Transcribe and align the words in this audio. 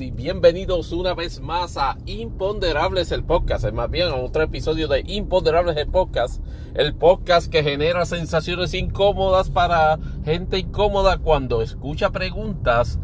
Y 0.00 0.10
bienvenidos 0.10 0.92
una 0.92 1.12
vez 1.12 1.40
más 1.40 1.76
a 1.76 1.98
Imponderables 2.06 3.12
el 3.12 3.24
podcast, 3.24 3.64
es 3.64 3.72
más 3.72 3.90
bien 3.90 4.08
a 4.08 4.14
otro 4.14 4.42
episodio 4.42 4.88
de 4.88 5.02
Imponderables 5.06 5.76
el 5.76 5.88
podcast, 5.88 6.42
el 6.74 6.94
podcast 6.94 7.50
que 7.50 7.62
genera 7.62 8.06
sensaciones 8.06 8.74
incómodas 8.74 9.50
para 9.50 9.98
gente 10.24 10.58
incómoda 10.58 11.18
cuando 11.18 11.62
escucha 11.62 12.10
preguntas 12.10 12.98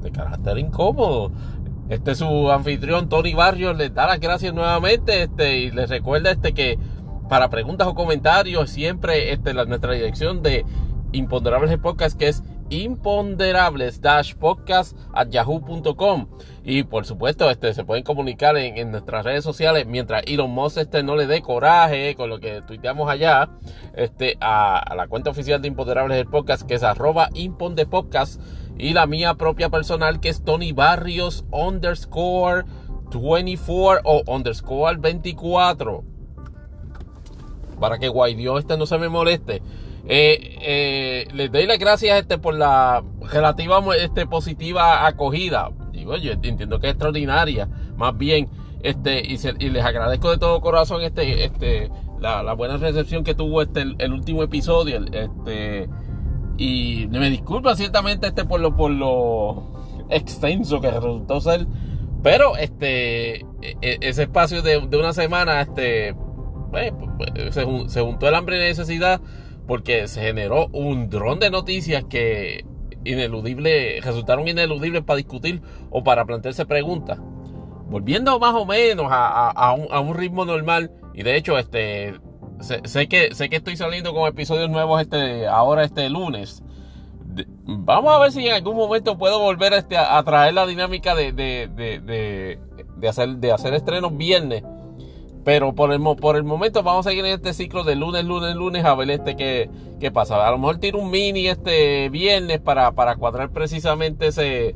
de 0.00 0.12
carácter 0.12 0.58
incómodo. 0.58 1.32
Este 1.88 2.12
es 2.12 2.18
su 2.18 2.50
anfitrión 2.50 3.08
Tony 3.08 3.34
Barrios, 3.34 3.76
les 3.76 3.92
da 3.92 4.06
las 4.06 4.20
gracias 4.20 4.54
nuevamente 4.54 5.24
este, 5.24 5.58
y 5.58 5.70
les 5.70 5.90
recuerda 5.90 6.30
este 6.30 6.52
que 6.52 6.78
para 7.28 7.50
preguntas 7.50 7.88
o 7.88 7.94
comentarios 7.94 8.70
siempre 8.70 9.32
este, 9.32 9.54
la, 9.54 9.64
nuestra 9.64 9.92
dirección 9.92 10.42
de 10.42 10.64
Imponderables 11.12 11.70
el 11.70 11.80
podcast 11.80 12.18
que 12.18 12.28
es 12.28 12.44
imponderables 12.70 14.00
podcast 14.38 14.96
at 15.12 15.28
yahoo.com 15.30 16.26
y 16.64 16.82
por 16.82 17.06
supuesto 17.06 17.50
este 17.50 17.72
se 17.72 17.84
pueden 17.84 18.04
comunicar 18.04 18.56
en, 18.56 18.90
nuestras 18.90 19.24
redes 19.24 19.44
sociales 19.44 19.86
mientras 19.86 20.22
Elon 20.26 20.50
Musk 20.50 20.78
este 20.78 21.02
no 21.02 21.16
le 21.16 21.26
dé 21.26 21.40
coraje 21.40 22.14
con 22.14 22.28
lo 22.28 22.40
que 22.40 22.62
tuiteamos 22.62 23.10
allá 23.10 23.48
este 23.94 24.36
a, 24.40 24.94
la 24.96 25.08
cuenta 25.08 25.30
oficial 25.30 25.62
de 25.62 25.68
imponderables 25.68 26.26
podcast 26.26 26.66
que 26.66 26.74
es 26.74 26.82
arroba 26.82 27.28
impondepodcast 27.34 28.40
y 28.76 28.92
la 28.92 29.06
mía 29.06 29.34
propia 29.34 29.70
personal 29.70 30.20
que 30.20 30.28
es 30.28 30.42
Tony 30.42 30.72
Barrios 30.72 31.44
underscore 31.50 32.64
24 33.10 34.02
o 34.04 34.22
underscore 34.26 34.96
24 34.98 36.04
para 37.80 37.98
que 37.98 38.08
Guaydio 38.08 38.58
este 38.58 38.76
no 38.76 38.86
se 38.86 38.98
me 38.98 39.08
moleste 39.08 39.62
eh, 40.10 40.56
eh, 40.62 41.28
les 41.34 41.52
doy 41.52 41.66
las 41.66 41.78
gracias 41.78 42.18
este, 42.18 42.38
por 42.38 42.54
la 42.54 43.04
relativa 43.30 43.78
este, 43.96 44.26
positiva 44.26 45.06
acogida. 45.06 45.70
Digo, 45.92 46.16
yo 46.16 46.32
entiendo 46.32 46.80
que 46.80 46.86
es 46.86 46.92
extraordinaria, 46.92 47.68
más 47.96 48.16
bien, 48.16 48.48
este, 48.82 49.20
y, 49.20 49.36
les 49.68 49.84
agradezco 49.84 50.30
de 50.30 50.38
todo 50.38 50.62
corazón 50.62 51.02
este, 51.02 51.44
este, 51.44 51.90
la, 52.20 52.54
buena 52.54 52.78
recepción 52.78 53.22
que 53.22 53.34
tuvo 53.34 53.60
este, 53.60 53.82
el, 53.98 54.12
último 54.14 54.42
episodio. 54.42 55.04
Este, 55.12 55.90
y 56.56 57.06
me 57.10 57.28
disculpa 57.28 57.76
ciertamente 57.76 58.28
este 58.28 58.46
por 58.46 58.60
lo, 58.60 58.74
por 58.74 58.90
lo 58.90 60.06
extenso 60.08 60.80
que 60.80 60.90
resultó 60.90 61.42
ser. 61.42 61.66
Pero 62.22 62.56
este, 62.56 63.40
e, 63.40 63.76
e, 63.82 63.98
ese 64.00 64.22
espacio 64.22 64.62
de, 64.62 64.78
una 64.78 65.12
semana, 65.12 65.60
este, 65.60 66.14
pues, 66.70 66.94
pues, 67.18 67.54
se, 67.54 67.66
se 67.88 68.00
juntó 68.00 68.26
el 68.26 68.34
hambre 68.34 68.56
y 68.56 68.60
necesidad 68.60 69.20
porque 69.68 70.08
se 70.08 70.22
generó 70.22 70.68
un 70.68 71.10
dron 71.10 71.38
de 71.38 71.50
noticias 71.50 72.02
que 72.08 72.64
ineludible, 73.04 74.00
resultaron 74.00 74.48
ineludibles 74.48 75.04
para 75.04 75.18
discutir 75.18 75.60
o 75.90 76.02
para 76.02 76.24
plantearse 76.24 76.64
preguntas. 76.64 77.18
Volviendo 77.90 78.38
más 78.40 78.54
o 78.54 78.64
menos 78.64 79.06
a, 79.10 80.00
un, 80.00 80.14
ritmo 80.14 80.46
normal, 80.46 80.90
y 81.14 81.22
de 81.22 81.36
hecho, 81.36 81.58
este 81.58 82.18
sé, 82.60 83.08
que, 83.08 83.34
sé 83.34 83.50
que 83.50 83.56
estoy 83.56 83.76
saliendo 83.76 84.14
con 84.14 84.26
episodios 84.26 84.70
nuevos 84.70 85.02
este, 85.02 85.46
ahora 85.46 85.84
este 85.84 86.08
lunes. 86.08 86.62
vamos 87.66 88.14
a 88.14 88.18
ver 88.20 88.32
si 88.32 88.46
en 88.46 88.54
algún 88.54 88.76
momento 88.76 89.18
puedo 89.18 89.38
volver 89.38 89.74
a, 89.74 89.78
este, 89.78 89.98
a 89.98 90.22
traer 90.22 90.54
la 90.54 90.66
dinámica 90.66 91.14
de, 91.14 91.32
de, 91.32 92.58
hacer, 93.06 93.36
de 93.36 93.52
hacer 93.52 93.74
estrenos 93.74 94.16
viernes 94.16 94.64
pero 95.48 95.74
por 95.74 95.94
el, 95.94 96.02
por 96.20 96.36
el 96.36 96.44
momento 96.44 96.82
vamos 96.82 97.06
a 97.06 97.08
seguir 97.08 97.24
en 97.24 97.32
este 97.32 97.54
ciclo 97.54 97.82
de 97.82 97.96
lunes, 97.96 98.22
lunes, 98.22 98.54
lunes 98.54 98.84
a 98.84 98.94
ver 98.94 99.10
este 99.10 99.34
qué, 99.34 99.70
qué 99.98 100.10
pasa. 100.10 100.46
A 100.46 100.50
lo 100.50 100.58
mejor 100.58 100.76
tiro 100.76 100.98
un 100.98 101.10
mini 101.10 101.48
este 101.48 102.10
viernes 102.10 102.60
para, 102.60 102.92
para 102.92 103.16
cuadrar 103.16 103.48
precisamente 103.48 104.26
ese, 104.26 104.74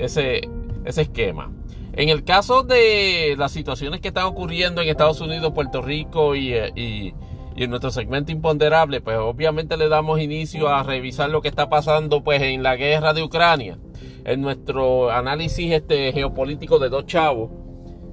ese, 0.00 0.48
ese 0.84 1.02
esquema. 1.02 1.52
En 1.92 2.08
el 2.08 2.24
caso 2.24 2.64
de 2.64 3.36
las 3.38 3.52
situaciones 3.52 4.00
que 4.00 4.08
están 4.08 4.24
ocurriendo 4.24 4.82
en 4.82 4.88
Estados 4.88 5.20
Unidos, 5.20 5.52
Puerto 5.52 5.80
Rico 5.80 6.34
y, 6.34 6.54
y, 6.54 7.14
y, 7.54 7.62
en 7.62 7.70
nuestro 7.70 7.92
segmento 7.92 8.32
imponderable, 8.32 9.00
pues 9.00 9.16
obviamente 9.16 9.76
le 9.76 9.88
damos 9.88 10.18
inicio 10.18 10.70
a 10.70 10.82
revisar 10.82 11.30
lo 11.30 11.40
que 11.40 11.46
está 11.46 11.68
pasando 11.68 12.24
pues 12.24 12.42
en 12.42 12.64
la 12.64 12.74
guerra 12.74 13.12
de 13.12 13.22
Ucrania. 13.22 13.78
En 14.24 14.40
nuestro 14.40 15.12
análisis 15.12 15.70
este 15.70 16.12
geopolítico 16.12 16.80
de 16.80 16.88
dos 16.88 17.06
chavos. 17.06 17.52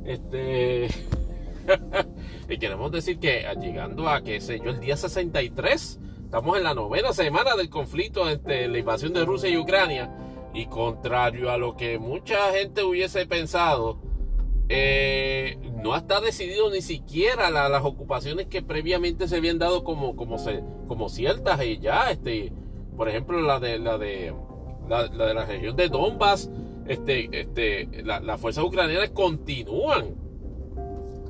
Este 0.06 0.90
y 2.50 2.57
queremos 2.57 2.91
decir 2.91 3.19
que 3.19 3.45
llegando 3.59 4.07
a, 4.09 4.22
qué 4.23 4.39
sé 4.41 4.59
yo, 4.59 4.72
el 4.72 4.79
día 4.79 4.97
63, 4.97 6.00
estamos 6.23 6.57
en 6.57 6.63
la 6.63 6.73
novena 6.73 7.13
semana 7.13 7.55
del 7.55 7.69
conflicto 7.69 8.29
entre 8.29 8.67
la 8.67 8.78
invasión 8.78 9.13
de 9.13 9.25
Rusia 9.25 9.50
y 9.50 9.57
Ucrania. 9.57 10.11
Y 10.53 10.66
contrario 10.67 11.51
a 11.51 11.57
lo 11.57 11.75
que 11.75 12.00
mucha 12.00 12.51
gente 12.51 12.83
hubiese 12.83 13.25
pensado, 13.25 14.00
eh, 14.69 15.57
no 15.81 15.95
está 15.95 16.19
decidido 16.19 16.69
ni 16.69 16.81
siquiera 16.81 17.51
las 17.51 17.85
ocupaciones 17.85 18.47
que 18.47 18.61
previamente 18.61 19.28
se 19.28 19.38
habían 19.38 19.59
dado 19.59 19.84
como, 19.84 20.16
como, 20.16 20.38
se, 20.39 20.63
como 20.88 21.09
ciertas 21.09 21.63
y 21.63 21.79
ya, 21.79 22.09
este, 22.11 22.51
por 22.95 23.07
ejemplo, 23.07 23.39
la 23.41 23.59
de 23.59 23.78
la 23.79 23.97
de 23.97 24.34
la, 24.89 25.07
de 25.07 25.34
la 25.34 25.45
región 25.45 25.75
de 25.75 25.89
Donbass, 25.89 26.49
este, 26.88 27.29
este, 27.31 28.03
las 28.03 28.41
fuerzas 28.41 28.63
ucranianas 28.63 29.09
continúan 29.11 30.26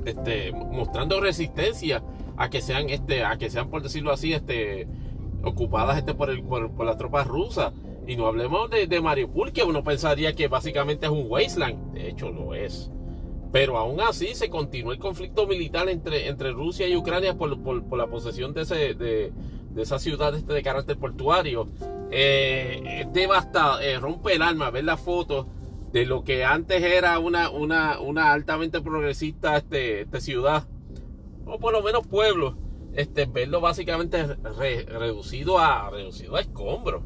este, 0.08 0.52
mostrando 0.52 1.20
resistencia 1.20 2.04
a 2.38 2.50
que 2.50 2.62
sean, 2.62 2.90
este, 2.90 3.24
a 3.24 3.38
que 3.38 3.50
sean, 3.50 3.70
por 3.70 3.82
decirlo 3.82 4.12
así, 4.12 4.34
este, 4.34 4.88
ocupadas 5.44 5.98
este, 5.98 6.14
por, 6.14 6.30
el, 6.30 6.44
por, 6.44 6.86
las 6.86 6.98
tropas 6.98 7.28
rusas. 7.28 7.74
Y 8.08 8.16
no 8.16 8.28
hablemos 8.28 8.70
de, 8.70 8.88
de, 8.88 9.02
Mariupol, 9.02 9.52
que 9.52 9.64
uno 9.64 9.84
pensaría 9.84 10.34
que 10.34 10.48
básicamente 10.48 11.08
es 11.08 11.12
un 11.12 11.26
wasteland. 11.30 11.94
De 11.94 12.10
hecho, 12.10 12.30
lo 12.32 12.56
es. 12.56 12.90
Pero 13.52 13.78
aún 13.78 14.00
así 14.02 14.34
se 14.34 14.50
continúa 14.50 14.94
el 14.94 15.00
conflicto 15.00 15.48
militar 15.48 15.90
entre, 15.90 16.28
entre 16.28 16.52
Rusia 16.52 16.88
y 16.88 16.96
Ucrania 16.96 17.38
por, 17.38 17.62
por, 17.62 17.98
la 17.98 18.08
posesión 18.08 18.54
de, 18.54 18.62
ese, 18.62 18.94
de, 18.94 19.32
de 19.72 19.82
esa 19.82 20.00
ciudad 20.00 20.36
este 20.36 20.54
de 20.54 20.64
carácter 20.64 20.98
portuario. 20.98 21.68
Eh, 22.12 23.06
devasta, 23.12 23.84
eh, 23.84 24.00
rompe 24.00 24.36
el 24.36 24.42
alma 24.42 24.70
ver 24.70 24.86
las 24.86 25.00
fotos 25.00 25.48
de 25.92 26.06
lo 26.06 26.24
que 26.24 26.44
antes 26.44 26.84
era 26.84 27.20
una, 27.20 27.50
una, 27.50 28.00
una 28.00 28.34
altamente 28.34 28.82
progresista 28.82 29.58
este, 29.58 30.02
esta 30.02 30.20
ciudad, 30.20 30.68
o 31.46 31.60
por 31.60 31.74
lo 31.74 31.82
menos 31.82 32.06
pueblo, 32.08 32.58
este, 32.94 33.26
verlo 33.26 33.62
básicamente 33.62 34.26
reducido 34.26 35.60
a 35.60 35.90
reducido 35.90 36.36
a 36.36 36.42
escombros. 36.42 37.04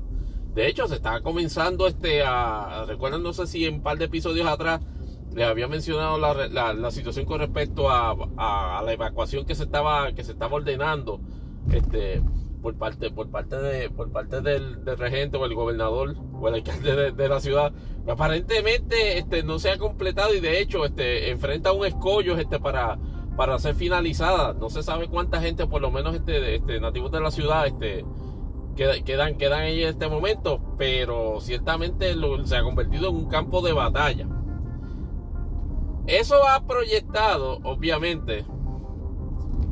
De 0.53 0.67
hecho, 0.67 0.87
se 0.87 0.95
estaba 0.95 1.21
comenzando 1.21 1.87
este 1.87 2.23
a. 2.23 2.85
Recuerdan, 2.87 3.23
no 3.23 3.33
sé 3.33 3.47
si 3.47 3.65
en 3.65 3.75
un 3.75 3.83
par 3.83 3.97
de 3.97 4.05
episodios 4.05 4.47
atrás 4.47 4.81
les 5.33 5.47
había 5.47 5.67
mencionado 5.67 6.17
la, 6.17 6.73
la, 6.73 6.91
situación 6.91 7.25
con 7.25 7.39
respecto 7.39 7.89
a, 7.89 8.11
a, 8.35 8.81
la 8.83 8.91
evacuación 8.91 9.45
que 9.45 9.55
se 9.55 9.63
estaba, 9.63 10.11
que 10.13 10.25
se 10.25 10.33
estaba 10.33 10.55
ordenando. 10.55 11.21
Este 11.71 12.21
por 12.61 12.75
parte, 12.75 13.11
por 13.11 13.29
parte, 13.29 13.57
de, 13.57 13.89
por 13.89 14.11
parte 14.11 14.41
del, 14.41 14.85
regente 14.97 15.37
o 15.37 15.45
el 15.45 15.55
gobernador 15.55 16.15
o 16.33 16.47
el 16.47 16.55
alcalde 16.55 17.11
de, 17.11 17.29
la 17.29 17.39
ciudad. 17.39 17.73
Aparentemente 18.07 19.17
este, 19.17 19.43
no 19.43 19.59
se 19.59 19.71
ha 19.71 19.77
completado 19.77 20.33
y 20.33 20.39
de 20.39 20.59
hecho 20.59 20.85
este, 20.85 21.31
enfrenta 21.31 21.71
un 21.71 21.85
escollo 21.85 22.37
este, 22.37 22.59
para, 22.59 22.99
para 23.35 23.57
ser 23.59 23.75
finalizada. 23.75 24.53
No 24.53 24.69
se 24.69 24.83
sabe 24.83 25.07
cuánta 25.07 25.41
gente, 25.41 25.67
por 25.67 25.81
lo 25.81 25.91
menos 25.91 26.15
este, 26.15 26.55
este, 26.55 26.79
nativos 26.79 27.11
de 27.11 27.19
la 27.19 27.31
ciudad, 27.31 27.65
este, 27.67 28.05
quedan, 28.75 29.37
quedan 29.37 29.61
ahí 29.61 29.83
en 29.83 29.89
este 29.89 30.07
momento, 30.07 30.61
pero 30.77 31.39
ciertamente 31.41 32.13
se 32.45 32.55
ha 32.55 32.63
convertido 32.63 33.09
en 33.09 33.15
un 33.15 33.25
campo 33.27 33.61
de 33.61 33.73
batalla. 33.73 34.27
Eso 36.07 36.47
ha 36.47 36.65
proyectado, 36.65 37.59
obviamente, 37.63 38.43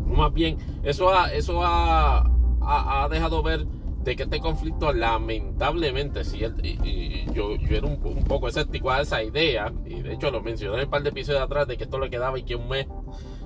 más 0.05 0.33
bien, 0.33 0.57
eso 0.83 1.09
ha, 1.09 1.31
eso 1.33 1.61
ha, 1.63 2.29
ha, 2.61 3.07
dejado 3.09 3.41
ver 3.43 3.65
de 3.65 4.15
que 4.15 4.23
este 4.23 4.39
conflicto 4.39 4.93
lamentablemente, 4.93 6.23
si 6.23 6.43
y, 6.63 7.25
yo, 7.33 7.55
yo, 7.55 7.75
era 7.75 7.87
un, 7.87 8.23
poco 8.25 8.47
escéptico 8.47 8.91
a 8.91 9.01
esa 9.01 9.23
idea, 9.23 9.71
y 9.85 10.01
de 10.01 10.13
hecho 10.13 10.31
lo 10.31 10.41
mencioné 10.41 10.77
en 10.77 10.83
un 10.85 10.89
par 10.89 11.03
de 11.03 11.09
episodios 11.09 11.41
atrás 11.41 11.67
de 11.67 11.77
que 11.77 11.83
esto 11.83 11.99
le 11.99 12.09
quedaba 12.09 12.39
y 12.39 12.43
que 12.43 12.55
un 12.55 12.69
mes 12.69 12.87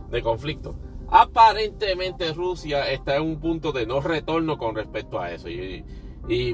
de 0.10 0.22
conflicto. 0.22 0.76
Aparentemente 1.10 2.34
Rusia 2.34 2.90
está 2.92 3.18
en 3.18 3.24
un 3.24 3.40
punto 3.40 3.72
de 3.72 3.86
no 3.86 4.02
retorno 4.02 4.58
con 4.58 4.76
respecto 4.76 5.20
a 5.20 5.32
eso. 5.32 5.50
Y, 5.50 5.84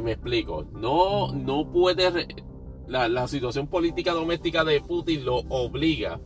me 0.01 0.13
explico, 0.13 0.65
no, 0.73 1.31
no 1.31 1.71
puede, 1.71 2.27
la, 2.87 3.07
la 3.07 3.27
situación 3.27 3.67
política 3.67 4.13
doméstica 4.13 4.63
de 4.63 4.81
Putin 4.81 5.23
lo 5.23 5.35
obliga 5.49 6.19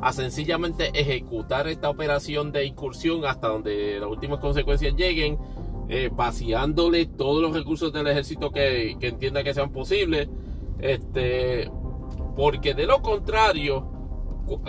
a 0.00 0.12
sencillamente 0.12 0.90
ejecutar 0.94 1.68
esta 1.68 1.90
operación 1.90 2.52
de 2.52 2.64
incursión 2.64 3.24
hasta 3.24 3.48
donde 3.48 3.98
las 4.00 4.08
últimas 4.08 4.40
consecuencias 4.40 4.94
lleguen 4.94 5.38
eh, 5.92 6.08
vaciándole 6.12 7.06
todos 7.06 7.42
los 7.42 7.52
recursos 7.52 7.92
del 7.92 8.06
ejército 8.06 8.52
que, 8.52 8.92
entienda 9.00 9.42
que 9.42 9.52
sean 9.52 9.72
posibles. 9.72 10.28
Este, 10.78 11.68
porque 12.36 12.74
de 12.74 12.86
lo 12.86 13.02
contrario, 13.02 13.90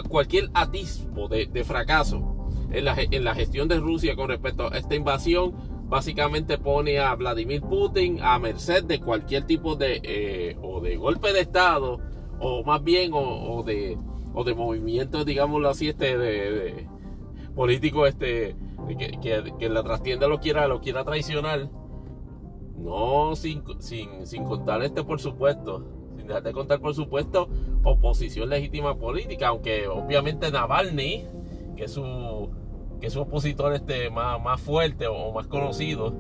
cualquier 0.09 0.49
atisbo 0.55 1.27
de, 1.27 1.63
fracaso 1.63 2.49
en 2.71 2.85
la, 3.23 3.35
gestión 3.35 3.67
de 3.67 3.77
Rusia 3.77 4.15
con 4.15 4.29
respecto 4.29 4.73
a 4.73 4.77
esta 4.77 4.95
invasión, 4.95 5.53
básicamente 5.87 6.57
pone 6.57 6.97
a 6.97 7.13
Vladimir 7.13 7.61
Putin 7.61 8.19
a 8.23 8.39
merced 8.39 8.83
de 8.85 8.99
cualquier 8.99 9.45
tipo 9.45 9.75
de, 9.75 10.01
eh, 10.03 10.57
o 10.61 10.81
de 10.81 10.95
golpe 10.95 11.33
de 11.33 11.41
Estado 11.41 11.99
o 12.39 12.63
más 12.63 12.83
bien, 12.83 13.11
o, 13.13 13.61
de, 13.63 13.95
o 14.33 14.43
de 14.43 14.55
movimientos, 14.55 15.23
digámoslo 15.23 15.69
así, 15.69 15.89
este, 15.89 16.17
de, 16.17 16.87
políticos, 17.53 18.09
este, 18.09 18.55
que, 18.87 19.69
la 19.69 19.83
trastienda 19.83 20.27
lo 20.27 20.39
quiera, 20.39 20.67
lo 20.67 20.81
quiera 20.81 21.03
traicionar. 21.03 21.69
No, 22.77 23.35
sin, 23.35 23.63
sin, 23.79 24.25
sin 24.25 24.43
contar 24.43 24.81
este, 24.81 25.03
por 25.03 25.19
supuesto, 25.19 25.85
sin 26.17 26.27
dejar 26.27 26.43
de 26.43 26.51
contar, 26.51 26.79
por 26.79 26.95
supuesto, 26.95 27.47
oposición 27.83 28.49
legítima 28.49 28.97
política, 28.97 29.49
aunque 29.49 29.87
obviamente 29.87 30.51
Navalny, 30.51 31.25
que 31.75 31.83
es 31.83 31.91
su, 31.91 32.49
que 32.99 33.07
es 33.07 33.13
su 33.13 33.21
opositor 33.21 33.73
este, 33.73 34.09
más, 34.09 34.41
más 34.41 34.59
fuerte 34.59 35.07
o 35.07 35.31
más 35.31 35.47
conocido, 35.47 36.13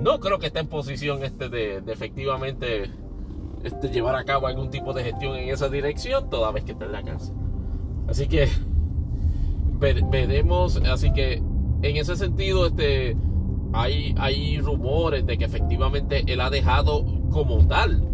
no 0.00 0.20
creo 0.20 0.38
que 0.38 0.46
esté 0.46 0.60
en 0.60 0.68
posición 0.68 1.22
este 1.22 1.48
de, 1.48 1.82
efectivamente 1.86 2.90
este, 3.62 3.88
llevar 3.88 4.16
a 4.16 4.24
cabo 4.24 4.46
algún 4.46 4.70
tipo 4.70 4.92
de 4.92 5.04
gestión 5.04 5.36
en 5.36 5.48
esa 5.48 5.68
dirección 5.68 6.28
toda 6.28 6.50
vez 6.50 6.64
que 6.64 6.72
esté 6.72 6.84
en 6.84 6.92
la 6.92 7.02
cárcel. 7.02 7.34
Así 8.08 8.26
que 8.26 8.48
veremos, 9.78 10.76
así 10.90 11.12
que 11.12 11.42
en 11.82 11.96
ese 11.96 12.16
sentido 12.16 12.66
este, 12.66 13.16
hay, 13.72 14.14
hay 14.18 14.58
rumores 14.58 15.26
de 15.26 15.38
que 15.38 15.44
efectivamente 15.44 16.24
él 16.26 16.40
ha 16.40 16.50
dejado 16.50 17.04
como 17.30 17.66
tal 17.66 18.08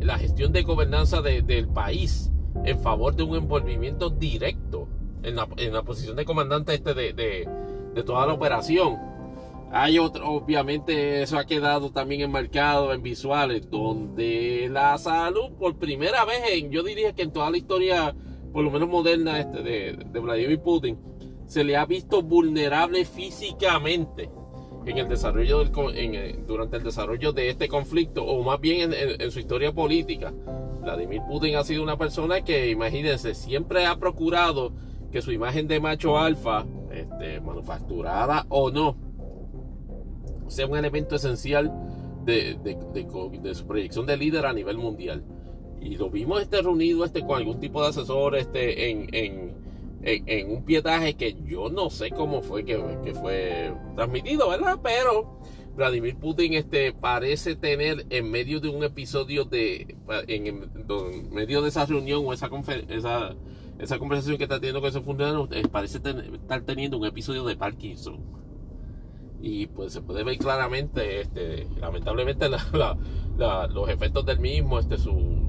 la 0.00 0.18
gestión 0.18 0.52
de 0.52 0.62
gobernanza 0.62 1.22
del 1.22 1.68
país 1.68 2.30
en 2.64 2.80
favor 2.80 3.14
de 3.14 3.22
un 3.22 3.36
envolvimiento 3.36 4.10
directo 4.10 4.88
en 5.22 5.36
la, 5.36 5.82
posición 5.82 6.16
de 6.16 6.24
comandante 6.24 6.74
este 6.74 6.94
de, 6.94 7.12
de 7.12 8.02
toda 8.02 8.26
la 8.26 8.32
operación. 8.32 8.98
Hay 9.74 9.98
otro, 9.98 10.28
obviamente 10.28 11.22
eso 11.22 11.38
ha 11.38 11.46
quedado 11.46 11.90
también 11.92 12.20
enmarcado 12.20 12.92
en 12.92 13.02
visuales, 13.02 13.70
donde 13.70 14.68
la 14.70 14.98
salud 14.98 15.52
por 15.58 15.78
primera 15.78 16.26
vez, 16.26 16.42
en, 16.52 16.70
yo 16.70 16.82
diría 16.82 17.14
que 17.14 17.22
en 17.22 17.32
toda 17.32 17.50
la 17.50 17.56
historia, 17.56 18.14
por 18.52 18.64
lo 18.64 18.70
menos 18.70 18.88
moderna 18.88 19.40
este, 19.40 19.62
de, 19.62 19.96
de 20.12 20.20
Vladimir 20.20 20.60
Putin, 20.60 20.98
se 21.52 21.64
le 21.64 21.76
ha 21.76 21.84
visto 21.84 22.22
vulnerable 22.22 23.04
físicamente 23.04 24.30
en 24.86 24.96
el 24.96 25.06
desarrollo 25.06 25.62
del, 25.62 25.98
en, 25.98 26.46
durante 26.46 26.78
el 26.78 26.82
desarrollo 26.82 27.34
de 27.34 27.50
este 27.50 27.68
conflicto, 27.68 28.24
o 28.24 28.42
más 28.42 28.58
bien 28.58 28.90
en, 28.94 29.30
su 29.30 29.38
historia 29.38 29.70
política. 29.70 30.32
Vladimir 30.80 31.20
Putin 31.28 31.56
ha 31.56 31.62
sido 31.62 31.82
una 31.82 31.98
persona 31.98 32.40
que, 32.40 32.70
imagínense, 32.70 33.34
siempre 33.34 33.84
ha 33.84 33.96
procurado 33.96 34.72
que 35.10 35.20
su 35.20 35.30
imagen 35.30 35.68
de 35.68 35.78
macho 35.78 36.16
alfa, 36.16 36.64
este, 36.90 37.38
manufacturada 37.42 38.46
o 38.48 38.70
no, 38.70 38.96
sea 40.48 40.66
un 40.66 40.78
elemento 40.78 41.16
esencial 41.16 41.70
de, 42.24 42.56
su 43.52 43.66
proyección 43.66 44.06
de 44.06 44.16
líder 44.16 44.46
a 44.46 44.54
nivel 44.54 44.78
mundial. 44.78 45.22
Y 45.82 45.96
lo 45.96 46.08
vimos 46.08 46.40
este 46.40 46.62
reunido 46.62 47.04
este, 47.04 47.20
con 47.20 47.36
algún 47.36 47.60
tipo 47.60 47.82
de 47.82 47.88
asesor 47.88 48.36
este, 48.36 48.90
en, 48.90 49.61
un 50.48 50.64
pietaje 50.64 51.14
que 51.14 51.36
yo 51.44 51.70
no 51.70 51.90
sé 51.90 52.10
cómo 52.10 52.42
fue 52.42 52.64
que, 52.64 52.78
fue 53.20 53.72
transmitido, 53.94 54.48
¿verdad? 54.48 54.80
Pero 54.82 55.40
Vladimir 55.76 56.16
Putin 56.16 56.54
este, 56.54 56.92
parece 56.92 57.54
tener 57.56 58.06
en 58.10 58.30
medio 58.30 58.60
de 58.60 58.68
un 58.68 58.82
episodio 58.84 59.44
de, 59.44 59.96
en, 60.26 60.70
medio 61.30 61.62
de 61.62 61.68
esa 61.68 61.86
reunión 61.86 62.22
o 62.26 62.32
esa, 62.32 62.50
esa, 62.88 63.34
esa 63.78 63.98
conversación 63.98 64.38
que 64.38 64.44
está 64.44 64.56
teniendo 64.56 64.80
con 64.80 64.90
ese 64.90 65.00
funcionario, 65.00 65.48
eh, 65.52 65.62
parece 65.70 65.98
estar 65.98 66.62
teniendo 66.62 66.98
un 66.98 67.06
episodio 67.06 67.44
de 67.44 67.56
Parkinson 67.56 68.42
y 69.42 69.66
pues 69.66 69.92
se 69.92 70.00
puede 70.02 70.22
ver 70.22 70.38
claramente, 70.38 71.20
este, 71.20 71.66
lamentablemente, 71.80 72.48
los 72.48 73.88
efectos 73.88 74.24
del 74.24 74.38
mismo, 74.38 74.78
este, 74.78 74.96
su, 74.98 75.42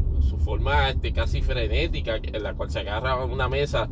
forma 0.43 0.89
este, 0.89 1.13
casi 1.13 1.41
frenética 1.41 2.15
en 2.15 2.41
la 2.41 2.55
cual 2.55 2.71
se 2.71 2.79
agarra 2.79 3.23
una 3.23 3.47
mesa 3.47 3.87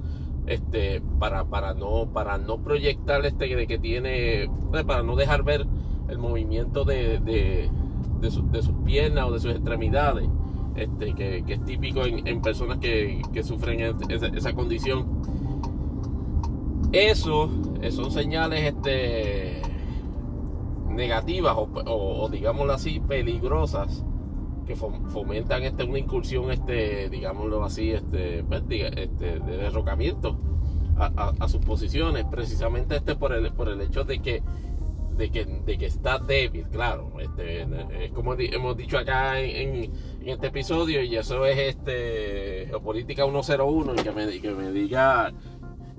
este, 0.48 1.02
para, 1.20 1.46
para, 1.46 1.74
no, 1.74 2.08
para 2.12 2.38
no 2.38 2.58
proyectar 2.58 3.26
este, 3.26 3.56
de 3.56 3.68
que 3.68 3.78
tiene, 3.78 4.50
pues, 4.70 4.84
para 4.84 5.04
no 5.04 5.16
dejar 5.16 5.44
ver 5.44 5.66
el 6.10 6.18
movimiento 6.18 6.84
de, 6.84 7.20
de, 7.20 7.70
de, 8.20 8.32
sus 8.32 8.76
piernas 8.86 9.26
o 9.28 9.32
de 9.32 9.40
sus 9.40 9.52
extremidades, 9.52 10.28
este, 10.76 11.14
que, 11.14 11.44
es 11.48 11.66
típico 11.66 12.06
en, 12.06 12.42
personas 12.42 12.80
que, 12.80 13.22
sufren 13.44 13.96
esa, 14.10 14.54
condición. 14.54 15.06
Eso 16.92 17.50
son 17.92 18.12
señales 18.12 18.74
este, 18.74 19.62
negativas 20.90 21.56
o, 21.58 22.30
digámoslo 22.30 22.74
así 22.74 23.00
peligrosas 23.00 24.04
fomentan 24.76 25.64
este 25.64 25.84
una 25.84 26.00
incursión 26.00 26.52
este 26.52 27.10
digámoslo 27.10 27.64
así 27.64 27.92
este, 27.92 28.44
pues, 28.44 28.64
este 28.70 29.40
de 29.40 29.58
derrocamiento 29.58 30.40
a, 30.98 31.48
sus 31.48 31.66
posiciones 31.66 32.26
precisamente 32.26 32.98
este 32.98 33.16
por 33.16 33.34
el 33.34 33.52
por 33.54 33.70
el 33.70 33.82
hecho 33.82 34.04
de 34.04 34.20
que 34.20 34.44
de 35.18 35.30
que, 35.30 35.46
de 35.46 35.78
que 35.78 35.86
está 35.88 36.20
débil 36.20 36.68
claro 36.70 37.12
este 37.20 37.62
es 38.00 38.12
como 38.12 38.34
hemos 38.34 38.78
dicho 38.78 38.98
acá 38.98 39.40
en, 39.40 39.92
este 40.26 40.48
episodio 40.48 41.02
y 41.04 41.16
eso 41.16 41.46
es 41.46 41.58
este 41.58 42.68
geopolítica 42.68 43.26
101 43.26 43.94
y 43.94 44.04
que 44.04 44.12
me, 44.12 44.40
que 44.40 44.52
me 44.52 44.72
diga 44.72 45.34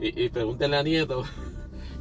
y, 0.00 0.24
y 0.24 0.30
a 0.74 0.82
Nieto 0.82 1.24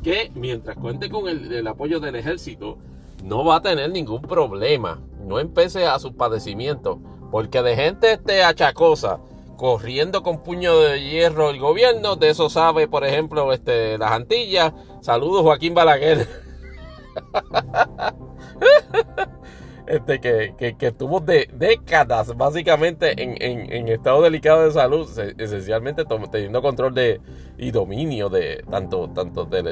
que 0.03 0.31
mientras 0.36 0.77
cuente 0.77 1.10
con 1.10 1.27
el, 1.27 1.67
apoyo 1.67 2.00
del 2.00 2.15
ejército, 2.15 2.77
no 3.22 3.46
va 3.46 3.58
a 3.58 3.62
tener 3.62 3.92
ningún 3.92 4.22
problema. 4.22 5.01
No 5.20 5.40
empece 5.40 5.86
a 5.86 6.00
su 6.00 6.16
padecimiento. 6.16 7.00
Porque 7.32 7.62
de 7.62 7.75
gente 7.75 8.12
este 8.12 8.44
achacosa, 8.44 9.20
corriendo 9.56 10.22
con 10.22 10.44
puño 10.44 10.78
de 10.80 11.01
hierro 11.01 11.50
el 11.50 11.60
gobierno, 11.60 12.18
de 12.18 12.30
eso 12.30 12.50
sabe, 12.50 12.88
por 12.88 13.06
ejemplo, 13.06 13.54
este, 13.54 13.98
las 13.98 14.12
Antillas. 14.12 14.74
Saludos, 15.01 15.44
Joaquín 15.44 15.74
Balaguer. 15.74 16.28
este, 19.88 20.20
que, 20.20 20.75
que, 20.78 20.88
estuvo 20.88 21.22
de 21.22 21.50
décadas 21.54 22.36
básicamente 22.36 23.13
en, 23.22 23.88
estado 23.88 24.24
delicado 24.24 24.66
de 24.66 24.72
salud, 24.72 25.08
esencialmente 25.38 26.04
teniendo 26.32 26.62
control 26.62 26.94
de 26.94 27.22
y 27.58 27.72
dominio 27.72 28.30
de 28.30 28.63
tanto, 28.70 29.10
tanto 29.10 29.46
del 29.46 29.68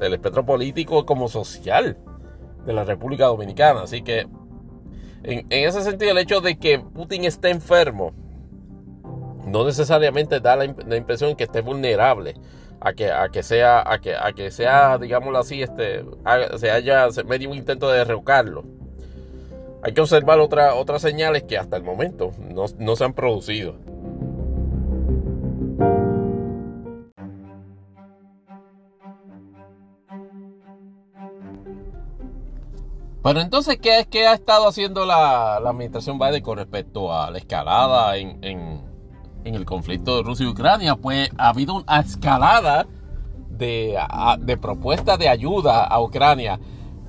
espectro 0.00 0.44
político 0.44 1.06
como 1.06 1.28
social 1.28 1.96
de 2.64 2.72
la 2.72 2.84
República 2.84 3.26
Dominicana. 3.26 3.82
Así 3.82 4.02
que 4.02 4.26
en, 5.22 5.46
ese 5.50 5.82
sentido 5.82 6.12
el 6.12 6.18
hecho 6.18 6.40
de 6.40 6.58
que 6.58 6.78
Putin 6.78 7.24
esté 7.24 7.50
enfermo 7.50 8.12
no 9.46 9.64
necesariamente 9.64 10.40
da 10.40 10.56
la, 10.56 10.64
impresión 10.64 11.36
que 11.36 11.44
esté 11.44 11.60
vulnerable 11.60 12.34
a 12.80 12.92
que, 12.92 13.10
a 13.10 13.28
que 13.28 13.42
sea, 13.42 13.82
a 13.86 13.98
que, 14.00 14.14
a 14.16 14.32
que 14.32 14.50
sea, 14.50 14.98
digámoslo 14.98 15.38
así, 15.38 15.62
este, 15.62 16.04
se 16.56 16.70
haya 16.70 17.08
medio 17.26 17.50
un 17.50 17.56
intento 17.56 17.90
de 17.90 17.98
derrocarlo. 17.98 18.64
Hay 19.82 19.92
que 19.94 20.00
observar 20.00 20.38
otras 20.38 21.02
señales 21.02 21.42
que 21.42 21.58
hasta 21.58 21.76
el 21.76 21.82
momento 21.82 22.30
no, 22.38 22.96
se 22.96 23.04
han 23.04 23.14
producido. 23.14 23.74
Pero 33.22 33.40
entonces, 33.40 33.78
¿qué, 33.80 34.00
es 34.00 34.06
que 34.08 34.26
ha 34.26 34.34
estado 34.34 34.68
haciendo 34.68 35.06
la, 35.06 35.56
administración 35.56 36.18
Biden 36.18 36.42
con 36.42 36.58
respecto 36.58 37.14
a 37.14 37.30
la 37.30 37.38
escalada 37.38 38.16
en, 38.16 38.82
el 39.44 39.64
conflicto 39.64 40.16
de 40.16 40.22
Rusia 40.24 40.46
y 40.46 40.48
Ucrania? 40.48 40.96
Pues 40.96 41.30
ha 41.38 41.50
habido 41.50 41.74
una 41.74 42.00
escalada 42.00 42.86
de, 43.48 43.96
de 44.40 44.56
propuestas 44.56 45.18
de 45.18 45.28
ayuda 45.28 45.84
a 45.84 46.00
Ucrania 46.00 46.58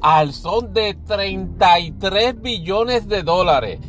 al 0.01 0.34
son 0.34 0.74
de 0.74 0.93
33 0.93 2.41
billones 2.41 3.08
de 3.08 3.24
dólares. 3.24 3.79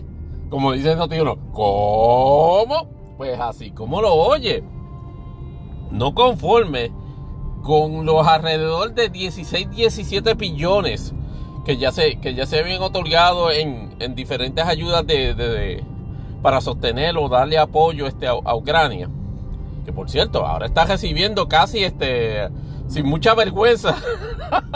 Como 0.48 0.72
dice 0.72 0.92
el 0.92 1.20
uno, 1.22 1.36
¿cómo? 1.52 2.88
Pues 3.18 3.38
así 3.38 3.72
como 3.72 4.00
lo 4.00 4.14
oye. 4.14 4.62
No 5.90 6.14
conforme 6.14 6.92
con 7.62 8.06
los 8.06 8.26
alrededor 8.26 8.94
de 8.94 9.08
16, 9.08 9.70
17 9.70 10.34
billones 10.34 11.12
que 11.64 11.76
ya 11.76 11.92
se, 11.92 12.16
que 12.16 12.34
ya 12.34 12.46
se 12.46 12.58
habían 12.58 12.82
otorgado 12.82 13.50
en, 13.50 13.94
diferentes 14.14 14.64
ayudas 14.64 15.06
de, 15.06 15.82
para 16.42 16.60
sostener 16.60 17.16
o 17.16 17.28
darle 17.28 17.58
apoyo 17.58 18.06
este, 18.06 18.26
a 18.26 18.54
Ucrania. 18.54 19.08
Que 19.84 19.92
por 19.92 20.10
cierto, 20.10 20.46
ahora 20.46 20.66
está 20.66 20.84
recibiendo 20.84 21.48
casi 21.48 21.84
este 21.84 22.48
sin 22.88 23.06
mucha 23.06 23.34
vergüenza, 23.34 23.96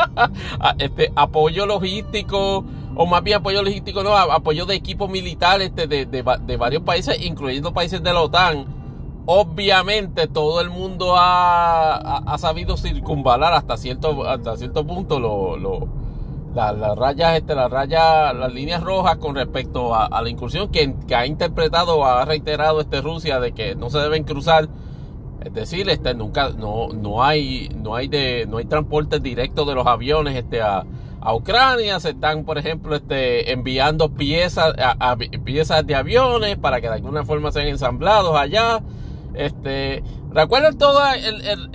este, 0.78 1.12
apoyo 1.14 1.66
logístico, 1.66 2.64
o 2.96 3.06
más 3.06 3.22
bien 3.22 3.38
apoyo 3.38 3.62
logístico, 3.62 4.02
no, 4.02 4.16
apoyo 4.16 4.66
de 4.66 4.74
equipo 4.74 5.08
militar 5.08 5.60
este, 5.60 5.86
de, 5.86 6.56
varios 6.56 6.82
países, 6.82 7.22
incluyendo 7.22 7.72
países 7.72 8.02
de 8.02 8.12
la 8.12 8.20
OTAN. 8.20 8.78
Obviamente 9.30 10.26
todo 10.26 10.62
el 10.62 10.70
mundo 10.70 11.14
ha, 11.18 12.34
sabido 12.38 12.78
circunvalar 12.78 13.52
hasta 13.52 13.76
cierto, 13.76 14.26
hasta 14.26 14.56
cierto 14.56 14.86
punto 14.86 15.20
lo, 15.20 15.86
las 16.58 16.96
rayas, 16.96 17.36
este, 17.36 17.54
las 17.54 17.70
rayas, 17.70 18.34
las 18.34 18.52
líneas 18.52 18.82
rojas 18.82 19.16
con 19.18 19.34
respecto 19.34 19.94
a, 19.94 20.20
la 20.20 20.28
incursión 20.28 20.68
que, 20.68 20.94
ha 21.14 21.26
interpretado 21.26 22.04
ha 22.04 22.24
reiterado 22.24 22.80
este 22.80 23.00
Rusia 23.00 23.40
de 23.40 23.52
que 23.52 23.74
no 23.74 23.90
se 23.90 23.98
deben 23.98 24.24
cruzar. 24.24 24.68
Es 25.44 25.54
decir, 25.54 25.88
este, 25.88 26.14
nunca, 26.14 26.50
no, 26.50 26.88
no 26.88 27.22
hay, 27.22 27.68
no 27.76 27.94
hay 27.94 28.08
de, 28.08 28.46
no 28.48 28.58
hay 28.58 28.64
transporte 28.64 29.20
directo 29.20 29.64
de 29.64 29.74
los 29.74 29.86
aviones, 29.86 30.34
este, 30.34 30.60
a, 30.60 30.84
a 31.20 31.34
Ucrania. 31.34 32.00
Se 32.00 32.10
están, 32.10 32.44
por 32.44 32.58
ejemplo, 32.58 32.96
este, 32.96 33.52
enviando 33.52 34.08
piezas, 34.10 34.74
a, 34.78 35.16
piezas 35.16 35.86
de 35.86 35.94
aviones 35.94 36.56
para 36.56 36.80
que 36.80 36.88
de 36.88 36.94
alguna 36.94 37.24
forma 37.24 37.52
sean 37.52 37.68
ensamblados 37.68 38.36
allá. 38.36 38.80
Este, 39.38 40.02
¿Recuerdan 40.32 40.76
toda 40.78 41.14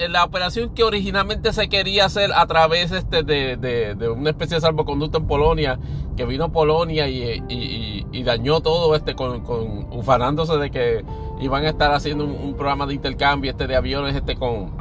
la 0.10 0.26
operación 0.26 0.74
que 0.76 0.84
originalmente 0.84 1.54
se 1.54 1.70
quería 1.70 2.06
hacer 2.06 2.34
a 2.34 2.46
través 2.46 2.92
este, 2.92 3.24
de, 3.24 4.10
una 4.10 4.32
especie 4.32 4.56
de 4.56 4.62
salvoconducto 4.62 5.20
en 5.20 5.28
Polonia? 5.28 5.80
Que 6.18 6.26
vino 6.26 6.52
Polonia 6.52 7.08
y, 7.08 8.24
dañó 8.24 8.60
todo 8.60 8.96
este 8.96 9.16
con, 9.16 9.44
ufanándose 9.92 10.58
de 10.58 10.72
que 10.72 11.06
iban 11.40 11.64
a 11.64 11.70
estar 11.70 11.94
haciendo 11.94 12.26
un, 12.26 12.54
programa 12.56 12.86
de 12.86 12.96
intercambio 12.96 13.52
este 13.52 13.66
de 13.66 13.78
aviones 13.78 14.14
este 14.16 14.36
con, 14.36 14.72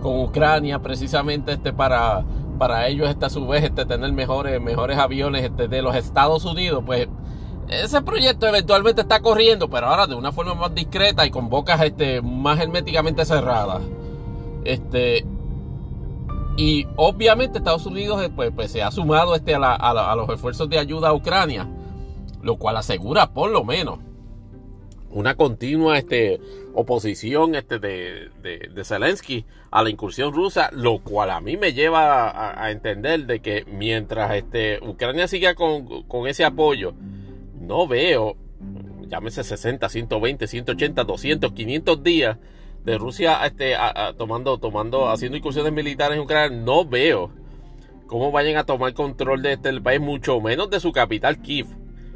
con 0.00 0.20
Ucrania 0.20 0.78
precisamente 0.78 1.52
este 1.52 1.72
para, 1.72 2.24
para 2.58 2.86
ellos 2.86 3.08
este, 3.08 3.26
a 3.26 3.30
su 3.30 3.44
vez 3.48 3.64
este, 3.64 3.86
tener 3.86 4.12
mejores, 4.12 4.60
mejores 4.60 4.98
aviones 4.98 5.42
este, 5.42 5.66
de 5.66 5.82
los 5.82 5.96
Estados 5.96 6.44
Unidos. 6.44 6.84
Pues 6.86 7.08
ese 7.68 8.02
proyecto 8.02 8.46
eventualmente 8.46 9.02
está 9.02 9.20
corriendo, 9.20 9.68
pero 9.68 9.86
ahora 9.86 10.06
de 10.06 10.14
una 10.14 10.32
forma 10.32 10.54
más 10.54 10.74
discreta 10.74 11.26
y 11.26 11.30
con 11.30 11.48
bocas 11.48 11.80
este, 11.82 12.20
más 12.20 12.60
herméticamente 12.60 13.24
cerradas. 13.24 13.82
Este, 14.64 15.24
y 16.56 16.86
obviamente 16.96 17.58
Estados 17.58 17.86
Unidos 17.86 18.22
eh, 18.22 18.30
pues, 18.34 18.52
pues, 18.54 18.70
se 18.70 18.82
ha 18.82 18.90
sumado 18.90 19.34
este, 19.34 19.54
a, 19.54 20.14
los 20.16 20.28
esfuerzos 20.28 20.68
de 20.68 20.78
ayuda 20.78 21.08
a 21.08 21.14
Ucrania, 21.14 21.68
lo 22.42 22.56
cual 22.56 22.76
asegura 22.76 23.32
por 23.32 23.50
lo 23.50 23.64
menos 23.64 23.98
una 25.10 25.36
continua 25.36 25.96
este, 25.96 26.40
oposición 26.74 27.54
este, 27.54 27.78
de, 27.78 28.30
de, 28.42 28.84
Zelensky 28.84 29.46
a 29.70 29.82
la 29.82 29.90
incursión 29.90 30.32
rusa, 30.32 30.70
lo 30.72 30.98
cual 30.98 31.30
a 31.30 31.40
mí 31.40 31.56
me 31.56 31.72
lleva 31.72 32.60
a, 32.60 32.70
entender 32.72 33.26
de 33.26 33.40
que 33.40 33.64
mientras 33.64 34.34
este, 34.34 34.80
Ucrania 34.84 35.28
siga 35.28 35.54
con 35.54 36.26
ese 36.26 36.44
apoyo, 36.44 36.94
no 37.66 37.86
veo, 37.86 38.36
llámese 39.08 39.44
60, 39.44 39.88
120, 39.88 40.46
180, 40.46 41.04
200, 41.04 41.52
500 41.52 42.02
días 42.02 42.38
de 42.84 42.98
Rusia 42.98 43.44
este, 43.46 43.74
tomando, 44.18 44.58
tomando, 44.58 45.08
haciendo 45.08 45.38
incursiones 45.38 45.72
militares 45.72 46.16
en 46.16 46.22
Ucrania, 46.22 46.56
no 46.56 46.84
veo 46.84 47.30
cómo 48.06 48.30
vayan 48.30 48.56
a 48.56 48.64
tomar 48.64 48.92
control 48.92 49.42
de 49.42 49.54
este 49.54 49.80
país, 49.80 50.00
mucho 50.00 50.40
menos 50.40 50.70
de 50.70 50.80
su 50.80 50.92
capital, 50.92 51.40
Kiev, 51.40 51.66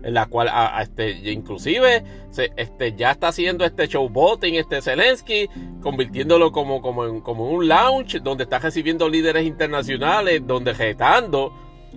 en 0.02 0.14
la 0.14 0.26
cual 0.26 0.50
este, 0.80 1.32
inclusive 1.32 2.04
se, 2.30 2.52
este, 2.56 2.94
ya 2.94 3.12
está 3.12 3.28
haciendo 3.28 3.64
este 3.64 3.86
showboating, 3.86 4.56
este 4.56 4.82
Zelensky, 4.82 5.48
convirtiéndolo 5.80 6.52
como, 6.52 6.82
como, 6.82 7.22
como 7.22 7.50
un 7.50 7.66
lounge 7.66 8.20
donde 8.20 8.44
está 8.44 8.58
recibiendo 8.58 9.08
líderes 9.08 9.46
internacionales, 9.46 10.42
donde 10.46 10.74
retando 10.74 11.52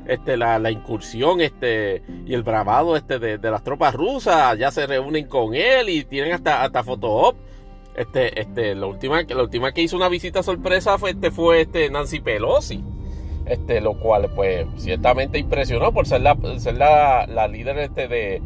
este, 0.06 0.38
la, 0.38 0.72
incursión 0.72 1.42
este, 1.42 2.04
y 2.26 2.34
el 2.34 2.44
bravado 2.44 2.96
este, 2.96 3.20
de, 3.20 3.52
las 3.52 3.64
tropas 3.64 3.94
rusas. 3.94 4.58
Ya 4.58 4.72
se 4.72 4.88
reúnen 4.88 5.28
con 5.28 5.54
él 5.54 5.90
y 5.90 6.04
tienen 6.04 6.34
hasta, 6.34 6.64
hasta 6.64 6.82
op. 6.82 7.36
Este, 7.96 8.40
este, 8.40 8.74
la, 8.74 8.88
última, 8.88 9.22
la 9.22 9.44
última 9.44 9.74
que 9.74 9.82
hizo 9.82 9.98
una 9.98 10.10
visita 10.10 10.44
sorpresa 10.44 10.98
fue, 10.98 11.12
este, 11.12 11.32
fue 11.32 11.62
este 11.62 11.90
Nancy 11.90 12.20
Pelosi. 12.20 12.84
Este, 13.46 13.82
lo 13.82 14.00
cual, 14.00 14.30
pues, 14.36 14.68
ciertamente 14.78 15.40
impresionó 15.40 15.92
por 15.92 16.08
ser 16.08 16.22
la, 16.22 16.38
ser 16.58 16.78
la, 16.78 17.26
la 17.28 17.48
líder 17.48 17.78
este 17.80 18.08
de, 18.08 18.42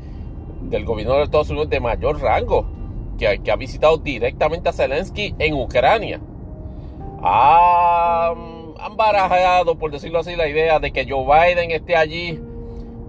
del 0.61 0.85
gobierno 0.85 1.15
de 1.15 1.23
Estados 1.23 1.49
Unidos 1.49 1.69
de 1.69 1.79
mayor 1.79 2.21
rango 2.21 2.65
que, 3.19 3.39
que 3.43 3.51
ha 3.51 3.55
visitado 3.55 3.97
directamente 3.97 4.69
a 4.69 4.73
Zelensky 4.73 5.35
en 5.37 5.53
Ucrania. 5.53 6.19
Ah 7.21 8.54
han 8.86 8.98
barajado, 8.98 9.77
por 9.77 9.92
decirlo 9.92 10.20
así, 10.20 10.36
la 10.36 10.48
idea 10.48 10.80
de 10.80 10.92
que 10.92 11.08
Joe 11.10 11.25
Biden 11.25 11.72
esté 11.72 11.96
allí 11.96 12.39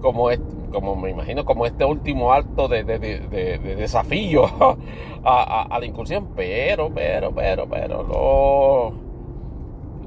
como, 0.01 0.31
como 0.73 0.97
me 0.97 1.11
imagino, 1.11 1.45
como 1.45 1.67
este 1.67 1.85
último 1.85 2.33
acto 2.33 2.67
de, 2.67 2.83
desafío 2.83 4.45
a, 5.25 5.77
la 5.79 5.85
incursión. 5.85 6.29
Pero, 6.35 6.91
pero, 6.95 7.35
pero, 7.35 7.69
pero, 7.69 8.03
los 8.05 8.95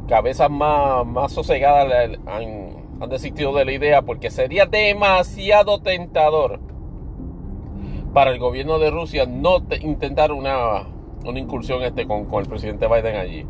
cabezas 0.07 0.49
más, 0.49 1.31
sosegadas 1.31 2.17
han, 2.25 2.79
desistido 3.09 3.53
de 3.53 3.63
la 3.63 3.71
idea 3.71 4.01
porque 4.01 4.29
sería 4.29 4.65
demasiado 4.65 5.81
tentador 5.81 6.59
para 8.13 8.31
el 8.31 8.39
gobierno 8.39 8.77
de 8.79 8.89
Rusia 8.89 9.25
no 9.25 9.63
intentar 9.81 10.31
una, 10.33 10.87
incursión 11.23 11.83
este 11.83 12.07
con 12.07 12.27
el 12.33 12.47
presidente 12.47 12.87
Biden 12.87 13.15
allí 13.15 13.45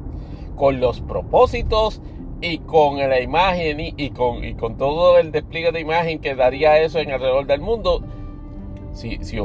con 0.59 0.81
los 0.81 0.99
propósitos 0.99 2.01
y 2.41 2.59
con 2.59 2.97
la 2.97 3.21
imagen 3.21 3.77
y, 3.79 4.09
con, 4.11 4.77
todo 4.77 5.17
el 5.17 5.31
despliegue 5.31 5.71
de 5.71 5.79
imagen 5.79 6.19
que 6.19 6.35
daría 6.35 6.79
eso 6.79 6.99
en 6.99 7.11
alrededor 7.11 7.47
del 7.47 7.61
mundo. 7.61 8.03
Si, 8.93 9.23
si, 9.23 9.37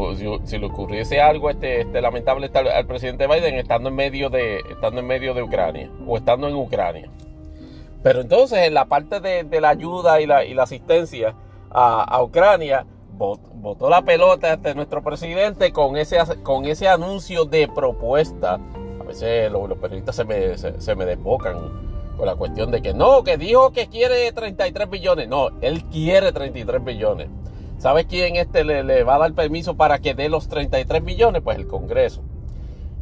si, 0.45 0.59
le 0.59 0.67
ocurriese 0.67 1.21
algo 1.21 1.51
este, 1.51 1.83
este 1.83 2.01
lamentable 2.01 2.51
al 2.53 2.87
presidente 2.87 3.27
Biden 3.29 3.55
estando 3.55 3.91
en 3.91 3.95
medio 3.95 4.29
de 4.31 4.59
estando 4.71 5.01
en 5.01 5.07
medio 5.07 5.35
de 5.35 5.43
Ucrania 5.43 5.91
o 6.07 6.17
estando 6.17 6.49
en 6.49 6.57
Ucrania. 6.57 7.09
Pero 8.03 8.21
entonces 8.21 8.59
en 8.67 8.75
la 8.75 8.87
parte 8.87 9.21
de, 9.21 9.61
la 9.61 9.69
ayuda 9.69 10.21
y 10.21 10.27
la, 10.27 10.63
asistencia 10.63 11.35
a, 11.71 12.21
Ucrania, 12.23 12.87
votó 13.13 13.89
la 13.89 14.03
pelota 14.03 14.55
este 14.55 14.75
nuestro 14.75 15.03
presidente 15.03 15.73
con 15.73 15.97
ese, 15.97 16.19
con 16.43 16.65
ese 16.65 16.89
anuncio 16.89 17.45
de 17.45 17.69
propuesta 17.69 18.59
veces 19.21 19.53
los, 19.53 19.79
periodistas 19.79 20.17
se 20.17 20.25
me, 20.25 20.59
se, 20.59 20.95
me 20.95 21.05
desbocan 21.05 21.57
con 22.17 22.27
la 22.27 22.35
cuestión 22.35 22.71
de 22.71 22.83
que 22.83 22.95
no, 22.95 23.25
que 23.25 23.37
dijo 23.37 23.73
que 23.73 23.89
quiere 23.89 24.31
33 24.33 24.91
billones. 24.91 25.29
No, 25.29 25.51
él 25.61 25.85
quiere 25.85 26.33
33 26.33 26.85
billones. 26.85 27.29
¿Sabes 27.79 28.07
quién 28.07 28.37
este 28.37 28.65
le, 28.65 29.05
va 29.05 29.17
a 29.17 29.19
dar 29.19 29.35
permiso 29.35 29.77
para 29.77 29.99
que 29.99 30.15
dé 30.15 30.29
los 30.29 30.49
33 30.49 31.05
billones? 31.05 31.43
Pues 31.43 31.59
el 31.59 31.67
Congreso. 31.67 32.23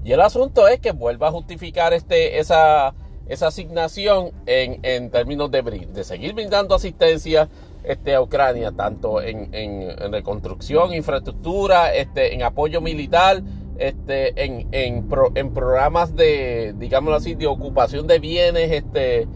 Y 0.05 0.13
el 0.13 0.21
asunto 0.21 0.67
es 0.67 0.81
que 0.81 0.93
vuelva 0.93 1.29
a 1.29 1.31
justificar 1.31 1.93
este, 1.93 2.41
esa, 2.41 2.95
esa 3.29 3.47
asignación 3.47 4.33
en, 4.47 4.81
en 4.83 5.11
términos 5.11 5.51
de, 5.51 6.05
seguir 6.05 6.35
brindando 6.35 6.75
asistencia 6.75 7.49
este, 7.85 8.15
a 8.15 8.21
Ucrania, 8.21 8.73
tanto 8.73 9.23
en, 9.23 9.55
en, 9.55 10.13
reconstrucción, 10.13 10.93
infraestructura, 10.95 11.95
este, 11.95 12.35
en 12.35 12.43
apoyo 12.43 12.81
militar 12.81 13.43
este, 13.79 14.45
en, 14.45 14.69
en, 14.73 15.09
en, 15.35 15.53
programas 15.53 16.15
de, 16.15 16.75
digámoslo 16.79 17.17
así, 17.17 17.35
de 17.35 17.47
ocupación 17.47 18.07
de 18.07 18.19
bienes 18.19 18.71
este, 18.71 19.27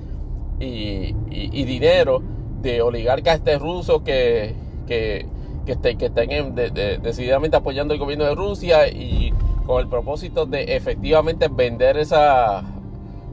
y, 0.60 1.14
y, 1.30 1.64
dinero 1.64 2.22
de 2.62 2.82
oligarcas 2.82 3.36
este, 3.36 3.58
rusos 3.58 4.02
que, 4.02 4.54
que, 4.86 5.26
que, 5.64 5.72
este, 5.72 5.96
que 5.96 6.06
estén 6.06 6.54
decididamente 6.54 7.56
apoyando 7.56 7.94
el 7.94 8.00
gobierno 8.00 8.24
de 8.24 8.34
Rusia 8.34 8.88
y 8.88 9.32
con 9.66 9.80
el 9.80 9.88
propósito 9.88 10.46
de 10.46 10.76
efectivamente 10.76 11.48
vender 11.48 11.96
esa 11.96 12.62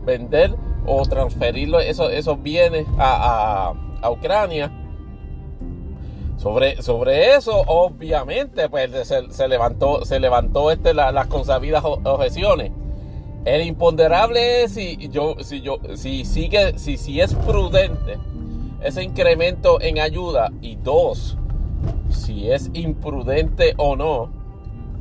vender 0.05 0.55
o 0.85 1.05
transferir 1.05 1.73
esos, 1.85 2.11
esos 2.11 2.41
bienes 2.41 2.85
a, 2.97 3.71
a, 3.71 3.73
a 4.01 4.11
Ucrania 4.11 4.82
sobre, 6.43 6.81
sobre 6.81 7.35
eso, 7.35 7.63
obviamente, 7.67 8.67
pues 8.67 8.91
se, 9.07 9.47
levantó, 9.47 10.03
se 10.03 10.19
levantó 10.19 10.71
este, 10.71 10.93
las 10.93 11.27
consabidas 11.27 11.85
objeciones. 11.85 12.73
El 13.45 13.61
imponderable 13.61 14.63
es 14.63 14.73
si 14.73 15.07
yo, 15.07 15.37
si 15.39 15.61
yo, 15.61 15.79
si 15.95 16.25
si, 16.25 16.49
si 16.75 17.21
es 17.21 17.33
prudente 17.33 18.17
ese 18.81 19.03
incremento 19.03 19.79
en 19.79 19.99
ayuda. 19.99 20.51
Y 20.61 20.75
dos, 20.75 21.37
si 22.09 22.51
es 22.51 22.69
imprudente 22.73 23.73
o 23.77 23.95
no, 23.95 24.29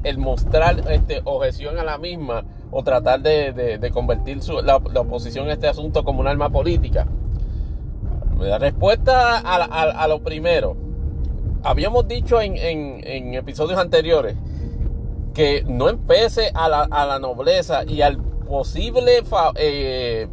el 0.05 0.19
mostrar 0.19 0.93
este, 0.93 1.23
objeción 1.25 1.77
a 1.77 1.83
la 1.83 1.99
misma 1.99 2.45
o 2.71 2.85
tratar 2.85 3.21
de, 3.21 3.91
convertir 3.93 4.39
la, 4.63 4.77
oposición 4.77 5.49
a 5.49 5.55
este 5.55 5.67
asunto 5.67 6.05
como 6.05 6.21
un 6.21 6.29
arma 6.29 6.51
política. 6.51 7.09
La 8.39 8.59
respuesta 8.59 9.39
a 9.41 10.07
lo 10.07 10.23
primero 10.23 10.92
habíamos 11.62 12.09
dicho 12.09 12.40
en, 12.40 13.35
episodios 13.35 13.78
anteriores 13.78 14.37
que 15.35 15.64
no 15.66 15.88
empece 15.88 16.50
a 16.54 16.69
la, 16.69 17.19
nobleza 17.19 17.85
y 17.85 18.02
al 18.02 18.19
posible 18.19 19.23
eh, 19.57 20.28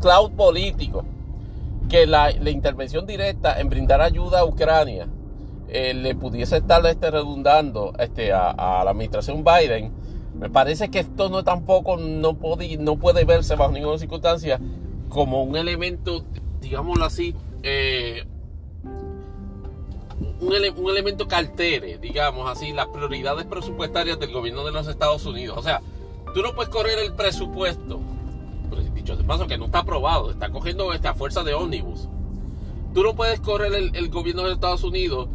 cloud 0.00 0.32
político 0.32 1.04
que 1.88 2.06
la, 2.06 2.30
intervención 2.30 3.06
directa 3.06 3.60
en 3.60 3.68
brindar 3.68 4.00
ayuda 4.00 4.40
a 4.40 4.44
Ucrania 4.44 5.08
eh, 5.68 5.94
le 5.94 6.14
pudiese 6.14 6.58
estar 6.58 6.84
este, 6.86 7.10
redundando 7.10 7.92
este, 7.98 8.32
a, 8.32 8.82
la 8.84 8.90
administración 8.90 9.44
Biden, 9.44 9.92
me 10.34 10.50
parece 10.50 10.90
que 10.90 11.00
esto 11.00 11.28
no 11.28 11.44
tampoco 11.44 11.96
no 11.96 12.34
puede, 12.34 12.76
no 12.78 12.96
puede 12.96 13.24
verse 13.24 13.54
bajo 13.54 13.72
ninguna 13.72 13.98
circunstancia 13.98 14.60
como 15.08 15.42
un 15.42 15.56
elemento, 15.56 16.24
digámoslo 16.60 17.04
así, 17.04 17.34
eh, 17.62 18.24
un, 20.40 20.54
elemento 20.90 21.28
que 21.28 21.34
altere, 21.34 21.98
digamos 21.98 22.50
así, 22.50 22.72
las 22.72 22.86
prioridades 22.88 23.44
presupuestarias 23.44 24.18
del 24.18 24.32
gobierno 24.32 24.64
de 24.64 24.72
los 24.72 24.88
Estados 24.88 25.24
Unidos. 25.26 25.58
O 25.58 25.62
sea, 25.62 25.82
tú 26.34 26.42
no 26.42 26.54
puedes 26.54 26.70
correr 26.70 26.98
el 26.98 27.12
presupuesto, 27.12 28.00
dicho 28.94 29.16
de 29.16 29.24
paso 29.24 29.46
que 29.46 29.58
no 29.58 29.66
está 29.66 29.80
aprobado, 29.80 30.30
está 30.30 30.50
cogiendo 30.50 30.92
esta 30.92 31.14
fuerza 31.14 31.42
de 31.42 31.54
ómnibus. 31.54 32.08
Tú 32.94 33.02
no 33.02 33.14
puedes 33.14 33.40
correr 33.40 33.72
el, 33.72 34.08
gobierno 34.08 34.44
de 34.44 34.54
Estados 34.54 34.82
Unidos 34.82 35.28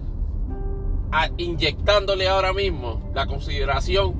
inyectándole 1.37 2.27
ahora 2.27 2.51
mismo 2.51 3.09
la 3.13 3.27
consideración, 3.27 4.15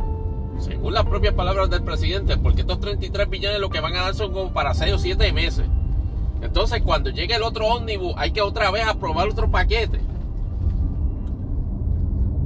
según 0.59 0.93
las 0.93 1.05
propias 1.05 1.33
palabras 1.33 1.69
del 1.69 1.83
presidente, 1.83 2.37
porque 2.37 2.61
estos 2.61 2.79
33 2.79 3.29
billones 3.29 3.59
lo 3.59 3.69
que 3.69 3.81
van 3.81 3.95
a 3.95 4.03
dar 4.03 4.15
son 4.15 4.31
como 4.31 4.53
para 4.53 4.73
6 4.73 4.93
o 4.93 4.97
7 4.99 5.33
meses. 5.33 5.65
Entonces, 6.41 6.81
cuando 6.83 7.09
llegue 7.09 7.35
el 7.35 7.43
otro 7.43 7.67
ómnibus, 7.67 8.13
hay 8.17 8.31
que 8.31 8.41
otra 8.41 8.71
vez 8.71 8.85
aprobar 8.87 9.27
otro 9.27 9.49
paquete. 9.49 9.99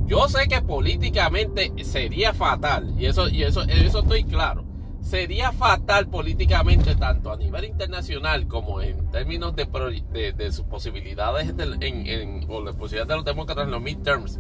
Yo 0.09 0.27
sé 0.27 0.47
que 0.47 0.59
políticamente 0.63 1.71
sería 1.83 2.33
fatal, 2.33 2.95
y 2.97 3.05
eso, 3.05 3.29
y 3.29 3.43
eso, 3.43 3.61
eso 3.61 3.99
estoy 3.99 4.23
claro. 4.23 4.63
Sería 5.01 5.51
fatal 5.51 6.07
políticamente, 6.07 6.95
tanto 6.95 7.31
a 7.31 7.37
nivel 7.37 7.65
internacional 7.65 8.47
como 8.47 8.81
en 8.81 9.11
términos 9.11 9.55
de, 9.55 10.33
de, 10.35 10.51
sus 10.51 10.65
posibilidades 10.65 11.53
en, 11.59 12.43
o 12.49 12.59
las 12.61 12.75
posibilidades 12.75 13.07
de 13.09 13.15
los 13.17 13.25
demócratas 13.25 13.65
en 13.65 13.71
los 13.71 13.81
midterms, 13.83 14.39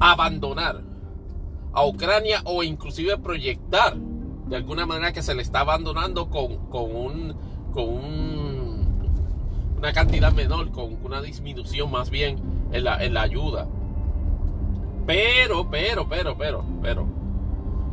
abandonar 0.00 0.80
a 1.72 1.86
Ucrania 1.86 2.42
o 2.46 2.64
inclusive 2.64 3.16
proyectar 3.16 3.96
de 3.96 4.56
alguna 4.56 4.86
manera 4.86 5.12
que 5.12 5.22
se 5.22 5.36
le 5.36 5.42
está 5.42 5.60
abandonando 5.60 6.28
con, 6.30 6.66
con 6.66 6.96
un 6.96 7.36
una 9.78 9.92
cantidad 9.92 10.32
menor, 10.32 10.72
con 10.72 10.98
una 11.04 11.22
disminución 11.22 11.90
más 11.92 12.10
bien 12.10 12.38
en 12.72 12.84
la, 12.84 13.02
en 13.02 13.14
la 13.14 13.22
ayuda. 13.22 13.68
Pero, 15.06 15.68
pero, 15.70 16.08
pero, 16.08 16.36
pero, 16.36 16.64
pero, 16.82 17.06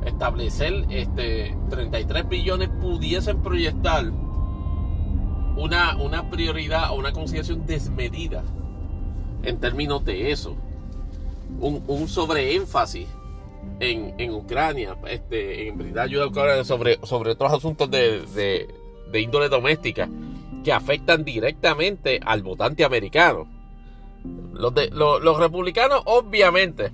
establecer 0.06 0.86
este 0.90 1.56
33 1.70 2.30
billones 2.30 2.70
pudiesen 2.70 3.42
proyectar 3.42 4.06
una, 5.56 5.98
una 5.98 6.30
prioridad 6.30 6.92
o 6.92 6.96
una 6.96 7.12
consideración 7.12 7.66
desmedida 7.66 8.44
en 9.44 9.60
términos 9.60 10.06
de 10.06 10.32
eso. 10.32 10.56
Un, 11.60 11.84
un 11.88 12.08
sobreénfasis 12.08 13.08
en, 13.80 14.14
en, 14.18 14.34
Ucrania, 14.34 14.96
este, 15.08 15.68
en 15.68 15.78
brindar 15.78 16.06
ayuda 16.06 16.26
a 16.26 16.28
Ucrania 16.28 16.64
sobre, 16.64 17.00
sobre 17.04 17.32
otros 17.32 17.54
asuntos 17.54 17.90
de 17.90 18.68
de 19.12 19.22
índole 19.22 19.50
doméstica 19.50 20.10
que 20.64 20.72
afectan 20.72 21.24
directamente 21.24 22.20
al 22.24 22.44
votante 22.44 22.84
americano. 22.84 23.48
Los, 24.54 24.74
de, 24.74 24.90
los, 24.92 25.38
republicanos, 25.38 26.02
obviamente, 26.06 26.92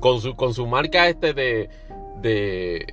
con 0.00 0.20
su, 0.20 0.34
con 0.34 0.54
su 0.54 0.66
marca 0.66 1.08
este 1.08 1.34
de, 1.34 1.68
de, 2.20 2.86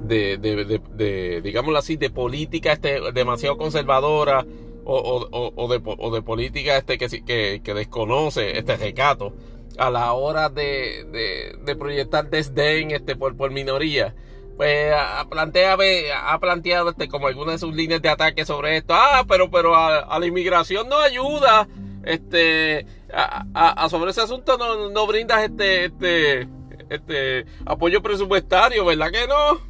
de, 0.00 0.38
de, 0.38 1.40
digámoslo 1.42 1.78
así, 1.78 1.96
de 1.96 2.10
política 2.10 2.72
este, 2.72 3.00
demasiado 3.12 3.56
conservadora 3.56 4.46
o, 4.84 5.52
o, 5.54 5.68
de, 5.68 5.80
o 5.84 6.14
de 6.14 6.22
política 6.22 6.76
este 6.76 6.98
que, 6.98 7.08
que, 7.08 7.60
que 7.62 7.74
desconoce 7.74 8.58
este 8.58 8.76
recato 8.76 9.32
a 9.78 9.90
la 9.90 10.12
hora 10.12 10.48
de, 10.48 11.54
de, 11.64 11.76
proyectar 11.76 12.28
desdén 12.28 12.90
este, 12.90 13.16
por, 13.16 13.36
por 13.36 13.50
minoría 13.50 14.14
pues 14.62 14.94
plantea, 15.28 15.76
ha 16.24 16.38
planteado 16.38 16.90
este, 16.90 17.08
como 17.08 17.26
algunas 17.26 17.54
de 17.54 17.58
sus 17.58 17.74
líneas 17.74 18.00
de 18.00 18.08
ataque 18.08 18.44
sobre 18.44 18.76
esto. 18.76 18.94
Ah, 18.94 19.24
pero, 19.26 19.50
pero 19.50 19.74
a, 19.74 20.16
la 20.20 20.26
inmigración 20.26 20.88
no 20.88 20.98
ayuda. 21.00 21.66
Este, 22.04 22.86
a, 23.12 23.88
sobre 23.90 24.12
ese 24.12 24.20
asunto 24.20 24.56
no, 24.58 24.90
no 24.90 25.06
brindas 25.08 25.42
este, 25.42 25.86
este, 25.86 26.48
este 26.90 27.46
apoyo 27.66 28.02
presupuestario, 28.02 28.84
¿verdad 28.84 29.10
que 29.10 29.26
no? 29.26 29.60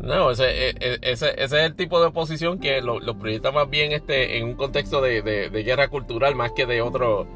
No, 0.00 0.30
ese, 0.30 0.68
e, 0.68 0.74
e, 0.78 0.98
ese, 1.00 1.30
ese, 1.30 1.42
es 1.42 1.52
el 1.52 1.76
tipo 1.76 2.00
de 2.00 2.08
oposición 2.08 2.58
que 2.58 2.82
lo, 2.82 3.00
proyecta 3.18 3.52
más 3.52 3.70
bien 3.70 3.92
este, 3.92 4.36
en 4.36 4.44
un 4.48 4.54
contexto 4.54 5.00
de, 5.00 5.22
de, 5.22 5.62
guerra 5.62 5.88
cultural 5.88 6.34
más 6.34 6.52
que 6.52 6.66
de 6.66 6.82
otro, 6.82 7.26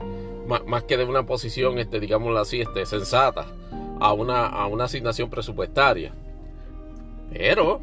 más, 0.47 0.67
más, 0.67 0.83
que 0.83 0.99
de 0.99 1.05
una 1.05 1.25
posición, 1.25 1.79
este, 1.79 1.99
digámoslo 1.99 2.39
así, 2.39 2.61
este, 2.61 2.85
sensata 2.85 3.47
a 4.01 4.13
una, 4.13 4.47
a 4.47 4.67
una 4.67 4.85
asignación 4.85 5.31
presupuestaria. 5.31 6.13
Pero 7.33 7.81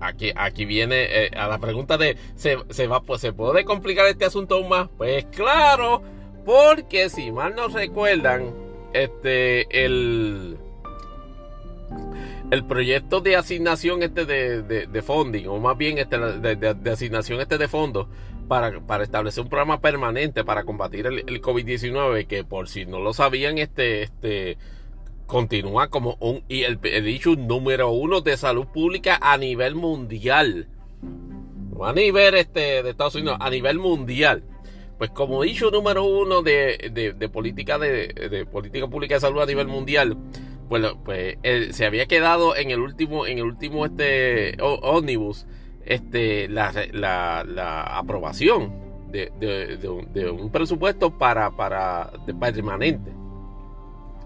aquí, 0.00 0.32
aquí 0.34 0.64
viene 0.64 1.06
eh, 1.24 1.30
a 1.36 1.48
la 1.48 1.58
pregunta 1.58 1.98
de 1.98 2.16
¿se, 2.36 2.86
va, 2.86 3.02
pues, 3.02 3.20
¿se 3.20 3.32
puede 3.32 3.64
complicar 3.64 4.06
este 4.06 4.24
asunto 4.24 4.56
aún 4.56 4.68
más? 4.68 4.88
Pues 4.96 5.26
claro, 5.26 6.02
porque 6.44 7.10
si 7.10 7.30
mal 7.30 7.54
no 7.54 7.68
recuerdan, 7.68 8.54
este 8.92 9.84
el 9.84 10.56
el 12.50 12.64
proyecto 12.64 13.20
de 13.20 13.36
asignación 13.36 14.02
este 14.02 14.24
de, 14.24 14.62
de, 14.62 15.02
funding, 15.02 15.46
o 15.48 15.58
más 15.58 15.76
bien 15.76 15.98
este 15.98 16.18
de, 16.18 16.56
de, 16.56 16.90
asignación 16.90 17.42
este 17.42 17.58
de 17.58 17.68
fondos 17.68 18.06
para, 18.48 18.80
para, 18.80 19.04
establecer 19.04 19.42
un 19.42 19.50
programa 19.50 19.80
permanente 19.80 20.44
para 20.44 20.64
combatir 20.64 21.06
el, 21.06 21.18
el 21.18 21.42
COVID-19, 21.42 22.26
que 22.26 22.44
por 22.44 22.68
si 22.68 22.86
no 22.86 23.00
lo 23.00 23.12
sabían, 23.12 23.58
este, 23.58 24.02
este 24.02 24.56
continúa 25.28 25.88
como 25.88 26.16
un 26.20 26.42
y 26.48 26.62
el, 26.62 26.80
issue 27.06 27.36
número 27.36 27.90
uno 27.90 28.22
de 28.22 28.36
salud 28.36 28.66
pública 28.66 29.18
a 29.20 29.36
nivel 29.36 29.76
mundial. 29.76 30.66
No 31.70 31.84
a 31.84 31.92
nivel 31.92 32.34
este, 32.34 32.82
de 32.82 32.90
Estados 32.90 33.14
Unidos, 33.14 33.36
a 33.38 33.50
nivel 33.50 33.78
mundial. 33.78 34.42
Pues 34.96 35.10
como 35.10 35.44
issue 35.44 35.70
número 35.70 36.02
uno 36.02 36.42
de, 36.42 37.14
de, 37.16 37.28
política 37.28 37.78
de, 37.78 38.46
política 38.50 38.88
pública 38.88 39.14
de 39.14 39.20
salud 39.20 39.40
a 39.42 39.46
nivel 39.46 39.68
mundial, 39.68 40.16
pues, 40.68 40.84
pues 41.04 41.36
se 41.70 41.84
había 41.84 42.06
quedado 42.06 42.56
en 42.56 42.72
el 42.72 42.80
último, 42.80 43.26
en 43.26 43.38
el 43.38 43.44
último 43.44 43.84
este 43.84 44.56
ómnibus, 44.60 45.46
este, 45.84 46.48
la, 46.48 46.72
la, 46.92 47.44
la 47.46 47.82
aprobación 47.82 48.72
de, 49.12 49.30
de, 49.38 50.30
un 50.30 50.50
presupuesto 50.50 51.16
para, 51.16 51.50
para 51.50 52.10
permanente 52.40 53.17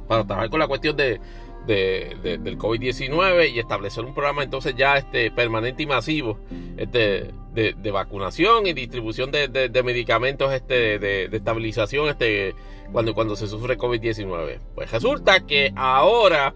para 0.09 0.25
trabajar 0.25 0.51
con 0.51 0.61
la 0.61 0.69
cuestión 0.69 0.97
de, 0.97 1.21
del 1.67 2.59
COVID-19 2.59 3.53
y 3.53 3.59
establecer 3.59 4.05
un 4.05 4.15
programa 4.15 4.43
entonces 4.43 4.75
ya 4.75 4.97
este 4.97 5.31
permanente 5.31 5.85
y 5.85 5.87
masivo 5.87 6.39
este, 6.77 7.31
de, 7.53 7.91
vacunación 7.93 8.67
y 8.67 8.73
distribución 8.73 9.31
de, 9.31 9.83
medicamentos 9.85 10.53
este, 10.53 10.99
de, 10.99 11.25
estabilización 11.33 12.09
este, 12.09 12.55
cuando, 12.91 13.15
cuando 13.15 13.37
se 13.37 13.47
sufre 13.47 13.79
COVID-19. 13.79 14.59
Pues 14.75 14.91
resulta 14.91 15.41
que 15.41 15.73
ahora 15.77 16.55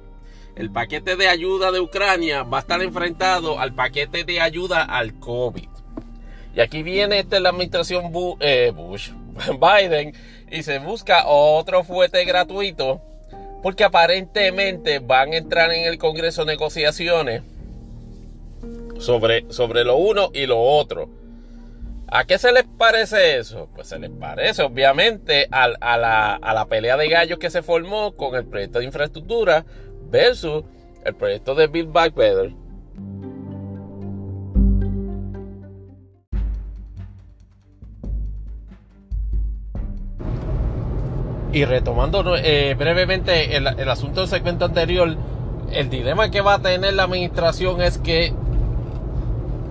el 0.57 0.71
paquete 0.71 1.17
de 1.17 1.29
ayuda 1.29 1.71
de 1.71 1.81
Ucrania 1.81 2.43
va 2.43 2.59
a 2.59 2.61
estar 2.61 2.83
enfrentado 2.83 3.61
al 3.61 3.75
paquete 3.75 4.25
de 4.25 4.41
ayuda 4.41 4.83
al 4.83 5.19
COVID. 5.19 5.69
Y 6.55 6.61
aquí 6.61 6.83
viene 6.83 7.21
este, 7.21 7.39
la 7.41 7.51
administración 7.51 8.11
eh, 8.41 8.73
Bush, 8.75 9.11
Biden, 9.61 10.15
y 10.51 10.63
se 10.63 10.79
busca 10.79 11.27
otro 11.27 11.85
fuete 11.85 12.25
gratuito 12.25 13.03
porque 13.67 13.83
aparentemente 13.83 15.01
van 15.01 15.33
a 15.33 15.39
entrar 15.39 15.73
en 15.73 15.87
el 15.87 15.99
Congreso 15.99 16.45
negociaciones 16.45 17.43
sobre, 19.01 19.45
sobre 19.51 19.83
lo 19.83 19.97
uno 19.97 20.31
y 20.33 20.47
lo 20.47 20.61
otro. 20.61 21.09
¿A 22.07 22.25
qué 22.27 22.39
se 22.39 22.53
les 22.53 22.63
parece 22.63 23.39
eso? 23.39 23.69
Pues 23.75 23.89
se 23.89 23.99
les 23.99 24.11
parece 24.11 24.63
obviamente 24.63 25.49
a, 25.51 25.67
la, 25.67 26.37
a 26.37 26.55
la 26.55 26.67
pelea 26.67 26.97
de 26.97 27.09
gallos 27.09 27.41
que 27.41 27.51
se 27.51 27.61
formó 27.61 28.13
con 28.13 28.37
el 28.37 28.45
proyecto 28.45 28.79
de 28.79 28.85
infraestructura 28.85 29.65
versus 30.13 30.63
el 31.05 31.17
proyecto 31.17 31.57
de 31.57 31.67
Build 31.67 31.91
Back 31.91 32.15
Better 32.15 32.53
Y 41.57 41.65
retomando 41.65 42.37
eh, 42.37 42.75
brevemente 42.75 43.57
el, 43.57 43.89
asunto 43.89 44.21
del 44.21 44.29
segmento 44.29 44.67
anterior, 44.67 45.17
el 45.73 45.89
dilema 45.89 46.31
que 46.31 46.43
va 46.43 46.57
a 46.57 46.59
tener 46.59 46.93
la 46.93 47.05
administración 47.05 47.81
es 47.81 47.97
que 47.97 48.35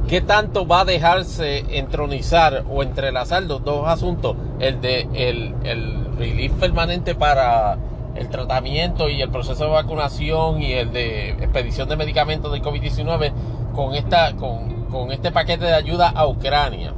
qué 0.08 0.19
tanto 0.21 0.65
va 0.65 0.80
a 0.80 0.86
dejarse 0.86 1.78
entronizar 1.78 2.63
o 2.71 2.82
entrelazar 2.82 3.43
los 3.43 3.63
dos 3.63 3.88
asuntos, 3.88 4.36
el 4.60 4.82
de 4.82 5.08
el, 5.13 5.54
el 5.63 6.17
relief 6.17 6.54
permanente 6.54 7.13
para 7.13 7.78
el 8.15 8.30
tratamiento 8.30 9.08
y 9.08 9.21
el 9.21 9.30
proceso 9.30 9.65
de 9.65 9.69
vacunación 9.69 10.63
y 10.63 10.74
el 10.74 10.91
de 10.91 11.30
expedición 11.34 11.88
de 11.88 11.98
medicamentos 11.98 12.52
del 12.52 12.63
COVID-19 12.63 13.32
con, 13.76 13.93
esta, 13.93 14.36
con, 14.36 15.12
este 15.12 15.32
paquete 15.32 15.65
de 15.65 15.76
ayuda 15.76 16.10
a 16.10 16.26
Ucrania. 16.26 16.95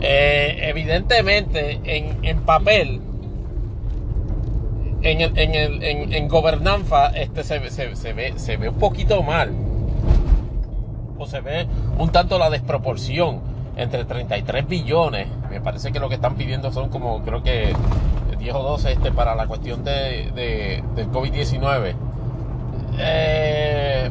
Eh, 0.00 0.56
evidentemente, 0.62 1.80
en, 1.84 2.24
en 2.24 2.40
papel, 2.46 3.11
en, 5.02 5.20
el, 5.20 5.38
en, 5.38 5.54
el, 5.54 6.14
en, 6.14 6.28
gobernanza 6.28 7.08
este 7.08 7.44
se, 7.44 7.70
se, 7.70 8.12
ve, 8.12 8.34
se 8.36 8.56
ve 8.56 8.68
un 8.68 8.78
poquito 8.78 9.22
mal. 9.22 9.52
O 11.18 11.26
se 11.26 11.40
ve 11.40 11.66
un 11.98 12.10
tanto 12.10 12.38
la 12.38 12.50
desproporción. 12.50 13.40
entre 13.76 14.04
33 14.04 14.66
billones. 14.68 15.28
Me 15.50 15.60
parece 15.60 15.92
que 15.92 15.98
lo 15.98 16.08
que 16.08 16.16
están 16.16 16.34
pidiendo 16.34 16.72
son 16.72 16.88
como, 16.88 17.22
creo 17.22 17.42
que 17.42 17.74
10 18.38 18.54
o 18.54 18.62
12 18.62 18.92
este, 18.92 19.12
para 19.12 19.34
la 19.34 19.46
cuestión 19.46 19.84
de, 19.84 20.82
del 20.94 21.10
COVID-19. 21.10 21.94
Eh, 22.98 24.10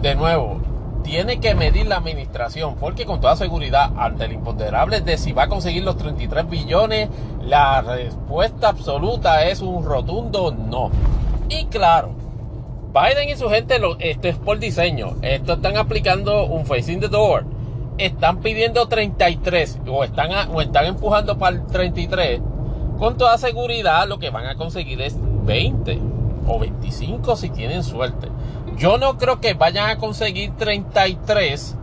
de 0.00 0.14
nuevo, 0.14 0.60
tiene 1.08 1.40
que 1.40 1.54
medir 1.54 1.86
la 1.86 1.96
administración, 1.96 2.76
porque 2.76 3.06
con 3.06 3.18
toda 3.18 3.34
seguridad, 3.34 3.90
ante 3.96 4.26
el 4.26 4.32
imponderable 4.32 5.00
de 5.00 5.16
si 5.16 5.32
va 5.32 5.44
a 5.44 5.48
conseguir 5.48 5.82
los 5.82 5.96
33 5.96 6.50
billones, 6.50 7.08
la 7.42 7.80
respuesta 7.80 8.68
absoluta 8.68 9.46
es 9.46 9.62
un 9.62 9.86
rotundo 9.86 10.50
no. 10.52 10.90
Y 11.48 11.64
claro, 11.64 12.10
Biden 12.92 13.30
y 13.30 13.36
su 13.36 13.48
gente, 13.48 13.80
esto 14.00 14.28
es 14.28 14.36
por 14.36 14.58
diseño, 14.58 15.16
esto 15.22 15.54
están 15.54 15.78
aplicando 15.78 16.44
un 16.44 16.66
face 16.66 16.92
in 16.92 17.00
the 17.00 17.08
door 17.08 17.46
están 17.96 18.38
pidiendo 18.38 18.86
33 18.86 19.80
o 19.90 20.04
están, 20.04 20.30
o 20.52 20.60
están 20.60 20.86
empujando 20.86 21.36
para 21.36 21.56
el 21.56 21.66
33, 21.66 22.40
con 22.96 23.16
toda 23.16 23.36
seguridad 23.38 24.06
lo 24.06 24.20
que 24.20 24.30
van 24.30 24.46
a 24.46 24.54
conseguir 24.54 25.02
es 25.02 25.16
20 25.18 25.98
o 26.46 26.58
25 26.60 27.34
si 27.34 27.50
tienen 27.50 27.82
suerte. 27.82 28.28
Yo 28.78 28.96
no 28.98 29.18
creo 29.18 29.40
que 29.40 29.54
vayan 29.54 29.90
a 29.90 29.98
conseguir 29.98 30.52
33 30.56 31.76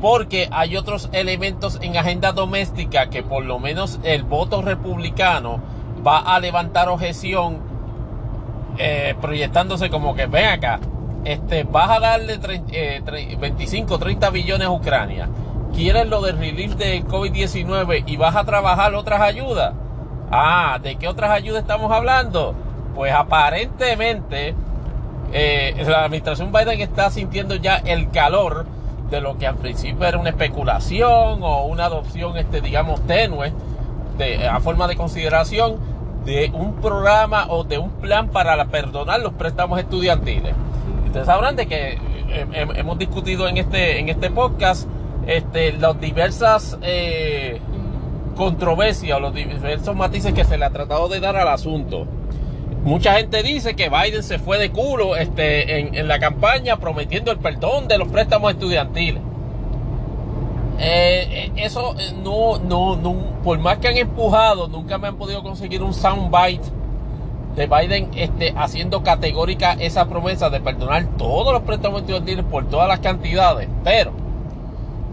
porque 0.00 0.48
hay 0.50 0.76
otros 0.76 1.08
elementos 1.12 1.78
en 1.80 1.96
agenda 1.96 2.32
doméstica 2.32 3.08
que 3.08 3.22
por 3.22 3.44
lo 3.44 3.58
menos 3.58 3.98
el 4.02 4.22
voto 4.22 4.60
republicano 4.60 5.60
va 6.06 6.18
a 6.18 6.38
levantar 6.40 6.88
objeción 6.88 7.58
eh, 8.76 9.14
proyectándose 9.20 9.88
como 9.88 10.14
que 10.14 10.26
ven 10.26 10.46
acá, 10.46 10.80
este, 11.24 11.64
vas 11.64 11.90
a 11.90 12.00
darle 12.00 12.38
25, 12.38 13.98
30 13.98 14.26
eh, 14.26 14.30
billones 14.30 14.66
a 14.66 14.70
Ucrania 14.70 15.28
quieres 15.74 16.08
lo 16.08 16.20
del 16.20 16.38
relief 16.38 16.76
de 16.76 17.04
COVID-19 17.04 18.04
y 18.06 18.16
vas 18.16 18.36
a 18.36 18.44
trabajar 18.44 18.94
otras 18.94 19.20
ayudas. 19.20 19.74
Ah, 20.30 20.78
¿de 20.82 20.96
qué 20.96 21.08
otras 21.08 21.30
ayudas 21.30 21.62
estamos 21.62 21.90
hablando? 21.92 22.54
Pues 22.94 23.12
aparentemente 23.12 24.54
eh, 25.34 25.84
la 25.86 26.04
administración 26.04 26.52
Biden 26.52 26.80
está 26.80 27.10
sintiendo 27.10 27.56
ya 27.56 27.76
el 27.76 28.10
calor 28.10 28.66
de 29.10 29.20
lo 29.20 29.36
que 29.36 29.46
al 29.46 29.56
principio 29.56 30.06
era 30.06 30.18
una 30.18 30.30
especulación 30.30 31.42
o 31.42 31.64
una 31.64 31.86
adopción, 31.86 32.36
este, 32.36 32.60
digamos, 32.60 33.00
tenue, 33.06 33.52
a 34.48 34.60
forma 34.60 34.86
de 34.86 34.96
consideración 34.96 35.76
de 36.24 36.50
un 36.54 36.74
programa 36.76 37.46
o 37.48 37.64
de 37.64 37.78
un 37.78 37.90
plan 37.90 38.28
para 38.28 38.64
perdonar 38.66 39.20
los 39.20 39.32
préstamos 39.34 39.78
estudiantiles. 39.78 40.54
Ustedes 41.06 41.26
sabrán 41.26 41.56
de 41.56 41.66
que 41.66 41.98
eh, 42.28 42.66
hemos 42.76 42.98
discutido 42.98 43.48
en 43.48 43.58
este, 43.58 43.98
en 43.98 44.08
este 44.08 44.30
podcast 44.30 44.88
este, 45.26 45.72
las 45.72 46.00
diversas 46.00 46.78
eh, 46.82 47.60
controversias 48.36 49.18
o 49.18 49.20
los 49.20 49.34
diversos 49.34 49.94
matices 49.94 50.32
que 50.32 50.44
se 50.44 50.58
le 50.58 50.64
ha 50.64 50.70
tratado 50.70 51.08
de 51.08 51.20
dar 51.20 51.36
al 51.36 51.48
asunto. 51.48 52.06
Mucha 52.84 53.14
gente 53.14 53.42
dice 53.42 53.74
que 53.74 53.88
Biden 53.88 54.22
se 54.22 54.38
fue 54.38 54.58
de 54.58 54.70
culo 54.70 55.16
este, 55.16 55.98
en, 55.98 56.06
la 56.06 56.18
campaña 56.18 56.76
prometiendo 56.76 57.32
el 57.32 57.38
perdón 57.38 57.88
de 57.88 57.96
los 57.96 58.08
préstamos 58.08 58.52
estudiantiles. 58.52 59.22
Eh, 60.78 61.26
eh, 61.30 61.52
eso 61.56 61.94
no, 62.22 62.58
no, 62.58 62.96
no, 62.96 63.14
por 63.42 63.58
más 63.58 63.78
que 63.78 63.88
han 63.88 63.96
empujado, 63.96 64.68
nunca 64.68 64.98
me 64.98 65.08
han 65.08 65.16
podido 65.16 65.42
conseguir 65.42 65.82
un 65.82 65.94
soundbite 65.94 66.64
de 67.56 67.66
Biden 67.66 68.10
este, 68.16 68.52
haciendo 68.54 69.02
categórica 69.02 69.72
esa 69.80 70.06
promesa 70.06 70.50
de 70.50 70.60
perdonar 70.60 71.06
todos 71.16 71.54
los 71.54 71.62
préstamos 71.62 72.00
estudiantiles 72.00 72.44
por 72.44 72.68
todas 72.68 72.86
las 72.86 72.98
cantidades. 72.98 73.66
Pero 73.82 74.12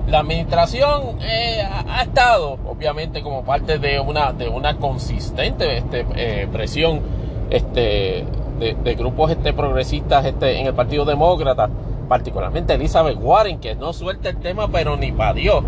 la 0.07 0.19
administración 0.19 1.19
eh, 1.21 1.63
ha 1.63 2.01
estado, 2.01 2.57
obviamente, 2.67 3.21
como 3.21 3.45
parte 3.45 3.79
de 3.79 3.97
una, 4.01 4.33
de 4.33 4.49
una 4.49 4.75
consistente 4.75 5.77
este, 5.77 6.05
eh, 6.15 6.47
presión 6.51 7.20
este, 7.51 8.25
de, 8.59 8.95
grupos 8.95 9.29
este, 9.29 9.53
progresistas 9.53 10.25
este, 10.25 10.59
en 10.59 10.65
el 10.65 10.73
Partido 10.73 11.05
Demócrata, 11.05 11.69
particularmente 12.07 12.73
Elizabeth 12.73 13.17
Warren, 13.21 13.59
que 13.59 13.75
no 13.75 13.93
suelta 13.93 14.29
el 14.29 14.37
tema, 14.37 14.67
pero 14.69 14.97
ni 14.97 15.11
para 15.11 15.33
Dios. 15.33 15.63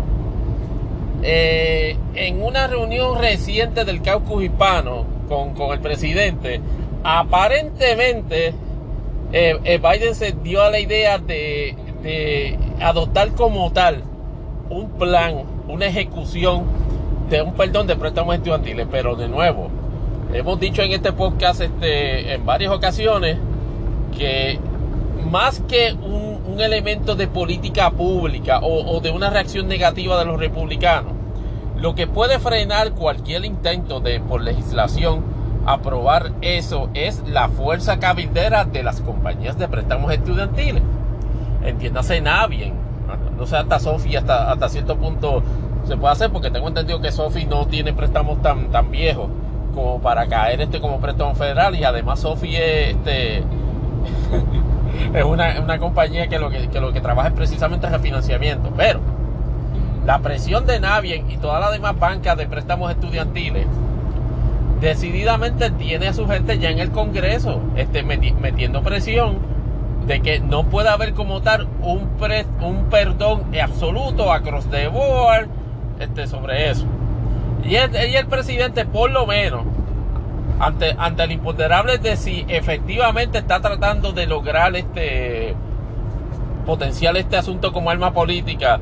Eh, 1.22 1.96
en 2.16 2.42
una 2.42 2.66
reunión 2.66 3.18
reciente 3.18 3.84
del 3.84 4.02
caucus 4.02 4.42
hispano 4.42 5.04
con, 5.28 5.72
el 5.72 5.80
presidente, 5.80 6.60
aparentemente 7.02 8.54
Biden 9.32 10.14
se 10.14 10.32
dio 10.32 10.62
a 10.62 10.70
la 10.70 10.80
idea 10.80 11.18
de, 11.18 11.76
de 12.02 12.58
adoptar 12.80 13.32
como 13.32 13.72
tal 13.72 14.02
un 14.70 14.90
plan, 14.90 15.42
una 15.68 15.86
ejecución 15.86 16.64
de 17.30 17.42
un 17.42 17.54
perdón 17.54 17.86
de 17.86 17.96
préstamos 17.96 18.34
estudiantiles. 18.34 18.86
Pero 18.90 19.16
de 19.16 19.28
nuevo, 19.28 19.70
hemos 20.34 20.58
dicho 20.58 20.82
en 20.82 20.92
este 20.92 21.12
podcast 21.12 21.60
este, 21.60 22.34
en 22.34 22.44
varias 22.44 22.72
ocasiones 22.72 23.38
que 24.16 24.58
más 25.30 25.60
que 25.60 25.92
un, 25.92 26.34
elemento 26.54 27.16
de 27.16 27.26
política 27.26 27.90
pública 27.90 28.60
o, 28.62 29.00
de 29.00 29.10
una 29.10 29.28
reacción 29.28 29.66
negativa 29.66 30.16
de 30.20 30.24
los 30.24 30.38
republicanos, 30.38 31.12
lo 31.76 31.96
que 31.96 32.06
puede 32.06 32.38
frenar 32.38 32.92
cualquier 32.92 33.44
intento 33.44 33.98
de 33.98 34.20
por 34.20 34.40
legislación 34.40 35.24
aprobar 35.66 36.30
eso 36.42 36.90
es 36.94 37.24
la 37.26 37.48
fuerza 37.48 37.98
cabildera 37.98 38.66
de 38.66 38.84
las 38.84 39.00
compañías 39.00 39.58
de 39.58 39.66
préstamos 39.66 40.12
estudiantiles. 40.12 40.84
Entiéndase 41.64 42.22
bien 42.48 42.74
no 43.36 43.46
sé, 43.46 43.56
hasta 43.56 43.80
Sofi 43.80 44.14
hasta, 44.14 44.52
hasta 44.52 44.68
cierto 44.68 44.96
punto 44.96 45.42
se 45.88 45.96
puede 45.96 46.12
hacer, 46.12 46.30
porque 46.30 46.52
tengo 46.52 46.68
entendido 46.68 47.00
que 47.00 47.10
Sofi 47.10 47.46
no 47.46 47.66
tiene 47.66 47.92
préstamos 47.92 48.40
tan, 48.42 48.70
tan 48.70 48.92
viejos 48.92 49.28
como 49.74 50.00
para 50.00 50.26
caer 50.26 50.60
este 50.60 50.80
como 50.80 51.00
préstamo 51.00 51.34
federal 51.34 51.74
y 51.74 51.84
además 51.84 52.20
Sofi 52.20 52.56
es, 52.56 52.90
este, 52.90 53.38
es 55.14 55.24
una, 55.24 55.78
compañía 55.78 56.28
que 56.28 56.38
lo 56.38 56.50
que, 56.50 56.68
lo 56.80 56.92
que 56.92 57.00
trabaja 57.00 57.28
es 57.28 57.34
precisamente 57.34 57.88
refinanciamiento. 57.88 58.70
Pero 58.76 59.00
la 60.06 60.18
presión 60.20 60.66
de 60.66 60.80
Navien 60.80 61.30
y 61.30 61.36
todas 61.36 61.60
las 61.60 61.72
demás 61.72 61.98
bancas 61.98 62.36
de 62.36 62.46
préstamos 62.46 62.90
estudiantiles 62.90 63.66
decididamente 64.80 65.70
tiene 65.70 66.08
a 66.08 66.12
su 66.12 66.26
gente 66.26 66.58
ya 66.58 66.70
en 66.70 66.78
el 66.78 66.90
Congreso 66.90 67.60
este, 67.76 68.02
metiendo 68.02 68.82
presión 68.82 69.38
de 70.06 70.20
que 70.20 70.40
no 70.40 70.64
puede 70.64 70.90
haber 70.90 71.14
como 71.14 71.40
tal 71.40 71.66
un, 71.80 72.10
un 72.60 72.84
perdón 72.90 73.44
absoluto 73.62 74.32
across 74.32 74.66
the 74.66 74.88
board 74.88 75.48
este, 75.98 76.26
sobre 76.26 76.70
eso. 76.70 76.86
Y 77.64 77.76
el, 77.76 77.94
el 77.94 78.26
presidente, 78.26 78.84
por 78.84 79.10
lo 79.10 79.26
menos, 79.26 79.64
ante, 80.60 80.94
ante 80.98 81.24
el 81.24 81.32
imponderable 81.32 81.98
de 81.98 82.16
si 82.16 82.44
efectivamente 82.48 83.38
está 83.38 83.60
tratando 83.60 84.12
de 84.12 84.26
lograr 84.26 84.74
este 84.76 85.54
potencial 86.64 87.16
este 87.16 87.36
asunto 87.36 87.72
como 87.72 87.90
arma 87.90 88.12
política, 88.12 88.80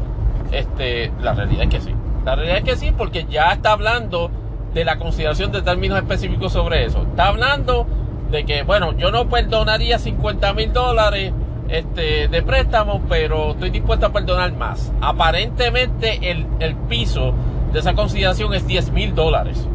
este, 0.53 1.11
la 1.21 1.35
realidad 1.35 1.65
es 1.65 1.71
que 1.71 1.81
sí. 1.81 1.95
La 2.25 2.37
realidad 2.37 2.59
es 2.59 2.65
que 2.65 2.77
sí, 2.77 2.93
porque 2.97 3.27
ya 3.29 3.53
está 3.53 3.73
hablando 3.73 4.31
de 4.75 4.85
la 4.85 4.99
consideración 4.99 5.53
de 5.53 5.63
términos 5.63 5.99
específicos 5.99 6.53
sobre 6.53 6.85
eso. 6.85 7.03
Está 7.03 7.29
hablando 7.29 7.87
de 8.31 8.45
que, 8.45 8.63
bueno, 8.63 8.97
yo 8.97 9.11
no 9.11 9.29
perdonaría 9.29 9.99
50 9.99 10.53
mil 10.55 10.73
dólares 10.73 11.33
este, 11.69 12.29
de 12.29 12.43
préstamo, 12.43 13.03
pero 13.09 13.53
estoy 13.53 13.71
dispuesto 13.71 14.07
a 14.07 14.13
perdonar 14.13 14.53
más. 14.53 14.93
Aparentemente 15.01 16.31
el, 16.31 16.77
piso 16.89 17.35
de 17.73 17.79
esa 17.79 17.95
consideración 17.95 18.53
es 18.55 18.67
10 18.67 18.93
mil 18.93 19.15
dólares. 19.15 19.67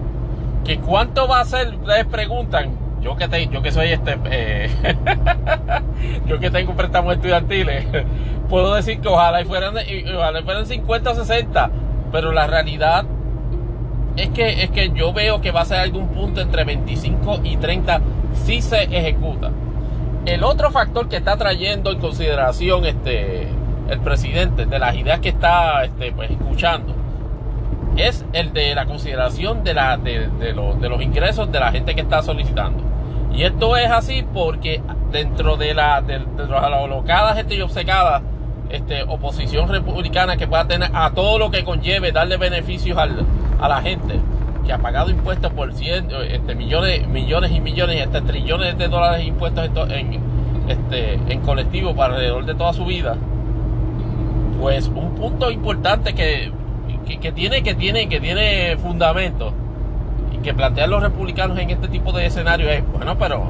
¿Que 0.63 0.79
cuánto 0.79 1.27
va 1.27 1.39
a 1.39 1.45
ser? 1.45 1.75
Ustedes 1.75 2.05
preguntan. 2.05 2.88
Yo 3.01 3.15
que, 3.15 3.27
te, 3.27 3.47
yo 3.47 3.62
que 3.62 3.71
soy 3.71 3.89
este, 3.89 4.17
eh, 4.25 4.69
yo 6.27 6.39
que 6.39 6.49
tengo 6.49 6.73
préstamos 6.73 7.13
estudiantiles, 7.15 7.86
puedo 8.49 8.73
decir 8.73 8.99
que 8.99 9.07
ojalá 9.07 9.45
fueran, 9.45 9.75
ojalá 10.15 10.41
fueran 10.41 10.65
50 10.65 11.12
o 11.12 11.15
60, 11.15 11.71
pero 12.12 12.31
la 12.31 12.47
realidad 12.47 13.05
es 14.17 14.29
que, 14.29 14.63
es 14.63 14.71
que 14.71 14.91
yo 14.93 15.13
veo 15.13 15.39
que 15.41 15.51
va 15.51 15.62
a 15.62 15.65
ser 15.65 15.77
algún 15.77 16.10
punto 16.10 16.41
entre 16.41 16.63
25 16.63 17.41
y 17.43 17.57
30 17.57 18.01
si 18.45 18.62
se 18.62 18.83
ejecuta. 18.83 19.51
El 20.25 20.43
otro 20.43 20.71
factor 20.71 21.07
que 21.07 21.17
está 21.17 21.38
trayendo 21.38 21.91
en 21.91 21.99
consideración 21.99 22.83
este, 22.86 23.47
el 23.89 23.99
presidente 23.99 24.65
de 24.65 24.79
las 24.79 24.95
ideas 24.95 25.19
que 25.19 25.29
está 25.29 25.86
este, 25.86 26.12
pues, 26.12 26.31
escuchando 26.31 26.96
es 27.97 28.25
el 28.33 28.53
de 28.53 28.75
la 28.75 28.86
consideración 28.86 29.63
de, 29.63 29.73
la, 29.73 29.97
de, 29.97 30.29
los 30.53 31.01
ingresos 31.01 31.51
de 31.51 31.60
la 31.60 31.71
gente 31.71 31.95
que 31.95 32.01
está 32.01 32.21
solicitando. 32.21 32.83
Y 33.33 33.43
esto 33.43 33.75
es 33.75 33.89
así 33.89 34.23
porque 34.33 34.81
dentro 35.12 35.57
de 35.57 35.73
la 35.73 36.01
de, 36.01 36.19
las 36.19 36.63
alocadas 36.63 37.36
gente 37.36 37.55
y 37.55 37.62
obcecadas 37.62 38.21
este, 38.69 39.03
oposición 39.03 39.69
republicana 39.69 40.38
que 40.38 40.47
pueda 40.47 40.67
tener 40.67 40.89
a 40.93 41.12
todo 41.12 41.39
lo 41.39 41.51
que 41.51 41.63
conlleve 41.63 42.12
darle 42.12 42.38
beneficios 42.38 42.97
a 42.97 43.67
la 43.67 43.81
gente 43.81 44.19
que 44.67 44.73
ha 44.73 44.77
pagado 44.77 45.10
impuestos 45.10 45.51
por 45.53 45.73
cien, 45.73 46.10
este, 46.29 46.53
millones, 46.53 47.07
millones 47.07 47.51
y 47.51 47.62
millones, 47.62 48.05
hasta 48.05 48.21
trillones 48.21 48.77
de 48.77 48.89
dólares 48.89 49.19
de 49.19 49.25
impuestos 49.25 49.69
en, 49.89 50.19
este, 50.67 51.13
en 51.13 51.39
colectivo 51.39 51.95
para 51.95 52.15
alrededor 52.15 52.45
de 52.45 52.53
toda 52.53 52.73
su 52.73 52.86
vida, 52.86 53.15
pues 54.60 54.88
un 54.88 55.15
punto 55.15 55.49
importante 55.51 56.13
que, 56.13 56.51
que, 57.15 57.31
tiene, 57.31 57.63
que 57.63 57.73
tiene, 57.73 58.09
que 58.09 58.19
tiene 58.19 58.75
fundamento 58.77 59.53
y 60.33 60.37
que 60.39 60.53
plantean 60.53 60.89
los 60.89 61.01
republicanos 61.01 61.57
en 61.57 61.69
este 61.69 61.87
tipo 61.87 62.11
de 62.11 62.25
escenario 62.25 62.69
es, 62.69 62.83
bueno, 62.91 63.17
pero 63.17 63.49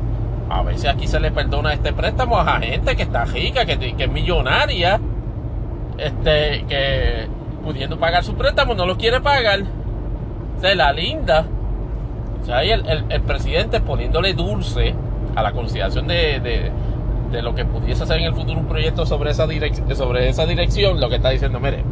a 0.50 0.62
veces 0.62 0.86
aquí 0.86 1.08
se 1.08 1.20
le 1.20 1.32
perdona 1.32 1.74
este 1.74 1.92
préstamo 1.94 2.38
a 2.38 2.60
gente 2.60 2.96
que 2.96 3.04
está 3.04 3.26
rica, 3.26 3.66
que, 3.66 3.78
que 3.78 4.04
es 4.04 4.12
millonaria, 4.12 5.00
este, 5.98 6.64
que 6.68 7.28
pudiendo 7.64 8.00
pagar 8.00 8.24
su 8.24 8.36
préstamo 8.36 8.74
no 8.76 8.86
lo 8.86 8.98
quiere 8.98 9.20
pagar. 9.20 9.62
Se 10.62 10.76
la 10.76 10.92
linda. 10.94 11.46
O 12.42 12.46
sea, 12.46 12.60
ahí 12.60 12.72
el, 12.72 13.22
presidente 13.24 13.82
poniéndole 13.82 14.34
dulce 14.34 14.96
a 15.36 15.44
la 15.44 15.52
consideración 15.52 16.08
de, 16.08 16.72
de, 17.32 17.42
lo 17.42 17.54
que 17.54 17.66
pudiese 17.66 18.04
hacer 18.04 18.20
en 18.20 18.26
el 18.26 18.34
futuro 18.34 18.60
un 18.60 18.68
proyecto 18.68 19.06
sobre 19.06 19.32
esa, 19.32 19.48
sobre 19.96 20.30
esa 20.30 20.46
dirección, 20.46 21.00
lo 21.00 21.10
que 21.10 21.18
está 21.18 21.30
diciendo, 21.30 21.60
mire, 21.60 21.84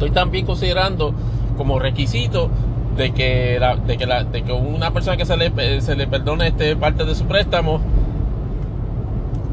estoy 0.00 0.12
también 0.12 0.46
considerando 0.46 1.12
como 1.58 1.78
requisito 1.78 2.48
de 2.96 3.12
que, 3.12 3.60
de 3.86 4.42
que, 4.42 4.52
una 4.52 4.92
persona 4.92 5.18
que 5.18 5.26
se 5.26 5.36
le, 5.36 5.80
se 5.82 5.94
le 5.94 6.06
perdone 6.06 6.48
este 6.48 6.74
parte 6.74 7.04
de 7.04 7.14
su 7.14 7.26
préstamo 7.26 7.80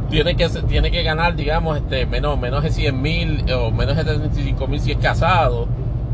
tiene 0.09 0.37
que, 0.37 0.47
tiene 0.47 0.89
que 0.89 1.03
ganar, 1.03 1.35
digamos, 1.35 1.75
este, 1.75 2.05
menos, 2.05 2.39
menos 2.39 2.63
de 2.63 2.71
100 2.71 3.01
mil 3.01 3.45
o 3.51 3.71
menos 3.71 3.97
de 3.97 4.05
75 4.05 4.67
mil 4.67 4.79
si 4.79 4.91
es 4.91 4.97
casado. 4.99 5.67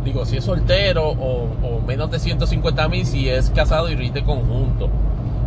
Digo, 0.03 0.25
si 0.25 0.37
es 0.37 0.43
soltero 0.43 1.09
o, 1.09 1.79
menos 1.85 2.09
de 2.09 2.17
150 2.17 2.87
mil 2.89 3.05
si 3.05 3.29
es 3.29 3.51
casado 3.51 3.87
y 3.89 3.95
rinde 3.95 4.23
conjunto 4.23 4.89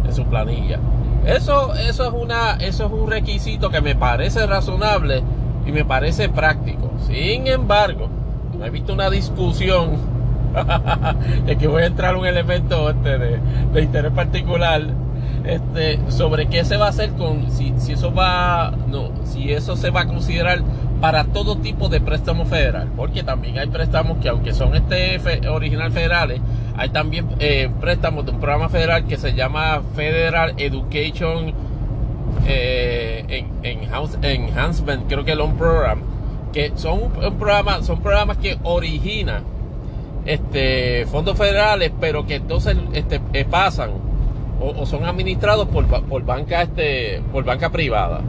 en 0.05 0.15
su 0.15 0.25
planilla. 0.27 0.79
Eso, 1.27 1.75
eso, 1.75 2.05
es 2.05 2.13
una, 2.13 2.53
eso 2.53 2.87
es 2.87 2.93
un 2.93 3.11
requisito 3.11 3.69
que 3.69 3.81
me 3.81 3.97
parece 3.97 4.47
razonable 4.47 5.25
y 5.67 5.73
me 5.73 5.85
parece 5.85 6.29
práctico. 6.29 6.93
Sin 7.09 7.49
embargo, 7.49 8.09
he 8.65 8.71
visto 8.71 8.93
una 8.93 9.11
discusión 9.11 9.97
de 11.47 11.57
que 11.57 11.67
voy 11.67 11.83
a 11.83 11.87
entrar 11.87 12.17
un 12.17 12.27
elemento 12.27 12.91
este, 12.91 13.19
de, 13.19 13.39
de 13.73 13.83
interés 13.83 14.13
particular 14.13 14.83
este, 15.47 16.01
sobre 16.09 16.47
qué 16.47 16.65
se 16.65 16.77
va 16.77 16.87
a 16.87 16.89
hacer 16.91 17.11
con 17.13 17.51
si, 17.51 17.73
si 17.79 17.93
eso 17.93 18.13
va 18.13 18.73
no 18.89 19.11
si 19.25 19.53
eso 19.53 19.77
se 19.77 19.91
va 19.91 20.03
a 20.03 20.07
considerar 20.07 20.61
para 21.01 21.25
todo 21.25 21.59
tipo 21.59 21.89
de 21.89 22.01
préstamo 22.01 22.47
federal 22.47 22.89
porque 22.97 23.23
también 23.23 23.59
hay 23.59 23.69
préstamos 23.69 24.19
que 24.19 24.29
aunque 24.29 24.53
son 24.53 24.75
este 24.75 25.21
original 25.49 25.93
federales 25.93 26.41
hay 26.77 26.89
también 26.89 27.29
eh, 27.39 27.71
préstamos 27.81 28.25
de 28.25 28.33
un 28.33 28.41
programa 28.41 28.69
federal 28.69 29.07
que 29.07 29.19
se 29.19 29.35
llama 29.35 29.83
Federal 29.95 30.55
Education 30.57 31.53
eh, 32.47 33.45
Enhancement 33.63 35.07
creo 35.07 35.25
que 35.25 35.35
Loan 35.35 35.57
Program 35.57 36.16
que 36.57 36.73
son 36.75 37.03
un 37.03 37.85
son 37.85 38.01
programas 38.01 38.39
que 38.39 38.57
originan 38.63 39.45
este 40.25 41.05
fondos 41.05 41.37
federales 41.37 41.93
pero 42.01 42.25
que 42.25 42.37
entonces 42.37 42.79
este, 42.95 43.21
eh, 43.35 43.45
pasan 43.45 43.91
o, 44.59 44.87
son 44.87 45.05
administrados 45.05 45.69
por, 45.69 45.87
por, 45.87 46.25
banca 46.25 46.63
este, 46.63 47.21
por 47.31 47.45
banca 47.45 47.69
privada. 47.69 48.23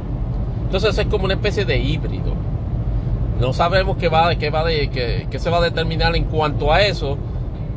Entonces 0.65 0.97
es 0.97 1.05
como 1.05 1.23
una 1.23 1.35
especie 1.35 1.63
de 1.63 1.77
híbrido. 1.77 2.33
No 3.39 3.53
sabemos 3.53 3.95
qué 3.95 4.09
va, 4.09 4.35
qué 4.35 4.49
va 4.49 4.65
de, 4.65 4.89
qué, 4.89 5.39
se 5.39 5.49
va 5.49 5.59
a 5.59 5.61
determinar 5.61 6.13
en 6.17 6.25
cuanto 6.25 6.73
a 6.73 6.81
eso. 6.81 7.17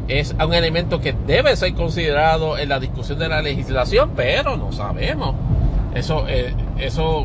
Es 0.09 0.35
un 0.45 0.53
elemento 0.53 1.01
que 1.01 1.15
debe 1.29 1.55
ser 1.55 1.75
considerado 1.75 2.59
en 2.59 2.71
la 2.71 2.81
discusión 2.81 3.21
de 3.21 3.29
la 3.29 3.41
legislación, 3.41 4.11
pero 4.17 4.57
no 4.57 4.73
sabemos. 4.73 5.37
Eso, 5.95 6.27
eh, 6.27 6.53
eso, 6.77 7.25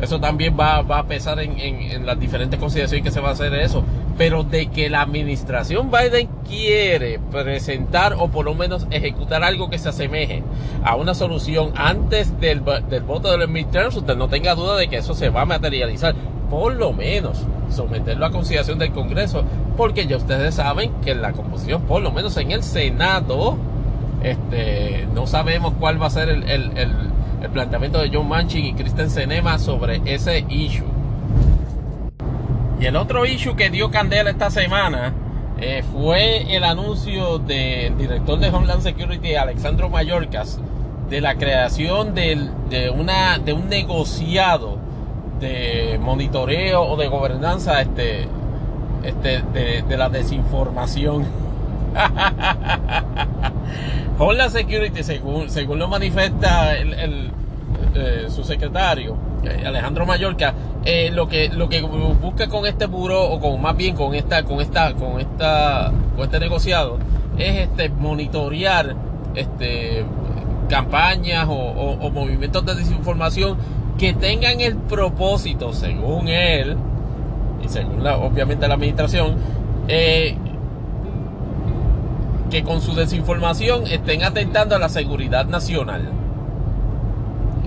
eso 0.00 0.20
también 0.20 0.56
va, 0.58 0.82
va 0.82 0.98
a 0.98 1.06
pesar 1.06 1.40
en, 1.40 2.04
las 2.04 2.18
diferentes 2.20 2.58
consideraciones 2.60 3.04
que 3.04 3.10
se 3.10 3.20
va 3.20 3.30
a 3.30 3.32
hacer 3.32 3.54
eso 3.54 3.82
pero 4.16 4.44
de 4.44 4.66
que 4.68 4.88
la 4.88 5.02
administración 5.02 5.90
Biden 5.90 6.28
quiere 6.48 7.18
presentar 7.30 8.14
o 8.18 8.28
por 8.28 8.44
lo 8.44 8.54
menos 8.54 8.86
ejecutar 8.90 9.44
algo 9.44 9.68
que 9.68 9.78
se 9.78 9.90
asemeje 9.90 10.42
a 10.84 10.96
una 10.96 11.14
solución 11.14 11.72
antes 11.76 12.38
del, 12.40 12.60
voto 12.60 13.30
de 13.30 13.38
los 13.38 13.48
midterms, 13.48 13.96
usted 13.96 14.16
no 14.16 14.28
tenga 14.28 14.54
duda 14.54 14.76
de 14.76 14.88
que 14.88 14.96
eso 14.96 15.14
se 15.14 15.28
va 15.28 15.42
a 15.42 15.44
materializar. 15.44 16.14
Por 16.48 16.76
lo 16.76 16.92
menos 16.92 17.44
someterlo 17.70 18.24
a 18.24 18.30
consideración 18.30 18.78
del 18.78 18.92
Congreso, 18.92 19.44
porque 19.76 20.06
ya 20.06 20.16
ustedes 20.16 20.54
saben 20.54 20.92
que 21.04 21.14
la 21.14 21.32
composición, 21.32 21.82
por 21.82 22.00
lo 22.00 22.12
menos 22.12 22.36
en 22.36 22.52
el 22.52 22.62
Senado, 22.62 23.58
este, 24.22 25.06
no 25.12 25.26
sabemos 25.26 25.74
cuál 25.78 26.00
va 26.00 26.06
a 26.06 26.10
ser 26.10 26.28
el 26.28 26.70
planteamiento 27.50 27.98
de 27.98 28.10
John 28.12 28.28
Manchin 28.28 28.64
y 28.64 28.74
Kristen 28.74 29.10
Senema 29.10 29.58
sobre 29.58 30.00
ese 30.04 30.44
issue. 30.48 30.86
Y 32.80 32.86
el 32.86 32.96
otro 32.96 33.24
issue 33.24 33.56
que 33.56 33.70
dio 33.70 33.90
candela 33.90 34.30
esta 34.30 34.50
semana 34.50 35.14
eh, 35.58 35.82
fue 35.92 36.54
el 36.54 36.64
anuncio 36.64 37.38
del 37.38 37.96
director 37.96 38.38
de 38.38 38.50
Homeland 38.50 38.82
Security, 38.82 39.34
Alexandro 39.36 39.88
Mayorkas, 39.88 40.60
de 41.08 41.20
la 41.22 41.36
creación 41.36 42.14
de, 42.14 42.50
una, 42.94 43.38
de 43.38 43.52
un 43.54 43.68
negociado 43.68 44.76
de 45.40 45.98
monitoreo 46.00 46.82
o 46.82 46.96
de 46.96 47.08
gobernanza 47.08 47.80
este, 47.80 48.26
este, 49.02 49.42
de, 49.82 49.96
la 49.96 50.08
desinformación. 50.08 51.26
Homeland 54.18 54.52
Security, 54.52 55.02
según, 55.02 55.50
según 55.50 55.78
lo 55.78 55.88
manifiesta 55.88 56.74
el, 56.76 57.30
eh, 57.94 58.26
su 58.28 58.44
secretario, 58.44 59.16
eh, 59.44 59.64
Alejandro 59.66 60.06
Mallorca, 60.06 60.54
eh, 60.84 61.10
lo 61.12 61.28
que 61.28 61.48
lo 61.48 61.68
que 61.68 61.82
busca 61.82 62.48
con 62.48 62.66
este 62.66 62.86
buro 62.86 63.24
o 63.24 63.40
con 63.40 63.60
más 63.60 63.76
bien 63.76 63.96
con 63.96 64.14
esta 64.14 64.44
con 64.44 64.60
esta 64.60 64.94
con 64.94 65.20
esta 65.20 65.92
con 66.14 66.24
este 66.24 66.38
negociado 66.38 66.98
es 67.38 67.68
este 67.68 67.88
monitorear 67.88 68.94
este 69.34 70.04
campañas 70.68 71.46
o, 71.48 72.10
movimientos 72.10 72.64
de 72.66 72.76
desinformación 72.76 73.56
que 73.98 74.12
tengan 74.12 74.60
el 74.60 74.76
propósito 74.76 75.72
según 75.72 76.28
él 76.28 76.76
y 77.64 77.68
según 77.68 78.04
la, 78.04 78.18
obviamente 78.18 78.68
la 78.68 78.74
administración 78.74 79.36
eh, 79.88 80.36
que 82.50 82.62
con 82.62 82.80
su 82.80 82.94
desinformación 82.94 83.86
estén 83.86 84.22
atentando 84.22 84.76
a 84.76 84.78
la 84.78 84.88
seguridad 84.88 85.46
nacional 85.46 86.12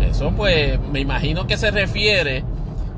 eso 0.02 0.32
pues 0.36 0.80
me 0.92 1.00
imagino 1.00 1.48
que 1.48 1.58
se 1.58 1.72
refiere 1.72 2.44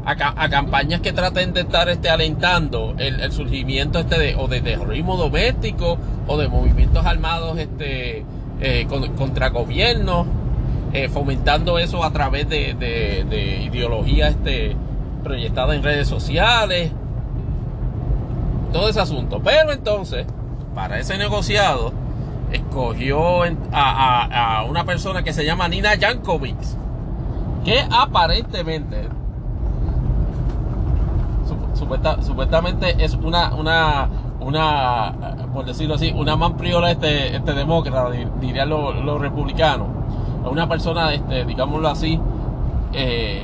a, 0.06 0.50
campañas 0.50 1.02
que 1.02 1.14
traten 1.14 1.54
de 1.54 1.62
estar 1.62 1.88
este, 1.90 2.10
alentando 2.10 2.96
el, 2.98 3.32
surgimiento 3.32 4.00
este 4.00 4.18
de, 4.18 4.36
o 4.36 4.48
de 4.48 4.62
terrorismo 4.62 5.16
doméstico 5.16 5.98
o 6.28 6.38
de 6.38 6.48
movimientos 6.48 7.06
armados 7.06 7.60
este, 7.60 8.26
eh, 8.62 8.88
contra 9.16 9.50
gobiernos, 9.50 10.26
eh, 10.94 11.08
fomentando 11.08 11.78
eso 11.78 12.04
a 12.04 12.12
través 12.12 12.50
de, 12.50 12.74
de, 12.74 13.64
ideología 13.64 14.30
este, 14.30 14.76
proyectada 15.24 15.76
en 15.76 15.84
redes 15.84 16.08
sociales, 16.08 16.92
todo 18.74 18.90
ese 18.90 19.02
asunto. 19.02 19.40
Pero 19.44 19.72
entonces, 19.72 20.26
para 20.74 21.00
ese 21.00 21.18
negociado, 21.18 21.94
escogió 22.52 23.44
a, 23.72 24.66
una 24.70 24.84
persona 24.86 25.24
que 25.24 25.34
se 25.34 25.46
llama 25.46 25.68
Nina 25.68 25.92
Jankovic, 26.00 26.58
que 27.64 27.86
aparentemente 27.90 29.10
supuestamente 32.22 33.04
es 33.04 33.16
una, 33.16 33.54
una, 33.56 34.10
una, 34.40 35.14
por 35.54 35.66
decirlo 35.66 35.96
así, 35.96 36.12
una 36.16 36.36
manpriola 36.36 36.92
este, 36.92 37.36
este 37.36 37.54
demócrata, 37.54 38.10
dirían 38.40 38.70
los, 38.70 39.20
republicanos. 39.20 39.88
Una 40.50 40.68
persona, 40.68 41.14
este, 41.14 41.46
digámoslo 41.46 41.88
así, 41.88 42.20
eh, 42.94 43.44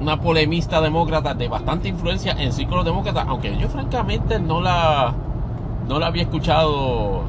una 0.00 0.20
polemista 0.20 0.80
demócrata 0.80 1.34
de 1.34 1.48
bastante 1.48 1.88
influencia 1.88 2.32
en 2.32 2.52
círculos 2.52 2.84
demócratas, 2.84 3.26
aunque 3.28 3.56
yo 3.56 3.68
francamente 3.68 4.38
no 4.38 4.60
la, 4.60 5.14
no 5.88 5.98
la 5.98 6.06
había 6.06 6.22
escuchado 6.22 7.22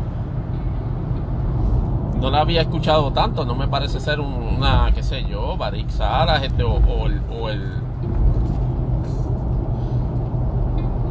no 2.20 2.30
la 2.32 2.40
había 2.40 2.62
escuchado 2.62 3.12
tanto, 3.12 3.44
no 3.44 3.54
me 3.54 3.68
parece 3.68 4.00
ser 4.00 4.22
una, 4.22 4.90
qué 4.96 5.04
sé 5.04 5.26
yo, 5.26 5.58
Barik 5.58 5.90
Salas 5.90 6.42
este, 6.44 6.64
o, 6.64 6.76
o 6.76 7.50
el 7.50 7.84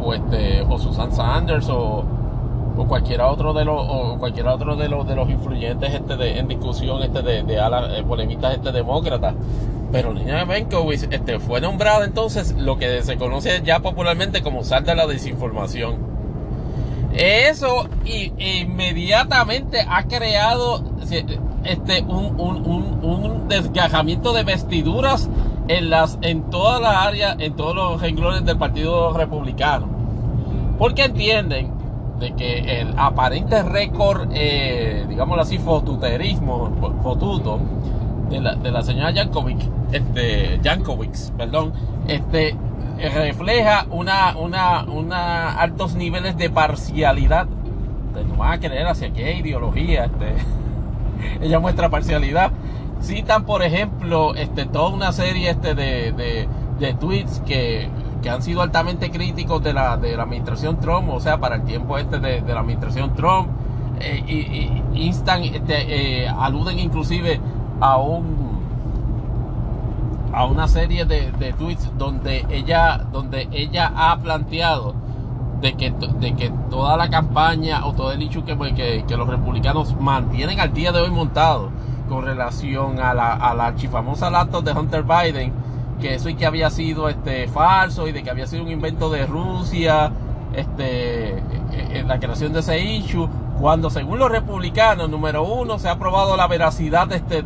o 0.02 0.14
este 0.14 0.62
o 0.68 0.78
Susan 0.78 1.12
Sanders 1.12 1.68
o, 1.68 2.04
o 2.76 2.86
cualquiera 2.86 3.28
otro 3.28 3.52
de 3.52 3.64
los 3.64 3.76
o 3.78 4.16
cualquiera 4.18 4.54
otro 4.54 4.76
de 4.76 4.88
los 4.88 5.06
de 5.06 5.14
los 5.14 5.30
influyentes 5.30 5.94
este 5.94 6.16
de, 6.16 6.38
en 6.38 6.48
discusión 6.48 7.02
este 7.02 7.22
de, 7.22 7.42
de 7.42 7.60
ala, 7.60 7.96
eh, 7.96 8.02
polemistas 8.02 8.54
este 8.54 8.72
demócrata. 8.72 9.34
Pero 9.92 10.14
Nina 10.14 10.44
Benkovic 10.44 11.12
este 11.12 11.38
fue 11.38 11.60
nombrada 11.60 12.04
entonces 12.04 12.54
lo 12.56 12.78
que 12.78 13.02
se 13.02 13.16
conoce 13.16 13.60
ya 13.62 13.80
popularmente 13.80 14.42
como 14.42 14.64
sal 14.64 14.84
de 14.84 14.94
la 14.94 15.06
desinformación 15.06 16.11
eso 17.14 17.88
inmediatamente 18.04 19.84
ha 19.86 20.04
creado 20.04 20.82
este 21.64 22.02
un, 22.02 22.40
un, 22.40 22.66
un, 22.66 23.04
un 23.04 23.48
desgajamiento 23.48 24.32
de 24.32 24.44
vestiduras 24.44 25.28
en, 25.68 25.90
las, 25.90 26.18
en 26.22 26.50
todas 26.50 26.80
las 26.80 26.96
áreas, 26.96 27.36
en 27.38 27.54
todos 27.54 27.74
los 27.74 28.00
renglones 28.00 28.44
del 28.44 28.56
Partido 28.58 29.12
Republicano. 29.12 29.88
Porque 30.78 31.04
entienden 31.04 31.70
de 32.18 32.32
que 32.34 32.80
el 32.80 32.94
aparente 32.96 33.62
récord, 33.62 34.28
eh, 34.32 35.04
digámoslo 35.08 35.42
así, 35.42 35.58
fotuterismo, 35.58 36.96
fotuto, 37.02 37.60
de 38.30 38.40
la, 38.40 38.54
de 38.54 38.70
la 38.70 38.82
señora 38.82 39.12
Jankovic, 39.12 39.60
este, 39.92 40.58
perdón, 41.36 41.72
este, 42.08 42.56
refleja 42.98 43.86
una, 43.90 44.36
una, 44.36 44.84
una 44.84 45.52
altos 45.58 45.94
niveles 45.94 46.36
de 46.36 46.50
parcialidad. 46.50 47.46
no 47.46 48.36
van 48.36 48.52
a 48.52 48.60
creer 48.60 48.86
hacia 48.86 49.12
qué 49.12 49.34
ideología, 49.34 50.04
este, 50.04 50.34
ella 51.40 51.58
muestra 51.58 51.88
parcialidad. 51.88 52.52
Citan, 53.02 53.44
por 53.44 53.62
ejemplo, 53.62 54.34
este, 54.36 54.64
toda 54.64 54.90
una 54.90 55.12
serie 55.12 55.50
este, 55.50 55.74
de, 55.74 56.12
de, 56.12 56.48
de 56.78 56.94
tweets 56.94 57.40
que 57.40 57.88
que 58.22 58.30
han 58.30 58.42
sido 58.42 58.62
altamente 58.62 59.10
críticos 59.10 59.62
de 59.62 59.74
la, 59.74 59.96
de 59.96 60.16
la 60.16 60.22
administración 60.22 60.80
Trump, 60.80 61.10
o 61.10 61.20
sea, 61.20 61.38
para 61.38 61.56
el 61.56 61.64
tiempo 61.64 61.98
este 61.98 62.18
de, 62.20 62.40
la 62.40 62.60
administración 62.60 63.14
Trump, 63.14 63.48
eh, 64.00 64.22
y, 64.26 65.04
instan, 65.06 65.42
este, 65.42 66.22
eh, 66.22 66.28
aluden 66.28 66.78
inclusive 66.78 67.40
a 67.80 67.98
un 67.98 68.51
a 70.32 70.44
una 70.46 70.68
serie 70.68 71.04
de, 71.04 71.54
tweets 71.58 71.90
donde 71.98 72.46
ella, 72.50 72.98
donde 73.12 73.48
ella 73.52 73.92
ha 73.94 74.18
planteado 74.18 74.94
de 75.60 75.74
que, 75.74 75.90
de 75.90 76.34
que 76.34 76.50
toda 76.70 76.96
la 76.96 77.10
campaña 77.10 77.86
o 77.86 77.92
todo 77.92 78.12
el 78.12 78.22
hecho 78.22 78.44
que, 78.44 78.56
que, 79.06 79.16
los 79.16 79.28
republicanos 79.28 79.94
mantienen 80.00 80.58
al 80.58 80.72
día 80.72 80.90
de 80.90 81.00
hoy 81.00 81.10
montado 81.10 81.70
con 82.08 82.24
relación 82.24 82.98
a 82.98 83.14
la, 83.14 83.32
a 83.34 83.54
la 83.54 83.66
archifamosa 83.66 84.30
laptop 84.30 84.64
de 84.64 84.72
Hunter 84.72 85.04
Biden 85.04 85.52
que 86.02 86.14
eso 86.14 86.28
y 86.28 86.34
que 86.34 86.44
había 86.44 86.68
sido 86.68 87.08
este 87.08 87.46
falso 87.46 88.08
y 88.08 88.12
de 88.12 88.22
que 88.22 88.30
había 88.30 88.46
sido 88.46 88.64
un 88.64 88.70
invento 88.70 89.08
de 89.08 89.24
Rusia, 89.24 90.10
este, 90.52 91.30
en 91.30 91.38
eh, 91.38 91.88
eh, 91.92 92.04
la 92.06 92.18
creación 92.18 92.52
de 92.52 92.60
ese 92.60 92.78
issue, 92.80 93.28
cuando 93.60 93.88
según 93.88 94.18
los 94.18 94.30
republicanos, 94.30 95.08
número 95.08 95.44
uno, 95.44 95.78
se 95.78 95.88
ha 95.88 95.98
probado 95.98 96.36
la 96.36 96.48
veracidad 96.48 97.10
este 97.12 97.42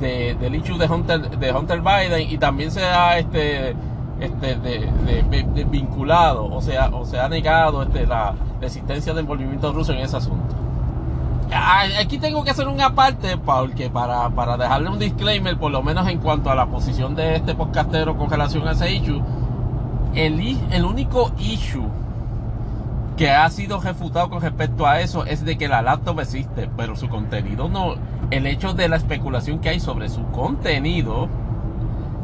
de, 0.00 0.34
del 0.34 0.54
issue 0.54 0.78
de 0.78 0.86
Hunter, 0.86 1.38
de 1.38 1.52
Hunter 1.52 1.80
Biden 1.80 2.30
y 2.30 2.38
también 2.38 2.70
se 2.70 2.84
ha 2.84 3.18
este, 3.18 3.74
este 4.20 4.56
de, 4.56 5.66
vinculado, 5.70 6.46
o 6.46 6.60
sea, 6.60 6.88
o 6.88 7.04
se 7.04 7.18
ha 7.18 7.28
negado 7.28 7.82
este, 7.82 8.06
la, 8.06 8.34
la 8.60 8.66
existencia 8.66 9.12
del 9.12 9.24
envolvimiento 9.24 9.72
ruso 9.72 9.92
en 9.92 9.98
ese 9.98 10.16
asunto. 10.16 10.54
Aquí 11.50 12.18
tengo 12.18 12.44
que 12.44 12.50
hacer 12.50 12.68
una 12.68 12.94
parte 12.94 13.38
porque 13.38 13.88
para, 13.88 14.28
para 14.30 14.56
dejarle 14.58 14.90
un 14.90 14.98
disclaimer, 14.98 15.56
por 15.56 15.70
lo 15.72 15.82
menos 15.82 16.06
en 16.08 16.18
cuanto 16.18 16.50
a 16.50 16.54
la 16.54 16.66
posición 16.66 17.14
de 17.14 17.36
este 17.36 17.54
podcastero 17.54 18.16
con 18.18 18.28
relación 18.28 18.68
a 18.68 18.72
ese 18.72 18.92
issue. 18.92 19.22
El, 20.14 20.58
el 20.70 20.84
único 20.84 21.32
issue 21.38 21.88
que 23.16 23.30
ha 23.30 23.48
sido 23.50 23.80
refutado 23.80 24.28
con 24.30 24.40
respecto 24.40 24.86
a 24.86 25.00
eso 25.00 25.24
es 25.24 25.44
de 25.44 25.56
que 25.56 25.68
la 25.68 25.82
laptop 25.82 26.20
existe, 26.20 26.68
pero 26.76 26.96
su 26.96 27.08
contenido 27.08 27.68
no. 27.68 27.94
El 28.30 28.46
hecho 28.46 28.74
de 28.74 28.88
la 28.88 28.96
especulación 28.96 29.58
que 29.58 29.70
hay 29.70 29.80
sobre 29.80 30.08
su 30.08 30.24
contenido 30.26 31.28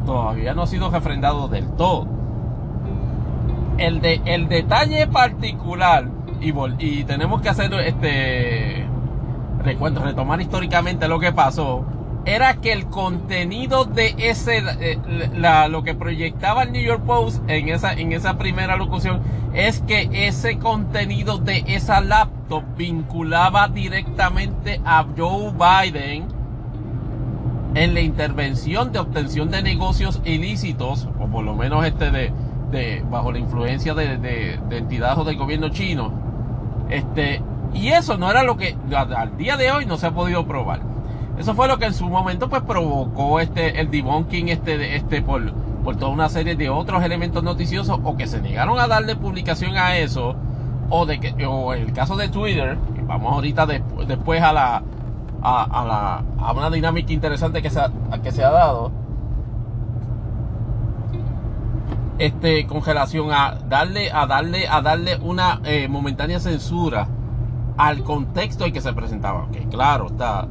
todavía 0.04 0.54
no 0.54 0.62
ha 0.62 0.66
sido 0.66 0.90
refrendado 0.90 1.48
del 1.48 1.66
todo. 1.72 2.06
El, 3.78 4.04
el 4.04 4.48
detalle 4.48 5.06
particular, 5.06 6.08
y, 6.40 6.52
y 6.78 7.04
tenemos 7.04 7.40
que 7.40 7.48
hacer 7.48 7.72
este 7.74 8.86
recuento, 9.62 10.02
retomar 10.02 10.40
históricamente 10.40 11.08
lo 11.08 11.18
que 11.18 11.32
pasó, 11.32 11.84
era 12.26 12.54
que 12.56 12.72
el 12.72 12.86
contenido 12.86 13.84
de 13.84 14.14
ese, 14.18 14.62
eh, 14.80 14.98
la, 15.34 15.68
lo 15.68 15.82
que 15.82 15.94
proyectaba 15.94 16.62
el 16.62 16.72
New 16.72 16.82
York 16.82 17.02
Post 17.04 17.42
en 17.48 17.68
esa, 17.68 17.92
en 17.92 18.12
esa 18.12 18.38
primera 18.38 18.76
locución, 18.76 19.20
es 19.52 19.80
que 19.80 20.08
ese 20.12 20.58
contenido 20.58 21.38
de 21.38 21.64
esa 21.66 22.00
laptop 22.00 22.64
vinculaba 22.76 23.68
directamente 23.68 24.80
a 24.84 25.04
Joe 25.16 25.52
Biden 25.52 26.26
en 27.74 27.94
la 27.94 28.00
intervención 28.00 28.92
de 28.92 29.00
obtención 29.00 29.50
de 29.50 29.62
negocios 29.62 30.20
ilícitos, 30.24 31.08
o 31.18 31.26
por 31.26 31.44
lo 31.44 31.54
menos 31.54 31.84
este 31.84 32.10
de, 32.10 32.32
de 32.70 33.04
bajo 33.10 33.32
la 33.32 33.38
influencia 33.38 33.94
de, 33.94 34.16
de, 34.16 34.60
de 34.68 34.78
entidades 34.78 35.18
o 35.18 35.24
del 35.24 35.36
gobierno 35.36 35.68
chino, 35.68 36.12
este, 36.88 37.42
y 37.74 37.88
eso 37.88 38.16
no 38.16 38.30
era 38.30 38.42
lo 38.44 38.56
que 38.56 38.76
al 38.92 39.36
día 39.36 39.56
de 39.56 39.72
hoy 39.72 39.86
no 39.86 39.96
se 39.96 40.06
ha 40.06 40.12
podido 40.12 40.46
probar. 40.46 40.93
Eso 41.38 41.54
fue 41.54 41.66
lo 41.68 41.78
que 41.78 41.86
en 41.86 41.94
su 41.94 42.08
momento 42.08 42.48
pues 42.48 42.62
provocó 42.62 43.40
este 43.40 43.80
el 43.80 43.90
debunking 43.90 44.48
este 44.48 44.96
este 44.96 45.20
por 45.20 45.52
por 45.82 45.96
toda 45.96 46.10
una 46.10 46.28
serie 46.28 46.56
de 46.56 46.70
otros 46.70 47.02
elementos 47.02 47.42
noticiosos 47.42 47.98
o 48.02 48.16
que 48.16 48.26
se 48.26 48.40
negaron 48.40 48.78
a 48.78 48.86
darle 48.86 49.16
publicación 49.16 49.76
a 49.76 49.96
eso 49.96 50.36
o 50.90 51.06
de 51.06 51.20
que 51.20 51.46
o 51.46 51.74
el 51.74 51.92
caso 51.92 52.16
de 52.16 52.28
Twitter, 52.28 52.78
vamos 53.06 53.32
ahorita 53.32 53.66
después 53.66 54.42
a 54.42 54.52
la 54.52 54.82
a, 55.42 55.84
la 55.86 56.22
a 56.42 56.52
una 56.52 56.70
dinámica 56.70 57.12
interesante 57.12 57.60
que 57.60 57.68
se 57.68 57.80
ha, 57.80 57.90
que 58.22 58.32
se 58.32 58.42
ha 58.42 58.50
dado 58.50 58.90
este 62.18 62.66
con 62.66 62.82
relación 62.82 63.32
a 63.32 63.56
darle 63.68 64.10
a 64.10 64.26
darle 64.26 64.68
a 64.68 64.80
darle 64.80 65.16
una 65.16 65.60
eh, 65.64 65.88
momentánea 65.88 66.40
censura 66.40 67.08
al 67.76 68.04
contexto 68.04 68.64
en 68.64 68.72
que 68.72 68.80
se 68.80 68.92
presentaba. 68.92 69.48
Que 69.52 69.66
claro, 69.68 70.06
está. 70.06 70.46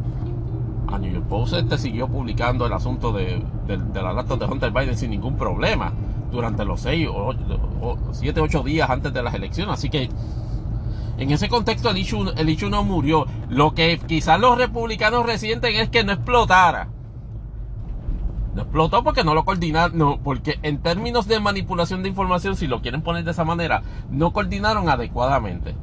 A 0.94 1.00
New 1.00 1.12
York 1.12 1.26
Post 1.28 1.54
este 1.54 1.80
siguió 1.80 2.08
publicando 2.08 2.68
el 2.68 2.74
asunto 2.74 3.12
de, 3.12 3.44
de, 3.66 4.02
la 4.02 4.14
laptop 4.14 4.38
de 4.38 4.46
Hunter 4.46 4.70
Biden 4.70 4.96
sin 4.96 5.10
ningún 5.10 5.36
problema 5.36 5.92
durante 6.32 6.64
los 6.66 6.82
6 6.82 7.10
o 7.12 7.34
7, 8.12 8.40
8 8.40 8.62
días 8.62 8.88
antes 8.92 9.12
de 9.12 9.24
las 9.24 9.34
elecciones. 9.34 9.74
Así 9.74 9.90
que 9.90 10.08
en 11.18 11.32
ese 11.32 11.50
contexto 11.50 11.90
el 11.90 11.98
issue, 11.98 12.32
el 12.38 12.48
issue 12.48 12.70
no 12.70 12.84
murió. 12.84 13.26
Lo 13.50 13.74
que 13.74 13.98
quizás 14.06 14.40
los 14.40 14.56
republicanos 14.56 15.26
resienten 15.26 15.76
es 15.78 15.90
que 15.90 16.04
no 16.04 16.14
explotara. 16.14 16.90
No 18.54 18.62
explotó 18.62 19.04
porque 19.04 19.24
no 19.24 19.34
lo 19.34 19.46
coordinaron, 19.46 19.98
no, 19.98 20.20
porque 20.24 20.60
en 20.62 20.78
términos 20.84 21.28
de 21.28 21.40
manipulación 21.40 22.04
de 22.04 22.10
información, 22.10 22.56
si 22.56 22.68
lo 22.68 22.84
quieren 22.84 23.02
poner 23.02 23.24
de 23.24 23.32
esa 23.32 23.44
manera, 23.44 23.82
no 24.12 24.32
coordinaron 24.32 24.90
adecuadamente. 24.90 25.74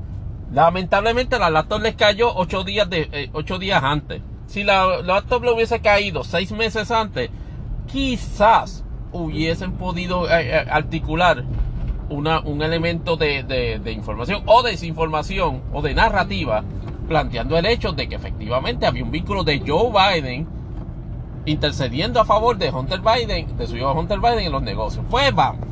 Lamentablemente 0.53 1.37
la 1.40 1.51
laptop 1.51 1.81
les 1.81 1.96
cayó 1.96 2.33
ocho 2.33 2.62
días, 2.62 2.88
de, 2.88 3.09
eh, 3.11 3.31
ocho 3.33 3.59
días 3.59 3.83
antes. 3.83 4.23
Si 4.51 4.65
la, 4.65 5.01
laptop 5.03 5.45
le 5.45 5.53
hubiese 5.53 5.79
caído 5.81 6.25
seis 6.25 6.51
meses 6.51 6.91
antes, 6.91 7.31
quizás 7.87 8.83
hubiesen 9.13 9.75
podido 9.75 10.29
eh, 10.29 10.40
eh, 10.40 10.67
articular 10.69 11.44
una, 12.09 12.40
un 12.40 12.61
elemento 12.61 13.17
de, 13.17 13.44
de, 13.44 13.92
información 13.92 14.42
o 14.46 14.65
desinformación 14.65 15.63
o 15.73 15.83
de 15.83 15.94
narrativa 15.94 16.65
planteando 17.07 17.57
el 17.59 17.67
hecho 17.67 17.92
de 17.92 18.09
que 18.09 18.17
efectivamente 18.17 18.87
había 18.87 19.05
un 19.05 19.13
vínculo 19.13 19.44
de 19.44 19.63
Joe 19.65 19.92
Biden 19.92 20.48
intercediendo 21.46 22.21
a 22.21 22.25
favor 22.25 22.59
de 22.59 22.71
Hunter 22.71 23.03
Biden, 23.03 23.57
de 23.57 23.67
su 23.69 23.77
hijo 23.77 23.92
Hunter 23.92 24.19
Biden 24.19 24.40
en 24.40 24.53
los 24.53 24.63
negocios. 24.63 25.05
Pues 25.09 25.33
vamos. 25.33 25.65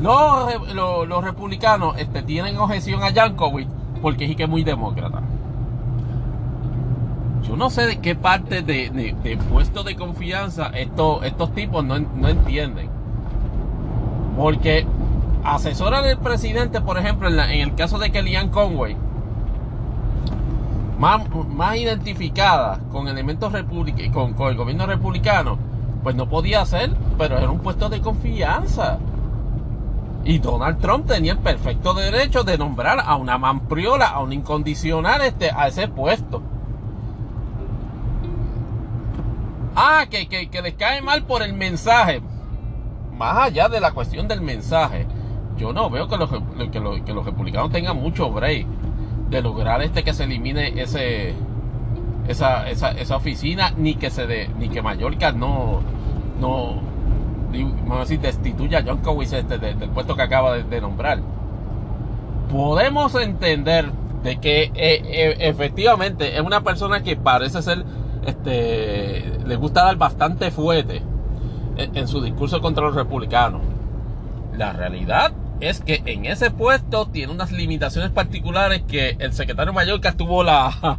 Los, 0.00 0.74
los, 0.74 1.22
republicanos 1.22 1.98
este, 1.98 2.22
tienen 2.22 2.56
objeción 2.56 3.02
a 3.02 3.10
Yankovic 3.10 3.68
porque 4.00 4.24
es 4.24 4.34
que 4.34 4.44
es 4.44 4.48
muy 4.48 4.64
demócrata. 4.64 5.22
Yo 7.42 7.56
no 7.56 7.70
sé 7.70 7.86
de 7.86 7.98
qué 7.98 8.14
parte 8.14 8.62
de, 8.62 8.90
de, 8.90 9.36
puesto 9.36 9.82
de 9.82 9.96
confianza 9.96 10.68
estos, 10.74 11.24
estos 11.24 11.52
tipos 11.54 11.84
no, 11.84 11.96
entienden. 11.96 12.88
Porque 14.36 14.86
asesora 15.44 16.02
del 16.02 16.18
presidente, 16.18 16.80
por 16.80 16.98
ejemplo, 16.98 17.28
en, 17.28 17.38
el 17.38 17.74
caso 17.74 17.98
de 17.98 18.10
Kellyanne 18.10 18.50
Conway, 18.50 18.96
más, 20.98 21.22
más 21.48 21.76
identificada 21.76 22.78
con 22.92 23.08
elementos 23.08 23.52
con, 24.12 24.34
con 24.34 24.48
el 24.48 24.56
gobierno 24.56 24.86
republicano, 24.86 25.58
pues 26.02 26.14
no 26.14 26.28
podía 26.28 26.64
ser, 26.64 26.94
pero 27.18 27.38
era 27.38 27.50
un 27.50 27.58
puesto 27.58 27.88
de 27.88 28.00
confianza. 28.00 28.98
Y 30.24 30.38
Donald 30.38 30.78
Trump 30.78 31.06
tenía 31.06 31.32
el 31.32 31.38
perfecto 31.38 31.94
derecho 31.94 32.44
de 32.44 32.56
nombrar 32.56 33.00
a 33.00 33.16
una 33.16 33.38
mampriola, 33.38 34.06
a 34.06 34.20
un 34.20 34.32
incondicional 34.32 35.22
este, 35.22 35.50
a 35.50 35.66
ese 35.66 35.88
puesto. 35.88 36.42
Ah, 39.84 40.06
que, 40.08 40.28
que, 40.28 40.62
les 40.62 40.74
cae 40.74 41.02
mal 41.02 41.24
por 41.24 41.42
el 41.42 41.54
mensaje. 41.54 42.22
Más 43.16 43.36
allá 43.36 43.68
de 43.68 43.80
la 43.80 43.90
cuestión 43.90 44.28
del 44.28 44.40
mensaje, 44.40 45.08
yo 45.56 45.72
no 45.72 45.90
veo 45.90 46.06
que 46.06 46.16
los, 46.16 46.30
que 46.70 46.78
los, 47.12 47.26
republicanos 47.26 47.72
tengan 47.72 47.96
mucho 47.96 48.30
break 48.30 48.64
de 49.28 49.42
lograr 49.42 49.82
este 49.82 50.04
que 50.04 50.14
se 50.14 50.22
elimine 50.22 50.80
ese 50.80 51.34
esa, 52.28 52.70
esa, 52.70 52.92
esa 52.92 53.16
oficina, 53.16 53.72
ni 53.76 53.96
que 53.96 54.10
se 54.10 54.48
ni 54.56 54.68
que 54.68 54.82
Mallorca 54.82 55.32
no, 55.32 55.80
no, 56.40 56.80
vamos 57.50 57.96
a 57.96 58.00
decir, 58.00 58.20
destituya 58.20 58.78
a 58.78 58.84
John 58.86 58.98
Cowis 58.98 59.32
este 59.32 59.58
del 59.58 59.90
puesto 59.90 60.14
que 60.14 60.22
acaba 60.22 60.58
de, 60.58 60.80
nombrar. 60.80 61.18
Podemos 62.52 63.16
entender 63.16 63.90
de 64.22 64.38
que 64.38 64.62
eh, 64.62 64.72
eh, 64.76 65.36
efectivamente 65.40 66.36
es 66.36 66.40
una 66.40 66.60
persona 66.60 67.02
que 67.02 67.16
parece 67.16 67.62
ser, 67.62 67.84
este, 68.26 69.38
le 69.46 69.56
gusta 69.56 69.84
dar 69.84 69.96
bastante 69.96 70.50
fuete 70.50 71.02
en 71.76 72.08
su 72.08 72.22
discurso 72.22 72.60
contra 72.60 72.84
los 72.84 72.94
republicanos. 72.94 73.62
La 74.56 74.72
realidad 74.72 75.32
es 75.60 75.80
que 75.80 76.02
en 76.06 76.26
ese 76.26 76.50
puesto 76.50 77.06
tiene 77.06 77.32
unas 77.32 77.52
limitaciones 77.52 78.10
particulares 78.10 78.82
que 78.86 79.16
el 79.20 79.32
secretario 79.32 80.00
que 80.00 80.12
tuvo 80.12 80.42
la, 80.44 80.98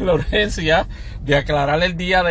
urgencia 0.00 0.86
de 1.22 1.36
aclarar 1.36 1.82
el 1.82 1.96
día 1.96 2.22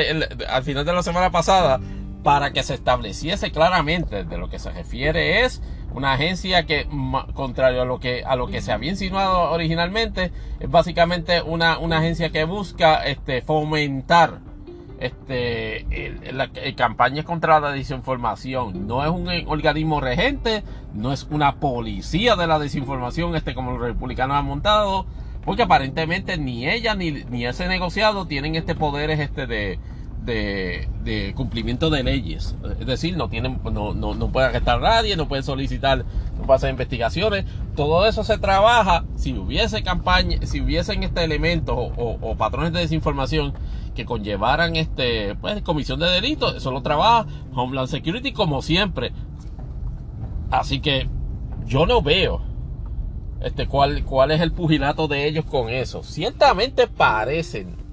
al 0.50 0.64
final 0.64 0.86
de 0.86 0.94
la 0.94 1.04
semana 1.04 1.30
pasada 1.30 1.80
para 2.24 2.52
que 2.52 2.64
se 2.64 2.74
estableciese 2.74 3.52
claramente 3.52 4.24
de 4.24 4.38
lo 4.38 4.50
que 4.50 4.60
se 4.60 4.72
refiere 4.72 5.46
es 5.46 5.62
una 5.98 6.14
agencia 6.14 6.68
que 6.68 6.88
contrario 7.34 7.82
a 7.82 7.86
lo 7.86 8.00
que 8.00 8.24
a 8.24 8.36
lo 8.36 8.46
que 8.46 8.62
se 8.62 8.72
había 8.72 8.92
insinuado 8.92 9.52
originalmente 9.52 10.32
es 10.60 10.70
básicamente 10.70 11.42
una, 11.42 11.80
una 11.80 11.98
agencia 11.98 12.30
que 12.30 12.44
busca 12.44 13.04
este 13.04 13.42
fomentar 13.42 14.42
este, 15.00 15.88
campaña 16.76 17.24
contra 17.24 17.60
la 17.60 17.72
desinformación. 17.72 18.86
No 18.88 19.04
es 19.04 19.10
un 19.10 19.28
organismo 19.48 20.00
regente, 20.00 20.64
no 20.94 21.12
es 21.12 21.28
una 21.32 21.56
policía 21.56 22.36
de 22.36 22.46
la 22.46 22.60
desinformación, 22.60 23.36
este, 23.36 23.56
como 23.56 23.72
los 23.72 23.82
republicanos 23.82 24.38
han 24.38 24.46
montado, 24.46 25.08
porque 25.46 25.64
aparentemente 25.64 26.38
ni 26.38 26.70
ella 26.70 26.94
ni, 26.94 27.12
ni 27.12 27.46
ese 27.48 27.68
negociado 27.68 28.28
tienen 28.28 28.56
este 28.56 28.76
poder 28.76 29.10
este 29.10 29.48
de, 29.48 29.80
de, 30.28 31.34
cumplimiento 31.36 31.90
de 31.90 32.04
leyes. 32.04 32.56
Es 32.80 32.86
decir, 32.86 33.18
no 33.18 33.30
tienen, 33.30 33.60
no, 33.64 33.94
no, 33.94 34.14
no 34.14 34.32
puede 34.32 34.48
arrestar 34.48 34.78
a 34.78 34.90
nadie, 34.90 35.16
no 35.16 35.28
puede 35.28 35.44
solicitar, 35.44 36.06
no 36.38 36.44
puede 36.46 36.58
hacer 36.58 36.70
investigaciones. 36.70 37.46
Todo 37.76 38.06
eso 38.06 38.24
se 38.24 38.38
trabaja 38.38 39.06
si 39.16 39.34
hubiese 39.34 39.84
campaña, 39.84 40.40
si 40.46 40.62
hubiesen 40.62 41.04
este 41.04 41.24
elementos 41.24 41.76
o, 41.78 42.18
o 42.22 42.36
patrones 42.36 42.74
de 42.74 42.82
desinformación 42.82 43.54
que 43.96 44.06
conllevaran 44.06 44.76
este 44.76 45.36
pues 45.36 45.62
comisión 45.64 46.00
de 46.00 46.08
delitos, 46.08 46.56
eso 46.56 46.72
lo 46.72 46.82
trabaja 46.82 47.26
Homeland 47.54 47.88
Security 47.88 48.32
como 48.32 48.62
siempre. 48.62 49.12
Así 50.52 50.80
que 50.80 51.10
yo 51.66 51.86
no 51.86 52.02
veo 52.02 52.42
este 53.42 53.68
cuál 53.68 54.04
cuál 54.04 54.32
es 54.32 54.42
el 54.42 54.52
pugilato 54.52 55.08
de 55.08 55.28
ellos 55.28 55.46
con 55.46 55.70
eso. 55.70 56.04
Ciertamente 56.04 56.88
parecen 56.88 57.87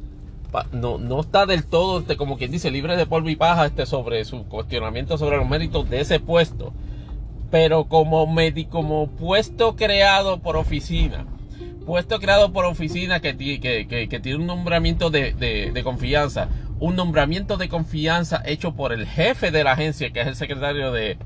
no, 0.73 0.99
no 0.99 1.21
está 1.21 1.47
del 1.47 1.65
todo 1.65 2.01
este, 2.01 2.17
como 2.17 2.37
quien 2.37 2.51
dice 2.51 2.71
libre 2.71 2.97
de 2.97 3.07
polvo 3.07 3.29
y 3.29 3.37
paja 3.37 3.67
este 3.67 3.87
sobre 3.87 4.25
su 4.25 4.45
cuestionamiento 4.45 5.19
sobre 5.19 5.37
los 5.37 5.49
méritos 5.49 5.89
de 5.91 6.01
ese 6.01 6.21
puesto. 6.21 6.73
Pero 7.51 7.85
como 7.85 8.29
como 8.71 9.09
puesto 9.09 9.77
creado 9.77 10.41
por 10.41 10.57
oficina 10.57 11.27
puesto 11.85 12.19
creado 12.19 12.53
por 12.53 12.65
oficina 12.65 13.21
que, 13.21 13.37
que, 13.37 14.21
tiene 14.21 14.39
un 14.39 14.47
nombramiento 14.47 15.11
de, 15.11 15.81
confianza, 15.85 16.49
un 16.81 16.97
nombramiento 16.97 17.57
de 17.57 17.69
confianza 17.69 18.43
hecho 18.45 18.75
por 18.75 18.93
el 18.93 19.07
jefe 19.07 19.51
de 19.51 19.65
la 19.65 19.73
agencia, 19.73 20.11
que 20.11 20.21
es 20.21 20.27
el 20.27 20.37
secretario 20.37 20.93
de, 20.93 21.19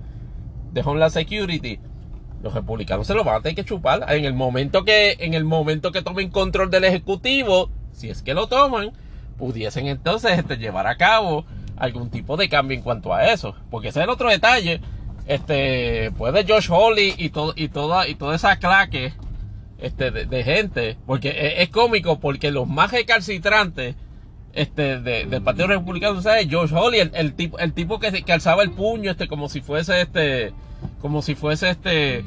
de 0.73 0.81
Homeland 0.85 1.13
Security, 1.13 1.79
los 2.43 2.55
republicanos 2.55 3.07
se 3.07 3.15
lo 3.15 3.25
van 3.25 3.37
a 3.37 3.41
tener 3.41 3.57
que 3.57 3.65
chupar 3.65 4.05
en 4.13 4.25
el 4.25 4.35
momento 4.35 4.85
que, 4.85 5.17
en 5.19 5.35
el 5.35 5.45
momento 5.45 5.93
que 5.93 6.03
tomen 6.03 6.31
control 6.31 6.71
del 6.71 6.85
ejecutivo, 6.85 7.71
si 7.93 8.11
es 8.11 8.23
que 8.23 8.35
lo 8.35 8.47
toman, 8.47 8.93
pudiesen 9.39 9.87
entonces 9.87 10.39
este, 10.39 10.57
llevar 10.57 10.87
a 10.87 10.97
cabo 10.97 11.47
algún 11.77 12.11
tipo 12.11 12.37
de 12.37 12.49
cambio 12.49 12.77
en 12.77 12.83
cuanto 12.83 13.15
a 13.15 13.27
eso. 13.33 13.55
Porque 13.71 13.89
ese 13.89 14.01
es 14.01 14.05
el 14.05 14.11
otro 14.11 14.29
detalle. 14.29 14.81
Este, 15.27 16.11
puede 16.13 16.45
Josh 16.47 16.69
Hawley 16.71 17.15
y 17.17 17.31
todo, 17.31 17.53
y 17.55 17.69
toda, 17.69 18.09
y 18.09 18.15
toda 18.15 18.35
esa 18.37 18.57
claque 18.57 19.13
este, 19.79 20.11
de, 20.11 20.45
gente, 20.45 20.97
porque 21.07 21.55
es, 21.59 21.69
cómico 21.69 22.19
porque 22.19 22.51
los 22.51 22.67
más 22.67 22.91
recalcitrantes 22.91 23.95
este, 24.55 25.01
del 25.01 25.43
Partido 25.43 25.69
Republicano, 25.69 26.21
¿sabes? 26.21 26.49
George 26.49 26.75
Hawley, 26.75 27.11
el, 27.13 27.35
tipo, 27.35 27.59
el 27.59 27.73
tipo 27.75 28.01
que, 28.01 28.25
que, 28.25 28.33
alzaba 28.33 28.63
el 28.63 28.71
puño 28.71 29.11
este, 29.11 29.29
como 29.29 29.49
si 29.49 29.61
fuese 29.61 30.01
este, 30.01 30.53
como 31.01 31.23
si 31.23 31.35
fuese 31.35 31.71
este 31.71 32.25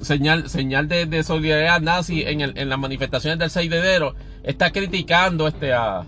señal, 0.00 0.48
señal 0.48 0.88
de, 0.88 1.22
solidaridad 1.22 1.80
nazi 1.80 2.22
en, 2.22 2.40
el, 2.40 2.56
en 2.56 2.68
las 2.68 2.78
manifestaciones 2.78 3.38
del 3.38 3.50
6 3.50 3.70
de 3.70 3.78
enero, 3.78 4.14
está 4.48 4.72
criticando 4.72 5.46
este 5.46 5.72
a, 5.72 6.04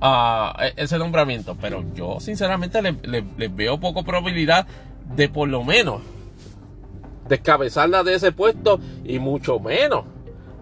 a 0.00 0.56
ese 0.76 0.98
nombramiento. 0.98 1.56
Pero 1.60 1.84
yo 1.94 2.18
sinceramente 2.20 2.82
le, 2.82 2.96
le 3.36 3.48
veo 3.48 3.78
poco 3.78 4.02
probabilidad 4.02 4.66
de 5.14 5.28
por 5.28 5.48
lo 5.48 5.62
menos 5.62 6.02
descabezarla 7.28 8.02
de 8.02 8.14
ese 8.14 8.32
puesto 8.32 8.80
y 9.04 9.18
mucho 9.18 9.60
menos 9.60 10.04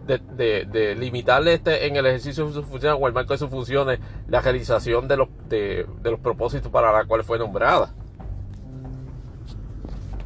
de, 0.06 0.96
limitarle 0.98 1.54
este, 1.54 1.86
en 1.86 1.96
el 1.96 2.06
ejercicio 2.06 2.46
de 2.46 2.52
sus 2.52 2.64
funciones 2.66 2.98
o 3.00 3.06
el 3.06 3.12
marco 3.12 3.34
de 3.34 3.38
sus 3.38 3.50
funciones 3.50 4.00
la 4.28 4.40
realización 4.40 5.06
de 5.06 5.16
los, 5.16 5.28
de, 5.48 5.86
los 6.02 6.20
propósitos 6.20 6.70
para 6.72 6.92
la 6.92 7.04
cual 7.04 7.24
fue 7.24 7.38
nombrada. 7.38 7.92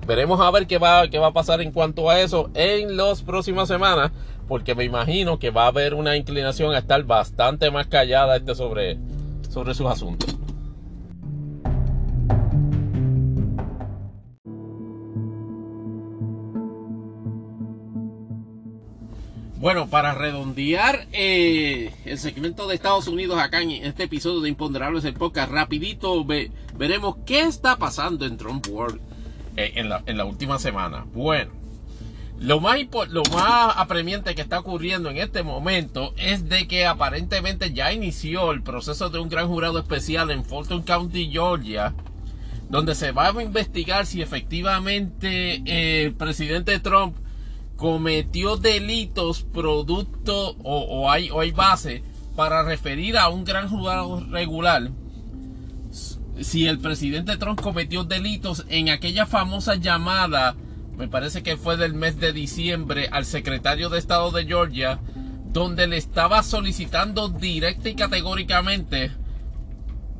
Veremos 0.06 0.40
a 0.40 0.50
ver 0.50 0.66
qué 0.66 0.78
va, 0.78 1.08
qué 1.08 1.18
va 1.18 1.28
a 1.28 1.32
pasar 1.32 1.60
en 1.60 1.72
cuanto 1.72 2.10
a 2.10 2.20
eso 2.20 2.50
en 2.54 2.96
las 2.96 3.22
próximas 3.22 3.68
semanas, 3.68 4.10
porque 4.52 4.74
me 4.74 4.84
imagino 4.84 5.38
que 5.38 5.48
va 5.48 5.64
a 5.64 5.68
haber 5.68 5.94
una 5.94 6.14
inclinación 6.14 6.74
a 6.74 6.78
estar 6.80 7.02
bastante 7.04 7.70
más 7.70 7.86
callada 7.86 8.36
este 8.36 8.54
sobre, 8.54 8.98
sobre 9.48 9.72
sus 9.72 9.86
asuntos. 9.86 10.36
Bueno, 19.56 19.88
para 19.88 20.12
redondear 20.12 21.06
eh, 21.12 21.94
el 22.04 22.18
segmento 22.18 22.68
de 22.68 22.74
Estados 22.74 23.08
Unidos 23.08 23.38
acá 23.38 23.62
en 23.62 23.70
este 23.70 24.02
episodio 24.02 24.42
de 24.42 24.50
Imponderables 24.50 25.06
el 25.06 25.14
podcast, 25.14 25.50
rapidito 25.50 26.26
veremos 26.76 27.16
qué 27.24 27.40
está 27.40 27.78
pasando 27.78 28.26
en 28.26 28.36
Trump 28.36 28.66
World 28.68 29.00
eh, 29.56 29.72
en, 29.76 29.88
la, 29.88 30.24
última 30.26 30.58
semana. 30.58 31.06
Bueno, 31.14 31.61
lo 32.42 32.58
más, 32.60 32.76
lo 33.10 33.22
más 33.32 33.74
apremiante 33.76 34.34
que 34.34 34.42
está 34.42 34.58
ocurriendo 34.58 35.08
en 35.10 35.18
este 35.18 35.44
momento 35.44 36.12
es 36.16 36.48
de 36.48 36.66
que 36.66 36.86
aparentemente 36.86 37.72
ya 37.72 37.92
inició 37.92 38.50
el 38.50 38.62
proceso 38.62 39.10
de 39.10 39.20
un 39.20 39.28
gran 39.28 39.46
jurado 39.46 39.78
especial 39.78 40.30
en 40.32 40.44
Fulton 40.44 40.82
County, 40.82 41.30
Georgia, 41.30 41.94
donde 42.68 42.96
se 42.96 43.12
va 43.12 43.28
a 43.28 43.42
investigar 43.42 44.06
si 44.06 44.22
efectivamente 44.22 45.62
eh, 45.66 46.04
el 46.04 46.14
presidente 46.14 46.80
Trump 46.80 47.16
cometió 47.76 48.56
delitos 48.56 49.42
producto 49.42 50.56
o, 50.64 51.10
hay, 51.10 51.30
o 51.30 51.40
hay 51.40 51.52
base 51.52 52.02
para 52.34 52.64
referir 52.64 53.18
a 53.18 53.28
un 53.28 53.44
gran 53.44 53.68
jurado 53.68 54.20
regular 54.30 54.90
si 56.40 56.66
el 56.66 56.78
presidente 56.78 57.36
Trump 57.36 57.60
cometió 57.60 58.04
delitos 58.04 58.64
en 58.68 58.88
aquella 58.88 59.26
famosa 59.26 59.76
llamada, 59.76 60.56
me 60.96 61.08
parece 61.08 61.42
que 61.42 61.56
fue 61.56 61.76
del 61.76 61.94
mes 61.94 62.18
de 62.20 62.32
diciembre, 62.32 63.08
al 63.10 63.24
secretario 63.24 63.88
de 63.88 63.98
Estado 63.98 64.30
de 64.30 64.44
Georgia, 64.44 65.00
donde 65.52 65.86
le 65.86 65.96
estaba 65.96 66.42
solicitando 66.42 67.28
directa 67.28 67.88
y 67.88 67.94
categóricamente 67.94 69.10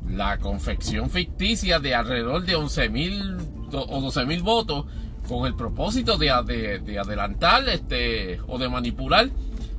la 0.07 0.37
confección 0.37 1.09
ficticia 1.09 1.79
de 1.79 1.95
alrededor 1.95 2.43
de 2.45 2.55
11 2.55 2.89
mil 2.89 3.37
o 3.71 4.01
12 4.01 4.25
mil 4.25 4.43
votos 4.43 4.85
con 5.27 5.47
el 5.47 5.55
propósito 5.55 6.17
de, 6.17 6.29
adelantar 6.29 7.67
este, 7.69 8.39
o 8.47 8.57
de 8.57 8.69
manipular 8.69 9.29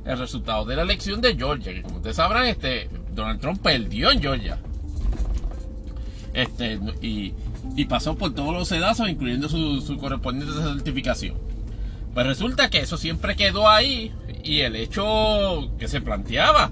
el 0.05 0.19
resultado 0.19 0.65
de 0.65 0.75
la 0.75 0.81
elección 0.81 1.21
de 1.21 1.35
Georgia. 1.35 1.73
Que 1.73 1.83
como 1.83 1.97
ustedes 1.97 2.15
sabrán, 2.15 2.45
este, 2.47 2.89
Donald 3.13 3.39
Trump 3.39 3.61
perdió 3.61 4.11
en 4.11 4.21
Georgia. 4.21 4.57
Este, 6.33 6.79
y, 7.01 7.33
pasó 7.83 8.15
por 8.15 8.33
todos 8.33 8.53
los 8.53 8.69
sedazos, 8.69 9.09
incluyendo 9.09 9.49
su, 9.49 9.97
correspondiente 9.97 10.53
certificación. 10.53 11.35
Pues 12.13 12.25
resulta 12.25 12.69
que 12.69 12.79
eso 12.79 12.95
siempre 12.95 13.35
quedó 13.35 13.69
ahí 13.69 14.13
y 14.41 14.61
el 14.61 14.77
hecho 14.77 15.69
que 15.77 15.89
se 15.89 15.99
planteaba 15.99 16.71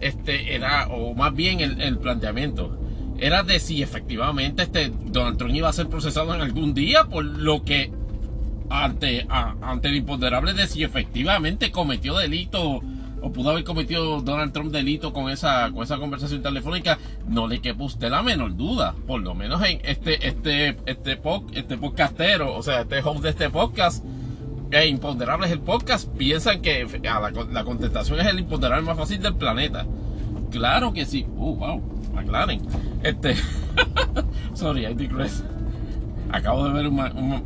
este, 0.00 0.54
era, 0.54 0.88
o 0.88 1.12
más 1.14 1.34
bien 1.34 1.60
el, 1.60 1.82
el 1.82 1.98
planteamiento, 1.98 2.78
era 3.18 3.42
de 3.42 3.60
si 3.60 3.82
efectivamente 3.82 4.62
este 4.62 4.90
Donald 5.06 5.36
Trump 5.36 5.54
iba 5.54 5.68
a 5.68 5.72
ser 5.74 5.88
procesado 5.88 6.34
en 6.34 6.40
algún 6.40 6.72
día 6.72 7.04
por 7.04 7.24
lo 7.24 7.64
que 7.64 7.92
ante, 8.70 9.26
ante 9.28 9.88
el 9.88 9.96
imponderable 9.96 10.54
de 10.54 10.66
si 10.66 10.84
efectivamente 10.84 11.70
cometió 11.70 12.16
delito 12.16 12.80
o 13.20 13.32
pudo 13.32 13.50
haber 13.50 13.64
cometido 13.64 14.20
Donald 14.20 14.52
Trump 14.52 14.72
delito 14.72 15.12
con 15.12 15.30
esa, 15.30 15.70
con 15.72 15.82
esa 15.82 15.98
conversación 15.98 16.42
telefónica, 16.42 16.98
no 17.26 17.46
le 17.46 17.60
quepa 17.60 17.84
usted 17.84 18.10
la 18.10 18.22
menor 18.22 18.56
duda. 18.56 18.94
Por 19.06 19.20
lo 19.22 19.34
menos 19.34 19.62
en 19.64 19.80
este, 19.84 20.26
este, 20.26 20.76
este, 20.86 21.20
este 21.52 21.78
podcastero, 21.78 22.54
o 22.54 22.62
sea, 22.62 22.82
este 22.82 23.00
host 23.00 23.22
de 23.22 23.30
este 23.30 23.50
podcast, 23.50 24.04
e 24.70 24.86
imponderable 24.86 25.46
es 25.46 25.52
el 25.52 25.60
podcast, 25.60 26.08
piensan 26.16 26.60
que 26.60 26.86
la, 27.02 27.32
la, 27.50 27.64
contestación 27.64 28.20
es 28.20 28.26
el 28.26 28.40
imponderable 28.40 28.84
más 28.84 28.98
fácil 28.98 29.20
del 29.20 29.34
planeta. 29.34 29.86
Claro 30.50 30.92
que 30.92 31.06
sí. 31.06 31.26
Uh, 31.36 31.56
wow, 31.56 31.82
aclaren. 32.16 32.60
Este, 33.02 33.34
sorry, 34.54 34.86
I 34.86 34.94
digress. 34.94 35.42
Acabo 36.30 36.64
de 36.66 36.72
ver 36.72 36.88
un, 36.88 36.96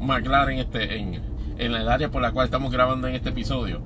McLaren 0.04 0.58
este, 0.58 0.98
en, 0.98 1.20
en 1.58 1.74
el 1.74 1.88
área 1.88 2.10
por 2.10 2.22
la 2.22 2.32
cual 2.32 2.46
estamos 2.46 2.72
grabando 2.72 3.06
en 3.06 3.14
este 3.14 3.28
episodio. 3.28 3.80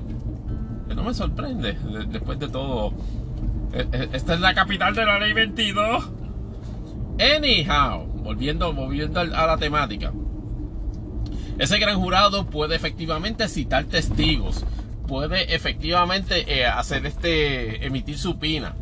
Que 0.88 0.94
no 0.94 1.04
me 1.04 1.14
sorprende, 1.14 1.76
después 2.08 2.38
de 2.38 2.48
todo. 2.48 2.92
E, 3.72 3.86
e, 3.92 4.08
esta 4.12 4.34
es 4.34 4.40
la 4.40 4.54
capital 4.54 4.94
de 4.94 5.04
la 5.04 5.18
ley 5.18 5.32
22. 5.32 6.10
Anyhow, 7.18 8.06
volviendo, 8.22 8.72
volviendo 8.72 9.20
a 9.20 9.46
la 9.46 9.56
temática. 9.56 10.12
Ese 11.58 11.78
gran 11.78 11.98
jurado 11.98 12.46
puede 12.46 12.76
efectivamente 12.76 13.48
citar 13.48 13.84
testigos, 13.84 14.64
puede 15.08 15.54
efectivamente 15.54 16.44
eh, 16.58 16.66
hacer 16.66 17.06
este, 17.06 17.86
emitir 17.86 18.18
su 18.18 18.38
pina. 18.38 18.74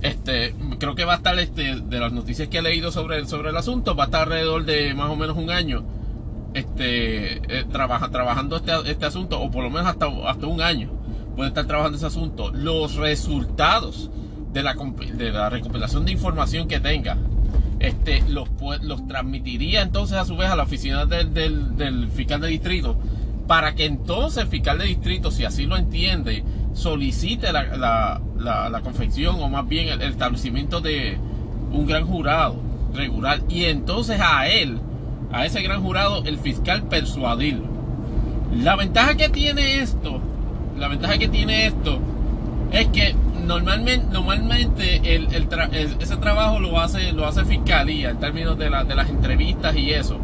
Este, 0.00 0.54
creo 0.78 0.94
que 0.94 1.04
va 1.04 1.14
a 1.14 1.16
estar 1.16 1.36
este, 1.38 1.80
de 1.80 1.98
las 1.98 2.12
noticias 2.12 2.48
que 2.48 2.58
he 2.58 2.62
leído 2.62 2.92
sobre, 2.92 3.26
sobre 3.26 3.50
el 3.50 3.56
asunto, 3.56 3.96
va 3.96 4.04
a 4.04 4.06
estar 4.06 4.22
alrededor 4.22 4.64
de 4.64 4.94
más 4.94 5.10
o 5.10 5.16
menos 5.16 5.36
un 5.36 5.50
año 5.50 5.84
este, 6.58 7.58
eh, 7.58 7.64
trabaja, 7.70 8.08
trabajando 8.10 8.56
este, 8.56 8.72
este, 8.90 9.06
asunto, 9.06 9.40
o 9.40 9.50
por 9.50 9.62
lo 9.62 9.70
menos 9.70 9.86
hasta, 9.86 10.06
hasta 10.26 10.46
un 10.46 10.62
año 10.62 10.90
puede 11.36 11.48
estar 11.48 11.66
trabajando 11.66 11.98
ese 11.98 12.06
asunto. 12.06 12.50
Los 12.50 12.96
resultados 12.96 14.10
de 14.52 14.62
la, 14.62 14.74
de 14.74 15.32
la 15.32 15.50
recopilación 15.50 16.06
de 16.06 16.12
información 16.12 16.66
que 16.66 16.80
tenga, 16.80 17.18
este, 17.78 18.22
los, 18.28 18.48
los 18.82 19.06
transmitiría 19.06 19.82
entonces 19.82 20.16
a 20.16 20.24
su 20.24 20.36
vez 20.36 20.48
a 20.48 20.56
la 20.56 20.62
oficina 20.62 21.04
del, 21.04 21.34
del, 21.34 22.08
fiscal 22.08 22.40
de 22.40 22.48
distrito 22.48 22.98
para 23.46 23.74
que 23.74 23.84
entonces 23.84 24.42
el 24.42 24.48
fiscal 24.48 24.78
de 24.78 24.86
distrito, 24.86 25.30
si 25.30 25.44
así 25.44 25.66
lo 25.66 25.76
entiende, 25.76 26.42
solicite 26.72 27.52
la, 27.52 28.20
la, 28.38 28.80
confección 28.82 29.36
o 29.40 29.48
más 29.48 29.68
bien 29.68 29.88
el, 29.88 30.02
establecimiento 30.02 30.80
de 30.80 31.18
un 31.70 31.86
gran 31.86 32.06
jurado 32.06 32.56
regular 32.94 33.40
y 33.48 33.64
entonces 33.64 34.20
a 34.20 34.48
él, 34.48 34.80
a 35.32 35.44
ese 35.44 35.62
gran 35.62 35.82
jurado, 35.82 36.22
el 36.24 36.38
fiscal 36.38 36.84
persuadirlo. 36.84 37.66
La 38.52 38.76
ventaja 38.76 39.16
que 39.16 39.28
tiene 39.28 39.80
esto, 39.80 40.20
la 40.78 40.88
ventaja 40.88 41.18
que 41.18 41.28
tiene 41.28 41.66
esto 41.66 41.98
es 42.72 42.86
que 42.88 43.14
normalmente, 43.44 44.06
normalmente 44.10 45.14
el, 45.14 45.28
ese 46.00 46.16
trabajo 46.16 46.60
lo 46.60 46.80
hace, 46.80 47.12
lo 47.12 47.26
hace 47.26 47.44
fiscalía 47.44 48.10
en 48.10 48.18
términos 48.18 48.58
de, 48.58 48.64
de 48.64 48.94
las 48.94 49.08
entrevistas 49.08 49.76
y 49.76 49.92
eso. 49.92 50.18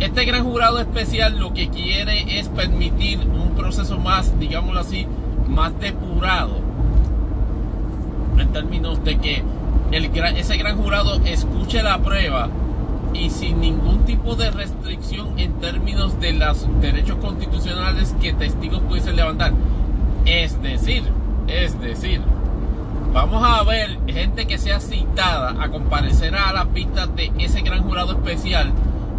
Este 0.00 0.24
gran 0.24 0.44
jurado 0.44 0.78
especial 0.78 1.38
lo 1.38 1.52
que 1.52 1.68
quiere 1.68 2.38
es 2.38 2.48
permitir 2.48 3.18
un 3.18 3.54
proceso 3.56 3.98
más, 3.98 4.38
digámoslo 4.38 4.80
así, 4.80 5.06
más 5.48 5.78
depurado. 5.80 6.60
En 8.38 8.52
términos 8.52 9.02
de 9.04 9.18
que 9.18 9.42
el, 9.90 10.04
ese 10.36 10.56
gran 10.56 10.76
jurado 10.76 11.20
escuche 11.24 11.82
la 11.82 11.98
prueba 11.98 12.48
y 13.14 13.30
sin 13.30 13.60
ningún 13.60 14.04
tipo 14.04 14.34
de 14.34 14.50
restricción 14.50 15.38
en 15.38 15.52
términos 15.60 16.20
de 16.20 16.32
los 16.32 16.66
derechos 16.80 17.16
constitucionales 17.18 18.14
que 18.20 18.32
testigos 18.32 18.80
pudiesen 18.80 19.16
levantar. 19.16 19.52
Es 20.24 20.60
decir, 20.62 21.04
es 21.46 21.78
decir, 21.80 22.20
vamos 23.12 23.42
a 23.44 23.62
ver 23.64 23.98
gente 24.06 24.46
que 24.46 24.58
sea 24.58 24.80
citada 24.80 25.62
a 25.62 25.68
comparecer 25.70 26.34
a 26.36 26.52
las 26.52 26.72
vistas 26.72 27.14
de 27.16 27.32
ese 27.38 27.62
gran 27.62 27.82
jurado 27.82 28.12
especial. 28.12 28.72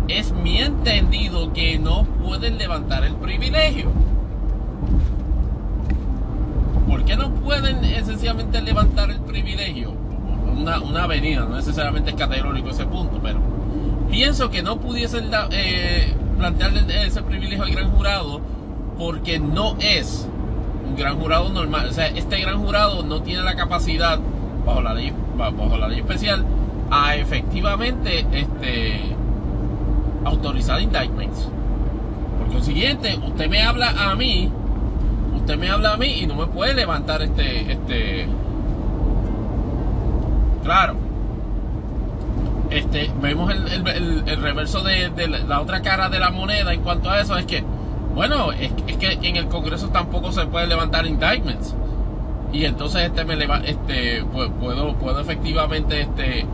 Es 0.07 0.31
mi 0.31 0.59
entendido 0.59 1.53
que 1.53 1.77
no 1.77 2.03
pueden 2.03 2.57
levantar 2.57 3.03
el 3.03 3.15
privilegio. 3.15 3.91
¿Por 6.87 7.05
qué 7.05 7.15
no 7.15 7.31
pueden 7.31 7.83
esencialmente 7.85 8.61
levantar 8.61 9.11
el 9.11 9.19
privilegio? 9.21 9.91
Una, 10.57 10.79
una 10.81 11.03
avenida, 11.03 11.45
no 11.45 11.55
necesariamente 11.55 12.09
es 12.09 12.15
categórico 12.15 12.69
ese 12.69 12.85
punto, 12.85 13.19
pero 13.21 13.39
pienso 14.09 14.49
que 14.49 14.63
no 14.63 14.79
pudiesen 14.79 15.29
eh, 15.51 16.13
plantearle 16.37 17.05
ese 17.05 17.21
privilegio 17.21 17.63
al 17.63 17.71
gran 17.71 17.91
jurado 17.91 18.41
porque 18.97 19.39
no 19.39 19.77
es 19.79 20.27
un 20.87 20.95
gran 20.95 21.19
jurado 21.19 21.49
normal. 21.49 21.87
O 21.89 21.93
sea, 21.93 22.07
este 22.07 22.41
gran 22.41 22.59
jurado 22.59 23.03
no 23.03 23.21
tiene 23.21 23.43
la 23.43 23.55
capacidad, 23.55 24.19
bajo 24.65 24.81
la 24.81 24.93
ley, 24.93 25.13
bajo 25.37 25.77
la 25.77 25.87
ley 25.87 25.99
especial, 25.99 26.45
a 26.91 27.15
efectivamente 27.15 28.25
este, 28.31 29.01
autorizar 30.25 30.81
indictments. 30.81 31.47
Por 32.39 32.53
consiguiente, 32.53 33.17
usted 33.25 33.49
me 33.49 33.61
habla 33.63 34.11
a 34.11 34.15
mí, 34.15 34.51
usted 35.35 35.57
me 35.57 35.69
habla 35.69 35.93
a 35.93 35.97
mí 35.97 36.21
y 36.21 36.27
no 36.27 36.35
me 36.35 36.47
puede 36.47 36.73
levantar 36.73 37.21
este, 37.21 37.71
este, 37.71 38.27
claro. 40.63 41.08
Este, 42.69 43.11
vemos 43.21 43.51
el, 43.51 44.41
reverso 44.41 44.81
de, 44.81 45.11
la 45.47 45.61
otra 45.61 45.81
cara 45.81 46.09
de 46.09 46.19
la 46.19 46.29
moneda 46.29 46.73
en 46.73 46.81
cuanto 46.81 47.09
a 47.09 47.19
eso, 47.19 47.37
es 47.37 47.45
que 47.45 47.63
bueno, 48.13 48.51
es, 48.51 48.71
que 48.97 49.17
en 49.21 49.35
el 49.35 49.47
Congreso 49.47 49.89
tampoco 49.89 50.31
se 50.31 50.45
puede 50.45 50.67
levantar 50.67 51.05
indictments. 51.05 51.75
Y 52.51 52.65
entonces 52.65 53.03
este 53.03 53.23
me 53.23 53.35
este 53.65 54.23
puedo 54.59 54.95
puedo 54.95 55.19
efectivamente 55.19 56.01
este 56.01 56.45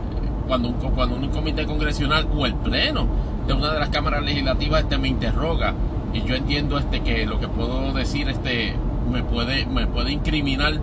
cuando 0.46 0.68
un, 0.68 0.74
cuando 0.74 1.16
un 1.16 1.28
comité 1.28 1.64
congresional 1.64 2.28
o 2.36 2.46
el 2.46 2.54
pleno 2.54 3.06
de 3.46 3.54
una 3.54 3.72
de 3.72 3.80
las 3.80 3.88
cámaras 3.88 4.22
legislativas 4.22 4.82
este 4.82 4.98
me 4.98 5.08
interroga 5.08 5.72
y 6.12 6.22
yo 6.22 6.34
entiendo 6.34 6.78
este 6.78 7.00
que 7.00 7.26
lo 7.26 7.40
que 7.40 7.48
puedo 7.48 7.92
decir 7.94 8.28
este 8.28 8.74
me 9.10 9.22
puede 9.22 9.64
me 9.64 9.86
puede 9.86 10.12
incriminar 10.12 10.74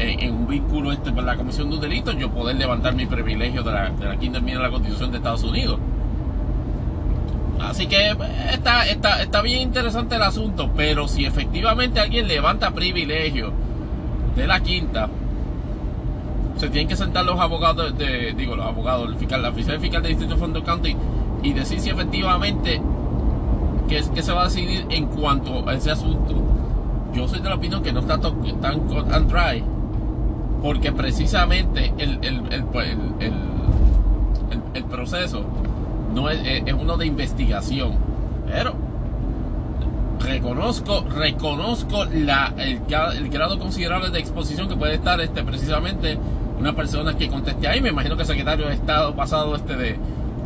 en, 0.00 0.34
un 0.34 0.46
vínculo 0.46 0.92
este 0.92 1.12
por 1.12 1.24
la 1.24 1.36
comisión 1.36 1.68
de 1.68 1.76
un 1.76 1.80
delito 1.80 2.12
yo 2.12 2.30
poder 2.30 2.56
levantar 2.56 2.94
mi 2.94 3.06
privilegio 3.06 3.62
de 3.62 3.72
la, 3.72 3.90
quinta 4.18 4.38
enmienda 4.38 4.62
de 4.62 4.68
la 4.68 4.72
Constitución 4.72 5.10
de 5.10 5.18
Estados 5.18 5.44
Unidos 5.44 5.78
Así 7.60 7.86
que 7.86 8.16
está, 8.52 8.88
está, 8.88 9.22
está 9.22 9.42
bien 9.42 9.60
interesante 9.60 10.16
el 10.16 10.22
asunto, 10.22 10.70
pero 10.74 11.06
si 11.06 11.26
efectivamente 11.26 12.00
alguien 12.00 12.26
levanta 12.26 12.70
privilegio 12.70 13.52
de 14.34 14.46
la 14.46 14.60
quinta, 14.60 15.10
se 16.56 16.68
tienen 16.70 16.88
que 16.88 16.96
sentar 16.96 17.24
los 17.24 17.38
abogados, 17.38 17.96
de, 17.98 18.32
digo, 18.32 18.56
los 18.56 18.66
abogados, 18.66 19.10
el 19.10 19.16
fiscal, 19.16 19.42
la 19.42 19.50
oficina 19.50 19.78
fiscal 19.78 20.02
del 20.02 20.12
Distrito 20.12 20.36
Fondo 20.38 20.64
County 20.64 20.96
y 21.42 21.52
decir 21.52 21.80
si 21.80 21.90
efectivamente 21.90 22.80
que, 23.88 24.02
que, 24.14 24.22
se 24.22 24.32
va 24.32 24.42
a 24.42 24.44
decidir 24.44 24.86
en 24.88 25.06
cuanto 25.06 25.68
a 25.68 25.74
ese 25.74 25.90
asunto. 25.90 26.34
Yo 27.12 27.28
soy 27.28 27.40
de 27.40 27.48
la 27.48 27.56
opinión 27.56 27.82
que 27.82 27.92
no 27.92 28.00
está 28.00 28.18
tan 28.18 28.80
cut 28.80 29.12
and 29.12 29.30
dry, 29.30 29.64
porque 30.62 30.92
precisamente 30.92 31.92
el, 31.98 32.18
el, 32.22 32.42
el, 33.20 33.32
el 34.74 34.84
proceso 34.84 35.44
no 36.14 36.30
es, 36.30 36.40
uno 36.74 36.96
de 36.96 37.06
investigación. 37.06 37.96
Pero 38.46 38.74
reconozco, 40.20 41.04
reconozco 41.08 42.04
la, 42.04 42.54
el, 42.58 42.80
grado 43.30 43.58
considerable 43.58 44.10
de 44.10 44.18
exposición 44.18 44.68
que 44.68 44.76
puede 44.76 44.94
estar 44.94 45.20
este, 45.20 45.42
precisamente 45.42 46.18
una 46.58 46.74
persona 46.74 47.16
que 47.16 47.28
conteste 47.28 47.68
ahí. 47.68 47.80
Me 47.80 47.90
imagino 47.90 48.16
que 48.16 48.22
el 48.22 48.28
secretario 48.28 48.66
de 48.66 48.74
Estado 48.74 49.14
pasado 49.14 49.54
este 49.56 49.76
de, 49.76 49.98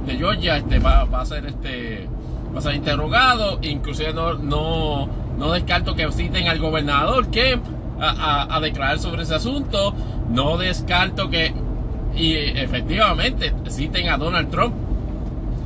de 0.06 0.16
Georgia 0.16 0.56
este, 0.56 0.78
va, 0.78 1.02
a 1.02 1.26
ser 1.26 1.46
este 1.46 2.08
va 2.54 2.58
a 2.58 2.62
ser 2.62 2.74
interrogado. 2.74 3.58
Inclusive 3.62 4.12
no, 4.12 4.34
no, 4.34 5.08
no 5.38 5.52
descarto 5.52 5.94
que 5.94 6.10
citen 6.12 6.48
al 6.48 6.58
gobernador 6.58 7.28
Kemp 7.30 7.64
a, 8.00 8.60
declarar 8.60 8.98
sobre 8.98 9.22
ese 9.22 9.34
asunto. 9.34 9.94
No 10.28 10.56
descarto 10.56 11.30
que 11.30 11.54
y 12.16 12.34
efectivamente 12.34 13.52
citen 13.68 14.08
a 14.08 14.16
Donald 14.16 14.50
Trump 14.50 14.74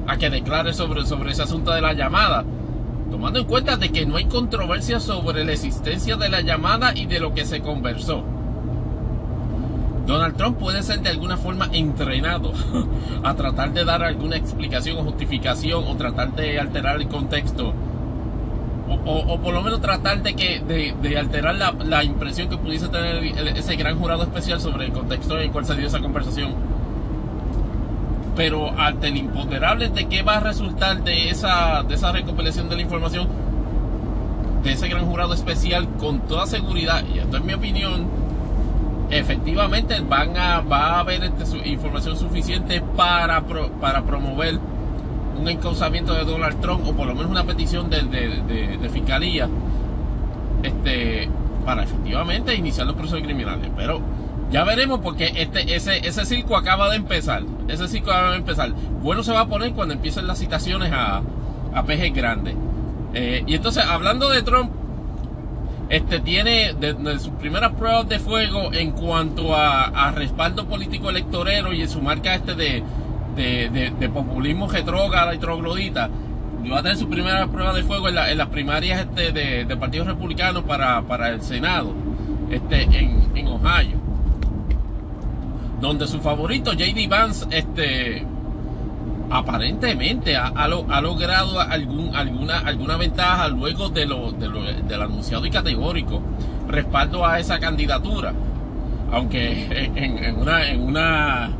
a 0.06 0.16
que 0.16 0.30
declare 0.30 0.72
sobre, 0.72 1.04
sobre 1.04 1.32
ese 1.32 1.42
asunto 1.42 1.70
de 1.72 1.82
la 1.82 1.92
llamada, 1.92 2.44
tomando 3.10 3.40
en 3.40 3.44
cuenta 3.44 3.76
de 3.76 3.90
que 3.90 4.06
no 4.06 4.16
hay 4.16 4.24
controversia 4.24 5.00
sobre 5.00 5.44
la 5.44 5.52
existencia 5.52 6.16
de 6.16 6.30
la 6.30 6.40
llamada 6.40 6.92
y 6.94 7.04
de 7.04 7.20
lo 7.20 7.34
que 7.34 7.44
se 7.44 7.60
conversó. 7.60 8.24
Donald 10.06 10.36
Trump 10.36 10.56
puede 10.56 10.82
ser 10.82 11.00
de 11.02 11.10
alguna 11.10 11.36
forma 11.36 11.68
entrenado 11.70 12.54
a 13.22 13.34
tratar 13.34 13.74
de 13.74 13.84
dar 13.84 14.02
alguna 14.02 14.36
explicación 14.36 14.96
o 14.96 15.02
justificación 15.02 15.84
o 15.86 15.96
tratar 15.96 16.34
de 16.34 16.58
alterar 16.58 16.96
el 16.96 17.08
contexto 17.08 17.74
o, 18.88 19.38
por 19.40 19.54
lo 19.54 19.62
menos 19.62 19.80
tratar 19.80 20.22
de 20.22 20.34
que 20.34 20.60
de, 20.60 21.18
alterar 21.18 21.54
la, 21.54 21.72
la, 21.72 22.04
impresión 22.04 22.48
que 22.48 22.56
pudiese 22.56 22.88
tener 22.88 23.22
ese 23.56 23.76
gran 23.76 23.98
jurado 23.98 24.22
especial 24.22 24.60
sobre 24.60 24.86
el 24.86 24.92
contexto 24.92 25.36
en 25.36 25.44
el 25.44 25.50
cual 25.50 25.66
se 25.66 25.74
dio 25.76 25.86
esa 25.86 26.00
conversación. 26.00 26.54
Pero 28.36 28.70
ante 28.78 29.08
el 29.08 29.16
imponderable 29.16 29.88
de 29.88 30.06
qué 30.06 30.22
va 30.22 30.36
a 30.36 30.40
resultar 30.40 31.02
de 31.02 31.30
esa, 31.30 31.82
de 31.82 31.94
esa 31.94 32.12
recopilación 32.12 32.68
de 32.68 32.76
la 32.76 32.82
información 32.82 33.28
de 34.62 34.72
ese 34.72 34.88
gran 34.88 35.06
jurado 35.06 35.34
especial, 35.34 35.88
con 35.98 36.20
toda 36.20 36.46
seguridad, 36.46 37.04
y 37.14 37.18
esto 37.18 37.36
es 37.36 37.44
mi 37.44 37.54
opinión, 37.54 38.06
efectivamente 39.10 40.00
van 40.00 40.36
a, 40.36 40.60
va 40.60 40.96
a 40.96 41.00
haber 41.00 41.24
este, 41.24 41.68
información 41.68 42.16
suficiente 42.16 42.80
para, 42.96 43.42
para 43.80 44.02
promover 44.02 44.58
un 45.38 45.48
encauzamiento 45.48 46.14
de 46.14 46.24
Donald 46.24 46.60
Trump 46.60 46.86
o 46.86 46.92
por 46.92 47.06
lo 47.06 47.14
menos 47.14 47.30
una 47.30 47.44
petición 47.44 47.90
de, 47.90 48.88
fiscalía 48.92 49.48
este, 50.62 51.28
para 51.64 51.84
efectivamente 51.84 52.54
iniciar 52.54 52.86
los 52.86 52.96
procesos 52.96 53.22
criminales. 53.22 53.70
Pero 53.76 54.00
ya 54.50 54.64
veremos 54.64 55.00
porque 55.00 55.32
este, 55.36 55.74
ese, 55.74 56.06
ese 56.06 56.24
circo 56.24 56.56
acaba 56.56 56.90
de 56.90 56.96
empezar. 56.96 57.42
Ese 57.68 57.88
circo 57.88 58.10
acaba 58.10 58.30
de 58.32 58.38
empezar. 58.38 58.70
Bueno 59.02 59.22
se 59.22 59.32
va 59.32 59.40
a 59.40 59.46
poner 59.46 59.72
cuando 59.72 59.94
empiecen 59.94 60.26
las 60.26 60.38
citaciones 60.38 60.92
a, 60.92 61.22
a 61.74 61.82
pejes 61.84 62.12
grandes. 62.12 62.54
Eh, 63.14 63.42
y 63.46 63.54
entonces, 63.54 63.84
hablando 63.84 64.28
de 64.28 64.42
Trump, 64.42 64.70
este 65.88 66.20
tiene 66.20 66.74
de, 66.74 67.18
sus 67.18 67.32
primeras 67.32 67.72
pruebas 67.72 68.08
de 68.08 68.18
fuego 68.18 68.72
en 68.72 68.90
cuanto 68.92 69.54
a, 69.54 70.12
respaldo 70.14 70.66
político 70.66 71.08
electorero 71.08 71.72
y 71.72 71.82
en 71.82 71.88
su 71.88 72.02
marca 72.02 72.34
este 72.34 72.54
de, 72.54 72.82
de, 73.38 74.10
populismo 74.12 74.68
retrógrada 74.68 75.34
y 75.34 75.38
troglodita, 75.38 76.10
va 76.70 76.78
a 76.78 76.82
tener 76.82 76.98
su 76.98 77.08
primera 77.08 77.46
prueba 77.46 77.72
de 77.72 77.82
fuego 77.82 78.08
en, 78.08 78.14
las 78.14 78.48
primarias 78.48 79.00
este, 79.00 79.32
de, 79.64 79.76
Partido 79.76 80.04
Republicano 80.04 80.64
para, 80.64 81.28
el 81.28 81.40
Senado 81.42 81.94
este, 82.50 82.82
en, 82.82 83.46
Ohio. 83.46 83.98
Donde 85.80 86.08
su 86.08 86.20
favorito, 86.20 86.72
JD 86.72 87.08
Vance, 87.08 87.46
este, 87.50 88.26
aparentemente 89.30 90.36
ha, 90.36 90.68
logrado 90.68 91.60
algún, 91.60 92.14
alguna, 92.16 92.58
alguna 92.58 92.96
ventaja 92.96 93.48
luego 93.48 93.88
de 93.88 94.04
lo, 94.04 94.32
del 94.32 95.02
anunciado 95.02 95.46
y 95.46 95.50
categórico 95.50 96.20
respaldo 96.66 97.24
a 97.24 97.38
esa 97.38 97.58
candidatura. 97.60 98.34
Aunque 99.10 99.90
en, 99.94 100.36
una, 100.36 100.68
en 100.68 100.82
una 100.82 101.50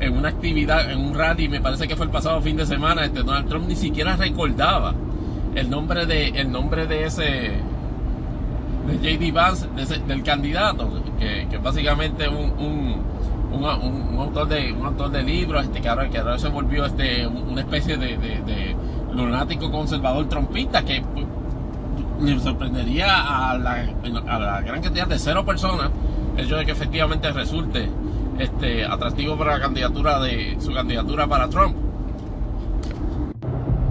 en 0.00 0.16
una 0.16 0.28
actividad, 0.28 0.90
en 0.90 0.98
un 0.98 1.14
rally, 1.14 1.48
me 1.48 1.60
parece 1.60 1.86
que 1.86 1.96
fue 1.96 2.06
el 2.06 2.12
pasado 2.12 2.40
fin 2.40 2.56
de 2.56 2.66
semana, 2.66 3.04
este 3.04 3.22
Donald 3.22 3.48
Trump 3.48 3.68
ni 3.68 3.76
siquiera 3.76 4.16
recordaba 4.16 4.94
el 5.54 5.68
nombre 5.68 6.06
de, 6.06 6.28
el 6.28 6.50
nombre 6.50 6.86
de 6.86 7.04
ese 7.04 7.52
de 8.86 9.18
JD 9.18 9.32
Vance, 9.32 9.68
del 10.06 10.22
candidato, 10.22 11.02
que, 11.18 11.46
que 11.50 11.58
básicamente 11.58 12.28
un, 12.28 12.50
un, 12.58 13.04
un, 13.52 14.18
autor 14.18 14.48
de 14.48 14.72
un 14.72 14.86
autor 14.86 15.10
de 15.10 15.22
libros, 15.22 15.64
este, 15.64 15.80
que 15.80 15.88
ahora, 15.88 16.08
que 16.08 16.18
ahora 16.18 16.38
se 16.38 16.48
volvió 16.48 16.86
este, 16.86 17.26
una 17.26 17.60
especie 17.60 17.96
de, 17.96 18.76
lunático 19.12 19.70
conservador 19.70 20.28
trompista 20.28 20.84
que 20.84 21.02
pues, 21.02 22.42
sorprendería 22.42 23.50
a 23.50 23.58
la, 23.58 23.86
a 24.28 24.38
la 24.38 24.60
gran 24.60 24.80
cantidad 24.80 25.06
de 25.06 25.18
cero 25.18 25.44
personas 25.44 25.90
el 26.36 26.44
hecho 26.44 26.56
de 26.56 26.64
que 26.64 26.72
efectivamente 26.72 27.30
resulte 27.32 27.88
este, 28.38 28.84
atractivo 28.84 29.36
para 29.36 29.58
la 29.58 29.60
candidatura 29.60 30.20
de 30.20 30.56
su 30.60 30.72
candidatura 30.72 31.26
para 31.26 31.48
Trump. 31.48 31.76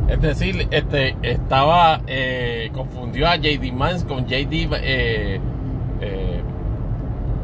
Es 0.10 0.20
decir, 0.22 0.68
este, 0.72 1.16
estaba, 1.22 2.02
eh, 2.08 2.72
confundió 2.74 3.28
a 3.28 3.36
JD 3.36 3.72
Mans 3.72 4.04
con 4.04 4.26
JD 4.26 4.70
eh, 4.82 5.40
eh, 6.02 6.42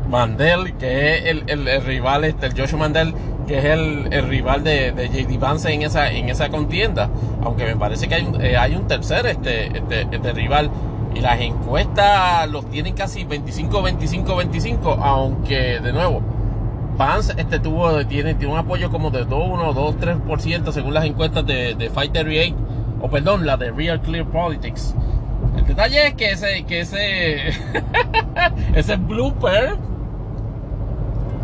Mandel, 0.10 0.76
que 0.78 1.16
es 1.16 1.26
el, 1.26 1.84
rival, 1.84 2.24
este, 2.24 2.48
el 2.48 2.60
Joshua 2.60 2.80
Mandel, 2.80 3.14
que 3.48 3.60
es 3.60 3.66
el, 3.66 4.28
rival 4.28 4.64
de, 4.64 4.94
JD 4.96 5.40
Vance 5.40 5.72
en 5.72 5.84
esa, 5.84 6.12
en 6.12 6.30
esa 6.30 6.50
contienda. 6.50 7.10
Aunque 7.44 7.66
me 7.66 7.76
parece 7.76 8.08
que 8.08 8.16
hay 8.16 8.24
un, 8.24 8.42
hay 8.42 8.76
un 8.76 8.88
tercer 8.88 9.28
este, 9.28 9.68
este, 9.68 10.08
este 10.12 10.34
rival. 10.34 10.72
Y 11.14 11.22
las 11.22 11.40
encuestas 11.40 12.50
los 12.50 12.70
tienen 12.70 12.94
casi 12.94 13.24
25, 13.24 13.82
25, 13.84 14.36
25. 14.36 14.92
Aunque, 14.92 15.80
de 15.80 15.94
nuevo, 15.94 16.22
Vance 16.98 17.34
este 17.38 17.60
tuvo, 17.60 18.06
tiene, 18.06 18.36
tiene 18.36 18.54
un 18.54 18.60
apoyo 18.60 18.90
como 18.90 19.12
de 19.12 19.26
2, 19.26 19.32
1, 19.32 19.74
2, 19.74 19.96
3% 19.98 20.72
según 20.72 20.94
las 20.94 21.06
encuestas 21.06 21.46
de, 21.46 21.76
de 21.76 21.90
538, 21.90 22.56
o 23.02 23.10
perdón, 23.10 23.46
la 23.46 23.58
de 23.58 23.72
Real 23.72 24.02
Clear 24.02 24.26
Politics. 24.26 24.96
El 25.58 25.66
detalle 25.66 26.08
es 26.08 26.14
que 26.14 26.32
ese, 26.32 26.64
que 26.66 26.80
ese, 26.82 27.50
ese 28.76 28.96
blooper 28.96 29.78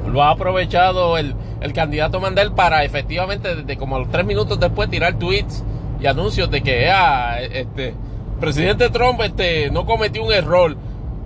lo 0.08 0.24
ha 0.24 0.32
aprovechado 0.32 1.18
el, 1.18 1.36
el 1.60 1.74
candidato 1.74 2.20
Mandel 2.20 2.54
para 2.54 2.84
efectivamente, 2.84 3.56
desde 3.56 3.78
como 3.78 4.00
los 4.00 4.10
3 4.10 4.26
minutos 4.26 4.60
después, 4.60 4.90
tirar 4.90 5.16
tweets 5.16 5.64
y 6.00 6.08
anuncios 6.08 6.50
de 6.50 6.62
que 6.62 6.90
ah, 6.90 7.42
este, 7.42 7.94
presidente 8.40 8.90
Trump 8.90 9.20
este, 9.22 9.70
no 9.70 9.86
cometió 9.86 10.24
un 10.24 10.32
error 10.32 10.76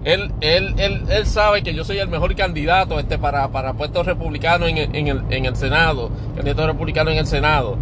él, 0.05 0.31
él, 0.39 0.75
él, 0.77 1.03
él, 1.09 1.25
sabe 1.25 1.63
que 1.63 1.73
yo 1.73 1.83
soy 1.83 1.97
el 1.97 2.07
mejor 2.07 2.35
candidato 2.35 2.99
este, 2.99 3.17
para, 3.17 3.47
para 3.49 3.73
puesto 3.73 4.03
republicano 4.03 4.67
en 4.67 4.77
el, 4.77 4.95
en, 4.95 5.07
el, 5.07 5.23
en 5.31 5.45
el 5.45 5.55
Senado, 5.55 6.11
candidato 6.35 6.67
republicano 6.67 7.09
en 7.09 7.17
el 7.17 7.25
Senado. 7.25 7.75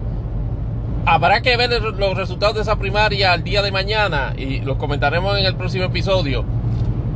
Habrá 1.06 1.42
que 1.42 1.58
ver 1.58 1.70
los 1.82 2.18
resultados 2.18 2.56
de 2.56 2.62
esa 2.62 2.78
primaria 2.78 3.34
al 3.34 3.44
día 3.44 3.62
de 3.62 3.74
mañana 3.74 4.34
y 4.38 4.62
los 4.62 4.78
comentaremos 4.78 5.38
en 5.38 5.46
el 5.46 5.56
próximo 5.56 5.84
episodio. 5.84 6.46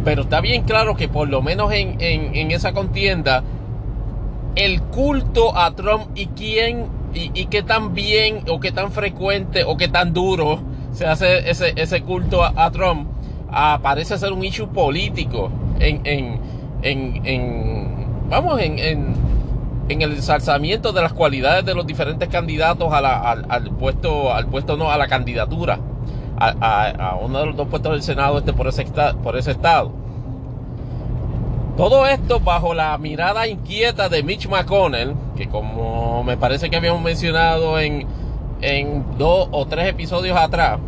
Pero 0.04 0.24
está 0.24 0.42
bien 0.42 0.64
claro 0.64 0.98
que 0.98 1.08
por 1.08 1.30
lo 1.30 1.42
menos 1.42 1.72
en, 1.72 1.96
en, 2.02 2.52
esa 2.52 2.74
contienda, 2.74 3.44
el 4.56 4.82
culto 4.82 5.58
a 5.58 5.74
Trump 5.74 6.08
y 6.16 6.28
quién 6.28 6.88
y, 7.14 7.46
qué 7.46 7.64
tan 7.64 7.94
bien 7.94 8.42
o 8.50 8.60
qué 8.60 8.74
tan 8.74 8.92
frecuente 8.92 9.64
o 9.64 9.78
qué 9.78 9.88
tan 9.88 10.14
duro 10.14 10.60
se 10.92 11.06
hace 11.06 11.50
ese, 11.50 11.72
ese 11.78 12.02
culto 12.02 12.44
a 12.44 12.70
Trump 12.72 13.17
parece 13.52 14.18
ser 14.18 14.34
un 14.34 14.44
issue 14.44 14.68
político 14.68 15.50
en, 15.80 16.02
en, 16.04 16.42
en, 16.84 18.30
vamos, 18.30 18.60
en, 18.62 18.80
en, 18.80 20.02
el 20.02 20.14
ensalzamiento 20.14 20.92
de 20.92 21.02
las 21.02 21.14
cualidades 21.14 21.66
de 21.66 21.74
los 21.74 21.88
diferentes 21.88 22.28
candidatos 22.30 22.92
a 22.92 23.32
al, 23.32 23.72
puesto, 23.72 24.34
al 24.34 24.48
puesto 24.48 24.76
no, 24.76 24.92
a 24.92 24.98
la 24.98 25.08
candidatura, 25.08 25.80
a, 26.40 27.18
uno 27.22 27.40
de 27.40 27.46
los 27.48 27.56
dos 27.56 27.68
puestos 27.68 27.94
del 27.94 28.04
Senado 28.04 28.38
este 28.38 28.54
por 28.54 28.68
ese, 28.68 28.86
por 29.24 29.38
ese 29.38 29.52
estado. 29.52 29.92
Todo 31.78 32.08
esto 32.08 32.40
bajo 32.40 32.74
la 32.74 32.98
mirada 32.98 33.48
inquieta 33.48 34.10
de 34.10 34.24
Mitch 34.24 34.50
McConnell, 34.50 35.14
que 35.36 35.48
como 35.48 36.24
me 36.24 36.36
parece 36.36 36.72
que 36.72 36.76
habíamos 36.76 37.04
mencionado 37.04 37.80
en, 37.80 38.08
en 38.62 39.06
dos 39.18 39.48
o 39.52 39.68
tres 39.68 39.88
episodios 39.88 40.36
atrás, 40.36 40.80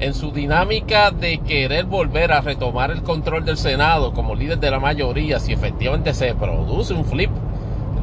en 0.00 0.14
su 0.14 0.32
dinámica 0.32 1.10
de 1.10 1.38
querer 1.38 1.84
volver 1.84 2.32
a 2.32 2.40
retomar 2.40 2.90
el 2.90 3.02
control 3.02 3.44
del 3.44 3.58
Senado 3.58 4.12
como 4.12 4.34
líder 4.34 4.58
de 4.58 4.70
la 4.70 4.80
mayoría, 4.80 5.38
si 5.38 5.52
efectivamente 5.52 6.14
se 6.14 6.34
produce 6.34 6.94
un 6.94 7.04
flip 7.04 7.30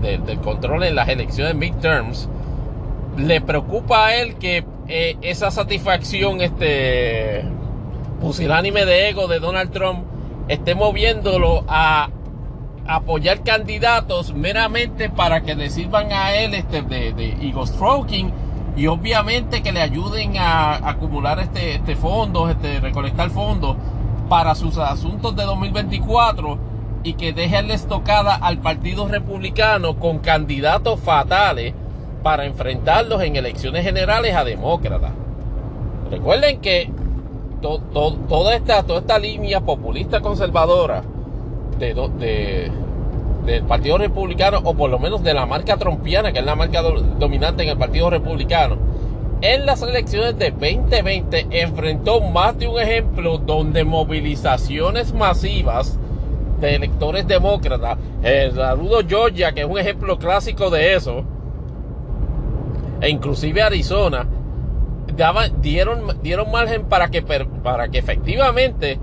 del 0.02 0.40
control 0.40 0.84
en 0.84 0.96
las 0.96 1.10
elecciones 1.10 1.56
midterms, 1.56 2.30
le 3.18 3.42
preocupa 3.42 4.08
a 4.08 4.16
él 4.16 4.36
que 4.36 4.64
eh, 4.88 5.18
esa 5.22 5.50
satisfacción 5.50 6.40
este 6.42 7.44
pusilánime 8.22 8.86
de 8.86 9.10
ego 9.10 9.28
de 9.28 9.40
Donald 9.40 9.72
Trump 9.72 10.06
esté 10.48 10.76
moviéndolo 10.76 11.66
a 11.68 12.10
apoyar 12.86 13.44
candidatos 13.44 14.34
meramente 14.34 15.10
para 15.10 15.42
que 15.42 15.56
le 15.56 15.70
sirvan 15.70 16.12
a 16.12 16.36
él 16.36 16.54
este 16.54 16.84
de, 16.84 17.12
de 17.14 17.30
ego 17.42 17.66
stroking 17.66 18.32
y 18.78 18.86
obviamente 18.86 19.64
que 19.64 19.72
le 19.72 19.82
ayuden 19.82 20.38
a, 20.38 20.76
acumular 20.88 21.40
este, 21.40 21.76
este 21.76 21.96
fondos, 21.96 22.52
este, 22.52 22.80
recolectar 22.80 23.32
fondos 23.32 23.76
para 24.30 24.54
sus 24.54 24.78
asuntos 24.78 25.36
de 25.36 25.44
2024 25.44 26.60
y 27.04 27.14
que 27.14 27.34
dejen 27.34 27.70
la 27.70 27.74
estocada 27.74 28.36
al 28.36 28.60
Partido 28.60 29.08
Republicano 29.08 29.98
con 29.98 30.20
candidatos 30.20 31.00
fatales 31.00 31.74
para 32.22 32.46
enfrentarlos 32.46 33.24
en 33.24 33.36
elecciones 33.36 33.84
generales 33.84 34.36
a 34.36 34.44
demócratas. 34.44 35.12
Recuerden 36.12 36.62
que 36.62 36.92
toda, 37.62 38.56
esta, 38.56 38.84
toda 38.84 39.00
esta 39.00 39.18
línea 39.18 39.62
populista 39.62 40.22
conservadora 40.22 41.04
de, 41.80 41.94
de, 42.20 42.72
del 43.48 43.64
Partido 43.64 43.98
Republicano, 43.98 44.60
o 44.64 44.76
por 44.76 44.90
lo 44.90 45.00
menos 45.00 45.24
de 45.24 45.34
la 45.34 45.46
marca 45.46 45.78
trompiana, 45.78 46.32
que 46.34 46.40
es 46.40 46.46
la 46.46 46.56
marca 46.56 46.82
dominante 46.82 47.64
en 47.64 47.70
el 47.70 47.78
Partido 47.78 48.10
Republicano, 48.10 48.78
en 49.42 49.66
las 49.66 49.82
elecciones 49.82 50.38
de 50.38 50.52
2020 50.52 51.48
enfrentó 51.52 52.22
más 52.22 52.58
de 52.58 52.68
un 52.68 52.80
ejemplo 52.80 53.38
donde 53.38 53.84
movilizaciones 53.86 55.14
masivas 55.14 55.98
de 56.60 56.76
electores 56.76 57.28
demócratas, 57.28 57.98
el 58.24 58.54
saludo 58.54 59.00
Georgia, 59.08 59.54
que 59.54 59.62
es 59.62 59.68
un 59.68 59.78
ejemplo 59.78 60.18
clásico 60.18 60.70
de 60.70 60.96
eso, 60.96 61.24
e 63.00 63.10
inclusive 63.10 63.62
Arizona, 63.62 64.28
dieron, 65.62 66.22
dieron 66.22 66.52
margen 66.52 66.86
para 66.86 67.10
que, 67.10 67.22
para 67.22 67.88
que 67.90 68.00
efectivamente 68.00 69.00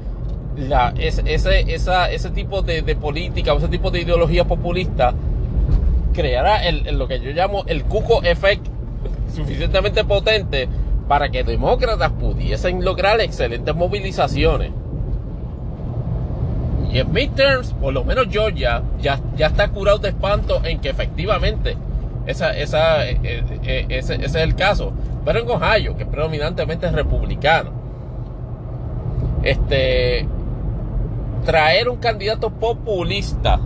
la, 0.56 0.94
ese, 0.96 1.22
ese 1.26 2.30
tipo 2.30 2.62
de, 2.62 2.82
política 2.96 3.54
o 3.54 3.58
ese 3.58 3.68
tipo 3.68 3.90
de 3.90 4.00
ideología 4.00 4.44
populista 4.44 5.14
creará 6.12 6.66
el, 6.66 6.96
lo 6.96 7.08
que 7.08 7.20
yo 7.20 7.30
llamo 7.32 7.64
el 7.66 7.84
cuco 7.84 8.22
effect 8.22 8.66
suficientemente 9.34 10.04
potente 10.04 10.68
para 11.08 11.28
que 11.28 11.44
demócratas 11.44 12.12
pudiesen 12.12 12.84
lograr 12.84 13.20
excelentes 13.20 13.74
movilizaciones. 13.74 14.70
Y 16.90 17.00
en 17.00 17.12
midterms, 17.12 17.72
por 17.72 17.92
lo 17.92 18.04
menos 18.04 18.28
Georgia 18.30 18.82
ya, 19.00 19.18
ya 19.36 19.48
está 19.48 19.68
curado 19.68 19.98
de 19.98 20.10
espanto 20.10 20.64
en 20.64 20.78
que 20.80 20.90
efectivamente 20.90 21.76
esa, 22.26 22.56
esa, 22.56 23.04
eh, 23.06 23.18
eh, 23.24 23.86
ese, 23.88 24.14
ese 24.14 24.24
es 24.24 24.34
el 24.36 24.54
caso. 24.54 24.92
Pero 25.24 25.40
en 25.40 25.50
Ohio, 25.50 25.96
que 25.96 26.06
predominantemente 26.06 26.86
es 26.86 26.92
republicano, 26.92 27.72
este, 29.42 30.26
traer 31.44 31.88
un 31.88 31.96
candidato 31.96 32.50
populista 32.50 33.60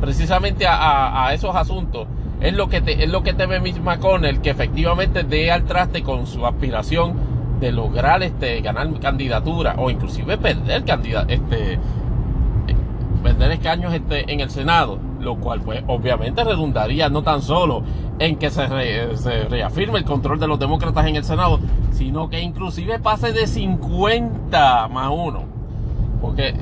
precisamente 0.00 0.66
a, 0.68 1.30
esos 1.32 1.54
asuntos 1.54 2.08
es 2.40 2.52
lo 2.54 2.68
que 2.68 2.80
te, 2.80 3.04
es 3.04 3.08
lo 3.08 3.22
que 3.22 3.34
teme 3.34 3.60
Mitch 3.60 3.78
McConnell 3.78 4.40
que 4.40 4.50
efectivamente 4.50 5.22
dé 5.22 5.52
al 5.52 5.64
traste 5.64 6.02
con 6.02 6.26
su 6.26 6.44
aspiración 6.44 7.14
de 7.60 7.70
lograr 7.70 8.22
este 8.22 8.60
ganar 8.60 8.88
candidatura 8.98 9.76
o 9.78 9.90
inclusive 9.90 10.38
perder 10.38 10.84
candidato 10.84 11.32
este 11.32 11.78
perder 13.22 13.52
escaños 13.52 13.94
este, 13.94 14.32
en 14.32 14.40
el 14.40 14.50
Senado 14.50 14.98
lo 15.22 15.36
cual 15.36 15.60
pues 15.60 15.82
obviamente 15.86 16.44
redundaría 16.44 17.08
no 17.08 17.22
tan 17.22 17.42
solo 17.42 17.82
en 18.18 18.36
que 18.36 18.50
se, 18.50 18.66
reafirme 19.48 19.98
el 19.98 20.04
control 20.04 20.38
de 20.38 20.46
los 20.46 20.58
demócratas 20.58 21.06
en 21.06 21.16
el 21.16 21.24
Senado, 21.24 21.60
sino 21.92 22.28
que 22.28 22.40
inclusive 22.40 22.98
pase 22.98 23.32
de 23.32 23.46
50 23.46 24.88
más 24.88 25.10
1. 25.10 25.51
Porque, 26.22 26.54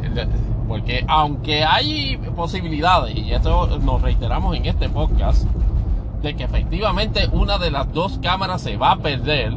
porque 0.66 1.04
aunque 1.06 1.62
hay 1.62 2.16
posibilidades, 2.34 3.16
y 3.16 3.32
esto 3.32 3.78
nos 3.78 4.02
reiteramos 4.02 4.56
en 4.56 4.66
este 4.66 4.88
podcast, 4.88 5.44
de 6.22 6.34
que 6.34 6.42
efectivamente 6.42 7.28
una 7.30 7.58
de 7.58 7.70
las 7.70 7.92
dos 7.92 8.18
cámaras 8.20 8.62
se 8.62 8.76
va 8.76 8.92
a 8.92 8.96
perder, 8.96 9.52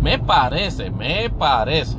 me 0.00 0.20
parece, 0.20 0.90
me 0.90 1.28
parece 1.28 1.96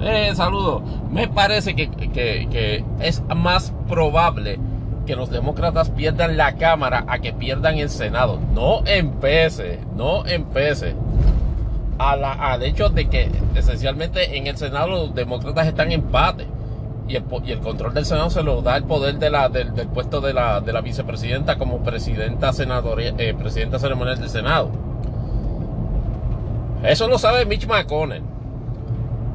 eh, 0.00 0.32
saludo. 0.34 0.82
Me 1.10 1.28
parece 1.28 1.74
que, 1.74 2.84
es 3.00 3.22
más 3.34 3.72
probable 3.88 4.58
que 5.06 5.16
los 5.16 5.30
demócratas 5.30 5.90
pierdan 5.90 6.36
la 6.36 6.56
Cámara 6.56 7.04
a 7.06 7.18
que 7.18 7.32
pierdan 7.32 7.78
el 7.78 7.88
Senado. 7.88 8.38
No 8.54 8.82
empece, 8.86 9.80
no 9.94 10.26
empece. 10.26 10.94
A 11.98 12.14
la, 12.16 12.32
al 12.32 12.62
hecho 12.62 12.90
de 12.90 13.08
que 13.08 13.30
esencialmente 13.54 14.36
en 14.36 14.46
el 14.46 14.56
Senado 14.56 14.88
los 14.88 15.14
demócratas 15.14 15.66
están 15.66 15.92
en 15.92 16.00
empate. 16.02 16.46
Y 17.08 17.16
el, 17.16 17.24
y 17.44 17.52
el, 17.52 17.60
control 17.60 17.94
del 17.94 18.04
Senado 18.04 18.30
se 18.30 18.42
lo 18.42 18.62
da 18.62 18.76
el 18.76 18.84
poder 18.84 19.18
de 19.18 19.30
la, 19.30 19.48
del, 19.48 19.72
puesto 19.94 20.20
de 20.20 20.34
la, 20.34 20.60
de 20.60 20.72
la, 20.72 20.80
vicepresidenta 20.80 21.56
como 21.56 21.78
presidenta, 21.84 22.52
senador, 22.52 23.00
eh, 23.00 23.34
presidenta 23.38 23.78
ceremonial 23.78 24.18
del 24.18 24.28
Senado. 24.28 24.70
Eso 26.82 27.08
lo 27.08 27.18
sabe 27.18 27.46
Mitch 27.46 27.66
McConnell. 27.66 28.22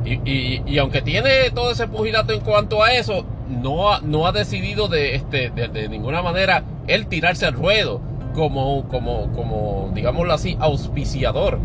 Y, 0.03 0.77
aunque 0.79 1.01
tiene 1.01 1.51
todo 1.53 1.71
ese 1.71 1.87
pugilato 1.87 2.33
en 2.33 2.39
cuanto 2.39 2.83
a 2.83 2.91
eso, 2.93 3.23
no 3.47 3.93
ha, 3.93 4.01
no 4.01 4.25
ha 4.25 4.31
decidido 4.31 4.87
de, 4.87 5.15
este, 5.15 5.51
de, 5.51 5.89
ninguna 5.89 6.21
manera 6.21 6.63
él 6.87 7.07
tirarse 7.07 7.45
al 7.45 7.53
ruedo 7.53 8.01
como, 8.33 8.87
como, 8.87 9.31
como 9.33 9.91
digámoslo 9.93 10.33
así, 10.33 10.57
auspiciador 10.59 11.59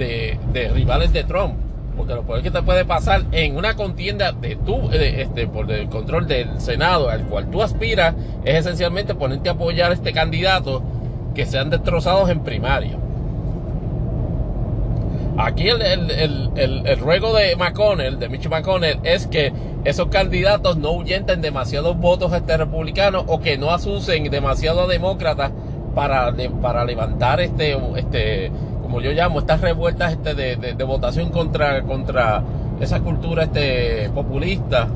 de, 0.00 0.70
rivales 0.72 1.12
de 1.12 1.24
Trump. 1.24 1.54
Porque 1.96 2.14
lo 2.14 2.22
peor 2.22 2.42
que 2.42 2.50
te 2.50 2.62
puede 2.62 2.84
pasar 2.84 3.24
en 3.32 3.56
una 3.56 3.76
contienda 3.76 4.32
de 4.32 4.56
tú, 4.56 4.90
este, 4.92 5.46
por 5.46 5.70
el 5.70 5.88
control 5.88 6.26
del 6.26 6.60
Senado 6.60 7.10
al 7.10 7.26
cual 7.26 7.50
tú 7.50 7.62
aspiras, 7.62 8.14
es 8.44 8.54
esencialmente 8.54 9.14
ponerte 9.14 9.50
a 9.50 9.52
apoyar 9.52 9.90
a 9.90 9.94
este 9.94 10.12
candidato 10.12 10.82
que 11.34 11.44
sean 11.44 11.68
destrozados 11.68 12.30
en 12.30 12.40
primaria. 12.40 12.96
Aquí 15.36 15.68
el, 15.68 16.98
ruego 17.00 17.34
de 17.34 17.56
McConnell, 17.56 18.18
de 18.18 18.28
Mitch 18.28 18.48
McConnell, 18.48 18.98
es 19.04 19.26
que 19.26 19.52
esos 19.84 20.08
candidatos 20.08 20.76
no 20.76 20.92
huyenten 20.92 21.40
demasiados 21.40 21.96
votos 21.96 22.32
este 22.32 22.56
republicanos 22.56 23.24
o 23.26 23.40
que 23.40 23.56
no 23.56 23.70
asusen 23.70 24.30
demasiado 24.30 24.82
a 24.82 24.86
demócratas 24.86 25.52
para, 25.94 26.34
para 26.60 26.84
levantar 26.84 27.40
este, 27.40 27.76
este, 27.96 28.50
como 28.90 29.02
yo 29.02 29.12
llamo, 29.12 29.38
estas 29.38 29.60
revueltas 29.60 30.10
este 30.14 30.34
de, 30.34 30.84
votación 30.84 31.30
contra, 31.30 31.82
contra 31.82 32.42
esa 32.80 32.98
cultura 32.98 33.44
este, 33.44 34.10
populista 34.12 34.88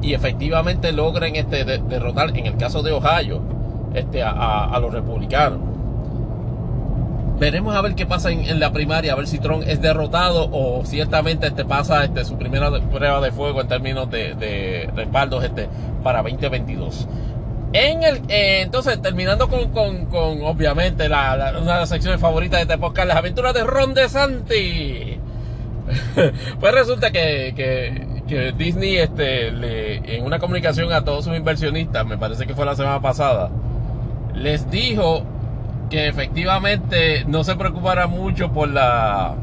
y 0.00 0.14
efectivamente 0.14 0.92
logren 0.92 1.34
este, 1.34 1.64
derrotar, 1.64 2.30
en 2.38 2.46
el 2.46 2.56
caso 2.56 2.84
de 2.84 2.92
Ohio, 2.92 3.42
a 4.24 4.78
los 4.80 4.92
republicanos. 4.92 5.58
Veremos 7.40 7.74
a 7.74 7.82
ver 7.82 7.96
qué 7.96 8.06
pasa 8.06 8.30
en, 8.30 8.60
la 8.60 8.70
primaria, 8.70 9.12
a 9.12 9.16
ver 9.16 9.26
si 9.26 9.40
Trump 9.40 9.64
es 9.66 9.82
derrotado 9.82 10.48
o 10.52 10.84
ciertamente 10.84 11.50
pasa 11.64 12.08
su 12.24 12.38
primera 12.38 12.70
prueba 12.92 13.20
de 13.20 13.32
fuego 13.32 13.60
en 13.60 13.66
términos 13.66 14.08
de, 14.08 14.88
respaldos 14.94 15.44
para 16.04 16.22
2022. 16.22 17.08
En 17.74 18.04
el, 18.04 18.18
eh, 18.28 18.60
entonces, 18.62 19.02
terminando 19.02 19.48
con, 19.48 19.68
obviamente, 20.12 21.08
la, 21.08 21.54
una 21.60 21.74
de 21.74 21.80
las 21.80 21.88
secciones 21.88 22.20
favoritas 22.20 22.60
de 22.60 22.62
este 22.62 22.78
podcast, 22.78 23.08
las 23.08 23.16
aventuras 23.16 23.52
de 23.52 23.64
Ron 23.64 23.94
DeSantis. 23.94 25.18
pues 26.60 26.72
resulta 26.72 27.10
que, 27.10 28.54
Disney, 28.56 28.98
este, 28.98 29.48
en 30.16 30.24
una 30.24 30.38
comunicación 30.38 30.92
a 30.92 31.04
todos 31.04 31.24
sus 31.24 31.36
inversionistas, 31.36 32.06
me 32.06 32.16
parece 32.16 32.46
que 32.46 32.54
fue 32.54 32.64
la 32.64 32.76
semana 32.76 33.00
pasada, 33.00 33.50
les 34.34 34.70
dijo 34.70 35.24
que 35.90 36.06
efectivamente 36.06 37.24
no 37.26 37.42
se 37.42 37.56
preocupara 37.56 38.06
mucho 38.06 38.52
por 38.52 38.68
la 38.68 39.34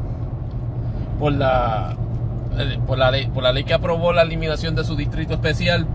por 1.18 1.32
la 1.32 1.96
eh, 2.58 2.78
por 2.86 2.98
la 2.98 3.10
ley 3.10 3.26
por 3.26 3.42
la 3.44 3.52
ley 3.52 3.62
que 3.64 3.74
aprobó 3.74 4.12
la 4.12 4.22
eliminación 4.22 4.74
de 4.74 4.84
su 4.84 4.96
distrito 4.96 5.34
especial 5.34 5.86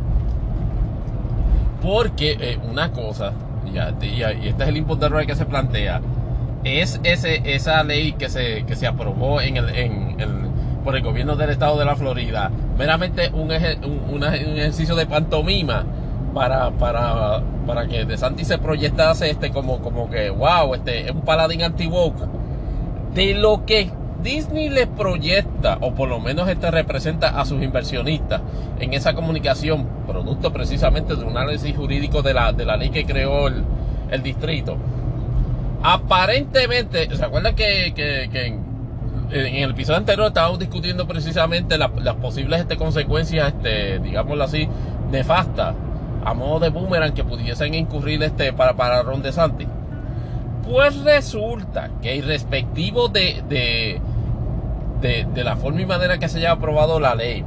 porque 1.81 2.37
eh, 2.39 2.59
una 2.69 2.91
cosa 2.91 3.33
y, 3.65 3.77
este 3.77 4.63
es 4.63 4.69
el 4.69 4.77
error 5.05 5.25
que 5.25 5.35
se 5.35 5.45
plantea 5.45 6.01
es 6.63 6.99
ese 7.03 7.41
esa 7.55 7.83
ley 7.83 8.13
que 8.13 8.29
se 8.29 8.65
que 8.65 8.75
se 8.75 8.87
aprobó 8.87 9.39
por 10.83 10.95
el 10.95 11.03
gobierno 11.03 11.35
del 11.35 11.49
estado 11.49 11.77
de 11.77 11.85
la 11.85 11.95
Florida 11.95 12.51
meramente 12.77 13.29
un, 13.33 13.51
ejercicio 13.51 14.95
de 14.95 15.05
pantomima 15.05 15.85
para, 16.33 16.69
para, 16.71 17.41
para 17.65 17.87
que 17.87 18.05
se 18.45 18.57
proyectase 18.59 19.29
este 19.29 19.51
como, 19.51 19.79
como 19.79 20.09
que, 20.09 20.29
wow, 20.29 20.75
este 20.75 21.05
es 21.05 21.11
un 21.11 21.21
paladín 21.21 21.63
anti 21.63 21.89
De 23.13 23.33
lo 23.33 23.65
que 23.65 23.89
Disney 24.21 24.69
le 24.69 24.87
proyecta, 24.87 25.77
o 25.81 25.93
por 25.93 26.09
lo 26.09 26.19
menos 26.19 26.49
este 26.49 26.71
representa 26.71 27.39
a 27.39 27.45
sus 27.45 27.61
inversionistas 27.61 28.41
en 28.79 28.93
esa 28.93 29.13
comunicación, 29.13 29.87
producto 30.07 30.51
precisamente 30.51 31.15
de 31.15 31.23
un 31.23 31.37
análisis 31.37 31.75
jurídico 31.75 32.21
de 32.21 32.33
la, 32.33 32.51
de 32.51 32.65
la 32.65 32.77
ley 32.77 32.89
que 32.89 33.05
creó 33.05 33.47
el, 33.47 34.23
distrito. 34.23 34.77
Aparentemente, 35.83 37.15
¿se 37.15 37.23
acuerdan 37.23 37.55
que, 37.55 37.93
en, 38.33 38.65
el 39.29 39.71
episodio 39.71 39.97
anterior 39.97 40.27
estábamos 40.27 40.59
discutiendo 40.59 41.07
precisamente 41.07 41.77
las 41.77 42.15
posibles 42.15 42.61
este, 42.61 42.77
consecuencias, 42.77 43.53
este, 43.53 43.99
digámoslo 43.99 44.43
así, 44.43 44.67
nefastas 45.11 45.75
a 46.23 46.33
modo 46.33 46.59
de 46.59 46.69
boomerang 46.69 47.13
que 47.13 47.23
pudiesen 47.23 47.73
incurrir 47.73 48.21
este 48.23 48.51
para, 48.51 48.73
para 48.73 49.01
Ron 49.03 49.21
DeSantis. 49.21 49.67
Pues 50.69 50.97
resulta 51.03 51.89
que 52.01 52.17
irrespectivo 52.17 53.07
de, 53.07 53.41
de, 53.47 55.25
de, 55.33 55.43
la 55.43 55.55
forma 55.55 55.81
y 55.81 55.85
manera 55.85 56.17
que 56.17 56.27
se 56.27 56.39
haya 56.39 56.51
aprobado 56.51 56.99
la 56.99 57.15
ley, 57.15 57.45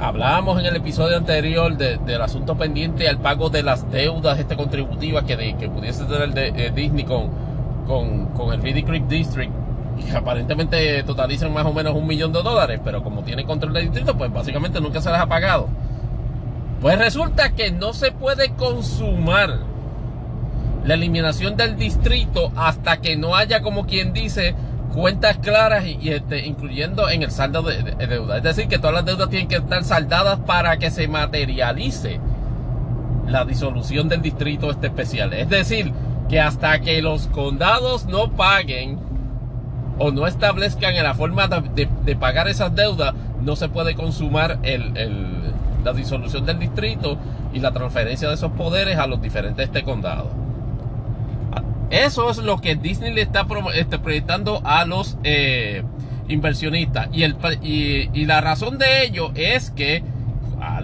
hablábamos 0.00 0.58
en 0.58 0.66
el 0.66 0.76
episodio 0.76 1.18
anterior 1.18 1.76
del 1.76 2.22
asunto 2.22 2.56
pendiente 2.56 3.06
al 3.06 3.18
pago 3.18 3.50
de 3.50 3.62
las 3.62 3.90
deudas 3.90 4.38
este, 4.38 4.56
contributivas 4.56 5.24
que, 5.24 5.56
que 5.58 5.68
pudiese 5.68 6.04
tener 6.04 6.32
de, 6.32 6.48
eh, 6.48 6.72
Disney 6.74 7.04
con, 7.04 7.28
con, 7.86 8.26
con 8.28 8.52
el 8.54 8.62
Reedy 8.62 8.82
Creek 8.82 9.06
District 9.06 9.52
que 9.96 10.16
aparentemente 10.16 11.02
totalizan 11.02 11.52
más 11.52 11.66
o 11.66 11.72
menos 11.72 11.94
un 11.94 12.06
millón 12.06 12.32
de 12.32 12.42
dólares, 12.42 12.80
pero 12.82 13.02
como 13.02 13.22
tiene 13.22 13.44
control 13.44 13.72
del 13.72 13.84
distrito, 13.84 14.16
pues 14.16 14.32
básicamente 14.32 14.80
nunca 14.80 15.00
se 15.00 15.10
les 15.10 15.20
ha 15.20 15.26
pagado. 15.26 15.68
Pues 16.80 16.98
resulta 16.98 17.50
que 17.54 17.70
no 17.70 17.92
se 17.92 18.12
puede 18.12 18.50
consumar 18.50 19.75
la 20.86 20.94
eliminación 20.94 21.56
del 21.56 21.76
distrito 21.76 22.52
hasta 22.56 22.98
que 22.98 23.16
no 23.16 23.34
haya, 23.36 23.60
como 23.60 23.86
quien 23.86 24.12
dice, 24.12 24.54
cuentas 24.94 25.38
claras 25.38 25.84
y, 25.84 26.10
este, 26.10 26.46
incluyendo 26.46 27.08
en 27.08 27.22
el 27.22 27.30
saldo 27.30 27.62
de, 27.62 27.82
deuda. 28.06 28.38
Es 28.38 28.42
decir, 28.42 28.68
que 28.68 28.78
todas 28.78 28.94
las 28.94 29.04
deudas 29.04 29.28
tienen 29.28 29.48
que 29.48 29.56
estar 29.56 29.84
saldadas 29.84 30.38
para 30.40 30.78
que 30.78 30.90
se 30.90 31.08
materialice 31.08 32.20
la 33.26 33.44
disolución 33.44 34.08
del 34.08 34.22
distrito 34.22 34.70
este 34.70 34.86
especial. 34.86 35.32
Es 35.32 35.48
decir, 35.48 35.92
que 36.28 36.40
hasta 36.40 36.80
que 36.80 37.02
los 37.02 37.26
condados 37.28 38.06
no 38.06 38.32
paguen 38.32 38.98
o 39.98 40.12
no 40.12 40.26
establezcan 40.26 40.94
la 41.02 41.14
forma 41.14 41.48
de, 41.48 42.16
pagar 42.16 42.48
esas 42.48 42.74
deudas, 42.74 43.14
no 43.42 43.56
se 43.56 43.68
puede 43.68 43.94
consumar 43.94 44.58
el 44.62 45.36
la 45.86 45.92
disolución 45.92 46.44
del 46.44 46.58
distrito 46.58 47.16
y 47.52 47.60
la 47.60 47.70
transferencia 47.70 48.28
de 48.28 48.34
esos 48.34 48.50
poderes 48.52 48.98
a 48.98 49.06
los 49.06 49.22
diferentes 49.22 49.66
este 49.66 49.84
condados. 49.84 50.45
Eso 51.90 52.30
es 52.30 52.38
lo 52.38 52.60
que 52.60 52.74
Disney 52.74 53.12
le 53.12 53.22
está 53.22 53.46
este, 53.74 53.98
proyectando 53.98 54.60
a 54.64 54.84
los 54.84 55.18
eh, 55.22 55.84
inversionistas. 56.28 57.08
Y, 57.12 57.22
el, 57.22 57.36
y, 57.62 58.24
la 58.24 58.40
razón 58.40 58.78
de 58.78 59.04
ello 59.04 59.30
es 59.34 59.70
que, 59.70 60.02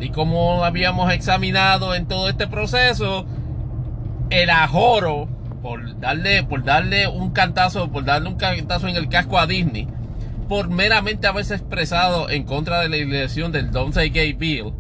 y 0.00 0.10
como 0.10 0.64
habíamos 0.64 1.12
examinado 1.12 1.94
en 1.94 2.06
todo 2.06 2.28
este 2.28 2.46
proceso, 2.46 3.26
el 4.30 4.50
ajoro, 4.50 5.28
por 5.60 5.98
darle, 5.98 6.44
por 6.44 6.64
darle 6.64 7.08
un 7.08 7.30
cantazo, 7.30 7.90
por 7.90 8.04
darle 8.04 8.28
un 8.28 8.36
cantazo 8.36 8.86
en 8.86 8.96
el 8.96 9.08
casco 9.08 9.38
a 9.38 9.46
Disney, 9.46 9.88
por 10.48 10.68
meramente 10.68 11.26
haberse 11.26 11.54
expresado 11.54 12.30
en 12.30 12.44
contra 12.44 12.80
de 12.80 12.88
la 12.88 12.96
elección 12.96 13.50
del 13.50 13.72
Don't 13.72 13.94
Say 13.94 14.10
Gay 14.10 14.34
Bill, 14.34 14.72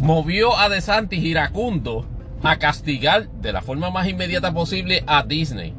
movió 0.00 0.58
a 0.58 0.68
DeSantis 0.68 1.22
iracundo 1.22 2.06
a 2.42 2.56
castigar 2.56 3.28
de 3.28 3.52
la 3.52 3.62
forma 3.62 3.90
más 3.90 4.08
inmediata 4.08 4.52
posible 4.52 5.02
a 5.06 5.22
Disney. 5.22 5.74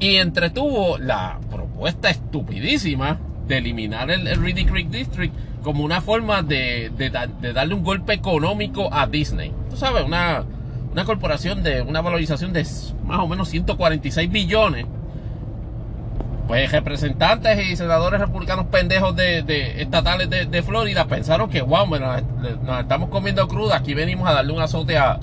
Y 0.00 0.16
entretuvo 0.16 0.98
la 0.98 1.38
propuesta 1.50 2.10
estupidísima 2.10 3.18
de 3.46 3.58
eliminar 3.58 4.10
el, 4.10 4.26
Reedy 4.40 4.64
Creek 4.64 4.88
District 4.88 5.34
como 5.62 5.84
una 5.84 6.00
forma 6.00 6.42
de, 6.42 6.90
darle 7.54 7.74
un 7.74 7.84
golpe 7.84 8.12
económico 8.12 8.92
a 8.92 9.06
Disney. 9.06 9.52
Tú 9.70 9.76
sabes, 9.76 10.04
una, 10.04 10.44
una 10.92 11.04
corporación 11.04 11.62
de 11.62 11.82
una 11.82 12.00
valorización 12.00 12.52
de 12.52 12.66
más 13.04 13.20
o 13.20 13.28
menos 13.28 13.48
146 13.48 14.30
billones. 14.30 14.86
Pues 16.46 16.70
representantes 16.70 17.66
y 17.66 17.74
senadores 17.74 18.20
republicanos 18.20 18.66
pendejos 18.66 19.16
de, 19.16 19.80
estatales 19.80 20.28
de, 20.28 20.62
Florida 20.62 21.06
pensaron 21.06 21.48
que, 21.48 21.62
wow, 21.62 21.86
nos 21.88 22.80
estamos 22.80 23.08
comiendo 23.08 23.48
cruda, 23.48 23.76
aquí 23.76 23.94
venimos 23.94 24.28
a 24.28 24.34
darle 24.34 24.52
un 24.52 24.60
azote 24.60 24.98
a, 24.98 25.18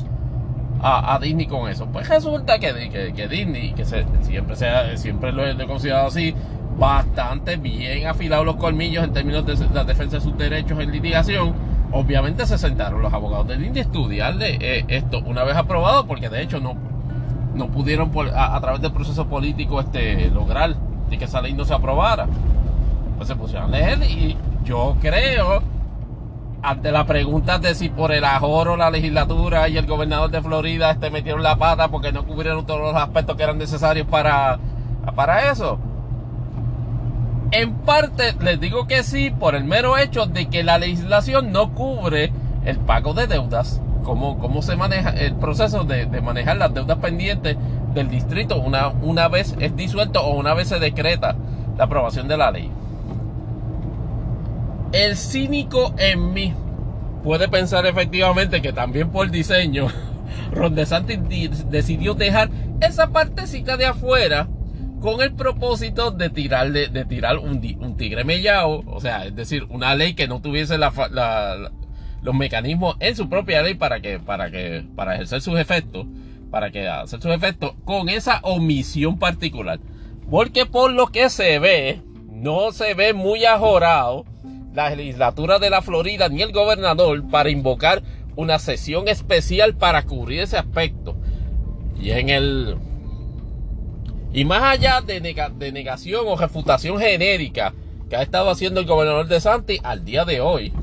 a, 0.81 1.19
Disney 1.21 1.45
con 1.45 1.69
eso. 1.69 1.85
Pues 1.87 2.07
resulta 2.07 2.59
que, 2.59 3.13
que, 3.15 3.27
Disney, 3.27 3.73
que 3.73 3.85
siempre, 3.85 4.55
sea, 4.55 4.97
siempre 4.97 5.31
lo 5.31 5.45
he 5.45 5.67
considerado 5.67 6.07
así, 6.07 6.33
bastante 6.77 7.57
bien 7.57 8.07
afilados 8.07 8.45
los 8.45 8.55
colmillos 8.55 9.03
en 9.03 9.13
términos 9.13 9.45
de 9.45 9.55
la 9.73 9.83
defensa 9.83 10.17
de 10.17 10.23
sus 10.23 10.37
derechos 10.37 10.79
en 10.79 10.91
litigación. 10.91 11.53
Obviamente 11.91 12.45
se 12.45 12.57
sentaron 12.57 13.01
los 13.01 13.13
abogados 13.13 13.47
de 13.47 13.57
Disney 13.57 13.79
a 13.79 13.83
estudiar 13.83 14.35
eh, 14.39 14.85
esto 14.87 15.19
una 15.25 15.43
vez 15.43 15.55
aprobado, 15.55 16.07
porque 16.07 16.29
de 16.29 16.41
hecho 16.41 16.59
no, 16.59 16.75
no 17.53 17.67
pudieron 17.67 18.11
a, 18.33 18.59
través 18.61 18.81
del 18.81 18.91
proceso 18.91 19.27
político 19.27 19.79
este, 19.79 20.29
lograr 20.29 20.75
de 21.09 21.17
que 21.17 21.25
esa 21.25 21.41
ley 21.41 21.53
no 21.53 21.65
se 21.65 21.73
aprobara. 21.73 22.27
Pues 23.17 23.27
se 23.27 23.35
pusieron 23.35 23.73
a 23.73 23.77
leer 23.77 23.99
y 24.03 24.35
yo 24.63 24.95
creo 25.01 25.61
ante 26.63 26.91
la 26.91 27.05
pregunta 27.05 27.57
de 27.59 27.73
si 27.73 27.89
por 27.89 28.11
el 28.11 28.23
ajoro 28.23 28.77
la 28.77 28.91
legislatura 28.91 29.67
y 29.67 29.77
el 29.77 29.87
gobernador 29.87 30.29
de 30.29 30.41
Florida 30.41 30.91
este, 30.91 31.09
metieron 31.09 31.41
la 31.41 31.55
pata 31.55 31.87
porque 31.89 32.11
no 32.11 32.25
cubrieron 32.25 32.65
todos 32.65 32.81
los 32.81 32.95
aspectos 32.95 33.35
que 33.35 33.43
eran 33.43 33.57
necesarios 33.57 34.07
para, 34.07 34.59
para 35.15 35.51
eso. 35.51 35.79
En 37.51 37.73
parte 37.79 38.35
les 38.39 38.59
digo 38.59 38.87
que 38.87 39.03
sí 39.03 39.31
por 39.31 39.55
el 39.55 39.63
mero 39.63 39.97
hecho 39.97 40.25
de 40.25 40.47
que 40.47 40.63
la 40.63 40.77
legislación 40.77 41.51
no 41.51 41.73
cubre 41.73 42.31
el 42.63 42.77
pago 42.77 43.13
de 43.13 43.27
deudas, 43.27 43.81
cómo, 44.03 44.37
cómo 44.37 44.61
se 44.61 44.75
maneja 44.75 45.09
el 45.09 45.35
proceso 45.35 45.83
de, 45.83 46.05
de, 46.05 46.21
manejar 46.21 46.57
las 46.57 46.73
deudas 46.73 46.99
pendientes 46.99 47.57
del 47.93 48.07
distrito 48.07 48.57
una, 48.57 48.89
una 48.89 49.27
vez 49.27 49.55
es 49.59 49.75
disuelto 49.75 50.23
o 50.23 50.37
una 50.37 50.53
vez 50.53 50.69
se 50.69 50.79
decreta 50.79 51.35
la 51.77 51.85
aprobación 51.85 52.27
de 52.27 52.37
la 52.37 52.51
ley. 52.51 52.71
El 54.91 55.15
cínico 55.15 55.93
en 55.97 56.33
mí 56.33 56.53
puede 57.23 57.47
pensar 57.47 57.85
efectivamente 57.85 58.61
que 58.61 58.73
también 58.73 59.09
por 59.09 59.31
diseño 59.31 59.87
Ron 60.51 60.75
DeSantis 60.75 61.69
decidió 61.69 62.13
dejar 62.13 62.49
esa 62.81 63.11
partecita 63.11 63.77
de 63.77 63.85
afuera 63.85 64.49
con 64.99 65.21
el 65.21 65.33
propósito 65.33 66.11
de 66.11 66.29
tirar, 66.29 66.71
de, 66.71 67.05
tirar 67.05 67.37
un, 67.37 67.61
tigre 67.97 68.23
mellao, 68.23 68.83
o 68.85 68.99
sea, 68.99 69.25
es 69.25 69.35
decir, 69.35 69.65
una 69.69 69.95
ley 69.95 70.13
que 70.13 70.27
no 70.27 70.41
tuviese 70.41 70.77
los 70.77 72.35
mecanismos 72.35 72.97
en 72.99 73.15
su 73.15 73.27
propia 73.29 73.63
ley 73.63 73.73
para 73.73 74.01
que, 74.01 74.19
para 74.19 74.51
que, 74.51 74.85
para 74.95 75.15
ejercer 75.15 75.41
sus 75.41 75.57
efectos, 75.57 76.05
para 76.51 76.69
que 76.69 76.87
hacer 76.87 77.19
sus 77.21 77.31
efectos 77.31 77.73
con 77.83 78.09
esa 78.09 78.41
omisión 78.43 79.17
particular. 79.17 79.79
Porque 80.29 80.65
por 80.65 80.91
lo 80.91 81.07
que 81.07 81.29
se 81.29 81.57
ve, 81.57 82.01
no 82.29 82.71
se 82.71 82.93
ve 82.93 83.13
muy 83.13 83.45
ajorado 83.45 84.25
la 84.73 84.89
legislatura 84.95 85.59
de 85.59 85.69
la 85.69 85.81
Florida 85.81 86.29
ni 86.29 86.41
el 86.41 86.51
gobernador 86.51 87.29
para 87.29 87.49
invocar 87.49 88.01
una 88.35 88.59
sesión 88.59 89.07
especial 89.07 89.75
para 89.75 90.03
cubrir 90.03 90.41
ese 90.41 90.57
aspecto. 90.57 91.15
Y 91.99 92.11
en 92.11 92.29
el. 92.29 92.77
Y 94.33 94.45
más 94.45 94.63
allá 94.63 95.01
de, 95.01 95.19
negación 95.71 96.25
o 96.27 96.37
refutación 96.37 96.99
genérica 96.99 97.73
que 98.09 98.15
ha 98.15 98.21
estado 98.21 98.49
haciendo 98.49 98.79
el 98.79 98.85
gobernador 98.85 99.27
de 99.27 99.41
Santi 99.41 99.79
al 99.83 100.05
día 100.05 100.23
de 100.23 100.39
hoy, 100.39 100.73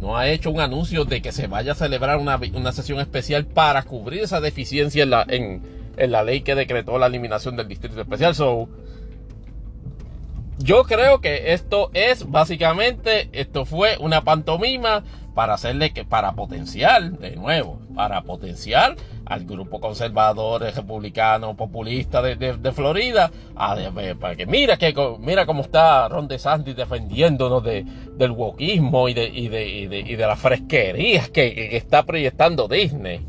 no 0.00 0.16
ha 0.16 0.28
hecho 0.28 0.50
un 0.50 0.60
anuncio 0.60 1.04
de 1.04 1.22
que 1.22 1.32
se 1.32 1.46
vaya 1.46 1.72
a 1.72 1.74
celebrar 1.74 2.18
una, 2.18 2.38
sesión 2.72 3.00
especial 3.00 3.46
para 3.46 3.82
cubrir 3.82 4.22
esa 4.22 4.40
deficiencia 4.40 5.02
en 5.02 5.10
la, 5.10 5.24
en, 5.28 5.62
en 5.96 6.12
la 6.12 6.22
ley 6.22 6.42
que 6.42 6.54
decretó 6.54 6.98
la 6.98 7.06
eliminación 7.06 7.56
del 7.56 7.68
distrito 7.68 8.00
especial. 8.00 8.34
So, 8.34 8.68
yo 10.58 10.84
creo 10.84 11.20
que 11.20 11.52
esto 11.52 11.90
es 11.94 12.28
básicamente, 12.28 13.28
esto 13.32 13.64
fue 13.64 13.96
una 14.00 14.22
pantomima 14.22 15.04
para 15.34 15.54
hacerle 15.54 15.92
que, 15.92 16.04
para 16.04 16.32
potenciar, 16.32 17.12
de 17.12 17.36
nuevo, 17.36 17.80
para 17.94 18.22
potenciar 18.22 18.96
al 19.24 19.44
grupo 19.44 19.80
conservador, 19.80 20.62
republicano, 20.62 21.56
populista 21.56 22.20
de, 22.22 22.72
Florida, 22.72 23.30
para 23.54 24.34
que 24.34 24.46
mira 24.46 24.76
que 24.76 24.92
mira 25.20 25.46
cómo 25.46 25.62
está 25.62 26.08
Ron 26.08 26.26
DeSantis 26.26 26.74
defendiéndonos 26.74 27.62
de, 27.62 27.84
del 28.16 28.32
wokismo 28.32 29.08
y 29.08 29.14
de, 29.14 29.28
y 29.28 29.46
de, 29.46 29.68
y 29.68 29.86
de, 29.86 30.00
y 30.00 30.16
de 30.16 30.26
las 30.26 30.40
fresquerías 30.40 31.28
que, 31.28 31.54
que, 31.54 31.76
está 31.76 32.02
proyectando 32.02 32.66
Disney. 32.66 33.24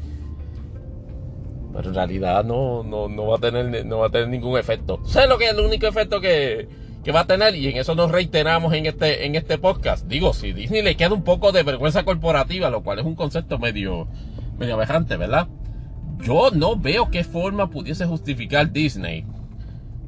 Pero 1.74 1.90
en 1.90 1.96
realidad 1.96 2.44
no, 2.44 2.82
no, 2.82 3.08
no, 3.08 3.28
va 3.28 3.36
a 3.36 3.40
tener, 3.40 3.86
no 3.86 4.00
va 4.00 4.08
a 4.08 4.10
tener 4.10 4.30
ningún 4.30 4.58
efecto. 4.58 5.00
Sé 5.06 5.28
lo 5.28 5.38
que 5.38 5.46
es 5.46 5.52
el 5.52 5.60
único 5.60 5.86
efecto 5.86 6.20
que, 6.20 6.68
que 7.04 7.12
va 7.12 7.22
a 7.22 7.28
tener 7.28 7.56
y 7.56 7.68
en 7.68 7.78
eso 7.78 7.96
nos 7.96 8.12
reiteramos 8.12 8.74
en 8.74 8.86
este, 8.86 9.26
en 9.26 9.36
este 9.36 9.58
podcast. 9.58 10.06
Digo, 10.08 10.34
si 10.34 10.54
Disney 10.54 10.82
le 10.82 10.96
queda 10.96 11.14
un 11.14 11.24
poco 11.24 11.52
de 11.52 11.64
vergüenza 11.64 12.04
corporativa, 12.04 12.70
lo 12.70 12.84
cual 12.84 13.00
es 13.00 13.06
un 13.06 13.16
concepto 13.16 13.58
medio, 13.58 14.08
medio 14.58 14.76
abejante, 14.76 15.18
¿verdad? 15.18 15.48
Yo 16.22 16.52
no 16.52 16.76
veo 16.76 17.10
qué 17.10 17.24
forma 17.24 17.70
pudiese 17.70 18.06
justificar 18.06 18.72
Disney 18.72 19.26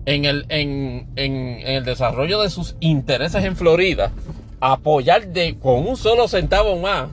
en 0.05 0.25
el, 0.25 0.45
en, 0.49 1.07
en, 1.15 1.61
el 1.65 1.85
desarrollo 1.85 2.41
de 2.41 2.49
sus 2.49 2.75
intereses 2.79 3.43
en 3.45 3.55
Florida 3.55 4.11
apoyar 4.59 5.27
de, 5.27 5.57
con 5.57 5.87
un 5.87 5.97
solo 5.97 6.27
centavo 6.27 6.77
más 6.77 7.09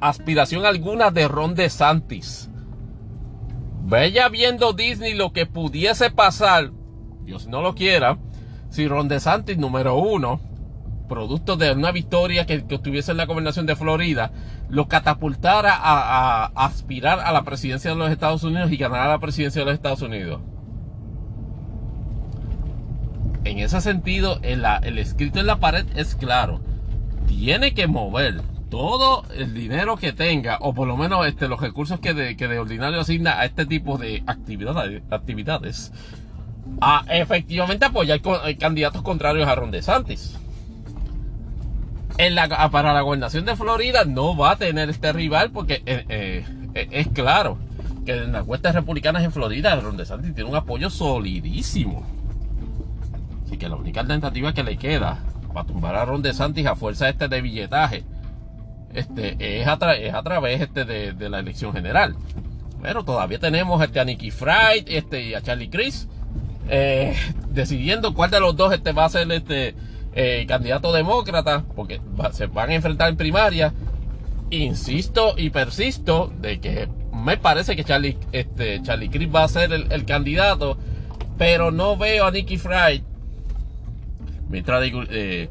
aspiración 0.00 0.66
alguna 0.66 1.10
de 1.10 1.28
Ron 1.28 1.54
DeSantis. 1.54 2.50
Vaya 3.82 4.28
viendo 4.28 4.72
Disney 4.72 5.14
lo 5.14 5.32
que 5.32 5.46
pudiese 5.46 6.10
pasar, 6.10 6.72
Dios 7.24 7.46
no 7.46 7.62
lo 7.62 7.74
quiera, 7.74 8.18
si 8.74 8.88
Ron 8.88 9.06
DeSantis, 9.06 9.56
número 9.56 9.94
uno, 9.94 10.40
producto 11.08 11.56
de 11.56 11.70
una 11.70 11.92
victoria 11.92 12.44
que, 12.44 12.64
obtuviese 12.74 13.12
en 13.12 13.18
la 13.18 13.26
gobernación 13.26 13.66
de 13.66 13.76
Florida, 13.76 14.32
lo 14.68 14.88
catapultara 14.88 15.78
a, 15.80 16.46
aspirar 16.56 17.20
a 17.20 17.30
la 17.30 17.44
presidencia 17.44 17.92
de 17.92 17.96
los 17.96 18.10
Estados 18.10 18.42
Unidos 18.42 18.72
y 18.72 18.76
ganar 18.76 19.06
la 19.08 19.20
presidencia 19.20 19.60
de 19.60 19.66
los 19.66 19.74
Estados 19.74 20.02
Unidos. 20.02 20.40
En 23.44 23.60
ese 23.60 23.80
sentido, 23.80 24.40
el 24.42 24.98
escrito 24.98 25.38
en 25.38 25.46
la 25.46 25.60
pared 25.60 25.86
es 25.94 26.16
claro. 26.16 26.60
Tiene 27.28 27.74
que 27.74 27.86
mover 27.86 28.42
todo 28.70 29.22
el 29.36 29.54
dinero 29.54 29.96
que 29.96 30.12
tenga, 30.12 30.58
o 30.60 30.74
por 30.74 30.88
lo 30.88 30.96
menos 30.96 31.28
este, 31.28 31.46
los 31.46 31.60
recursos 31.60 32.00
que 32.00 32.12
de, 32.12 32.34
de 32.34 32.58
ordinario 32.58 32.98
asigna 32.98 33.38
a 33.38 33.44
este 33.44 33.66
tipo 33.66 33.98
de 33.98 34.24
actividades 34.26 35.92
a 36.80 37.04
efectivamente 37.08 37.84
apoyar 37.86 38.20
eh, 38.44 38.56
candidatos 38.56 39.02
contrarios 39.02 39.48
a 39.48 39.54
Ron 39.54 39.70
DeSantis. 39.70 40.38
En 42.16 42.34
la, 42.34 42.70
para 42.70 42.92
la 42.92 43.00
gobernación 43.00 43.44
de 43.44 43.56
Florida 43.56 44.04
no 44.04 44.36
va 44.36 44.52
a 44.52 44.56
tener 44.56 44.88
este 44.88 45.12
rival 45.12 45.50
porque 45.50 45.82
eh, 45.84 46.04
eh, 46.08 46.88
es 46.92 47.08
claro 47.08 47.58
que 48.06 48.12
en 48.12 48.32
las 48.32 48.44
cuestas 48.44 48.74
republicanas 48.74 49.24
en 49.24 49.32
Florida 49.32 49.74
Ron 49.80 49.96
DeSantis 49.96 50.34
tiene 50.34 50.48
un 50.48 50.56
apoyo 50.56 50.90
solidísimo. 50.90 52.06
Así 53.44 53.56
que 53.56 53.68
la 53.68 53.76
única 53.76 54.04
tentativa 54.04 54.52
que 54.52 54.62
le 54.62 54.76
queda 54.76 55.22
para 55.52 55.66
tumbar 55.66 55.96
a 55.96 56.04
Ron 56.04 56.22
DeSantis 56.22 56.66
a 56.66 56.76
fuerza 56.76 57.08
este 57.08 57.28
de 57.28 57.40
billetaje 57.40 58.04
este, 58.92 59.60
es, 59.60 59.66
a, 59.66 59.94
es 59.94 60.14
a 60.14 60.22
través 60.22 60.60
este 60.60 60.84
de, 60.84 61.28
la 61.28 61.40
elección 61.40 61.72
general. 61.72 62.16
Pero 62.80 63.04
todavía 63.04 63.38
tenemos 63.38 63.82
este, 63.82 63.98
a 63.98 64.04
Nicky 64.04 64.30
Fried 64.30 64.84
este, 64.86 65.22
y 65.22 65.34
a 65.34 65.42
Charlie 65.42 65.70
Chris 65.70 66.08
eh, 66.68 67.14
decidiendo 67.50 68.14
cuál 68.14 68.30
de 68.30 68.40
los 68.40 68.56
dos 68.56 68.72
este 68.72 68.92
va 68.92 69.04
a 69.04 69.10
ser 69.10 69.30
este 69.32 69.74
eh, 70.14 70.44
candidato 70.48 70.92
demócrata, 70.92 71.64
porque 71.74 72.00
se 72.32 72.46
van 72.46 72.70
a 72.70 72.74
enfrentar 72.74 73.08
en 73.08 73.16
primaria. 73.16 73.74
Insisto 74.50 75.34
y 75.36 75.50
persisto 75.50 76.32
de 76.38 76.60
que 76.60 76.88
me 77.12 77.36
parece 77.36 77.74
que 77.76 77.84
Charlie, 77.84 78.18
este, 78.32 78.82
Charlie 78.82 79.08
Chris 79.08 79.28
va 79.34 79.44
a 79.44 79.48
ser 79.48 79.72
el, 79.72 80.04
candidato, 80.04 80.78
pero 81.38 81.70
no 81.70 81.96
veo 81.96 82.26
a 82.26 82.30
Nicky 82.30 82.58
Fried, 82.58 83.02
eh, 84.52 85.48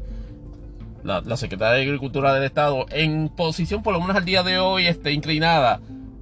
la, 1.02 1.36
secretaria 1.36 1.74
de 1.74 1.82
Agricultura 1.82 2.32
del 2.32 2.44
Estado, 2.44 2.86
en 2.90 3.28
posición, 3.28 3.82
por 3.82 3.92
lo 3.92 4.00
menos 4.00 4.16
al 4.16 4.24
día 4.24 4.42
de 4.42 4.58
hoy, 4.58 4.86
este, 4.86 5.12
inclinada 5.12 5.80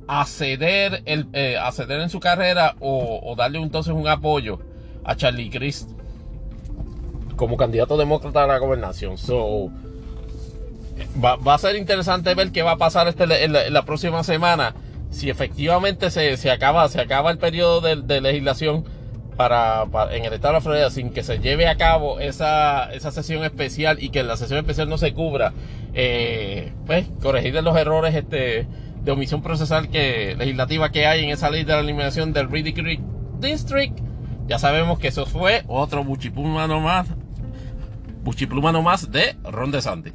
a 0.09 0.24
ceder, 0.26 1.03
el, 1.05 1.28
a 1.61 1.70
ceder 1.70 2.01
en 2.01 2.09
su 2.09 2.18
carrera 2.18 2.74
o, 2.80 3.20
o 3.22 3.36
darle 3.36 3.59
entonces 3.59 3.93
un 3.93 4.09
apoyo 4.09 4.59
a 5.05 5.16
Charlie 5.16 5.50
Crist 5.50 5.90
como 7.36 7.57
candidato 7.57 7.96
demócrata 7.96 8.44
a 8.44 8.46
la 8.46 8.59
gobernación. 8.59 9.18
So, 9.18 9.70
va, 11.22 11.55
a 11.55 11.59
ser 11.59 11.76
interesante 11.76 12.34
ver 12.34 12.53
qué 12.53 12.62
va 12.62 12.72
a 12.72 12.76
pasar 12.76 13.09
este, 13.09 13.24
en, 13.44 13.53
la, 13.53 13.82
próxima 13.84 14.22
semana. 14.24 14.74
Si 15.11 15.28
efectivamente 15.28 16.11
se, 16.11 16.50
acaba, 16.50 16.88
se 16.88 17.00
acaba 17.00 17.30
el 17.30 17.38
periodo 17.38 17.80
de, 17.80 18.20
legislación 18.20 18.84
para, 19.36 19.84
en 20.12 20.24
el 20.24 20.32
estado 20.32 20.55
de 20.55 20.61
Florida 20.61 20.90
sin 20.90 21.11
que 21.11 21.22
se 21.22 21.38
lleve 21.38 21.66
a 21.66 21.76
cabo 21.76 22.20
esa, 22.20 22.92
esa 22.92 23.11
sesión 23.11 23.44
especial 23.44 24.03
y 24.03 24.11
que 24.11 24.22
la 24.22 24.36
sesión 24.36 24.59
especial 24.59 24.88
no 24.88 24.98
se 24.98 25.12
cubra, 25.12 25.53
eh, 25.94 26.72
pues 26.86 27.07
corregir 27.20 27.55
los 27.62 27.76
errores 27.76 28.14
este, 28.14 28.66
de 29.03 29.12
omisión 29.12 29.42
procesal 29.42 29.90
que, 29.90 30.34
legislativa 30.38 30.90
que 30.90 31.07
hay 31.07 31.24
en 31.24 31.30
esa 31.30 31.50
ley 31.50 31.64
de 31.64 31.72
la 31.72 31.80
eliminación 31.80 32.32
del 32.32 32.50
Reedy 32.50 32.72
Creek 32.72 33.00
District. 33.40 33.98
Ya 34.47 34.59
sabemos 34.59 34.99
que 34.99 35.09
eso 35.09 35.26
fue 35.26 35.64
otro 35.68 36.05
buchiplumano 36.05 36.80
más, 36.80 37.09
buchiplumano 38.24 38.82
más 38.82 39.11
de 39.11 39.36
Ron 39.45 39.70
DeSantis. 39.70 40.12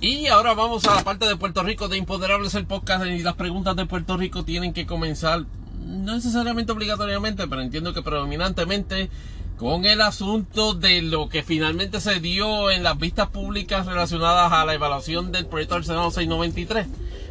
Y 0.00 0.28
ahora 0.28 0.54
vamos 0.54 0.84
a 0.86 0.94
la 0.94 1.02
parte 1.02 1.26
de 1.26 1.36
Puerto 1.36 1.62
Rico 1.62 1.88
de 1.88 1.96
Impoderables 1.96 2.54
el 2.54 2.66
podcast 2.66 3.06
y 3.06 3.22
las 3.22 3.34
preguntas 3.34 3.74
de 3.74 3.86
Puerto 3.86 4.16
Rico 4.16 4.44
tienen 4.44 4.72
que 4.72 4.86
comenzar 4.86 5.46
no 5.84 6.14
necesariamente 6.14 6.70
obligatoriamente, 6.70 7.48
pero 7.48 7.62
entiendo 7.62 7.94
que 7.94 8.02
predominantemente 8.02 9.10
con 9.56 9.86
el 9.86 10.02
asunto 10.02 10.74
de 10.74 11.02
lo 11.02 11.28
que 11.28 11.42
finalmente 11.42 12.00
se 12.00 12.20
dio 12.20 12.70
en 12.70 12.82
las 12.82 12.98
vistas 12.98 13.28
públicas 13.28 13.86
relacionadas 13.86 14.52
a 14.52 14.64
la 14.64 14.74
evaluación 14.74 15.32
del 15.32 15.46
proyecto 15.46 15.76
del 15.76 15.84
Senado 15.84 16.10
693, 16.10 16.86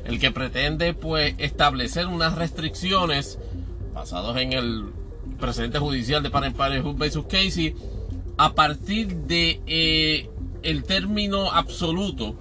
el 0.05 0.19
que 0.19 0.31
pretende 0.31 0.93
pues 0.93 1.35
establecer 1.37 2.07
unas 2.07 2.35
restricciones 2.35 3.37
basadas 3.93 4.37
en 4.37 4.53
el 4.53 4.85
presidente 5.39 5.79
judicial 5.79 6.23
de 6.23 6.29
Parempare 6.31 6.81
vs 6.81 7.19
Casey 7.29 7.75
a 8.37 8.53
partir 8.53 9.15
de 9.15 9.61
eh, 9.67 10.29
el 10.63 10.83
término 10.83 11.51
absoluto 11.51 12.35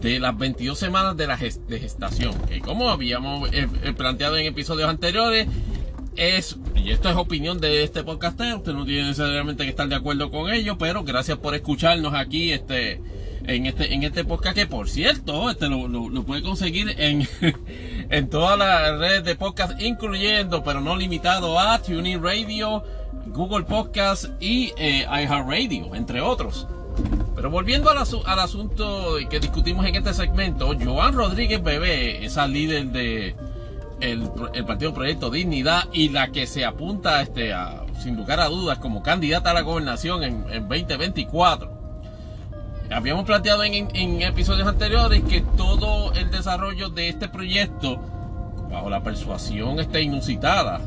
de 0.00 0.20
las 0.20 0.36
22 0.36 0.78
semanas 0.78 1.16
de 1.16 1.26
la 1.26 1.36
gestación, 1.36 2.34
que 2.48 2.60
como 2.60 2.90
habíamos 2.90 3.48
eh, 3.52 3.66
eh, 3.82 3.92
planteado 3.92 4.36
en 4.36 4.46
episodios 4.46 4.88
anteriores, 4.88 5.48
es, 6.16 6.56
y 6.74 6.90
esto 6.90 7.08
es 7.08 7.16
opinión 7.16 7.60
de 7.60 7.82
este 7.82 8.02
podcaster, 8.02 8.54
usted 8.56 8.72
no 8.72 8.84
tiene 8.84 9.08
necesariamente 9.08 9.64
que 9.64 9.70
estar 9.70 9.88
de 9.88 9.94
acuerdo 9.94 10.30
con 10.30 10.50
ello, 10.50 10.78
pero 10.78 11.04
gracias 11.04 11.38
por 11.38 11.54
escucharnos 11.54 12.14
aquí 12.14 12.52
este, 12.52 13.00
en, 13.44 13.66
este, 13.66 13.94
en 13.94 14.02
este 14.02 14.24
podcast, 14.24 14.56
que 14.56 14.66
por 14.66 14.88
cierto, 14.88 15.50
este 15.50 15.68
lo, 15.68 16.22
puede 16.24 16.42
conseguir 16.42 16.94
en, 16.98 17.28
en 18.10 18.28
todas 18.28 18.58
las 18.58 18.98
redes 18.98 19.24
de 19.24 19.34
podcast, 19.36 19.80
incluyendo, 19.80 20.62
pero 20.64 20.80
no 20.80 20.96
limitado 20.96 21.58
a 21.58 21.80
TuneIn 21.80 22.22
Radio, 22.22 22.82
Google 23.26 23.64
Podcast 23.64 24.26
y 24.40 24.72
eh, 24.76 25.06
iHeartRadio, 25.08 25.94
entre 25.94 26.20
otros. 26.20 26.66
Pero 27.34 27.50
volviendo 27.50 27.90
al, 27.90 27.98
asunto 27.98 29.16
que 29.28 29.40
discutimos 29.40 29.84
en 29.84 29.94
este 29.96 30.14
segmento, 30.14 30.74
Joan 30.82 31.14
Rodríguez 31.14 31.62
Bebé, 31.62 32.24
esa 32.24 32.46
líder 32.46 32.86
de 32.86 33.36
el, 34.00 34.30
Partido 34.66 34.92
Proyecto 34.92 35.30
Dignidad 35.30 35.84
y 35.92 36.10
la 36.10 36.28
que 36.28 36.46
se 36.46 36.64
apunta 36.64 37.22
este, 37.22 37.52
sin 38.02 38.16
lugar 38.16 38.40
a 38.40 38.48
dudas 38.48 38.78
como 38.78 39.02
candidata 39.02 39.50
a 39.50 39.54
la 39.54 39.62
gobernación 39.62 40.22
en, 40.22 40.68
2024. 40.68 41.76
Habíamos 42.90 43.24
planteado 43.24 43.64
en, 43.64 44.22
episodios 44.22 44.68
anteriores 44.68 45.22
que 45.24 45.40
todo 45.40 46.12
el 46.12 46.30
desarrollo 46.30 46.88
de 46.90 47.08
este 47.08 47.28
proyecto, 47.28 47.98
bajo 48.70 48.90
la 48.90 49.02
persuasión 49.02 49.80
este, 49.80 50.02
inusitada 50.02 50.80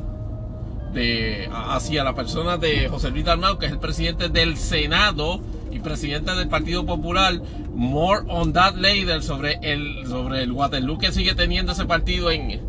de, 0.94 1.50
hacia 1.52 2.04
la 2.04 2.14
persona 2.14 2.58
de 2.58 2.88
José 2.90 3.10
Luis 3.12 3.26
Dalmau, 3.26 3.58
que 3.58 3.66
es 3.66 3.72
el 3.72 3.80
presidente 3.80 4.30
del 4.30 4.58
Senado, 4.58 5.42
y 5.72 5.80
presidente 5.80 6.34
del 6.34 6.48
Partido 6.48 6.86
Popular, 6.86 7.40
more 7.74 8.22
on 8.28 8.54
that 8.54 8.76
later, 8.76 9.22
sobre 9.22 9.60
el, 9.62 10.08
sobre 10.08 10.44
el 10.44 10.52
Waterloo 10.52 10.98
que 10.98 11.12
sigue 11.12 11.36
teniendo 11.36 11.74
ese 11.74 11.86
partido 11.86 12.32
en, 12.32 12.60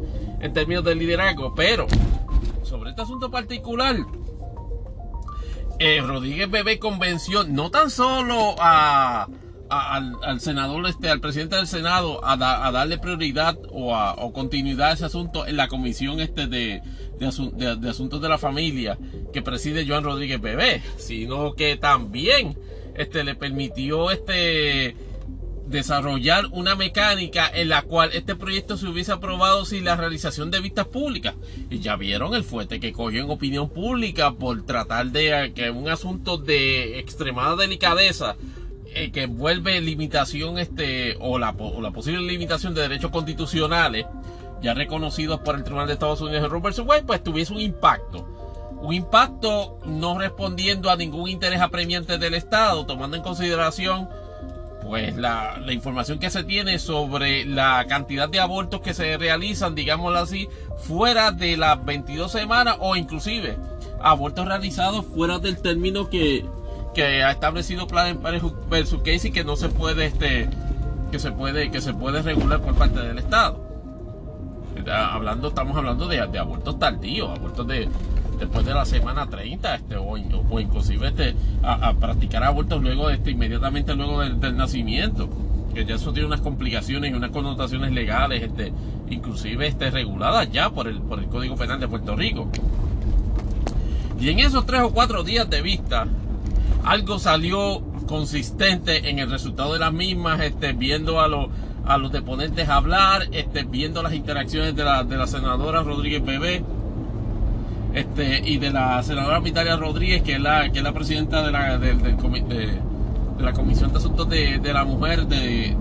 en 0.40 0.52
términos 0.52 0.84
de 0.84 0.94
liderazgo. 0.94 1.54
Pero, 1.54 1.86
sobre 2.62 2.90
este 2.90 3.02
asunto 3.02 3.30
particular, 3.30 3.96
eh, 5.78 6.00
Rodríguez 6.02 6.50
Bebé 6.50 6.78
convenció 6.78 7.44
no 7.44 7.70
tan 7.70 7.90
solo 7.90 8.54
a, 8.58 9.28
al, 9.70 10.40
senador, 10.40 10.86
este, 10.86 11.08
al 11.08 11.20
presidente 11.20 11.56
del 11.56 11.66
Senado, 11.66 12.20
a, 12.24 12.36
darle 12.36 12.98
prioridad 12.98 13.56
o, 13.70 13.94
a, 13.94 14.16
continuidad 14.32 14.90
a 14.90 14.92
ese 14.92 15.04
asunto 15.06 15.46
en 15.46 15.56
la 15.56 15.68
comisión 15.68 16.20
este 16.20 16.46
de, 16.46 16.82
asuntos 17.88 18.20
de 18.20 18.28
la 18.28 18.38
familia 18.38 18.98
que 19.32 19.42
preside 19.42 19.86
Joan 19.86 20.04
Rodríguez 20.04 20.40
Bebé, 20.40 20.82
sino 20.98 21.54
que 21.54 21.76
también 21.76 22.58
este, 22.96 23.24
le 23.24 23.34
permitió 23.34 24.10
este, 24.10 24.96
desarrollar 25.70 26.46
una 26.50 26.74
mecánica 26.74 27.48
en 27.48 27.68
la 27.68 27.82
cual 27.82 28.10
este 28.12 28.34
proyecto 28.34 28.76
se 28.76 28.86
hubiese 28.86 29.12
aprobado 29.12 29.64
sin 29.64 29.84
la 29.84 29.96
realización 29.96 30.50
de 30.50 30.60
vistas 30.60 30.86
públicas. 30.88 31.34
Y 31.70 31.78
ya 31.78 31.96
vieron 31.96 32.34
el 32.34 32.44
fuerte 32.44 32.80
que 32.80 32.92
cogió 32.92 33.22
en 33.22 33.30
opinión 33.30 33.70
pública 33.70 34.32
por 34.32 34.64
tratar 34.66 35.06
de 35.06 35.52
que 35.54 35.70
un 35.70 35.88
asunto 35.88 36.36
de 36.36 36.98
extremada 36.98 37.56
delicadeza 37.56 38.36
eh, 38.92 39.12
que 39.12 39.22
envuelve 39.22 39.80
limitación 39.80 40.58
este 40.58 41.16
o 41.20 41.38
la, 41.38 41.50
o 41.50 41.80
la 41.80 41.92
posible 41.92 42.20
limitación 42.20 42.74
de 42.74 42.82
derechos 42.82 43.10
constitucionales 43.10 44.06
ya 44.60 44.74
reconocidos 44.74 45.40
por 45.40 45.54
el 45.54 45.62
Tribunal 45.62 45.86
de 45.86 45.94
Estados 45.94 46.20
Unidos 46.20 46.44
en 46.44 46.50
Robert 46.50 46.78
Wade, 46.80 47.04
pues 47.04 47.22
tuviese 47.22 47.52
un 47.52 47.60
impacto 47.60 48.26
un 48.82 48.94
impacto 48.94 49.78
no 49.84 50.18
respondiendo 50.18 50.90
a 50.90 50.96
ningún 50.96 51.28
interés 51.28 51.60
apremiante 51.60 52.16
del 52.16 52.34
Estado, 52.34 52.86
tomando 52.86 53.16
en 53.16 53.22
consideración 53.22 54.08
pues 54.82 55.16
la, 55.16 55.60
información 55.70 56.18
que 56.18 56.30
se 56.30 56.44
tiene 56.44 56.78
sobre 56.78 57.44
la 57.44 57.84
cantidad 57.88 58.28
de 58.28 58.40
abortos 58.40 58.80
que 58.80 58.94
se 58.94 59.16
realizan, 59.16 59.74
digámoslo 59.74 60.18
así, 60.18 60.48
fuera 60.78 61.32
de 61.32 61.56
las 61.56 61.84
22 61.84 62.30
semanas 62.30 62.76
o 62.80 62.96
inclusive 62.96 63.56
abortos 64.02 64.46
realizados 64.46 65.04
fuera 65.04 65.38
del 65.38 65.58
término 65.58 66.08
que, 66.08 66.44
que 66.94 67.22
ha 67.22 67.30
establecido 67.30 67.86
Plan 67.86 68.20
versus 68.68 69.02
Casey 69.02 69.30
que 69.30 69.44
no 69.44 69.56
se 69.56 69.68
puede 69.68 70.06
este 70.06 70.48
que 71.10 71.18
se 71.18 71.32
puede 71.32 71.70
que 71.70 71.80
se 71.80 71.92
puede 71.92 72.22
regular 72.22 72.60
por 72.60 72.74
parte 72.74 73.00
del 73.00 73.18
Estado. 73.18 73.68
Hablando, 74.90 75.48
estamos 75.48 75.76
hablando 75.76 76.08
de, 76.08 76.26
de 76.26 76.38
abortos 76.38 76.78
tardíos, 76.78 77.28
abortos 77.36 77.66
de, 77.66 77.88
después 78.40 78.64
de 78.64 78.72
la 78.72 78.86
semana 78.86 79.28
30 79.28 79.74
este, 79.74 79.96
o, 79.96 80.16
inclusive 80.16 81.08
este, 81.08 81.36
a, 81.62 81.92
practicar 81.92 82.42
abortos 82.42 82.82
luego 82.82 83.10
este, 83.10 83.30
inmediatamente 83.32 83.94
luego 83.94 84.20
del, 84.22 84.56
nacimiento 84.56 85.28
que 85.74 85.84
ya 85.84 85.94
eso 85.94 86.12
tiene 86.12 86.26
unas 86.26 86.40
complicaciones 86.40 87.12
y 87.12 87.14
unas 87.14 87.30
connotaciones 87.30 87.92
legales 87.92 88.42
este, 88.42 88.72
inclusive 89.10 89.68
este, 89.68 89.90
reguladas 89.90 90.50
ya 90.50 90.70
por 90.70 90.88
el, 90.88 91.00
por 91.02 91.20
el 91.20 91.26
Código 91.26 91.54
Penal 91.54 91.78
de 91.78 91.86
Puerto 91.86 92.16
Rico. 92.16 92.48
Y 94.18 94.30
en 94.30 94.40
esos 94.40 94.66
tres 94.66 94.82
o 94.82 94.90
cuatro 94.90 95.22
días 95.22 95.48
de 95.48 95.62
vista 95.62 96.08
algo 96.84 97.18
salió 97.18 97.82
consistente 98.08 99.10
en 99.10 99.20
el 99.20 99.30
resultado 99.30 99.74
de 99.74 99.78
las 99.78 99.92
mismas 99.92 100.40
este, 100.40 100.72
viendo 100.72 101.20
a 101.20 101.28
los 101.28 101.48
a 101.86 101.98
los 101.98 102.12
deponentes 102.12 102.68
hablar, 102.68 103.26
este, 103.32 103.64
viendo 103.64 104.02
las 104.02 104.14
interacciones 104.14 104.76
de 104.76 104.84
la, 104.84 105.02
de 105.02 105.16
la 105.16 105.26
senadora 105.26 105.82
Rodríguez 105.82 106.24
Bebé, 106.24 106.62
este, 107.94 108.40
y 108.48 108.58
de 108.58 108.70
la 108.70 109.02
senadora 109.02 109.40
Vitalia 109.40 109.76
Rodríguez, 109.76 110.22
que 110.22 110.34
es 110.34 110.40
la, 110.40 110.70
que 110.70 110.78
es 110.78 110.84
la 110.84 110.92
presidenta 110.92 111.42
de 111.42 111.50
la, 111.50 111.78
de, 111.78 111.94
la 113.38 113.52
Comisión 113.52 113.92
de 113.92 113.98
Asuntos 113.98 114.28
de, 114.28 114.60
la 114.72 114.84
Mujer 114.84 115.26
del, 115.26 115.76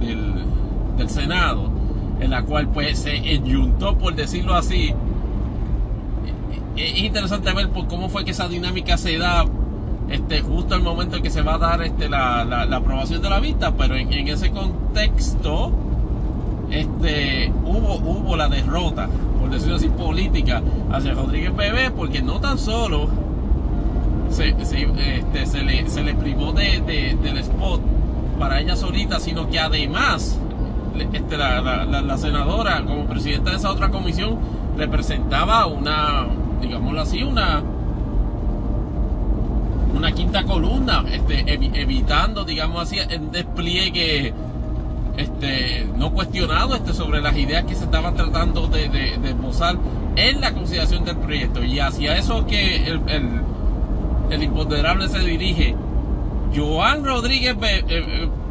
del, 0.97 1.09
Senado, 1.09 1.71
en 2.19 2.31
la 2.31 2.43
cual 2.43 2.69
pues 2.69 2.99
se 2.99 3.15
enyuntó, 3.15 3.97
por 3.97 4.15
decirlo 4.15 4.53
así. 4.55 4.93
Es 6.75 6.97
interesante 6.97 7.51
ver 7.53 7.69
por 7.69 7.87
cómo 7.87 8.09
fue 8.09 8.23
que 8.23 8.31
esa 8.31 8.47
dinámica 8.47 8.97
se 8.97 9.17
da 9.17 9.45
este, 10.09 10.41
justo 10.41 10.75
el 10.75 10.81
momento 10.81 11.17
en 11.17 11.23
que 11.23 11.29
se 11.29 11.41
va 11.41 11.55
a 11.55 11.57
dar 11.57 11.81
este, 11.83 12.09
la, 12.09 12.43
la, 12.45 12.75
aprobación 12.75 13.21
de 13.21 13.29
la 13.29 13.39
vista, 13.39 13.73
pero 13.75 13.95
en 13.95 14.27
ese 14.27 14.51
contexto 14.51 15.71
este, 16.71 17.51
hubo, 17.65 17.95
hubo 17.95 18.35
la 18.35 18.47
derrota, 18.47 19.09
por 19.39 19.49
decirlo 19.49 19.75
así, 19.75 19.89
política 19.89 20.61
hacia 20.91 21.13
Rodríguez 21.13 21.55
Bebé, 21.55 21.91
porque 21.91 22.21
no 22.21 22.39
tan 22.39 22.57
solo 22.57 23.07
se, 24.29 24.49
este, 24.49 25.45
se, 25.45 25.63
le, 25.63 25.89
se 25.89 26.03
le 26.03 26.13
privó 26.13 26.51
de, 26.51 27.17
del 27.21 27.37
spot 27.37 27.81
para 28.37 28.59
ella 28.61 28.75
solita, 28.75 29.19
sino 29.19 29.49
que 29.49 29.59
además 29.59 30.39
este, 31.13 31.37
la, 31.37 31.61
la, 31.85 32.17
senadora, 32.17 32.83
como 32.85 33.05
presidenta 33.05 33.51
de 33.51 33.57
esa 33.57 33.71
otra 33.71 33.89
comisión, 33.89 34.37
representaba 34.77 35.65
una, 35.65 36.27
digámoslo 36.61 37.01
así, 37.01 37.23
una 37.23 37.63
una 39.91 40.11
quinta 40.13 40.43
columna, 40.43 41.03
este, 41.11 41.43
evitando, 41.53 42.45
digamos 42.45 42.83
así, 42.83 42.97
el 42.99 43.31
despliegue 43.31 44.33
este, 45.19 45.85
no 45.97 46.13
cuestionado 46.13 46.75
este, 46.75 46.93
sobre 46.93 47.21
las 47.21 47.35
ideas 47.37 47.65
que 47.65 47.75
se 47.75 47.83
estaban 47.83 48.15
tratando 48.15 48.67
de, 48.67 48.87
de, 48.87 49.35
en 50.15 50.41
la 50.41 50.53
consideración 50.53 51.03
del 51.03 51.17
proyecto. 51.17 51.63
Y 51.63 51.79
hacia 51.79 52.17
eso 52.17 52.47
que 52.47 52.87
el, 52.87 53.01
el, 54.29 54.43
imponderable 54.43 55.09
se 55.09 55.19
dirige. 55.19 55.75
Joan 56.55 57.03
Rodríguez 57.05 57.55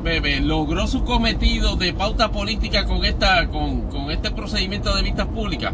Bebe 0.05 0.41
logró 0.41 0.87
su 0.87 1.05
cometido 1.05 1.77
de 1.77 1.93
pauta 1.93 2.31
política 2.31 2.85
con 2.85 3.05
este 3.05 4.31
procedimiento 4.31 4.95
de 4.95 5.03
vistas 5.03 5.27
públicas? 5.27 5.73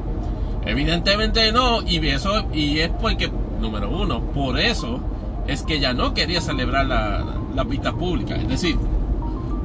Evidentemente 0.65 1.53
no, 1.53 1.83
y 1.83 1.99
eso 2.09 2.47
y 2.53 2.79
es 2.79 2.89
porque 2.89 3.31
número 3.61 3.91
uno, 3.91 4.21
por 4.21 4.59
eso 4.59 5.01
es 5.47 5.63
que 5.63 5.75
ella 5.75 5.93
no 5.93 6.15
quería 6.15 6.41
celebrar 6.41 6.87
las 6.87 7.25
la 7.55 7.65
vistas 7.65 7.93
públicas, 7.93 8.39
es 8.41 8.49
decir, 8.49 8.79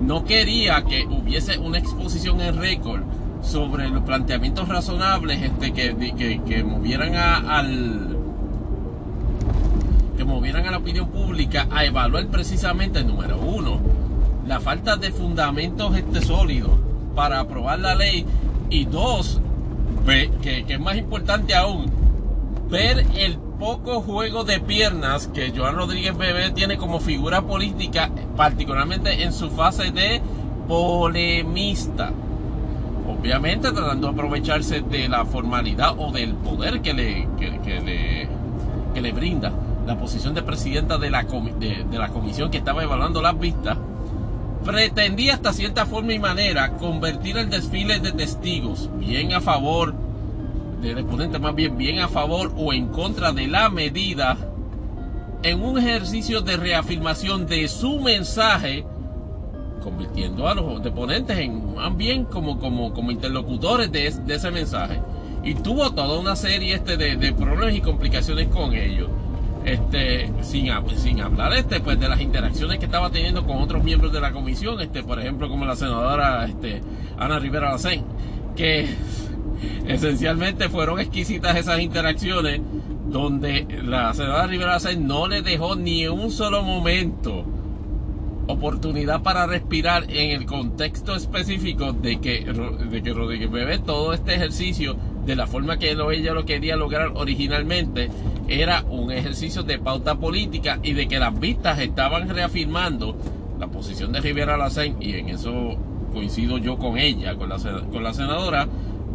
no 0.01 0.23
quería 0.23 0.83
que 0.83 1.05
hubiese 1.05 1.57
una 1.57 1.77
exposición 1.77 2.41
en 2.41 2.57
récord 2.57 3.01
sobre 3.41 3.89
los 3.89 4.03
planteamientos 4.03 4.67
razonables 4.67 5.41
este, 5.41 5.73
que, 5.73 6.41
que, 6.45 6.63
movieran 6.63 7.15
a, 7.15 7.57
al 7.57 8.17
que 10.17 10.23
movieran 10.25 10.65
a 10.65 10.71
la 10.71 10.77
opinión 10.77 11.09
pública 11.09 11.67
a 11.71 11.85
evaluar 11.85 12.27
precisamente 12.27 13.03
número 13.03 13.39
uno 13.39 13.79
la 14.45 14.59
falta 14.59 14.97
de 14.97 15.11
fundamentos 15.11 15.95
este 15.95 16.21
sólidos 16.21 16.71
para 17.15 17.39
aprobar 17.39 17.79
la 17.79 17.95
ley 17.95 18.25
y 18.69 18.85
dos 18.85 19.41
que, 20.05 20.63
que 20.65 20.73
es 20.73 20.79
más 20.79 20.97
importante 20.97 21.55
aún 21.55 21.85
ver 22.69 23.05
el 23.15 23.37
poco 23.59 24.01
juego 24.01 24.45
de 24.45 24.59
piernas 24.61 25.27
que 25.27 25.51
Joan 25.55 25.75
Rodríguez 25.75 26.17
Bebé 26.17 26.51
tiene 26.51 26.77
como 26.77 27.01
figura 27.01 27.41
política, 27.41 28.09
particularmente 28.37 29.23
en 29.23 29.33
su 29.33 29.51
fase 29.51 29.91
de 29.91 30.21
polemista. 30.67 32.11
Obviamente 33.07 33.71
tratando 33.71 34.07
de 34.07 34.13
aprovecharse 34.13 34.81
de 34.81 35.09
la 35.09 35.25
formalidad 35.25 35.95
o 35.97 36.11
del 36.11 36.35
poder 36.35 36.81
que 36.81 36.93
le, 36.93 37.27
que, 37.37 38.29
le, 39.01 39.11
brinda 39.11 39.51
la 39.85 39.99
posición 39.99 40.33
de 40.33 40.41
presidenta 40.41 40.97
de 40.97 41.09
la, 41.09 41.23
de 41.23 41.97
la 41.97 42.09
comisión 42.09 42.49
que 42.49 42.59
estaba 42.59 42.83
evaluando 42.83 43.21
las 43.21 43.37
vistas, 43.37 43.77
pretendía 44.63 45.33
hasta 45.33 45.51
cierta 45.51 45.85
forma 45.85 46.13
y 46.13 46.19
manera 46.19 46.73
convertir 46.73 47.37
el 47.37 47.49
desfile 47.49 47.99
de 47.99 48.13
testigos, 48.13 48.89
bien 48.99 49.33
a 49.33 49.41
favor 49.41 50.08
del 50.81 50.99
exponente 50.99 51.39
más 51.39 51.55
bien 51.55 51.77
bien 51.77 51.99
a 51.99 52.07
favor 52.07 52.53
o 52.57 52.73
en 52.73 52.87
contra 52.87 53.31
de 53.31 53.47
la 53.47 53.69
medida 53.69 54.37
en 55.43 55.61
un 55.61 55.77
ejercicio 55.77 56.41
de 56.41 56.57
reafirmación 56.57 57.47
de 57.47 57.67
su 57.67 57.99
mensaje 57.99 58.85
convirtiendo 59.79 60.47
a 60.47 60.53
los 60.53 60.83
deponentes 60.83 61.37
en 61.37 61.75
más 61.75 61.95
bien 61.95 62.25
como, 62.25 62.59
como, 62.59 62.93
como 62.93 63.11
interlocutores 63.11 63.91
de, 63.91 64.07
ese 64.07 64.51
mensaje. 64.51 65.01
Y 65.43 65.55
tuvo 65.55 65.91
toda 65.91 66.19
una 66.19 66.35
serie 66.35 66.75
este 66.75 66.97
de, 66.97 67.33
problemas 67.33 67.75
y 67.75 67.81
complicaciones 67.81 68.47
con 68.49 68.73
ellos 68.73 69.09
este 69.65 70.31
sin, 70.41 70.71
sin 70.97 71.19
hablar 71.19 71.53
este 71.53 71.81
pues 71.81 71.99
de 71.99 72.07
las 72.07 72.21
interacciones 72.21 72.79
que 72.79 72.85
estaba 72.85 73.09
teniendo 73.09 73.45
con 73.45 73.57
otros 73.57 73.83
miembros 73.83 74.13
de 74.13 74.21
la 74.21 74.31
comisión 74.31 74.79
este 74.79 75.03
por 75.03 75.19
ejemplo 75.19 75.49
como 75.49 75.65
la 75.65 75.75
senadora 75.75 76.45
este 76.45 76.81
Ana 77.17 77.39
Rivera 77.39 77.71
Lacén 77.71 78.05
que 78.55 78.87
Esencialmente 79.87 80.69
fueron 80.69 80.99
exquisitas 80.99 81.55
esas 81.57 81.79
interacciones 81.79 82.61
donde 83.07 83.65
la 83.83 84.13
senadora 84.13 84.47
Rivera 84.47 84.77
no 84.99 85.27
le 85.27 85.41
dejó 85.41 85.75
ni 85.75 86.07
un 86.07 86.31
solo 86.31 86.61
momento 86.63 87.45
oportunidad 88.47 89.21
para 89.21 89.45
respirar 89.45 90.05
en 90.09 90.31
el 90.31 90.45
contexto 90.45 91.15
específico 91.15 91.93
de 91.93 92.19
que, 92.19 92.45
de 92.89 93.03
que 93.03 93.13
Rodríguez 93.13 93.51
Bebé 93.51 93.77
todo 93.77 94.13
este 94.13 94.35
ejercicio 94.35 94.95
de 95.25 95.35
la 95.35 95.45
forma 95.45 95.77
que 95.77 95.91
ella 95.91 96.33
lo 96.33 96.45
quería 96.45 96.75
lograr 96.75 97.11
originalmente 97.13 98.09
era 98.47 98.83
un 98.89 99.11
ejercicio 99.11 99.61
de 99.61 99.77
pauta 99.77 100.15
política 100.15 100.79
y 100.81 100.93
de 100.93 101.07
que 101.07 101.19
las 101.19 101.39
vistas 101.39 101.77
estaban 101.79 102.27
reafirmando 102.29 103.15
la 103.59 103.67
posición 103.67 104.11
de 104.11 104.21
Rivera 104.21 104.57
Lacén 104.57 104.97
y 104.99 105.13
en 105.13 105.29
eso 105.29 105.77
coincido 106.11 106.57
yo 106.57 106.77
con 106.79 106.97
ella, 106.97 107.35
con 107.35 107.49
la, 107.49 107.57
con 107.57 108.03
la 108.03 108.13
senadora, 108.13 108.67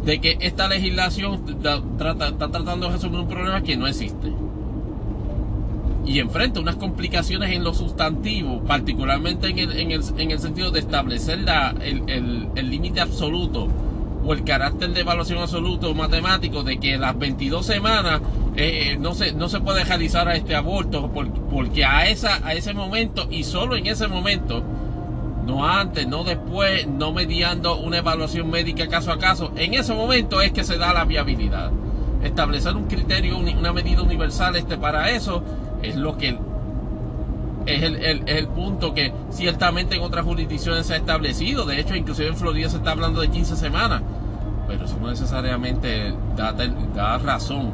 de 0.05 0.21
que 0.21 0.37
esta 0.39 0.67
legislación 0.67 1.43
está, 1.49 1.81
tratando 1.97 2.87
de 2.87 2.93
resolver 2.93 3.19
un 3.19 3.27
problema 3.27 3.61
que 3.63 3.75
no 3.75 3.87
existe. 3.87 4.31
Y 6.05 6.19
enfrenta 6.19 6.59
unas 6.59 6.75
complicaciones 6.75 7.51
en 7.51 7.63
lo 7.63 7.73
sustantivo, 7.73 8.63
particularmente 8.63 9.47
en 9.47 9.57
el, 9.57 9.79
en 9.79 9.91
el, 9.91 10.01
en 10.17 10.31
el 10.31 10.39
sentido 10.39 10.69
de 10.69 10.79
establecer 10.79 11.39
la, 11.39 11.71
el 11.81 12.69
límite 12.69 13.01
absoluto 13.01 13.67
o 14.25 14.33
el 14.33 14.43
carácter 14.43 14.91
de 14.91 15.01
evaluación 15.01 15.39
absoluto 15.39 15.93
matemático 15.93 16.63
de 16.63 16.77
que 16.77 16.97
las 16.97 17.17
22 17.17 17.65
semanas 17.65 18.21
eh, 18.55 18.97
no, 18.99 19.13
se, 19.13 19.33
no 19.33 19.49
se 19.49 19.59
puede 19.59 19.83
realizar 19.83 20.27
a 20.27 20.35
este 20.35 20.55
aborto 20.55 21.11
porque 21.51 21.85
a, 21.85 22.07
esa, 22.07 22.45
a 22.45 22.53
ese 22.53 22.73
momento 22.73 23.27
y 23.29 23.43
solo 23.43 23.75
en 23.75 23.85
ese 23.85 24.07
momento 24.07 24.63
no 25.45 25.65
antes, 25.65 26.07
no 26.07 26.23
después, 26.23 26.87
no 26.87 27.11
mediando 27.11 27.77
una 27.77 27.97
evaluación 27.99 28.49
médica 28.49 28.87
caso 28.87 29.11
a 29.11 29.19
caso. 29.19 29.51
En 29.55 29.73
ese 29.75 29.93
momento 29.93 30.41
es 30.41 30.51
que 30.51 30.63
se 30.63 30.77
da 30.77 30.93
la 30.93 31.05
viabilidad. 31.05 31.71
Establecer 32.23 32.75
un 32.75 32.85
criterio, 32.85 33.37
una 33.37 33.71
medida 33.71 34.01
universal 34.01 34.55
este 34.55 34.77
para 34.77 35.11
eso 35.11 35.43
es 35.83 35.95
lo 35.95 36.17
que 36.17 36.37
es 37.67 37.81
el, 37.81 38.23
el, 38.27 38.47
punto 38.47 38.93
que 38.93 39.11
ciertamente 39.31 39.95
en 39.95 40.03
otras 40.03 40.23
jurisdicciones 40.23 40.85
se 40.85 40.93
ha 40.93 40.97
establecido. 40.97 41.65
De 41.65 41.79
hecho, 41.79 41.95
inclusive 41.95 42.27
en 42.27 42.35
Florida 42.35 42.69
se 42.69 42.77
está 42.77 42.91
hablando 42.91 43.21
de 43.21 43.29
15 43.29 43.55
semanas. 43.55 44.01
Pero 44.67 44.85
eso 44.85 44.97
no 44.99 45.09
necesariamente 45.09 46.13
da, 46.35 46.53
da 46.53 47.17
razón 47.17 47.71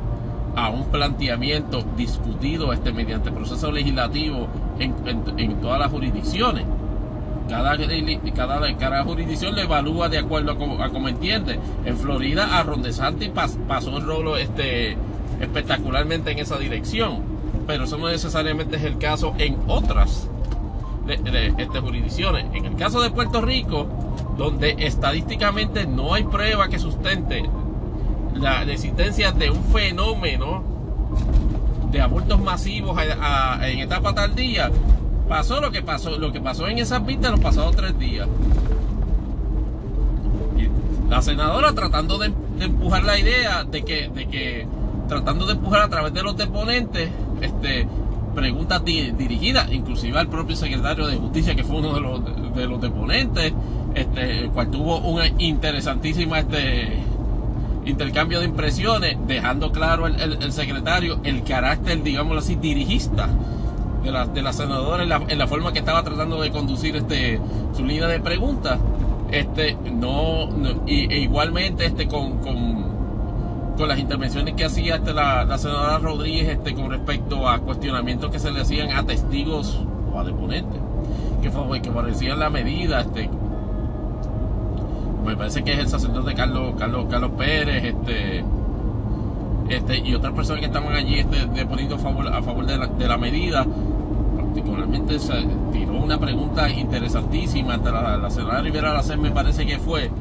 a 0.55 0.69
un 0.69 0.85
planteamiento 0.91 1.83
discutido 1.95 2.73
este 2.73 2.91
mediante 2.91 3.31
proceso 3.31 3.71
legislativo 3.71 4.47
en, 4.79 4.93
en 5.37 5.61
todas 5.61 5.79
las 5.79 5.91
jurisdicciones. 5.91 6.65
Cada, 7.51 8.77
cada, 8.77 9.03
jurisdicción 9.03 9.55
le 9.55 9.63
evalúa 9.63 10.07
de 10.07 10.19
acuerdo 10.19 10.51
a 10.51 10.57
como, 10.57 11.09
entiende. 11.09 11.59
En 11.83 11.97
Florida, 11.97 12.57
a 12.57 12.63
Rondesanti 12.63 13.29
pasó 13.29 13.97
el 13.97 14.05
rolo 14.05 14.37
este, 14.37 14.95
espectacularmente 15.41 16.31
en 16.31 16.39
esa 16.39 16.57
dirección. 16.57 17.23
Pero 17.67 17.83
eso 17.83 17.97
no 17.97 18.07
necesariamente 18.07 18.77
es 18.77 18.83
el 18.83 18.97
caso 18.97 19.33
en 19.37 19.57
otras 19.67 20.29
este, 21.09 21.79
jurisdicciones. 21.81 22.45
En 22.53 22.65
el 22.65 22.75
caso 22.77 23.01
de 23.01 23.09
Puerto 23.09 23.41
Rico, 23.41 23.85
donde 24.37 24.77
estadísticamente 24.79 25.85
no 25.85 26.13
hay 26.13 26.23
prueba 26.23 26.69
que 26.69 26.79
sustente 26.79 27.43
la, 28.33 28.63
existencia 28.63 29.33
de 29.33 29.51
un 29.51 29.61
fenómeno 29.65 30.63
de 31.91 31.99
abortos 31.99 32.39
masivos 32.39 32.97
en 33.01 33.79
etapa 33.79 34.15
tardía, 34.15 34.71
pasó 35.31 35.61
lo 35.61 35.71
que 35.71 35.81
pasó, 35.81 36.17
lo 36.17 36.33
que 36.33 36.41
pasó 36.41 36.67
en 36.67 36.79
esas 36.79 37.05
vistas 37.05 37.31
los 37.31 37.39
pasados 37.39 37.73
tres 37.73 37.97
días. 37.97 38.27
la 41.09 41.21
senadora 41.21 41.71
tratando 41.71 42.17
de, 42.17 42.33
empujar 42.59 43.05
la 43.05 43.17
idea 43.17 43.63
de 43.63 43.81
que, 43.83 44.09
de 44.09 44.27
que, 44.27 44.67
tratando 45.07 45.45
de 45.45 45.53
empujar 45.53 45.83
a 45.83 45.89
través 45.89 46.13
de 46.13 46.21
los 46.21 46.35
deponentes, 46.35 47.09
este, 47.39 47.87
preguntas 48.35 48.83
dirigidas, 48.83 49.71
inclusive 49.71 50.19
al 50.19 50.27
propio 50.27 50.57
secretario 50.57 51.07
de 51.07 51.15
Justicia, 51.15 51.55
que 51.55 51.63
fue 51.63 51.77
uno 51.77 51.93
de 51.93 52.01
los, 52.01 52.53
de, 52.53 52.67
los 52.67 52.81
deponentes, 52.81 53.53
este, 53.95 54.39
el 54.39 54.49
cual 54.49 54.69
tuvo 54.69 54.97
una 54.99 55.27
interesantísima 55.27 56.39
este, 56.39 56.99
intercambio 57.85 58.41
de 58.41 58.47
impresiones, 58.47 59.15
dejando 59.27 59.71
claro 59.71 60.07
el, 60.07 60.43
el 60.43 60.51
secretario 60.51 61.21
el 61.23 61.43
carácter, 61.43 62.03
digámoslo 62.03 62.39
así, 62.39 62.55
dirigista 62.55 63.29
de 64.03 64.11
la, 64.11 64.25
de 64.25 64.41
la 64.41 64.53
senadora 64.53 65.03
en 65.03 65.37
la, 65.37 65.47
forma 65.47 65.71
que 65.73 65.79
estaba 65.79 66.03
tratando 66.03 66.41
de 66.41 66.51
conducir 66.51 66.95
este 66.95 67.39
su 67.73 67.85
línea 67.85 68.07
de 68.07 68.19
preguntas. 68.19 68.79
Este 69.31 69.75
no, 69.75 70.49
y, 70.85 71.11
e 71.11 71.19
igualmente 71.19 71.85
este 71.85 72.07
con, 72.07 72.39
con, 72.39 73.75
con, 73.77 73.87
las 73.87 73.97
intervenciones 73.97 74.55
que 74.55 74.65
hacía 74.65 74.95
este, 74.95 75.13
la, 75.13 75.57
senadora 75.57 75.99
Rodríguez 75.99 76.49
este 76.49 76.75
con 76.75 76.89
respecto 76.89 77.47
a 77.47 77.59
cuestionamientos 77.59 78.29
que 78.29 78.39
se 78.39 78.51
le 78.51 78.61
hacían 78.61 78.91
a 78.91 79.05
testigos 79.05 79.79
o 80.13 80.19
a 80.19 80.25
deponentes 80.25 80.81
que 81.41 81.49
fue 81.49 81.81
que 81.81 81.89
parecían 81.89 82.39
la 82.39 82.49
medida 82.49 83.01
este 83.01 83.29
me 85.25 85.37
parece 85.37 85.63
que 85.63 85.73
es 85.73 85.79
el 85.79 85.87
sacerdote 85.87 86.33
Carlos 86.35 86.73
Carlos 86.77 87.05
Carlos 87.09 87.31
Pérez 87.37 87.85
este 87.85 88.43
este, 89.71 89.97
y 89.99 90.13
otras 90.13 90.33
personas 90.33 90.59
que 90.59 90.65
estaban 90.67 90.93
allí 90.93 91.19
este, 91.19 91.45
deponiendo 91.47 91.95
a 91.95 91.99
favor, 91.99 92.27
a 92.27 92.41
favor 92.41 92.65
de, 92.65 92.77
la, 92.77 92.87
de 92.87 93.07
la 93.07 93.17
medida, 93.17 93.65
particularmente 94.51 95.17
se 95.17 95.47
tiró 95.71 95.93
una 95.93 96.19
pregunta 96.19 96.69
interesantísima 96.69 97.75
ante 97.75 97.89
la, 97.89 98.17
la 98.17 98.29
senadora 98.29 98.61
Rivera 98.61 98.93
Lacer, 98.93 99.17
me 99.17 99.31
parece 99.31 99.65
que 99.65 99.79
fue, 99.79 100.11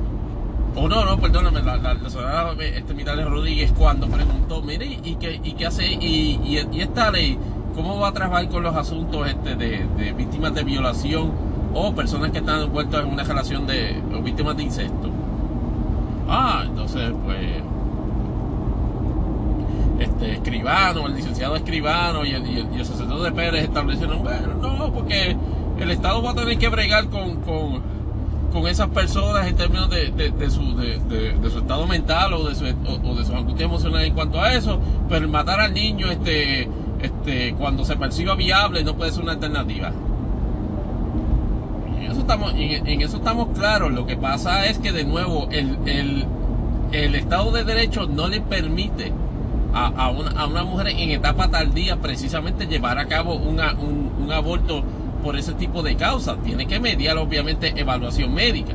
o 0.77 0.89
no, 0.89 1.05
no, 1.05 1.19
perdóname, 1.19 1.61
la, 1.63 1.77
la, 1.79 2.09
senadora 2.09 2.55
este, 2.65 2.95
Mirales 2.95 3.27
Rodríguez 3.27 3.73
cuando 3.77 4.07
preguntó, 4.07 4.63
mire, 4.63 4.87
¿y 4.87 5.17
qué, 5.17 5.41
y 5.43 5.53
qué 5.55 5.67
hace? 5.67 5.85
Y, 5.85 6.39
y, 6.45 6.81
esta 6.81 7.11
ley, 7.11 7.37
¿cómo 7.75 7.99
va 7.99 8.09
a 8.09 8.13
trabajar 8.13 8.49
con 8.49 8.63
los 8.63 8.77
asuntos 8.77 9.27
este, 9.29 9.57
de, 9.57 10.13
víctimas 10.17 10.55
de 10.55 10.63
violación 10.63 11.33
o 11.75 11.93
personas 11.93 12.31
que 12.31 12.39
están 12.39 12.63
envueltas 12.63 13.03
en 13.03 13.13
una 13.13 13.25
relación 13.25 13.67
de 13.67 14.01
víctimas 14.23 14.57
de 14.57 14.63
incesto? 14.63 15.11
Ah, 16.29 16.63
entonces, 16.65 17.13
pues 17.25 17.39
este, 20.01 20.33
Escribano, 20.33 21.07
el 21.07 21.15
licenciado 21.15 21.57
Escribano 21.57 22.25
y 22.25 22.31
el, 22.31 22.47
y 22.47 22.79
el, 22.79 22.85
sacerdote 22.85 23.33
Pérez 23.33 23.65
establecieron, 23.65 24.23
bueno, 24.23 24.55
no, 24.55 24.93
porque 24.93 25.37
el 25.79 25.91
Estado 25.91 26.23
va 26.23 26.31
a 26.31 26.35
tener 26.35 26.59
que 26.59 26.69
bregar 26.69 27.09
con, 27.09 27.37
con, 27.43 27.83
con 28.51 28.67
esas 28.67 28.89
personas 28.89 29.47
en 29.47 29.57
términos 29.57 29.91
de, 29.91 30.11
de, 30.11 30.51
su, 30.51 30.77
de, 30.77 31.37
su 31.51 31.59
estado 31.59 31.87
mental 31.87 32.33
o 32.33 32.49
de 32.49 32.55
su, 32.55 32.65
o, 32.65 33.15
de 33.15 33.25
su 33.25 33.35
angustia 33.35 33.67
emocional 33.67 34.03
en 34.03 34.15
cuanto 34.15 34.41
a 34.41 34.55
eso, 34.55 34.81
pero 35.09 35.29
matar 35.29 35.61
al 35.61 35.75
niño 35.75 36.11
este, 36.11 36.69
este, 37.03 37.55
cuando 37.55 37.85
se 37.85 37.97
perciba 37.97 38.35
viable 38.35 38.83
no 38.85 38.97
puede 38.97 39.13
ser 39.13 39.23
una 39.23 39.33
alternativa. 39.33 39.93
En 41.99 42.11
eso 42.11 42.21
estamos, 42.21 42.55
en, 42.57 43.03
eso 43.03 43.19
estamos 43.19 43.49
claros. 43.55 43.93
Lo 43.93 44.07
que 44.07 44.17
pasa 44.17 44.67
es 44.67 44.79
que 44.79 44.93
de 44.93 45.05
nuevo 45.05 45.49
el, 45.51 45.79
el, 45.87 46.27
el 46.93 47.15
Estado 47.15 47.53
de 47.53 47.65
Derecho 47.65 48.07
no 48.07 48.29
le 48.29 48.41
permite 48.41 49.13
a, 49.73 49.87
a, 49.87 50.11
una, 50.11 50.31
a, 50.31 50.47
una, 50.47 50.65
mujer 50.65 50.89
en 50.89 51.11
etapa 51.11 51.51
tardía 51.51 51.97
precisamente 51.97 52.67
llevar 52.67 52.99
a 52.99 53.07
cabo 53.07 53.35
una, 53.35 53.73
un, 53.75 54.13
un 54.21 54.33
aborto 54.33 54.83
por 55.23 55.37
ese 55.37 55.55
tipo 55.55 55.83
de 55.83 55.97
causas. 55.97 56.43
Tiene 56.43 56.67
que 56.67 56.81
mediar, 56.81 57.17
obviamente, 57.19 57.73
evaluación 57.77 58.35
médica. 58.35 58.75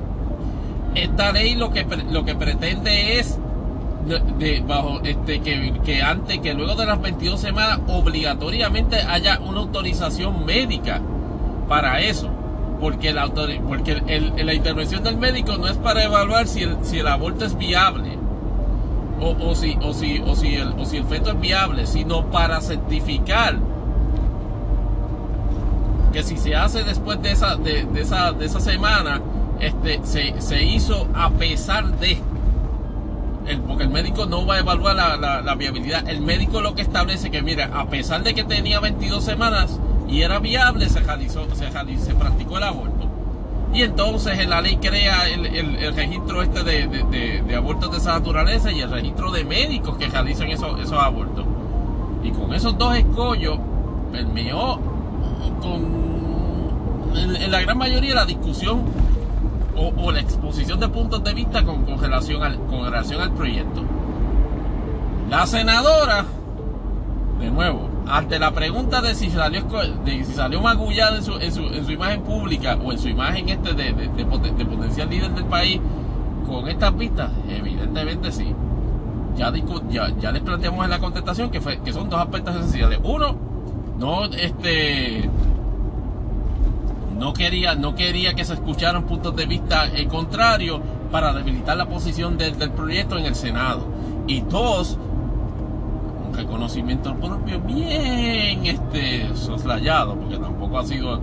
Esta 0.94 1.32
ley 1.32 1.56
lo 1.56 1.72
que, 1.72 1.86
lo 2.10 2.24
que 2.24 2.36
pretende 2.36 3.20
es 3.20 3.38
de, 4.06 4.64
bajo 4.66 5.02
este 5.04 5.42
que, 5.42 5.74
que, 5.84 6.02
antes 6.02 6.40
que 6.40 6.54
luego 6.54 6.76
de 6.76 6.86
las 6.86 7.02
22 7.02 7.40
semanas 7.40 7.80
obligatoriamente 7.88 8.98
haya 8.98 9.40
una 9.40 9.62
autorización 9.62 10.46
médica 10.46 11.02
para 11.68 12.00
eso 12.02 12.30
porque 12.80 13.14
la 13.14 13.28
porque 13.28 14.04
el, 14.08 14.46
la 14.46 14.54
intervención 14.54 15.04
del 15.04 15.18
médico 15.18 15.58
no 15.58 15.68
es 15.68 15.78
para 15.78 16.04
evaluar 16.04 16.48
si 16.48 16.64
el, 16.64 16.78
si 16.84 17.00
el 17.00 17.08
aborto 17.08 17.46
es 17.46 17.58
viable 17.58 18.18
o, 19.20 19.36
o, 19.50 19.56
si 19.56 19.78
o 19.82 19.94
si 19.94 20.20
o 20.20 20.36
si 20.36 20.56
el 20.56 20.70
o 20.80 20.86
si 20.86 20.98
el 20.98 21.06
feto 21.06 21.32
es 21.32 21.40
viable 21.40 21.88
sino 21.88 22.30
para 22.32 22.60
certificar 22.62 23.58
que 26.16 26.24
si 26.24 26.38
se 26.38 26.56
hace 26.56 26.86
después 26.86 27.22
de 27.22 27.34
esa, 27.34 27.58
de, 27.58 27.86
esa, 27.98 28.32
de 28.32 28.46
esa 28.46 28.62
semana, 28.62 29.20
este, 29.60 30.00
se, 30.06 30.40
se, 30.40 30.64
hizo 30.64 31.10
a 31.14 31.30
pesar 31.32 32.00
de. 32.00 32.18
El, 33.46 33.60
porque 33.60 33.84
el 33.84 33.90
médico 33.90 34.26
no 34.26 34.46
va 34.46 34.56
a 34.56 34.60
evaluar 34.60 34.96
la, 34.96 35.42
la, 35.42 35.56
viabilidad. 35.56 36.08
El 36.08 36.22
médico 36.22 36.62
lo 36.62 36.74
que 36.74 36.84
establece 36.84 37.32
que, 37.32 37.42
mira, 37.42 37.70
a 37.74 37.90
pesar 37.90 38.24
de 38.24 38.34
que 38.34 38.46
tenía 38.46 38.80
22 38.80 39.26
semanas 39.26 39.78
y 40.08 40.22
era 40.22 40.40
viable, 40.40 40.88
se, 40.88 41.02
realizó, 41.02 41.46
se, 41.54 41.70
se 41.98 42.16
practicó 42.16 42.60
el 42.60 42.64
aborto. 42.64 43.10
Y 43.74 43.82
entonces 43.82 44.40
en 44.40 44.50
la 44.50 44.62
ley 44.62 44.78
crea 44.78 45.28
el, 45.28 45.46
el, 45.46 45.94
registro 45.96 46.42
este 46.42 46.64
de, 46.64 46.88
de, 46.88 47.42
de, 47.46 47.56
abortos 47.56 47.92
de 47.92 47.98
esa 47.98 48.14
naturaleza 48.14 48.72
y 48.72 48.80
el 48.80 48.90
registro 48.90 49.32
de 49.32 49.44
médicos 49.44 49.98
que 49.98 50.08
realizan 50.08 50.48
esos, 50.50 50.80
esos 50.80 50.98
abortos. 50.98 51.46
Y 52.24 52.32
con 52.32 52.54
esos 52.54 52.78
dos 52.78 52.96
escollos, 52.96 53.60
permeó 54.12 54.80
con 55.62 56.06
en, 57.18 57.52
la 57.52 57.62
gran 57.62 57.78
mayoría 57.78 58.16
la 58.16 58.26
discusión 58.26 58.84
o, 59.76 60.12
la 60.12 60.22
exposición 60.22 60.80
de 60.80 60.88
puntos 60.88 61.24
de 61.24 61.34
vista 61.34 61.64
con, 61.66 61.86
relación, 62.00 62.42
al, 62.44 62.58
con 62.68 62.86
relación 62.86 63.22
al 63.22 63.34
proyecto. 63.34 63.84
La 65.30 65.46
senadora, 65.46 66.26
de 67.40 67.52
nuevo, 67.52 67.90
ante 68.08 68.40
la 68.40 68.52
pregunta 68.52 69.02
de 69.02 69.14
si 69.16 69.30
salió, 69.30 69.64
de 70.06 70.24
si 70.24 70.34
salió 70.34 70.62
magullada 70.62 71.18
en 71.18 71.24
su, 71.24 71.34
en, 71.38 71.52
su, 71.52 71.64
en 71.64 71.86
su 71.86 71.92
imagen 71.92 72.22
pública 72.22 72.78
o 72.82 72.92
en 72.92 73.00
su 73.00 73.10
imagen 73.10 73.50
este 73.50 73.74
de, 73.74 73.94
de, 73.94 74.26
potencial 74.26 75.10
líder 75.10 75.32
del 75.32 75.46
país, 75.46 75.82
con 76.48 76.68
estas 76.70 76.96
vistas, 76.98 77.32
evidentemente 77.50 78.32
sí. 78.32 78.54
Ya, 79.36 79.52
ya, 79.90 80.10
ya 80.18 80.32
les 80.32 80.42
planteamos 80.44 80.86
en 80.86 80.92
la 80.92 81.00
contestación 81.00 81.50
que, 81.50 81.60
fue, 81.60 81.82
que 81.82 81.92
son 81.92 82.10
dos 82.10 82.22
aspectos 82.22 82.56
esenciales. 82.56 83.00
Uno, 83.04 83.36
no 84.00 84.26
este 84.26 85.30
no 87.18 87.34
quería, 87.34 87.76
no 87.76 87.96
quería 87.96 88.34
que 88.34 88.44
se 88.44 88.54
escucharan 88.54 89.04
puntos 89.06 89.36
de 89.36 89.46
vista 89.46 89.88
eh, 89.88 90.08
contrarios 90.08 90.82
para 91.12 91.34
debilitar 91.34 91.78
la 91.78 91.88
posición 91.88 92.38
del, 92.38 92.56
proyecto 92.72 93.18
en 93.18 93.26
el 93.26 93.36
Senado. 93.36 93.88
Y 94.28 94.42
dos, 94.42 94.98
un 96.36 96.38
reconocimiento 96.38 97.16
propio 97.16 97.60
bien 97.62 98.66
este, 98.66 99.36
soslayado, 99.36 100.16
porque 100.16 100.38
tampoco 100.38 100.80
ha 100.80 100.86
sido 100.86 101.22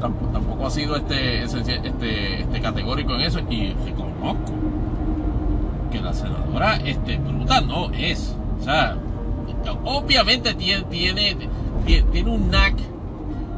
tampoco, 0.00 0.66
ha 0.66 0.70
sido 0.70 0.96
este, 0.96 1.44
este, 1.44 2.40
este 2.40 2.60
categórico 2.60 3.14
en 3.14 3.20
eso 3.20 3.40
y 3.48 3.72
reconozco 3.84 4.52
que 5.92 6.00
la 6.00 6.12
senadora 6.12 6.76
este, 6.76 7.18
bruta 7.18 7.60
no 7.60 7.90
es. 7.92 8.36
O 8.60 8.64
sea, 8.64 8.96
obviamente 9.84 10.54
tiene, 10.54 10.82
tiene, 10.84 11.36
tiene 11.86 12.30
un 12.30 12.48
knack 12.48 12.74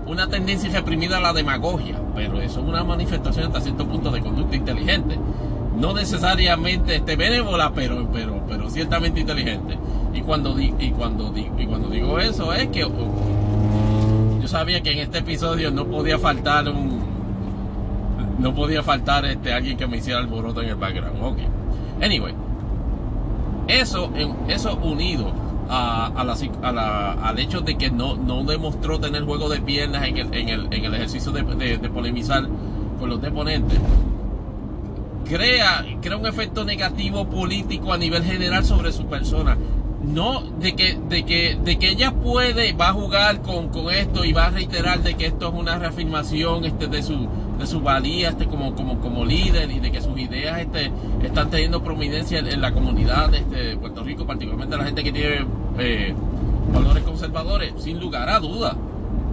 una 0.07 0.29
tendencia 0.29 0.71
reprimida 0.71 1.17
a 1.17 1.21
la 1.21 1.33
demagogia, 1.33 1.99
pero 2.15 2.41
eso 2.41 2.61
es 2.61 2.67
una 2.67 2.85
manifestación 2.85 3.47
hasta 3.47 3.63
cierto 3.63 3.87
punto 3.87 4.11
de 4.11 4.21
conducta 4.21 4.55
inteligente. 4.55 5.19
No 5.77 5.93
necesariamente 5.93 6.97
este, 6.97 7.17
benévola, 7.17 7.73
pero, 7.75 8.09
pero, 8.13 8.43
pero 8.49 8.71
ciertamente 8.71 9.21
inteligente. 9.21 9.77
Y 10.15 10.21
cuando, 10.21 10.59
y, 10.61 10.71
cuando, 10.97 11.33
y 11.37 11.67
cuando 11.67 11.89
digo 11.89 12.19
eso 12.19 12.53
es 12.53 12.69
que 12.69 12.85
uh, 12.85 14.41
yo 14.41 14.47
sabía 14.49 14.81
que 14.83 14.93
en 14.93 14.99
este 14.99 15.19
episodio 15.19 15.71
no 15.71 15.87
podía 15.87 16.19
faltar 16.19 16.69
un... 16.69 17.03
No 18.39 18.55
podía 18.55 18.83
faltar 18.83 19.25
este, 19.25 19.53
alguien 19.53 19.77
que 19.77 19.87
me 19.87 19.99
hiciera 19.99 20.19
alboroto 20.19 20.61
en 20.63 20.69
el 20.69 20.75
background. 20.77 21.23
Ok. 21.23 21.39
Anyway. 22.03 22.35
Eso, 23.69 24.11
eso 24.49 24.77
unido 24.83 25.33
a, 25.69 26.25
la, 26.73 27.13
al 27.13 27.39
hecho 27.39 27.61
de 27.61 27.77
que 27.77 27.91
no, 27.91 28.17
no 28.17 28.45
demostró 28.45 29.01
tener 29.01 29.25
juego 29.25 29.49
de 29.49 29.61
piernas 29.61 30.07
en 30.07 30.19
el, 30.19 30.35
en 30.35 30.49
el, 30.49 30.67
en 30.73 30.85
el 30.85 30.95
ejercicio 30.95 31.33
de, 31.33 31.43
de, 31.79 31.89
polemizar 31.89 32.47
con 32.99 33.09
los 33.09 33.21
deponentes, 33.21 33.79
crea, 35.25 35.85
crea 36.01 36.17
un 36.17 36.27
efecto 36.27 36.65
negativo 36.65 37.29
político 37.29 37.93
a 37.93 37.99
nivel 37.99 38.25
general 38.25 38.65
sobre 38.65 38.93
su 38.93 39.07
persona. 39.07 39.57
No, 40.05 40.43
de 40.43 40.77
que, 40.77 40.99
de 41.09 41.25
que, 41.25 41.59
de 41.65 41.79
que 41.79 41.89
ella 41.89 42.13
puede, 42.13 42.75
va 42.75 42.91
a 42.91 42.93
jugar 42.93 43.41
con, 43.41 43.69
con 43.69 43.93
esto 43.93 44.25
y 44.25 44.35
va 44.35 44.47
a 44.47 44.51
reiterar 44.51 45.03
de 45.03 45.15
que 45.15 45.27
esto 45.27 45.49
es 45.49 45.55
una 45.55 45.79
reafirmación 45.79 46.67
este, 46.67 46.89
de 46.89 47.03
su, 47.03 47.27
de 47.59 47.67
su 47.67 47.81
valía 47.81 48.29
este, 48.29 48.47
como, 48.47 48.75
como, 48.75 49.01
como 49.01 49.25
líder 49.25 49.71
y 49.71 49.81
de 49.81 49.91
que 49.91 50.03
sus 50.03 50.19
ideas 50.19 50.61
este, 50.61 50.93
están 51.23 51.49
teniendo 51.49 51.83
prominencia 51.83 52.41
en, 52.41 52.61
la 52.61 52.73
comunidad 52.73 53.33
este, 53.35 53.57
de 53.57 53.77
Puerto 53.79 54.05
Rico, 54.05 54.27
particularmente 54.27 54.77
la 54.77 54.85
gente 54.85 55.03
que 55.03 55.13
tiene 55.13 55.47
eh, 55.79 56.15
valores 56.71 57.03
conservadores, 57.03 57.73
sin 57.79 57.99
lugar 57.99 58.29
a 58.29 58.41
duda. 58.41 58.77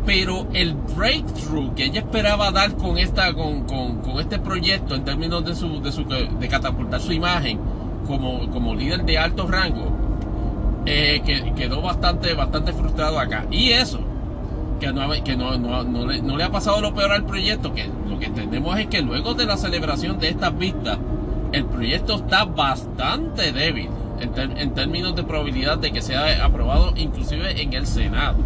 Pero 0.05 0.47
el 0.53 0.73
breakthrough 0.73 1.75
que 1.75 1.85
ella 1.85 1.99
esperaba 1.99 2.51
dar 2.51 2.75
con 2.75 2.97
esta, 2.97 3.33
con, 3.33 3.65
con, 3.65 3.97
con 4.01 4.19
este 4.19 4.39
proyecto 4.39 4.95
en 4.95 5.05
términos 5.05 5.45
de 5.45 5.55
su, 5.55 5.81
de 5.81 5.91
su, 5.91 6.05
de 6.05 6.47
catapultar 6.47 7.01
su 7.01 7.13
imagen 7.13 7.59
como, 8.07 8.49
como 8.49 8.75
líder 8.75 9.03
de 9.03 9.17
alto 9.17 9.47
rango, 9.47 9.91
eh, 10.85 11.21
que, 11.25 11.53
quedó 11.53 11.81
bastante, 11.81 12.33
bastante 12.33 12.73
frustrado 12.73 13.19
acá. 13.19 13.45
Y 13.51 13.69
eso, 13.69 13.99
que 14.79 14.91
no, 14.91 15.11
que 15.23 15.35
no, 15.35 15.57
no, 15.57 15.83
no, 15.83 16.07
le, 16.07 16.43
ha 16.43 16.51
pasado 16.51 16.81
lo 16.81 16.93
peor 16.93 17.11
al 17.11 17.25
proyecto, 17.25 17.73
que 17.73 17.89
lo 18.09 18.19
que 18.19 18.25
entendemos 18.25 18.77
es 18.79 18.87
que 18.87 19.01
luego 19.01 19.33
de 19.33 19.45
la 19.45 19.57
celebración 19.57 20.19
de 20.19 20.29
estas 20.29 20.57
vistas, 20.57 20.97
el 21.51 21.65
proyecto 21.65 22.15
está 22.15 22.45
bastante 22.45 23.51
débil 23.51 23.89
en 24.19 24.73
términos 24.73 25.15
de 25.15 25.23
probabilidad 25.23 25.79
de 25.79 25.91
que 25.91 26.01
sea 26.01 26.45
aprobado 26.45 26.93
inclusive 26.95 27.61
en 27.61 27.73
el 27.73 27.87
Senado. 27.87 28.37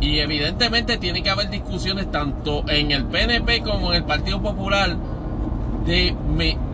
Y 0.00 0.18
evidentemente 0.20 0.96
tiene 0.96 1.22
que 1.22 1.30
haber 1.30 1.50
discusiones 1.50 2.10
tanto 2.10 2.64
en 2.68 2.92
el 2.92 3.04
PNP 3.04 3.62
como 3.62 3.92
en 3.92 3.96
el 3.96 4.04
Partido 4.04 4.40
Popular 4.40 4.96
de, 5.84 6.14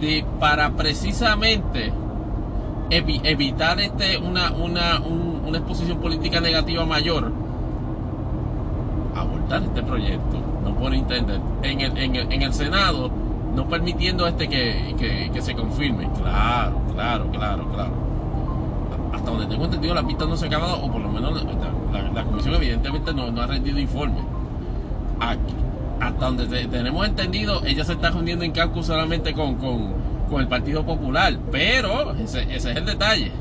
de 0.00 0.24
para 0.38 0.70
precisamente 0.70 1.92
evitar 2.90 3.80
este 3.80 4.18
una, 4.18 4.52
una, 4.52 5.00
una 5.00 5.58
exposición 5.58 5.98
política 5.98 6.40
negativa 6.40 6.84
mayor 6.84 7.32
abortar 9.14 9.62
este 9.62 9.82
proyecto, 9.82 10.42
no 10.62 10.74
por 10.76 10.94
entender, 10.94 11.40
en 11.62 11.80
el, 11.80 11.96
en 11.96 12.16
el, 12.16 12.32
en 12.32 12.42
el 12.42 12.52
Senado, 12.52 13.10
no 13.54 13.68
permitiendo 13.68 14.26
este 14.26 14.48
que, 14.48 15.30
que, 15.32 15.42
se 15.42 15.54
confirme. 15.54 16.08
Claro, 16.20 16.82
claro, 16.92 17.30
claro, 17.30 17.68
claro. 17.72 17.92
Hasta 19.24 19.38
donde 19.38 19.46
tengo 19.46 19.64
entendido, 19.64 19.94
las 19.94 20.06
vistas 20.06 20.28
no 20.28 20.36
se 20.36 20.44
han 20.44 20.52
acabado, 20.52 20.84
o 20.84 20.92
por 20.92 21.00
lo 21.00 21.08
menos 21.08 21.42
la, 22.14 22.24
comisión 22.24 22.56
evidentemente 22.56 23.14
no, 23.14 23.40
ha 23.40 23.46
rendido 23.46 23.78
informe. 23.78 24.20
Hasta 25.98 26.26
donde 26.26 26.66
tenemos 26.66 27.08
entendido, 27.08 27.64
ella 27.64 27.86
se 27.86 27.94
está 27.94 28.10
reuniendo 28.10 28.44
en 28.44 28.52
Cancún 28.52 28.84
solamente 28.84 29.32
con, 29.32 29.54
con, 29.54 30.04
el 30.38 30.46
Partido 30.46 30.84
Popular, 30.84 31.38
pero 31.50 32.12
ese, 32.12 32.54
es 32.54 32.66
el 32.66 32.84
detalle 32.84 33.32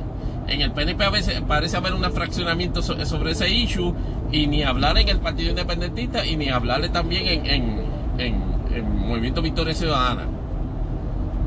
en 0.48 0.62
el 0.62 0.72
PNP 0.72 1.04
a 1.04 1.10
veces 1.10 1.42
parece 1.42 1.78
haber 1.78 1.94
un 1.94 2.04
fraccionamiento 2.12 2.82
sobre 2.82 3.32
ese 3.32 3.50
issue 3.50 3.94
y 4.32 4.48
ni 4.48 4.64
hablar 4.64 4.98
en 4.98 5.10
el 5.10 5.20
Partido 5.20 5.50
Independentista 5.50 6.26
y 6.26 6.36
ni 6.36 6.50
hablarle 6.50 6.90
también 6.90 7.46
en, 7.46 7.82
en, 8.20 8.54
Movimiento 9.08 9.42
Victoria 9.42 9.74
Ciudadana. 9.74 10.28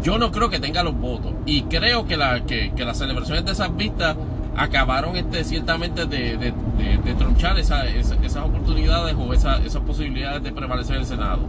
Yo 0.06 0.18
no 0.18 0.30
creo 0.30 0.48
que 0.48 0.60
tenga 0.60 0.84
los 0.84 0.96
votos 0.96 1.32
y 1.46 1.62
creo 1.62 2.06
que, 2.06 2.16
la, 2.16 2.44
que, 2.46 2.70
las 2.78 2.96
celebraciones 2.96 3.44
de 3.44 3.50
esas 3.50 3.76
vistas 3.76 4.16
acabaron 4.56 5.16
este, 5.16 5.42
ciertamente 5.42 6.06
de, 6.06 6.36
de, 6.38 7.14
tronchar 7.18 7.58
esas 7.58 8.36
oportunidades 8.36 9.16
o 9.18 9.32
esas 9.32 9.82
posibilidades 9.84 10.44
de 10.44 10.52
prevalecer 10.52 10.94
en 10.94 11.00
el 11.00 11.08
Senado. 11.08 11.40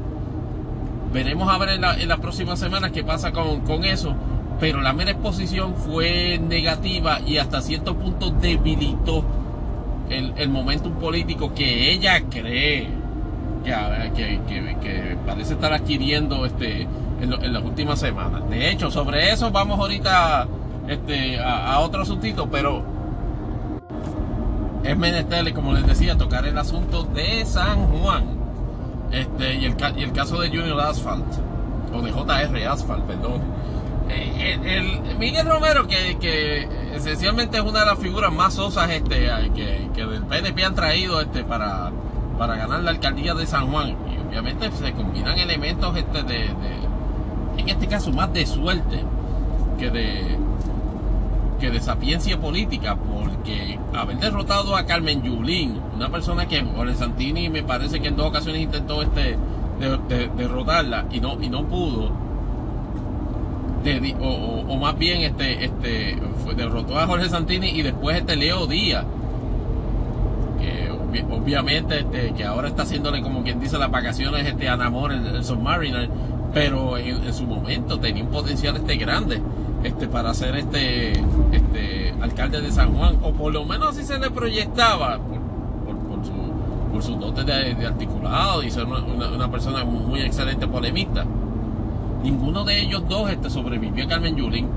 Veremos 1.13 1.47
a 1.53 1.59
ver 1.59 1.69
en, 1.69 1.81
la, 1.81 2.01
en 2.01 2.09
las 2.09 2.17
próximas 2.19 2.57
semanas 2.57 2.89
qué 2.91 3.03
pasa 3.03 3.31
con, 3.31 3.61
con 3.61 3.83
eso, 3.83 4.15
pero 4.59 4.81
la 4.81 4.91
mera 4.91 5.11
exposición 5.11 5.75
fue 5.75 6.39
negativa 6.39 7.19
y 7.19 7.37
hasta 7.37 7.61
cierto 7.61 7.95
punto 7.95 8.31
debilitó 8.31 9.23
el, 10.09 10.33
el 10.35 10.49
momentum 10.49 10.93
político 10.93 11.53
que 11.53 11.91
ella 11.91 12.23
cree 12.27 12.89
que, 13.63 14.39
que, 14.81 15.17
parece 15.27 15.53
estar 15.53 15.73
adquiriendo 15.73 16.43
este, 16.43 16.87
en, 17.21 17.53
las 17.53 17.63
últimas 17.63 17.99
semanas. 17.99 18.49
De 18.49 18.69
hecho, 18.69 18.91
sobre 18.91 19.31
eso 19.31 19.51
vamos 19.51 19.79
ahorita 19.79 20.47
este, 20.87 21.39
a, 21.39 21.79
otro 21.79 22.01
asuntito, 22.01 22.49
pero 22.49 22.83
es 24.83 24.97
menester, 24.97 25.53
como 25.53 25.73
les 25.73 25.85
decía, 25.85 26.17
tocar 26.17 26.45
el 26.45 26.57
asunto 26.57 27.03
de 27.03 27.45
San 27.45 27.87
Juan 27.87 28.25
este, 29.11 29.55
y, 29.55 29.65
el, 29.65 30.11
caso 30.13 30.39
de 30.39 30.49
Junior 30.49 30.79
Asphalt, 30.81 31.25
o 31.93 32.01
de 32.01 32.11
JR 32.11 32.67
Asphalt, 32.67 33.03
perdón. 33.05 33.41
Eh, 34.09 34.57
el, 34.63 35.17
Miguel 35.17 35.47
Romero, 35.47 35.87
que, 35.87 36.67
esencialmente 36.95 37.57
es 37.57 37.63
una 37.63 37.81
de 37.81 37.85
las 37.87 37.99
figuras 37.99 38.31
más 38.31 38.57
osas 38.57 38.89
este, 38.89 39.29
que, 39.53 39.89
que 39.93 40.05
del 40.05 40.23
PNP 40.23 40.63
han 40.63 40.75
traído 40.75 41.19
para 42.37 42.55
ganar 42.55 42.81
la 42.81 42.91
alcaldía 42.91 43.33
de 43.33 43.45
San 43.45 43.69
Juan. 43.71 43.97
Y 44.13 44.27
obviamente 44.29 44.71
se 44.71 44.93
combinan 44.93 45.37
elementos 45.39 45.93
de, 45.93 46.01
en 47.57 47.69
este 47.69 47.87
caso 47.87 48.11
más 48.11 48.31
de 48.33 48.45
suerte 48.45 49.03
que 49.79 49.89
de 49.89 50.37
que 51.59 51.71
de 51.71 51.79
sapiencia 51.81 52.39
política, 52.39 52.95
porque 52.95 53.79
haber 53.91 54.17
derrotado 54.17 54.75
a 54.75 54.85
Carmen 54.85 55.23
Yulín, 55.23 55.79
una 55.95 56.09
persona 56.09 56.47
que 56.47 56.63
Jorge 56.63 56.93
Santini 56.93 57.49
me 57.49 57.63
parece 57.63 57.99
que 57.99 58.09
en 58.09 58.15
dos 58.15 58.27
ocasiones 58.27 58.61
intentó 58.61 59.01
este 59.01 59.37
derrotarla 60.37 61.05
y 61.11 61.19
no 61.19 61.41
y 61.41 61.49
no 61.49 61.65
pudo, 61.65 62.11
o, 64.19 64.77
más 64.77 64.97
bien 64.97 65.21
este 65.21 65.65
este 65.65 66.17
derrotó 66.55 66.99
a 66.99 67.07
Jorge 67.07 67.29
Santini 67.29 67.69
y 67.69 67.81
después 67.81 68.17
este 68.17 68.35
Leo 68.35 68.67
Díaz 68.67 69.05
obviamente 71.31 71.99
este, 71.99 72.33
que 72.33 72.43
ahora 72.43 72.67
está 72.67 72.83
haciéndole 72.83 73.21
como 73.21 73.43
quien 73.43 73.59
dice 73.59 73.77
las 73.77 73.89
vacaciones 73.89 74.45
este 74.45 74.67
Anamor 74.67 75.11
el, 75.11 75.25
el 75.25 75.43
Submariner 75.43 76.09
pero 76.53 76.97
en, 76.97 77.33
su 77.33 77.45
momento 77.45 77.99
tenía 77.99 78.23
un 78.23 78.29
potencial 78.29 78.75
este 78.77 78.95
grande 78.97 79.41
este 79.83 80.07
para 80.07 80.33
ser 80.33 80.55
este 80.55 81.13
este 81.51 82.13
alcalde 82.21 82.61
de 82.61 82.71
San 82.71 82.93
Juan 82.93 83.19
o 83.21 83.31
por 83.33 83.53
lo 83.53 83.65
menos 83.65 83.89
así 83.89 84.03
se 84.03 84.17
le 84.17 84.31
proyectaba 84.31 85.19
por, 85.19 86.25
su 86.25 86.31
por 86.91 87.03
su 87.03 87.15
dote 87.15 87.43
de, 87.43 87.85
articulado 87.85 88.63
y 88.63 88.71
ser 88.71 88.85
una, 88.85 89.51
persona 89.51 89.83
muy, 89.83 90.21
excelente 90.21 90.67
polemista. 90.67 91.25
Ninguno 92.23 92.63
de 92.63 92.81
ellos 92.81 93.03
dos 93.07 93.29
este 93.29 93.49
sobrevivió 93.49 94.05
a 94.05 94.07
Carmen 94.07 94.35
Yulín. 94.35 94.67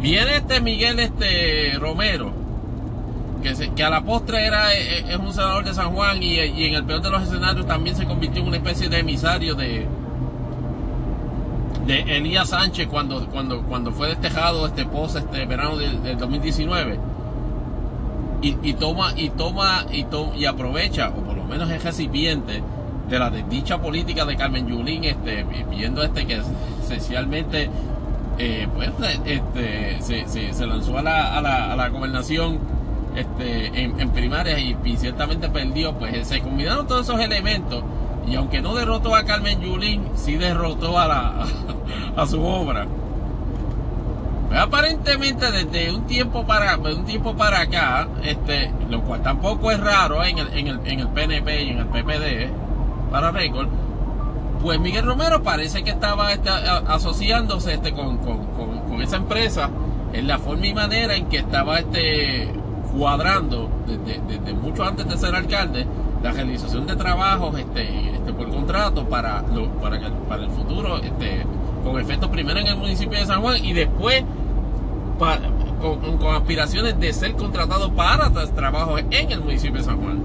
Viene 0.00 0.36
este 0.36 0.60
Miguel 0.60 0.98
este 0.98 1.78
Romero 1.78 2.32
que, 3.42 3.84
a 3.84 3.90
la 3.90 4.02
postre 4.02 4.46
era 4.46 4.72
eh, 4.74 4.98
eh, 4.98 5.04
es, 5.10 5.16
un 5.16 5.32
senador 5.32 5.64
de 5.64 5.74
San 5.74 5.92
Juan 5.92 6.22
y, 6.22 6.38
en 6.38 6.74
el 6.74 6.84
peor 6.84 7.00
de 7.00 7.10
los 7.10 7.22
escenarios 7.22 7.66
también 7.66 7.96
se 7.96 8.04
convirtió 8.04 8.42
en 8.42 8.48
una 8.48 8.56
especie 8.56 8.88
de 8.88 8.98
emisario 8.98 9.54
de 9.54 9.86
de 11.88 12.18
Elías 12.18 12.50
Sánchez 12.50 12.86
cuando 12.86 13.26
cuando 13.28 13.62
cuando 13.62 13.92
fue 13.92 14.08
destejado 14.08 14.66
este 14.66 14.84
post 14.84 15.16
este 15.16 15.46
verano 15.46 15.78
del, 15.78 16.18
2019 16.18 17.00
y, 18.42 18.72
toma 18.74 19.14
y 19.16 19.30
toma 19.30 19.86
y 19.90 20.06
y 20.36 20.44
aprovecha 20.44 21.08
o 21.08 21.24
por 21.24 21.36
lo 21.36 21.44
menos 21.44 21.70
es 21.70 21.82
recipiente 21.82 22.62
de 23.08 23.18
la 23.18 23.30
desdicha 23.30 23.80
política 23.80 24.26
de 24.26 24.36
Carmen 24.36 24.68
Yulín 24.68 25.02
este 25.04 25.44
viendo 25.70 26.02
este 26.02 26.26
que 26.26 26.42
esencialmente 26.84 27.70
eh, 28.36 28.68
pues 28.74 28.90
este 29.24 29.96
se, 30.00 30.52
se, 30.52 30.66
lanzó 30.66 30.98
a 30.98 31.02
la, 31.02 31.38
a 31.38 31.40
la, 31.40 31.72
a 31.72 31.76
la 31.76 31.88
gobernación 31.88 32.60
este, 33.16 33.82
en, 33.82 34.10
primaria 34.10 34.58
y, 34.58 34.96
ciertamente 34.96 35.48
perdió, 35.48 35.94
pues 35.94 36.28
se 36.28 36.40
combinaron 36.40 36.86
todos 36.86 37.08
esos 37.08 37.20
elementos 37.20 37.82
y 38.28 38.36
aunque 38.36 38.60
no 38.60 38.74
derrotó 38.74 39.14
a 39.14 39.24
Carmen 39.24 39.60
Yulín, 39.60 40.08
sí 40.14 40.36
derrotó 40.36 40.98
a, 40.98 41.06
la, 41.06 41.46
a 42.16 42.26
su 42.26 42.44
obra. 42.44 42.86
Pues 44.48 44.60
aparentemente 44.60 45.50
desde 45.50 45.92
un 45.92 46.06
tiempo 46.06 46.46
para 46.46 46.76
un 46.78 47.04
tiempo 47.04 47.36
para 47.36 47.60
acá, 47.60 48.08
este, 48.22 48.72
lo 48.88 49.02
cual 49.02 49.22
tampoco 49.22 49.70
es 49.70 49.80
raro 49.80 50.24
en 50.24 50.38
el, 50.38 50.48
en 50.56 50.68
el, 50.68 50.80
en 50.86 51.00
el 51.00 51.08
PNP 51.08 51.62
y 51.64 51.68
en 51.70 51.78
el 51.78 51.86
PPD 51.86 52.50
para 53.10 53.30
récord, 53.30 53.68
pues 54.62 54.80
Miguel 54.80 55.04
Romero 55.04 55.42
parece 55.42 55.84
que 55.84 55.90
estaba 55.90 56.32
este, 56.32 56.48
asociándose 56.48 57.74
este, 57.74 57.92
con, 57.92 58.18
con, 58.18 58.46
con, 58.46 58.78
con, 58.88 59.02
esa 59.02 59.16
empresa 59.16 59.70
en 60.12 60.26
la 60.26 60.38
forma 60.38 60.66
y 60.66 60.74
manera 60.74 61.14
en 61.14 61.26
que 61.26 61.38
estaba 61.38 61.78
este 61.78 62.48
cuadrando 62.96 63.70
desde, 63.86 64.52
mucho 64.54 64.84
antes 64.84 65.06
de 65.06 65.16
ser 65.16 65.34
alcalde 65.34 65.86
la 66.22 66.32
realización 66.32 66.86
de 66.86 66.96
trabajos 66.96 67.58
este, 67.58 68.10
este 68.14 68.32
por 68.32 68.48
contrato 68.50 69.08
para, 69.08 69.42
para, 69.80 70.00
para 70.28 70.44
el 70.44 70.50
futuro, 70.50 70.98
este, 70.98 71.44
con 71.84 72.00
efecto 72.00 72.30
primero 72.30 72.58
en 72.58 72.66
el 72.66 72.76
municipio 72.76 73.18
de 73.18 73.26
San 73.26 73.40
Juan 73.40 73.64
y 73.64 73.72
después 73.72 74.24
con, 75.18 76.34
aspiraciones 76.34 76.98
de 76.98 77.12
ser 77.12 77.34
contratado 77.34 77.92
para 77.92 78.30
trabajos 78.54 79.02
en 79.10 79.32
el 79.32 79.40
municipio 79.40 79.78
de 79.78 79.84
San 79.84 80.00
Juan. 80.00 80.22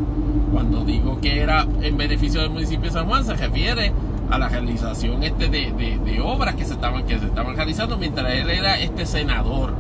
Cuando 0.52 0.84
digo 0.84 1.20
que 1.20 1.42
era 1.42 1.66
en 1.82 1.98
beneficio 1.98 2.42
del 2.42 2.52
municipio 2.52 2.86
de 2.86 2.92
San 2.92 3.08
Juan, 3.08 3.24
se 3.26 3.36
refiere 3.36 3.92
a 4.30 4.38
la 4.38 4.50
realización 4.50 5.24
este 5.24 5.50
de, 5.50 5.72
de 6.04 6.22
obras 6.22 6.56
que 6.56 6.66
se 6.66 6.74
estaban 6.74 7.06
que 7.06 7.20
se 7.20 7.26
estaban 7.26 7.56
realizando 7.56 7.98
mientras 7.98 8.32
él 8.34 8.50
era 8.50 8.80
este 8.80 9.06
senador 9.06 9.74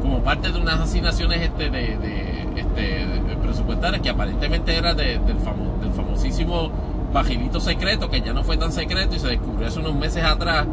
como 0.00 0.22
parte 0.22 0.50
de 0.50 0.58
unas 0.60 0.80
asignaciones 0.80 1.40
este 1.42 1.70
de, 1.70 2.46
este, 2.56 3.06
presupuestarias 3.42 4.00
que 4.02 4.10
aparentemente 4.10 4.76
era 4.76 4.94
del, 4.94 5.24
del 5.26 5.38
famosísimo 5.38 6.70
bajilito 7.12 7.60
secreto 7.60 8.10
que 8.10 8.20
ya 8.20 8.32
no 8.32 8.44
fue 8.44 8.56
tan 8.56 8.72
secreto 8.72 9.16
y 9.16 9.18
se 9.18 9.28
descubrió 9.28 9.68
hace 9.68 9.80
unos 9.80 9.94
meses 9.94 10.22
atrás 10.24 10.66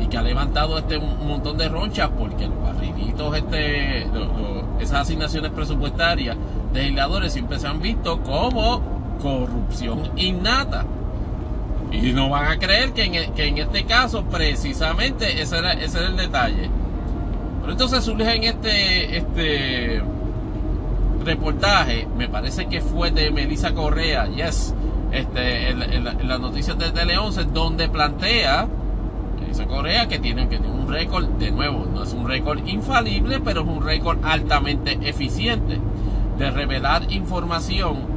y 0.00 0.06
que 0.06 0.16
ha 0.16 0.22
levantado 0.22 0.78
este 0.78 0.96
un 0.96 1.26
montón 1.26 1.58
de 1.58 1.68
ronchas 1.68 2.10
porque 2.18 2.46
los 2.46 2.60
barrilitos 2.62 3.36
este 3.36 4.06
esas 4.80 5.02
asignaciones 5.02 5.52
presupuestarias 5.52 6.36
de 6.72 6.80
legisladores 6.80 7.32
siempre 7.32 7.58
se 7.58 7.66
han 7.66 7.80
visto 7.80 8.20
como 8.22 8.82
corrupción 9.22 10.10
innata. 10.16 10.84
Y 11.92 12.12
no 12.12 12.30
van 12.30 12.46
a 12.46 12.58
creer 12.58 12.92
que 12.92 13.04
en, 13.04 13.34
que 13.34 13.46
en 13.46 13.58
este 13.58 13.84
caso 13.84 14.24
precisamente 14.24 15.42
ese 15.42 15.58
era, 15.58 15.72
ese 15.74 15.98
era 15.98 16.08
el 16.08 16.16
detalle 16.16 16.70
pero 17.62 17.72
entonces 17.72 18.04
surge 18.04 18.34
en 18.34 18.42
este, 18.42 19.16
este 19.16 20.02
reportaje, 21.24 22.08
me 22.18 22.28
parece 22.28 22.66
que 22.66 22.80
fue 22.80 23.12
de 23.12 23.30
Melissa 23.30 23.72
Correa, 23.72 24.26
yes, 24.26 24.74
este, 25.12 25.70
en, 25.70 26.04
las 26.04 26.40
noticias 26.40 26.76
de 26.76 26.90
Tele 26.90 27.16
11, 27.16 27.44
donde 27.44 27.88
plantea 27.88 28.66
Melissa 29.40 29.66
Correa 29.66 30.08
que 30.08 30.18
tiene, 30.18 30.48
que 30.48 30.58
tiene 30.58 30.74
un 30.74 30.88
récord, 30.88 31.24
de 31.38 31.52
nuevo, 31.52 31.86
no 31.86 32.02
es 32.02 32.12
un 32.12 32.26
récord 32.26 32.66
infalible, 32.66 33.38
pero 33.38 33.60
es 33.60 33.68
un 33.68 33.80
récord 33.80 34.18
altamente 34.24 34.98
eficiente 35.08 35.78
de 36.38 36.50
revelar 36.50 37.12
información 37.12 38.10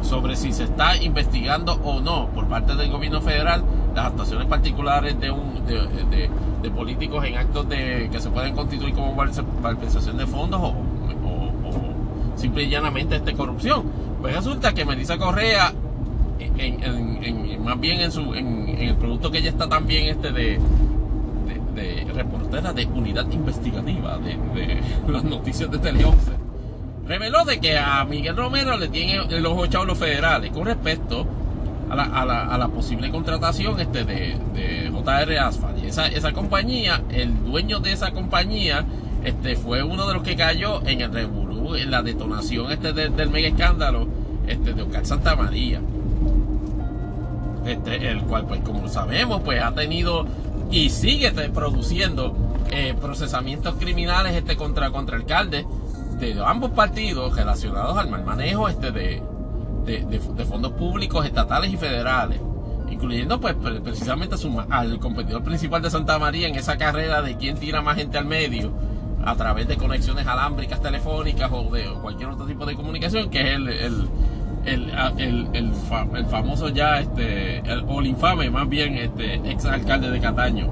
sobre 0.00 0.36
si 0.36 0.54
se 0.54 0.64
está 0.64 0.96
investigando 0.96 1.74
o 1.84 2.00
no 2.00 2.28
por 2.28 2.48
parte 2.48 2.74
del 2.76 2.90
gobierno 2.90 3.20
federal 3.20 3.62
las 3.94 4.06
actuaciones 4.06 4.46
particulares 4.46 5.18
de, 5.20 5.30
un, 5.30 5.64
de, 5.66 6.30
de, 6.62 6.70
políticos 6.70 7.24
en 7.24 7.36
actos 7.36 7.68
de 7.68 8.08
que 8.10 8.20
se 8.20 8.30
pueden 8.30 8.54
constituir 8.54 8.94
como 8.94 9.14
malversación 9.14 10.16
de 10.16 10.26
fondos 10.26 10.60
o, 10.60 10.68
o, 10.68 12.36
simple 12.36 12.64
y 12.64 12.70
llanamente 12.70 13.16
este, 13.16 13.34
corrupción. 13.34 13.84
Pues 14.20 14.34
resulta 14.34 14.72
que 14.72 14.84
Melissa 14.84 15.18
Correa, 15.18 15.72
en, 16.38 16.82
en, 16.82 17.64
más 17.64 17.78
bien 17.78 18.00
en, 18.00 18.10
su, 18.10 18.34
en, 18.34 18.68
el 18.68 18.96
producto 18.96 19.30
que 19.30 19.38
ella 19.38 19.50
está 19.50 19.68
también 19.68 20.06
este 20.06 20.32
de, 20.32 20.58
de, 21.74 22.06
reportera 22.12 22.72
de 22.72 22.86
unidad 22.86 23.30
investigativa 23.30 24.18
de, 24.18 24.80
las 25.08 25.24
noticias 25.24 25.70
de 25.70 25.78
Tele 25.78 26.04
11, 26.04 26.32
reveló 27.06 27.44
de 27.44 27.60
que 27.60 27.78
a 27.78 28.04
Miguel 28.04 28.36
Romero 28.36 28.76
le 28.76 28.88
tienen 28.88 29.42
los 29.42 29.52
ocho 29.56 29.84
los 29.84 29.98
federales 29.98 30.50
con 30.50 30.64
respecto 30.64 31.26
a 31.92 32.58
la, 32.58 32.68
posible 32.68 33.10
contratación 33.10 33.78
este 33.80 34.04
de, 34.04 34.38
de 34.54 34.90
JR 34.90 35.38
Asphalt. 35.38 35.84
Esa, 35.84 36.32
compañía, 36.32 37.02
el 37.10 37.44
dueño 37.44 37.80
de 37.80 37.92
esa 37.92 38.12
compañía, 38.12 38.84
este 39.24 39.56
fue 39.56 39.82
uno 39.82 40.06
de 40.06 40.14
los 40.14 40.22
que 40.22 40.34
cayó 40.34 40.82
en 40.86 41.02
el 41.02 41.12
revolú, 41.12 41.76
en 41.76 41.90
la 41.90 42.02
detonación 42.02 42.72
este 42.72 42.92
del 42.92 43.30
mega 43.30 43.48
escándalo 43.48 44.08
este, 44.46 44.72
de 44.72 44.82
Oscar 44.82 45.06
Santa 45.06 45.36
María. 45.36 45.80
Este, 47.66 48.10
el 48.10 48.22
cual, 48.22 48.46
pues 48.46 48.60
como 48.62 48.88
sabemos, 48.88 49.42
pues 49.42 49.62
ha 49.62 49.72
tenido 49.72 50.26
y 50.70 50.88
sigue 50.90 51.30
produciendo 51.50 52.34
eh, 52.70 52.94
procesamientos 53.00 53.74
criminales 53.78 54.34
este, 54.34 54.56
contra, 54.56 54.90
contra 54.90 55.16
alcaldes 55.16 55.66
de 56.18 56.42
ambos 56.44 56.70
partidos 56.70 57.36
relacionados 57.36 57.98
al 57.98 58.08
mal 58.08 58.24
manejo 58.24 58.68
este 58.68 58.90
de, 58.90 59.22
de, 59.84 60.44
fondos 60.48 60.72
públicos 60.72 61.24
estatales 61.24 61.72
y 61.72 61.76
federales, 61.76 62.40
incluyendo 62.90 63.40
pues 63.40 63.54
precisamente 63.82 64.36
al 64.70 64.98
competidor 64.98 65.42
principal 65.42 65.82
de 65.82 65.90
Santa 65.90 66.18
María 66.18 66.48
en 66.48 66.54
esa 66.54 66.76
carrera 66.76 67.22
de 67.22 67.36
quién 67.36 67.56
tira 67.58 67.82
más 67.82 67.96
gente 67.96 68.18
al 68.18 68.26
medio 68.26 68.72
a 69.24 69.36
través 69.36 69.68
de 69.68 69.76
conexiones 69.76 70.26
alámbricas 70.26 70.82
telefónicas 70.82 71.50
o 71.52 71.70
de 71.70 71.84
cualquier 72.00 72.30
otro 72.30 72.46
tipo 72.46 72.66
de 72.66 72.74
comunicación, 72.74 73.30
que 73.30 73.40
es 73.40 73.56
el, 73.56 73.68
el, 73.68 74.08
el, 74.64 74.90
el, 75.18 75.48
el 75.54 76.26
famoso 76.26 76.68
ya, 76.68 77.00
este, 77.00 77.62
o 77.86 78.00
el 78.00 78.06
infame 78.06 78.50
más 78.50 78.68
bien, 78.68 78.94
este, 78.96 79.34
ex 79.50 79.64
alcalde 79.66 80.10
de 80.10 80.20
Cataño, 80.20 80.68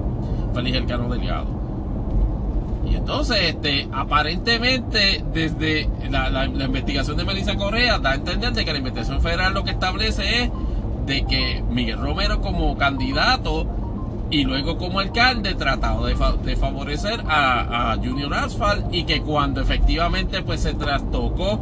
Félix 0.53 0.77
Elcano 0.77 1.09
Delgado. 1.09 1.60
Y 2.91 2.95
entonces, 2.95 3.37
este, 3.41 3.87
aparentemente, 3.93 5.23
desde 5.33 5.89
la, 6.09 6.45
investigación 6.45 7.15
de 7.15 7.23
Melissa 7.23 7.55
Correa, 7.55 7.99
da 7.99 8.11
a 8.11 8.15
entender 8.15 8.51
de 8.51 8.65
que 8.65 8.73
la 8.73 8.79
investigación 8.79 9.21
federal 9.21 9.53
lo 9.53 9.63
que 9.63 9.71
establece 9.71 10.43
es 10.43 10.51
de 11.05 11.25
que 11.25 11.63
Miguel 11.69 11.99
Romero 11.99 12.41
como 12.41 12.77
candidato 12.77 13.65
y 14.29 14.43
luego 14.43 14.77
como 14.77 14.99
alcalde 14.99 15.55
tratado 15.55 16.05
de, 16.05 16.55
favorecer 16.57 17.23
a, 17.27 17.95
Junior 18.03 18.33
Asphalt 18.33 18.93
y 18.93 19.03
que 19.03 19.21
cuando 19.21 19.61
efectivamente 19.61 20.41
pues 20.41 20.61
se 20.61 20.73
trastocó 20.73 21.59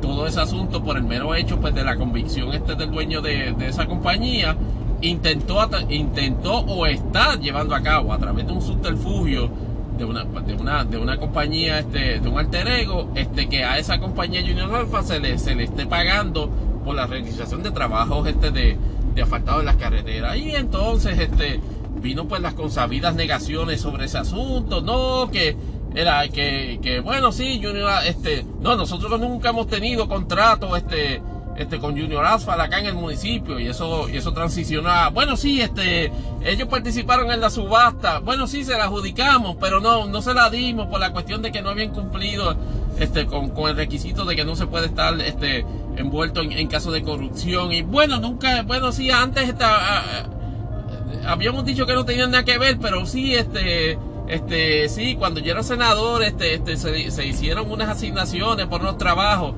todo 0.00 0.26
ese 0.26 0.40
asunto 0.40 0.82
por 0.82 0.96
el 0.96 1.04
mero 1.04 1.34
hecho 1.34 1.60
pues 1.60 1.74
de 1.74 1.84
la 1.84 1.96
convicción 1.96 2.52
este 2.52 2.74
del 2.74 2.90
dueño 2.90 3.20
de, 3.20 3.52
de 3.52 3.68
esa 3.68 3.86
compañía 3.86 4.56
intentó 5.00 5.68
intentó 5.88 6.58
o 6.58 6.86
está 6.86 7.36
llevando 7.36 7.74
a 7.74 7.82
cabo 7.82 8.12
a 8.12 8.18
través 8.18 8.46
de 8.46 8.52
un 8.52 8.62
subterfugio 8.62 9.50
de 10.00 10.06
una, 10.06 10.24
de 10.24 10.54
una, 10.54 10.84
de 10.84 10.96
una 10.96 11.16
compañía, 11.18 11.78
este, 11.78 12.20
de 12.20 12.28
un 12.28 12.38
alter 12.38 12.66
ego, 12.68 13.10
este, 13.14 13.48
que 13.48 13.64
a 13.64 13.78
esa 13.78 14.00
compañía 14.00 14.40
Junior 14.40 14.74
Alpha 14.74 15.02
se 15.02 15.20
le, 15.20 15.38
se 15.38 15.54
le 15.54 15.64
esté 15.64 15.86
pagando 15.86 16.48
por 16.84 16.96
la 16.96 17.06
realización 17.06 17.62
de 17.62 17.70
trabajos 17.70 18.26
este, 18.26 18.50
de, 18.50 18.78
de 19.14 19.22
asfaltado 19.22 19.60
en 19.60 19.66
las 19.66 19.76
carreteras. 19.76 20.36
Y 20.38 20.54
entonces 20.54 21.18
este, 21.18 21.60
vino 22.00 22.26
pues 22.26 22.40
las 22.40 22.54
consabidas 22.54 23.14
negaciones 23.14 23.82
sobre 23.82 24.06
ese 24.06 24.16
asunto, 24.16 24.80
no, 24.80 25.30
que 25.30 25.54
era 25.94 26.26
que, 26.28 26.78
que 26.82 27.00
bueno, 27.00 27.30
sí, 27.30 27.60
Junior, 27.62 27.90
este, 28.06 28.46
no, 28.60 28.76
nosotros 28.76 29.20
nunca 29.20 29.50
hemos 29.50 29.66
tenido 29.66 30.08
contrato, 30.08 30.76
este, 30.76 31.20
este, 31.60 31.78
con 31.78 31.92
Junior 31.92 32.24
Asphalt 32.24 32.58
acá 32.62 32.78
en 32.78 32.86
el 32.86 32.94
municipio 32.94 33.60
y 33.60 33.66
eso, 33.66 34.08
y 34.08 34.16
eso 34.16 34.32
transicionaba. 34.32 35.10
Bueno, 35.10 35.36
sí, 35.36 35.60
este, 35.60 36.10
ellos 36.42 36.68
participaron 36.68 37.30
en 37.30 37.38
la 37.38 37.50
subasta. 37.50 38.20
Bueno, 38.20 38.46
sí, 38.46 38.64
se 38.64 38.78
la 38.78 38.84
adjudicamos, 38.84 39.56
pero 39.60 39.78
no, 39.78 40.06
no 40.06 40.22
se 40.22 40.32
la 40.32 40.48
dimos 40.48 40.86
por 40.86 41.00
la 41.00 41.12
cuestión 41.12 41.42
de 41.42 41.52
que 41.52 41.60
no 41.60 41.68
habían 41.68 41.90
cumplido 41.90 42.56
este, 42.98 43.26
con, 43.26 43.50
con 43.50 43.68
el 43.68 43.76
requisito 43.76 44.24
de 44.24 44.36
que 44.36 44.44
no 44.46 44.56
se 44.56 44.66
puede 44.66 44.86
estar 44.86 45.20
este, 45.20 45.66
envuelto 45.98 46.40
en, 46.40 46.66
caso 46.66 46.92
de 46.92 47.02
corrupción. 47.02 47.72
Y 47.72 47.82
bueno, 47.82 48.18
nunca, 48.18 48.62
bueno, 48.62 48.90
sí, 48.90 49.10
antes 49.10 49.46
esta, 49.46 50.24
habíamos 51.26 51.66
dicho 51.66 51.84
que 51.84 51.92
no 51.92 52.06
tenían 52.06 52.30
nada 52.30 52.44
que 52.44 52.56
ver, 52.56 52.78
pero 52.80 53.04
sí, 53.04 53.34
este, 53.34 53.98
este, 54.28 54.88
sí, 54.88 55.14
cuando 55.14 55.40
yo 55.40 55.52
era 55.52 55.62
senador, 55.62 56.22
este, 56.22 56.54
este, 56.54 56.78
se, 56.78 57.10
se 57.10 57.26
hicieron 57.26 57.70
unas 57.70 57.90
asignaciones 57.90 58.64
por 58.64 58.80
unos 58.80 58.96
trabajos 58.96 59.54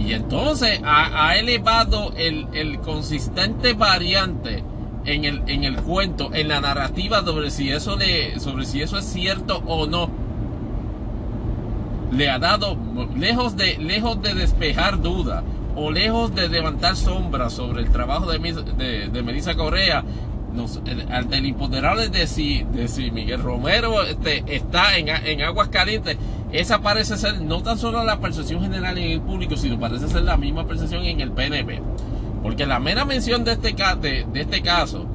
y 0.00 0.14
entonces 0.14 0.80
ha, 0.82 1.36
elevado 1.36 2.12
el, 2.16 2.80
consistente 2.80 3.74
variante 3.74 4.64
en 5.04 5.24
el, 5.24 5.42
en 5.46 5.64
el 5.64 5.76
cuento, 5.76 6.30
en 6.32 6.48
la 6.48 6.60
narrativa 6.60 7.22
sobre 7.22 7.50
si 7.50 7.70
eso 7.70 7.98
sobre 8.38 8.64
si 8.64 8.82
eso 8.82 8.98
es 8.98 9.04
cierto 9.04 9.62
o 9.66 9.86
no. 9.86 10.10
Le 12.12 12.28
ha 12.28 12.38
dado, 12.38 12.76
lejos 13.16 13.56
de, 13.56 13.78
lejos 13.78 14.20
de 14.22 14.34
despejar 14.34 15.00
dudas 15.00 15.44
o 15.76 15.90
lejos 15.90 16.34
de 16.34 16.48
levantar 16.48 16.96
sombras 16.96 17.52
sobre 17.52 17.82
el 17.82 17.90
trabajo 17.90 18.30
de, 18.30 19.08
de, 19.12 19.22
Melissa 19.22 19.54
Correa, 19.54 20.02
el, 20.86 21.32
el, 21.32 21.46
imponderable 21.46 22.08
de 22.08 22.26
si, 22.26 22.64
de 22.72 22.88
si 22.88 23.10
Miguel 23.10 23.42
Romero 23.42 24.02
este, 24.02 24.42
está 24.46 24.96
en, 24.96 25.08
en 25.08 25.42
aguas 25.42 25.68
calientes 25.68 26.16
esa 26.52 26.80
parece 26.80 27.16
ser 27.16 27.40
no 27.40 27.62
tan 27.62 27.78
solo 27.78 28.02
la 28.04 28.20
percepción 28.20 28.60
general 28.60 28.98
en 28.98 29.12
el 29.12 29.20
público, 29.20 29.56
sino 29.56 29.78
parece 29.78 30.08
ser 30.08 30.22
la 30.22 30.36
misma 30.36 30.66
percepción 30.66 31.04
en 31.04 31.20
el 31.20 31.30
PNP. 31.30 31.80
Porque 32.42 32.66
la 32.66 32.80
mera 32.80 33.04
mención 33.04 33.44
de 33.44 33.52
este, 33.52 33.72
de, 34.00 34.26
de 34.32 34.40
este 34.40 34.62
caso 34.62 35.06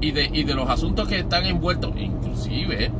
y 0.00 0.12
de, 0.12 0.30
y 0.32 0.44
de 0.44 0.54
los 0.54 0.68
asuntos 0.70 1.06
que 1.06 1.18
están 1.18 1.44
envueltos, 1.44 1.92
inclusive 1.96 2.90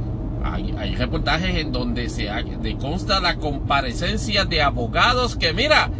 hay, 0.44 0.74
hay 0.76 0.94
reportajes 0.94 1.56
en 1.56 1.72
donde 1.72 2.08
se 2.08 2.24
de 2.24 2.76
consta 2.76 3.20
la 3.20 3.36
comparecencia 3.36 4.44
de 4.44 4.60
abogados 4.60 5.36
que, 5.36 5.54
mira, 5.54 5.90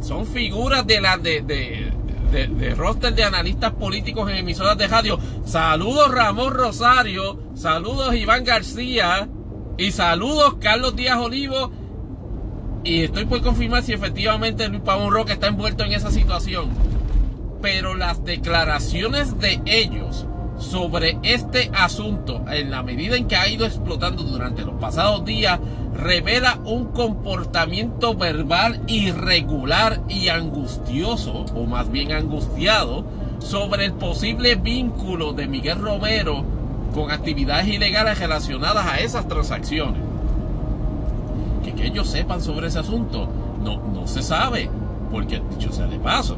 son 0.00 0.26
figuras 0.26 0.86
de 0.86 1.00
la 1.00 1.18
de, 1.18 1.87
de, 2.30 2.46
de, 2.48 2.74
roster 2.74 3.14
de 3.14 3.24
analistas 3.24 3.72
políticos 3.72 4.30
en 4.30 4.36
emisoras 4.36 4.76
de 4.78 4.88
radio. 4.88 5.18
Saludos 5.44 6.10
Ramón 6.10 6.54
Rosario, 6.54 7.40
saludos 7.54 8.14
Iván 8.14 8.44
García, 8.44 9.28
y 9.78 9.92
saludos, 9.92 10.56
Carlos 10.60 10.96
Díaz 10.96 11.18
Olivo. 11.18 11.70
Y 12.82 13.04
estoy 13.04 13.26
por 13.26 13.40
confirmar 13.42 13.84
si 13.84 13.92
efectivamente 13.92 14.68
Luis 14.68 14.82
Pavón 14.82 15.12
Roque 15.12 15.32
está 15.32 15.46
envuelto 15.46 15.84
en 15.84 15.92
esa 15.92 16.10
situación. 16.10 16.68
Pero 17.62 17.94
las 17.94 18.24
declaraciones 18.24 19.38
de 19.38 19.60
ellos 19.66 20.26
sobre 20.58 21.16
este 21.22 21.70
asunto, 21.72 22.44
en 22.50 22.72
la 22.72 22.82
medida 22.82 23.16
en 23.16 23.28
que 23.28 23.36
ha 23.36 23.48
ido 23.48 23.66
explotando 23.66 24.24
durante 24.24 24.64
los 24.64 24.74
pasados 24.74 25.24
días, 25.24 25.60
revela 25.98 26.60
un 26.64 26.86
comportamiento 26.86 28.14
verbal 28.14 28.80
irregular 28.86 30.00
y 30.08 30.28
angustioso, 30.28 31.44
o 31.54 31.66
más 31.66 31.90
bien 31.90 32.12
angustiado, 32.12 33.04
sobre 33.40 33.86
el 33.86 33.92
posible 33.92 34.54
vínculo 34.54 35.32
de 35.32 35.48
Miguel 35.48 35.80
Romero 35.80 36.44
con 36.94 37.10
actividades 37.10 37.66
ilegales 37.66 38.18
relacionadas 38.18 38.86
a 38.86 39.00
esas 39.00 39.26
transacciones. 39.26 40.00
Que, 41.64 41.86
ellos 41.86 42.08
sepan 42.08 42.40
sobre 42.40 42.68
ese 42.68 42.78
asunto, 42.78 43.28
no, 43.62 43.80
no 43.92 44.06
se 44.06 44.22
sabe, 44.22 44.70
porque 45.10 45.42
dicho 45.50 45.72
sea 45.72 45.86
de 45.86 45.98
paso. 45.98 46.36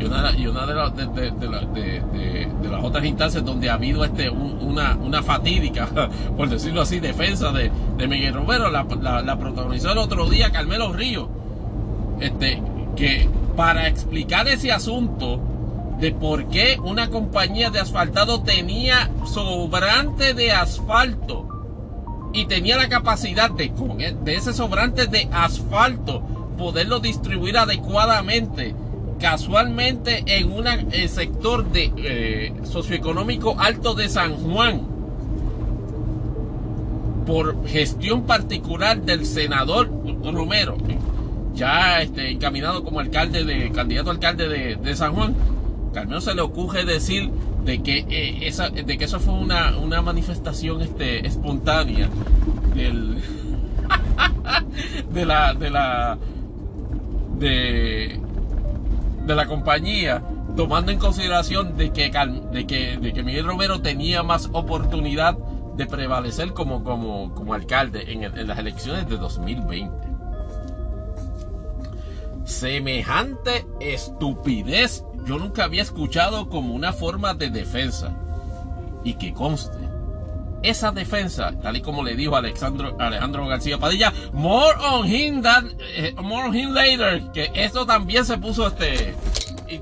Y 0.00 0.04
una, 0.04 0.32
de, 0.32 1.06
de, 2.62 2.68
las 2.68 2.82
otras 2.82 3.04
instancias 3.04 3.44
donde 3.44 3.68
ha 3.68 3.74
habido 3.74 4.04
este, 4.04 4.30
una, 4.30 4.96
una 4.96 5.22
fatídica, 5.22 5.88
por 6.36 6.48
decirlo 6.48 6.80
así, 6.80 6.98
defensa 6.98 7.52
de, 7.52 7.70
Miguel 8.08 8.34
Romero, 8.34 8.70
la, 8.70 8.84
la, 9.22 9.38
protagonizó 9.38 9.92
el 9.92 9.98
otro 9.98 10.28
día 10.28 10.50
Carmelo 10.50 10.92
Río, 10.92 11.28
este, 12.20 12.62
que 12.96 13.28
para 13.54 13.86
explicar 13.86 14.48
ese 14.48 14.72
asunto, 14.72 15.40
de 15.98 16.10
por 16.10 16.48
qué 16.48 16.78
una 16.82 17.10
compañía 17.10 17.70
de 17.70 17.78
asfaltado 17.78 18.42
tenía 18.42 19.08
sobrante 19.24 20.34
de 20.34 20.50
asfalto 20.50 21.48
y 22.32 22.46
tenía 22.46 22.76
la 22.76 22.88
capacidad 22.88 23.50
de, 23.50 23.66
e, 23.98 24.12
de 24.12 24.34
ese 24.34 24.52
sobrante 24.52 25.06
de 25.06 25.28
asfalto 25.30 26.22
poderlo 26.58 26.98
distribuir 26.98 27.56
adecuadamente 27.56 28.74
casualmente 29.22 30.24
en 30.26 30.52
un 30.52 30.66
eh, 30.66 31.08
sector 31.08 31.64
de 31.70 31.92
eh, 31.96 32.52
socioeconómico 32.64 33.58
alto 33.58 33.94
de 33.94 34.08
San 34.08 34.34
Juan. 34.34 34.82
Por 37.24 37.66
gestión 37.68 38.24
particular 38.24 39.00
del 39.00 39.24
senador 39.24 39.88
Romero 40.24 40.76
ya 41.54 42.00
este, 42.00 42.30
encaminado 42.30 42.82
como 42.82 42.98
alcalde 42.98 43.44
de 43.44 43.70
candidato 43.70 44.10
alcalde 44.10 44.48
de, 44.48 44.76
de 44.76 44.96
San 44.96 45.14
Juan 45.14 45.34
que 45.92 46.20
se 46.20 46.34
le 46.34 46.40
ocurre 46.40 46.84
decir 46.84 47.30
de 47.64 47.82
que, 47.82 47.98
eh, 48.08 48.48
esa, 48.48 48.70
de 48.70 48.98
que 48.98 49.04
eso 49.04 49.20
fue 49.20 49.34
una, 49.34 49.76
una 49.76 50.02
manifestación 50.02 50.80
este, 50.80 51.26
espontánea 51.26 52.08
del, 52.74 53.18
de 55.12 55.26
la 55.26 55.54
de 55.54 55.70
la 55.70 56.18
de, 57.38 58.18
de 59.26 59.34
la 59.34 59.46
compañía 59.46 60.22
tomando 60.56 60.92
en 60.92 60.98
consideración 60.98 61.76
de 61.76 61.92
que, 61.92 62.10
de 62.50 62.66
que, 62.66 62.96
de 62.98 63.12
que 63.12 63.22
Miguel 63.22 63.46
Romero 63.46 63.80
tenía 63.80 64.22
más 64.22 64.48
oportunidad 64.52 65.36
de 65.76 65.86
prevalecer 65.86 66.52
como, 66.52 66.84
como, 66.84 67.34
como 67.34 67.54
alcalde 67.54 68.12
en, 68.12 68.24
en 68.24 68.46
las 68.46 68.58
elecciones 68.58 69.08
de 69.08 69.16
2020 69.16 70.12
semejante 72.44 73.66
estupidez 73.80 75.04
yo 75.24 75.38
nunca 75.38 75.64
había 75.64 75.82
escuchado 75.82 76.48
como 76.48 76.74
una 76.74 76.92
forma 76.92 77.34
de 77.34 77.50
defensa. 77.50 78.16
Y 79.04 79.14
que 79.14 79.32
conste, 79.32 79.78
esa 80.62 80.92
defensa, 80.92 81.52
tal 81.60 81.76
y 81.76 81.80
como 81.80 82.02
le 82.02 82.14
dijo 82.14 82.36
Alexandro, 82.36 82.96
Alejandro 82.98 83.46
García 83.46 83.78
Padilla, 83.78 84.12
more 84.32 84.76
on 84.80 85.06
him 85.06 85.42
eh, 85.96 86.14
more 86.22 86.48
on 86.48 86.54
him 86.54 86.72
later, 86.72 87.30
que 87.32 87.50
esto 87.54 87.86
también 87.86 88.24
se 88.24 88.38
puso 88.38 88.66
este 88.68 89.14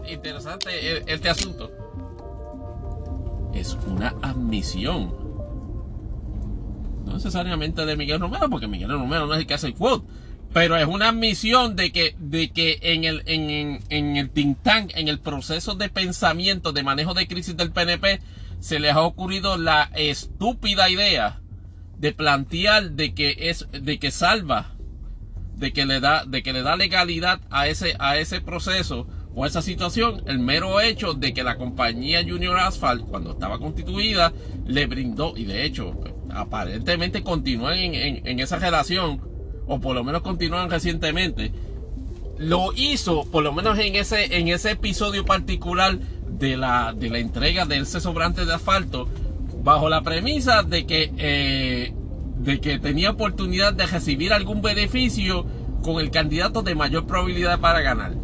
interesante 0.09 0.71
e, 0.71 1.05
este 1.07 1.29
asunto. 1.29 1.71
Es 3.55 3.77
una 3.87 4.15
admisión. 4.23 5.13
no 7.05 7.15
necesariamente 7.15 7.85
de 7.85 7.97
Miguel 7.97 8.21
Romero, 8.21 8.49
porque 8.49 8.69
Miguel 8.69 8.91
Romero 8.91 9.27
no 9.27 9.35
es 9.35 9.41
el 9.41 9.47
que 9.47 9.55
hace 9.55 9.67
el 9.69 9.75
quote, 9.75 10.07
pero 10.53 10.77
es 10.77 10.87
una 10.87 11.09
admisión 11.09 11.77
de 11.77 11.93
que, 11.93 12.15
de 12.19 12.51
que 12.51 12.79
en 12.83 13.05
el, 13.05 13.23
en, 13.27 13.81
en 13.89 14.17
el 14.17 14.31
think 14.31 14.59
tank, 14.63 14.93
en 14.95 15.09
el 15.09 15.19
proceso 15.19 15.75
de 15.75 15.89
pensamiento, 15.89 16.73
de 16.73 16.83
manejo 16.83 17.15
de 17.15 17.27
crisis 17.27 17.57
del 17.57 17.73
PNP, 17.73 18.21
se 18.61 18.79
les 18.79 18.93
ha 18.93 19.03
ocurrido 19.03 19.57
la 19.57 19.91
estúpida 19.95 20.89
idea 20.89 21.41
de 21.99 22.13
plantear 22.13 22.93
de 22.93 23.15
que 23.15 23.37
es, 23.51 23.67
de 23.73 23.99
que 23.99 24.11
salva, 24.11 24.75
de 25.57 25.73
que 25.73 25.85
le 25.85 26.01
da, 26.01 26.25
de 26.25 26.43
que 26.43 26.53
le 26.53 26.63
da 26.63 26.77
legalidad 26.77 27.41
a 27.51 27.69
ese, 27.69 27.97
a 27.99 28.19
ese 28.19 28.41
proceso 28.41 29.07
o 29.35 29.47
esa 29.47 29.63
situación 29.63 30.23
el 30.27 30.39
mero 30.39 30.81
hecho 30.81 31.15
de 31.15 31.33
que 31.33 31.45
la 31.45 31.57
compañía 31.57 32.25
Junior 32.27 32.59
Asphalt, 32.59 33.07
cuando 33.07 33.33
estaba 33.33 33.59
constituida, 33.59 34.33
le 34.67 34.87
brindó, 34.87 35.37
y 35.37 35.45
de 35.45 35.65
hecho, 35.65 35.99
aparentemente 36.31 37.23
continúan 37.23 37.79
en, 37.79 38.41
esa 38.41 38.59
relación, 38.59 39.21
o 39.67 39.81
por 39.81 39.95
lo 39.95 40.05
menos 40.05 40.23
continúan 40.23 40.71
recientemente, 40.71 41.53
lo 42.39 42.73
hizo, 42.75 43.31
por 43.31 43.45
lo 43.45 43.53
menos 43.53 43.79
en 43.79 43.97
ese, 43.97 44.37
en 44.39 44.49
ese 44.49 44.73
episodio 44.73 45.25
particular 45.25 45.99
de 46.41 46.57
la, 46.57 46.95
de 46.97 47.11
la 47.11 47.19
entrega 47.19 47.67
del 47.67 47.83
ese 47.83 48.01
sobrante 48.01 48.45
de 48.47 48.55
asfalto, 48.55 49.07
bajo 49.63 49.89
la 49.89 50.01
premisa 50.01 50.63
de 50.63 50.87
que, 50.87 51.13
eh, 51.19 51.93
de 52.39 52.61
que 52.61 52.79
tenía 52.79 53.11
oportunidad 53.11 53.75
de 53.75 53.87
recibir 53.87 54.33
algún 54.33 54.63
beneficio 54.63 55.45
con 55.83 56.01
el 56.01 56.11
candidato 56.11 56.63
de 56.63 56.75
mayor 56.75 57.07
probabilidad 57.07 57.61
para 57.61 57.83
ganar. 57.83 58.15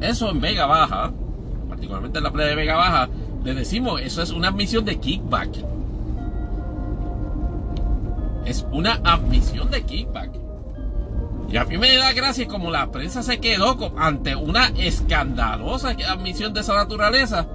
Eso 0.00 0.30
en 0.30 0.40
Vega 0.40 0.66
Baja, 0.66 1.12
particularmente 1.68 2.18
en 2.18 2.24
la 2.24 2.32
playa 2.32 2.50
de 2.50 2.56
Vega 2.56 2.76
Baja, 2.76 3.08
le 3.44 3.54
decimos, 3.54 4.00
eso 4.00 4.22
es 4.22 4.30
una 4.30 4.48
admisión 4.48 4.86
de 4.86 4.98
kickback. 4.98 5.50
Es 8.46 8.66
una 8.72 9.00
admisión 9.04 9.70
de 9.70 9.82
kickback. 9.82 10.43
Y 11.54 11.56
a 11.56 11.64
mí 11.64 11.78
me 11.78 11.96
da 11.96 12.12
gracia 12.12 12.48
como 12.48 12.72
la 12.72 12.90
prensa 12.90 13.22
se 13.22 13.38
quedó 13.38 13.92
ante 13.96 14.34
una 14.34 14.72
escandalosa 14.76 15.90
admisión 15.90 16.52
de 16.52 16.62
esa 16.62 16.74
naturaleza. 16.74 17.46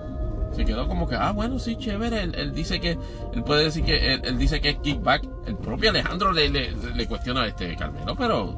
Se 0.55 0.63
quedó 0.63 0.87
como 0.87 1.05
que, 1.05 1.17
ah, 1.17 1.33
bueno, 1.33 1.59
sí, 1.59 1.75
chévere. 1.75 2.21
Él, 2.21 2.53
dice 2.53 2.79
que, 2.79 2.91
él 2.91 3.43
puede 3.43 3.65
decir 3.65 3.83
que, 3.83 4.13
él, 4.13 4.37
dice 4.37 4.61
que 4.61 4.69
es 4.69 4.77
kickback. 4.77 5.27
El 5.47 5.57
propio 5.57 5.89
Alejandro 5.89 6.31
le, 6.31 6.47
le, 6.47 7.07
cuestiona 7.07 7.41
a 7.41 7.47
este 7.47 7.75
Carmelo, 7.75 8.15
pero 8.15 8.57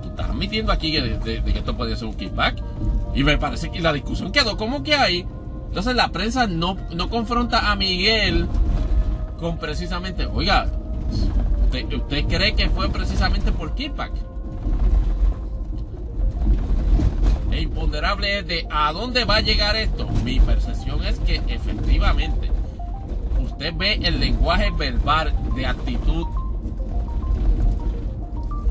tú 0.00 0.08
estás 0.10 0.30
admitiendo 0.30 0.70
aquí 0.70 0.92
de, 0.92 1.18
que 1.18 1.58
esto 1.58 1.76
podría 1.76 1.96
ser 1.96 2.06
un 2.06 2.14
kickback. 2.14 2.62
Y 3.12 3.24
me 3.24 3.38
parece 3.38 3.72
que 3.72 3.80
la 3.80 3.92
discusión 3.92 4.30
quedó 4.30 4.56
como 4.56 4.84
que 4.84 4.94
hay. 4.94 5.26
Entonces 5.66 5.96
la 5.96 6.10
prensa 6.12 6.46
no, 6.46 6.76
no 6.94 7.10
confronta 7.10 7.72
a 7.72 7.74
Miguel 7.74 8.46
con 9.40 9.58
precisamente, 9.58 10.26
oiga, 10.26 10.68
¿usted, 11.72 12.24
cree 12.28 12.54
que 12.54 12.70
fue 12.70 12.88
precisamente 12.88 13.50
por 13.50 13.74
kickback? 13.74 14.29
E 17.50 17.60
imponderable 17.62 18.38
es 18.38 18.46
de 18.46 18.66
a 18.70 18.92
dónde 18.92 19.24
va 19.24 19.36
a 19.36 19.40
llegar 19.40 19.76
esto. 19.76 20.08
Mi 20.24 20.40
percepción 20.40 21.04
es 21.04 21.18
que 21.20 21.40
efectivamente 21.48 22.50
usted 23.42 23.74
ve 23.76 23.94
el 24.02 24.20
lenguaje 24.20 24.70
verbal 24.70 25.32
de 25.54 25.66
actitud 25.66 26.26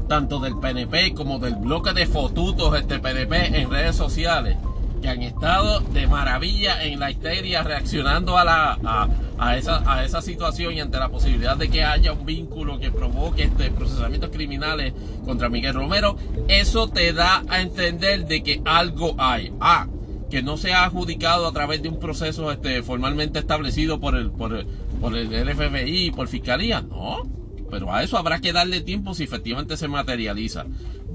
tanto 0.07 0.39
del 0.39 0.57
PNP 0.57 1.13
como 1.13 1.37
del 1.37 1.55
bloque 1.55 1.93
de 1.93 2.07
fotutos 2.07 2.75
este 2.75 2.97
PNP 2.99 3.59
en 3.59 3.69
redes 3.69 3.95
sociales 3.95 4.57
que 5.01 5.09
han 5.09 5.21
estado 5.21 5.79
de 5.79 6.07
maravilla 6.07 6.83
en 6.83 6.99
la 6.99 7.11
histeria 7.11 7.63
reaccionando 7.63 8.37
a, 8.37 8.43
la, 8.43 9.07
a, 9.37 9.57
esa, 9.57 9.83
a 9.91 10.03
esa 10.03 10.21
situación 10.21 10.73
y 10.73 10.81
ante 10.81 10.99
la 10.99 11.09
posibilidad 11.09 11.57
de 11.57 11.69
que 11.69 11.83
haya 11.83 12.13
un 12.13 12.25
vínculo 12.25 12.79
que 12.79 12.91
provoque 12.91 13.43
este 13.43 13.71
procesamientos 13.71 14.29
criminales 14.31 14.93
contra 15.25 15.49
Miguel 15.49 15.73
Romero, 15.73 16.17
eso 16.47 16.87
te 16.87 17.13
da 17.13 17.43
a 17.47 17.61
entender 17.61 18.25
de 18.25 18.43
que 18.43 18.61
algo 18.65 19.15
hay. 19.17 19.53
Ah, 19.59 19.87
que 20.29 20.43
no 20.43 20.57
se 20.57 20.73
ha 20.73 20.85
adjudicado 20.85 21.47
a 21.47 21.51
través 21.51 21.81
de 21.81 21.89
un 21.89 21.99
proceso 21.99 22.51
este, 22.51 22.83
formalmente 22.83 23.39
establecido 23.39 23.99
por 23.99 24.15
el, 24.15 24.29
por, 24.29 24.65
por 25.01 25.17
el 25.17 25.55
FBI 25.55 26.05
y 26.05 26.11
por 26.11 26.27
fiscalía. 26.27 26.81
No, 26.81 27.27
pero 27.69 27.91
a 27.91 28.03
eso 28.03 28.17
habrá 28.17 28.39
que 28.39 28.53
darle 28.53 28.81
tiempo 28.81 29.13
si 29.13 29.23
efectivamente 29.23 29.77
se 29.77 29.87
materializa. 29.87 30.65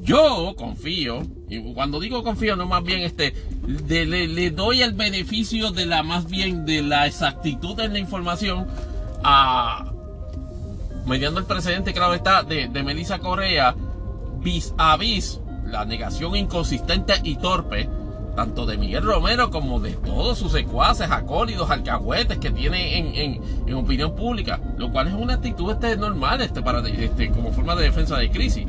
Yo 0.04 0.54
confío, 0.54 1.22
y 1.48 1.72
cuando 1.72 1.98
digo 1.98 2.22
confío, 2.22 2.56
no 2.56 2.66
más 2.66 2.84
bien 2.84 3.00
este, 3.00 3.34
le, 3.66 4.50
doy 4.50 4.82
el 4.82 4.92
beneficio 4.92 5.70
de 5.70 5.86
la 5.86 6.02
más 6.02 6.28
bien 6.28 6.66
de 6.66 6.82
la 6.82 7.06
exactitud 7.06 7.80
en 7.80 7.94
la 7.94 7.98
información 7.98 8.66
a 9.22 9.90
mediando 11.06 11.40
el 11.40 11.46
precedente, 11.46 11.94
claro 11.94 12.12
está, 12.12 12.42
de, 12.42 12.68
de 12.68 12.82
Melissa 12.82 13.18
Correa, 13.18 13.74
vis 14.40 14.74
a 14.76 14.96
vis 14.98 15.40
la 15.64 15.86
negación 15.86 16.36
inconsistente 16.36 17.14
y 17.24 17.36
torpe 17.36 17.88
tanto 18.36 18.66
de 18.66 18.76
Miguel 18.76 19.04
Romero 19.04 19.50
como 19.50 19.80
de 19.80 19.92
todos 19.92 20.38
sus 20.38 20.52
secuaces, 20.52 21.10
acólidos, 21.10 21.70
alcahuetes 21.70 22.38
que 22.38 22.50
tiene 22.50 22.98
en, 22.98 23.40
en, 23.66 23.74
opinión 23.74 24.14
pública, 24.14 24.60
lo 24.76 24.90
cual 24.90 25.08
es 25.08 25.14
una 25.14 25.34
actitud 25.34 25.72
este, 25.72 25.96
normal 25.96 26.40
este, 26.40 26.60
para, 26.60 26.86
este, 26.86 27.30
como 27.30 27.52
forma 27.52 27.74
de 27.74 27.84
defensa 27.84 28.18
de 28.18 28.30
crisis. 28.30 28.66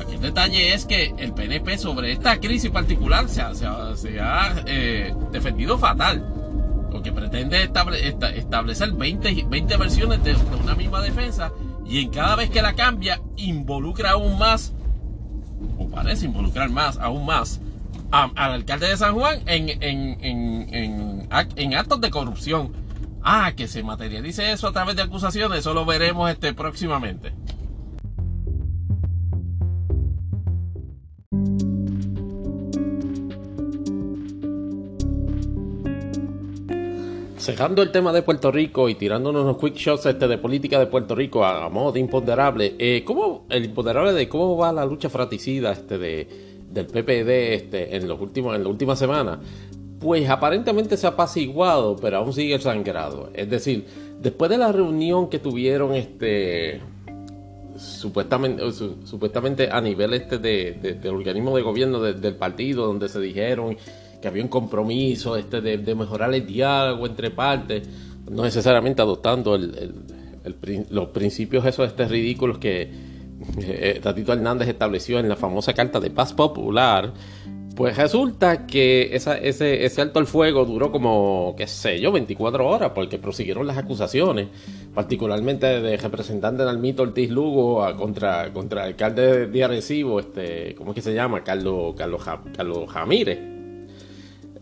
Aquí 0.00 0.14
el 0.14 0.20
detalle 0.20 0.74
es 0.74 0.84
que 0.84 1.14
el 1.18 1.32
PNP 1.32 1.78
sobre 1.78 2.12
esta 2.12 2.38
crisis 2.38 2.70
particular 2.70 3.28
se 3.28 3.40
ha, 3.42 4.54
eh, 4.66 5.14
defendido 5.32 5.78
fatal, 5.78 6.24
porque 6.90 7.12
pretende 7.12 7.62
establecer 7.62 8.92
20, 8.92 9.46
20 9.48 9.76
versiones 9.76 10.22
de, 10.22 10.34
de 10.34 10.56
una 10.62 10.74
misma 10.74 11.00
defensa 11.00 11.52
y 11.88 12.00
en 12.00 12.10
cada 12.10 12.36
vez 12.36 12.50
que 12.50 12.62
la 12.62 12.74
cambia 12.74 13.20
involucra 13.36 14.12
aún 14.12 14.38
más, 14.38 14.72
o 15.78 15.88
parece 15.88 16.26
involucrar 16.26 16.68
más, 16.68 16.98
aún 16.98 17.24
más, 17.24 17.60
al 18.10 18.52
alcalde 18.52 18.88
de 18.88 18.96
San 18.96 19.14
Juan 19.14 19.40
en, 19.46 19.68
en, 19.68 20.24
en, 20.24 21.28
en, 21.56 21.74
actos 21.74 22.00
de 22.00 22.10
corrupción. 22.10 22.72
Ah, 23.28 23.52
que 23.56 23.66
se 23.66 23.82
materialice 23.82 24.52
eso 24.52 24.68
a 24.68 24.72
través 24.72 24.94
de 24.94 25.02
acusaciones, 25.02 25.60
eso 25.60 25.74
lo 25.74 25.84
veremos 25.84 26.30
este 26.30 26.54
próximamente. 26.54 27.32
Cerrando 37.46 37.80
el 37.80 37.92
tema 37.92 38.12
de 38.12 38.22
Puerto 38.22 38.50
Rico 38.50 38.88
y 38.88 38.96
tirándonos 38.96 39.44
unos 39.44 39.58
quick 39.58 39.76
shots 39.76 40.06
este 40.06 40.26
de 40.26 40.36
política 40.36 40.80
de 40.80 40.86
Puerto 40.86 41.14
Rico 41.14 41.44
a, 41.44 41.68
modo 41.68 41.92
de 41.92 42.00
imponderable, 42.00 42.74
eh, 42.76 43.04
¿cómo, 43.06 43.46
el 43.50 43.66
imponderable 43.66 44.12
de 44.14 44.28
cómo 44.28 44.56
va 44.56 44.72
la 44.72 44.84
lucha 44.84 45.08
fratricida 45.08 45.70
este 45.70 45.96
de 45.96 46.28
del 46.72 46.86
PPD 46.86 47.54
este, 47.54 47.94
en, 47.94 48.08
los 48.08 48.20
últimos, 48.20 48.56
en 48.56 48.64
la 48.64 48.68
última 48.68 48.96
semana, 48.96 49.38
pues 50.00 50.28
aparentemente 50.28 50.96
se 50.96 51.06
ha 51.06 51.10
apaciguado, 51.10 51.94
pero 51.94 52.16
aún 52.16 52.32
sigue 52.32 52.58
sangrado. 52.58 53.30
Es 53.32 53.48
decir, 53.48 53.86
después 54.20 54.50
de 54.50 54.58
la 54.58 54.72
reunión 54.72 55.28
que 55.28 55.38
tuvieron 55.38 55.94
este 55.94 56.80
supuestamente, 57.76 58.72
supuestamente 59.04 59.70
a 59.70 59.80
nivel 59.80 60.14
este 60.14 60.38
de, 60.38 60.98
del 61.00 61.14
organismo 61.14 61.56
de 61.56 61.62
gobierno 61.62 62.00
del 62.00 62.34
partido, 62.34 62.86
donde 62.86 63.08
se 63.08 63.20
dijeron 63.20 63.76
había 64.28 64.42
un 64.42 64.48
compromiso 64.48 65.36
este 65.36 65.60
de, 65.60 65.94
mejorar 65.94 66.32
el 66.34 66.46
diálogo 66.46 67.06
entre 67.06 67.30
partes, 67.30 67.88
no 68.30 68.42
necesariamente 68.42 69.02
adoptando 69.02 69.58
los 70.90 71.08
principios 71.08 71.64
esos 71.64 71.88
este 71.88 72.06
ridículos 72.06 72.58
que 72.58 72.90
eh, 73.58 74.00
Tatito 74.02 74.32
Hernández 74.32 74.68
estableció 74.68 75.18
en 75.18 75.28
la 75.28 75.36
famosa 75.36 75.74
Carta 75.74 76.00
de 76.00 76.10
Paz 76.10 76.32
Popular, 76.32 77.12
pues 77.76 77.94
resulta 77.94 78.66
que 78.66 79.10
ese, 79.14 80.00
alto 80.00 80.18
al 80.18 80.26
fuego 80.26 80.64
duró 80.64 80.90
como, 80.90 81.54
qué 81.58 81.66
sé 81.66 82.00
yo, 82.00 82.10
24 82.10 82.66
horas, 82.66 82.92
porque 82.94 83.18
prosiguieron 83.18 83.66
las 83.66 83.76
acusaciones, 83.76 84.48
particularmente 84.94 85.66
de 85.82 85.96
representante 85.98 86.62
de 86.62 86.70
Almito 86.70 87.02
Ortiz 87.02 87.30
Lugo 87.30 87.86
contra, 87.96 88.50
contra 88.54 88.84
el 88.84 88.88
alcalde 88.92 89.46
de 89.48 89.64
Arecibo, 89.64 90.20
este, 90.20 90.74
¿cómo 90.74 90.92
es 90.92 90.94
que 90.94 91.02
se 91.02 91.12
llama? 91.12 91.44
Carlos, 91.44 91.94
Carlos, 91.96 92.22
Carlos 92.56 92.90
Jamírez. 92.90 93.55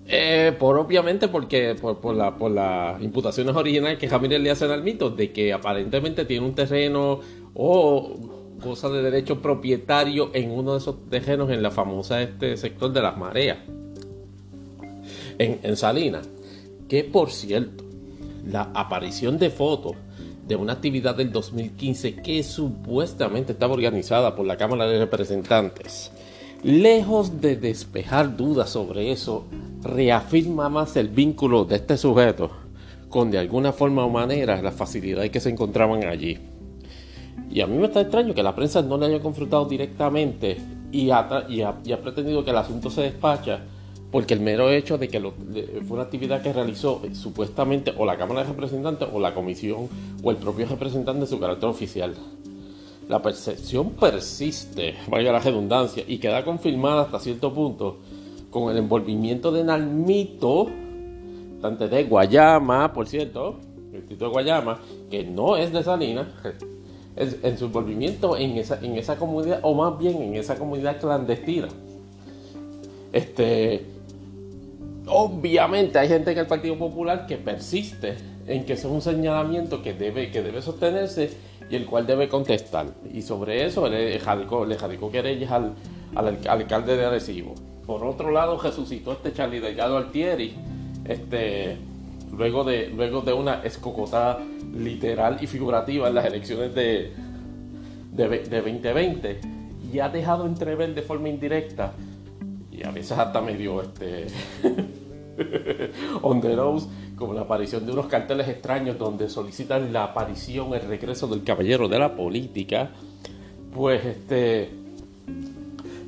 Eh, 0.07 0.55
por 0.59 0.77
obviamente 0.77 1.29
porque 1.29 1.75
por, 1.81 1.99
por, 1.99 2.15
la, 2.15 2.37
por 2.37 2.51
las 2.51 3.01
imputaciones 3.03 3.57
originales 3.57 3.99
que 3.99 4.07
Jamírez 4.07 4.41
le 4.41 4.51
hace 4.51 4.67
al 4.67 4.83
mito 4.83 5.09
de 5.09 5.33
que 5.33 5.51
aparentemente 5.53 6.27
tiene 6.27 6.45
un 6.45 6.55
terreno 6.55 7.21
o 7.55 8.17
cosa 8.63 8.91
de 8.91 9.03
derecho 9.03 9.41
propietario 9.41 10.31
en 10.35 10.51
uno 10.51 10.73
de 10.73 10.79
esos 10.79 11.09
terrenos 11.09 11.51
en 11.51 11.63
la 11.63 11.71
famosa 11.71 12.21
este 12.23 12.57
sector 12.57 12.93
de 12.93 13.03
las 13.03 13.17
mareas, 13.17 13.59
en, 15.39 15.61
en 15.63 15.77
Salinas. 15.77 16.29
Que 16.89 17.05
por 17.05 17.31
cierto, 17.31 17.85
la 18.47 18.71
aparición 18.75 19.39
de 19.39 19.51
fotos 19.51 19.97
de 20.47 20.57
una 20.57 20.75
actividad 20.75 21.15
del 21.15 21.33
2015 21.33 22.17
que 22.17 22.43
supuestamente 22.43 23.53
estaba 23.53 23.75
organizada 23.75 24.37
por 24.37 24.47
la 24.47 24.57
Cámara 24.57 24.87
de 24.87 24.99
Representantes, 24.99 26.11
lejos 26.63 27.41
de 27.41 27.57
despejar 27.57 28.37
dudas 28.37 28.71
sobre 28.71 29.11
eso, 29.11 29.47
reafirma 29.85 30.69
más 30.69 30.97
el 30.97 31.09
vínculo 31.09 31.65
de 31.65 31.77
este 31.77 31.97
sujeto 31.97 32.51
con 33.09 33.31
de 33.31 33.39
alguna 33.39 33.73
forma 33.73 34.05
o 34.05 34.11
manera 34.11 34.61
las 34.61 34.75
facilidades 34.75 35.31
que 35.31 35.39
se 35.39 35.51
encontraban 35.51 36.05
allí. 36.05 36.39
Y 37.51 37.61
a 37.61 37.67
mí 37.67 37.77
me 37.77 37.87
está 37.87 38.01
extraño 38.01 38.35
que 38.35 38.43
la 38.43 38.57
prensa 38.57 38.83
no 38.83 38.97
le 38.97 39.07
haya 39.07 39.21
confrontado 39.21 39.67
directamente 39.67 40.57
y 40.91 41.11
ha, 41.11 41.45
y 41.49 41.61
ha, 41.61 42.03
pretendido 42.03 42.45
que 42.45 42.51
el 42.51 42.57
asunto 42.57 42.91
se 42.91 43.03
despacha 43.03 43.61
porque 44.11 44.35
el 44.35 44.41
mero 44.41 44.71
hecho 44.71 44.97
de 44.99 45.09
que 45.09 45.21
fue 45.21 45.97
una 45.97 46.03
actividad 46.03 46.43
que 46.43 46.53
realizó 46.53 47.03
eh, 47.05 47.15
supuestamente 47.15 47.93
o 47.97 48.05
la 48.05 48.17
Cámara 48.17 48.43
de 48.43 48.49
Representantes 48.49 49.09
o 49.13 49.21
la 49.21 49.35
Comisión 49.35 49.89
o 50.23 50.31
el 50.31 50.37
propio 50.37 50.67
representante 50.67 51.21
de 51.21 51.27
su 51.27 51.39
carácter 51.39 51.69
oficial. 51.69 52.15
La 53.09 53.21
percepción 53.21 53.91
persiste, 53.91 54.95
vaya 55.09 55.31
la 55.31 55.41
redundancia, 55.41 56.05
y 56.07 56.19
queda 56.19 56.45
confirmada 56.45 57.03
hasta 57.03 57.21
cierto 57.21 57.53
punto 57.53 57.99
con 58.55 58.71
el 58.71 58.77
envolvimiento 58.79 59.51
de 59.51 59.65
Nalmito, 59.65 60.69
tanto 61.61 61.89
de 61.89 62.05
Guayama, 62.05 62.93
por 62.93 63.09
cierto, 63.09 63.59
el 63.93 63.99
distrito 63.99 64.27
de 64.27 64.31
Guayama, 64.31 64.79
que 65.11 65.25
no 65.25 65.57
es 65.57 65.73
de 65.73 65.83
Salinas, 65.83 66.29
en 67.17 67.59
su 67.59 67.65
envolvimiento 67.65 68.37
en 68.37 68.53
esa, 68.53 68.79
en 68.81 68.97
esa 68.97 69.17
comunidad, 69.17 69.59
o 69.63 69.75
más 69.75 69.99
bien 69.99 70.23
en 70.23 70.37
esa 70.37 70.55
comunidad 70.57 71.01
clandestina. 71.01 71.67
Este, 73.13 73.87
obviamente 75.09 75.99
hay 75.99 76.07
gente 76.07 76.31
en 76.31 76.39
el 76.39 76.47
Partido 76.47 76.79
Popular 76.79 77.27
que 77.27 77.39
persiste 77.39 78.15
en 78.47 78.65
que 78.65 78.75
eso 78.75 78.87
es 78.87 78.95
un 78.95 79.03
señalamiento 79.03 79.83
que 79.83 79.95
debe, 79.95 80.31
que 80.31 80.43
debe 80.45 80.63
sostenerse 80.63 81.29
y 81.69 81.75
el 81.75 81.87
cual 81.87 82.07
debe 82.07 82.29
contestar. 82.29 82.87
Y 83.13 83.23
sobre 83.23 83.67
eso 83.67 83.89
le 83.89 84.21
jadicó, 84.21 84.65
le 84.65 84.77
querellas 85.11 85.51
al, 85.51 85.75
al, 86.15 86.39
alcalde 86.47 86.97
de 86.97 87.05
Arecibo. 87.05 87.57
Por 87.87 88.05
otro 88.05 88.31
lado, 88.31 88.59
resucitó 88.59 89.13
este 89.13 89.33
Charlie 89.33 89.61
Delgado 89.61 89.97
Altieri, 89.97 90.55
este, 91.05 91.77
luego, 92.37 92.65
de, 92.65 92.89
luego 92.89 93.21
de 93.21 93.33
una 93.33 93.63
escocotada 93.63 94.41
literal 94.75 95.39
y 95.41 95.47
figurativa 95.47 96.09
en 96.09 96.15
las 96.15 96.25
elecciones 96.25 96.75
de, 96.75 97.13
de, 98.13 98.61
2020 98.61 99.41
y 99.93 99.99
ha 99.99 100.09
dejado 100.09 100.47
entrever 100.47 100.95
de 100.95 101.03
forma 101.03 101.29
indirecta 101.29 101.93
y 102.71 102.85
a 102.85 102.91
veces 102.91 103.17
hasta 103.19 103.41
medio 103.41 103.83
este 103.83 104.27
on 106.23 106.41
the 106.41 106.57
nose, 106.57 106.89
como 107.17 107.35
la 107.35 107.43
aparición 107.43 107.87
de 107.87 107.93
unos 107.93 108.07
carteles 108.07 108.49
extraños 108.49 108.99
donde 108.99 109.29
solicitan 109.29 109.93
la 109.93 110.05
aparición, 110.05 110.75
el 110.75 110.83
regreso 110.83 111.27
del 111.27 111.45
caballero 111.45 111.89
de 111.89 111.99
la 111.99 112.17
política, 112.17 112.91
pues 113.73 114.05
este 114.05 114.71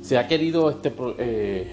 se 0.07 0.17
ha 0.17 0.25
querido 0.25 0.69
este 0.69 0.93
eh, 1.17 1.67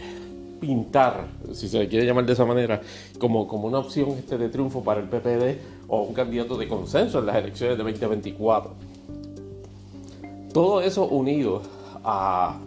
pintar, 0.60 1.28
si 1.52 1.68
se 1.68 1.78
le 1.78 1.88
quiere 1.88 2.04
llamar 2.04 2.26
de 2.26 2.32
esa 2.32 2.44
manera, 2.44 2.80
como, 3.16 3.46
como 3.46 3.68
una 3.68 3.78
opción 3.78 4.10
este 4.18 4.36
de 4.36 4.48
triunfo 4.48 4.82
para 4.82 5.00
el 5.00 5.08
PPD 5.08 5.86
o 5.86 6.02
un 6.02 6.14
candidato 6.14 6.58
de 6.58 6.66
consenso 6.66 7.20
en 7.20 7.26
las 7.26 7.36
elecciones 7.36 7.78
de 7.78 7.84
2024. 7.84 8.72
Todo 10.52 10.80
eso 10.80 11.06
unido 11.06 11.62
a, 12.02 12.58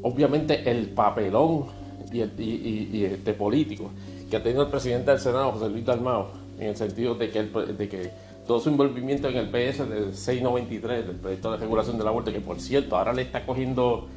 obviamente, 0.00 0.70
el 0.70 0.88
papelón 0.88 1.66
y, 2.10 2.22
y, 2.22 3.04
este 3.04 3.34
político 3.34 3.90
que 4.30 4.36
ha 4.38 4.42
tenido 4.42 4.62
el 4.62 4.68
presidente 4.68 5.10
del 5.10 5.20
Senado, 5.20 5.52
José 5.52 5.68
Luis 5.68 5.84
Dalmao, 5.84 6.28
en 6.58 6.68
el 6.68 6.76
sentido 6.76 7.16
de 7.16 7.28
que, 7.28 7.42
de 7.42 7.88
que 7.88 8.10
todo 8.46 8.60
su 8.60 8.70
envolvimiento 8.70 9.28
en 9.28 9.36
el 9.36 9.48
PS 9.50 9.90
del 9.90 10.14
693, 10.14 11.06
del 11.06 11.16
proyecto 11.16 11.52
de 11.52 11.58
regulación 11.58 11.98
de 11.98 12.04
la 12.04 12.12
muerte, 12.12 12.32
que 12.32 12.40
por 12.40 12.58
cierto 12.58 12.96
ahora 12.96 13.12
le 13.12 13.22
está 13.22 13.44
cogiendo 13.44 14.08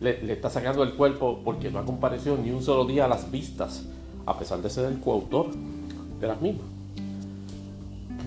le, 0.00 0.32
está 0.32 0.50
sacando 0.50 0.82
el 0.82 0.94
cuerpo 0.94 1.40
porque 1.44 1.70
no 1.70 1.78
ha 1.78 1.84
comparecido 1.84 2.36
ni 2.36 2.50
un 2.50 2.62
solo 2.62 2.84
día 2.84 3.06
a 3.06 3.08
las 3.08 3.30
vistas, 3.30 3.86
a 4.24 4.38
pesar 4.38 4.60
de 4.60 4.70
ser 4.70 4.86
el 4.86 5.00
coautor 5.00 5.48
de 6.20 6.26
las 6.26 6.40
mismas. 6.40 6.66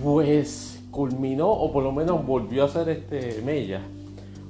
Pues 0.03 0.81
culminó, 0.91 1.49
o 1.49 1.71
por 1.71 1.83
lo 1.83 1.91
menos 1.91 2.25
volvió 2.25 2.63
a 2.63 2.65
hacer 2.65 2.89
este 2.89 3.41
Mella, 3.43 3.81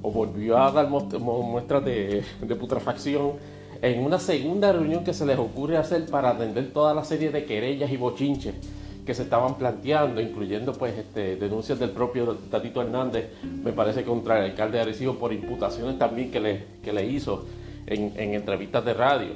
o 0.01 0.11
volvió 0.11 0.57
a 0.57 0.71
dar 0.71 0.89
muestras 0.89 1.83
de, 1.83 2.23
de 2.41 2.55
putrefacción 2.55 3.33
en 3.81 4.03
una 4.03 4.19
segunda 4.19 4.71
reunión 4.71 5.03
que 5.03 5.13
se 5.13 5.25
les 5.25 5.37
ocurre 5.37 5.77
hacer 5.77 6.05
para 6.05 6.31
atender 6.31 6.71
toda 6.71 6.93
la 6.93 7.03
serie 7.03 7.31
de 7.31 7.45
querellas 7.45 7.91
y 7.91 7.97
bochinches 7.97 8.55
que 9.05 9.13
se 9.13 9.23
estaban 9.23 9.57
planteando, 9.57 10.21
incluyendo 10.21 10.73
pues 10.73 10.97
este, 10.97 11.35
denuncias 11.35 11.79
del 11.79 11.91
propio 11.91 12.35
Tatito 12.51 12.81
Hernández, 12.81 13.29
me 13.63 13.71
parece 13.71 14.03
contra 14.03 14.37
el 14.37 14.51
alcalde 14.51 14.77
de 14.77 14.83
Arecibo 14.83 15.15
por 15.15 15.33
imputaciones 15.33 15.97
también 15.97 16.31
que 16.31 16.39
le, 16.39 16.63
que 16.83 16.93
le 16.93 17.05
hizo 17.05 17.45
en, 17.87 18.33
entrevistas 18.33 18.85
de 18.85 18.93
radio, 18.93 19.33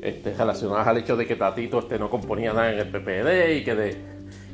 este, 0.00 0.34
relacionadas 0.34 0.86
al 0.86 0.98
hecho 0.98 1.16
de 1.16 1.26
que 1.26 1.36
Tatito 1.36 1.78
este, 1.78 1.98
no 1.98 2.10
componía 2.10 2.52
nada 2.52 2.72
en 2.72 2.78
el 2.80 2.88
PPD 2.88 3.56
y 3.56 3.64
que 3.64 3.74
de, 3.74 3.96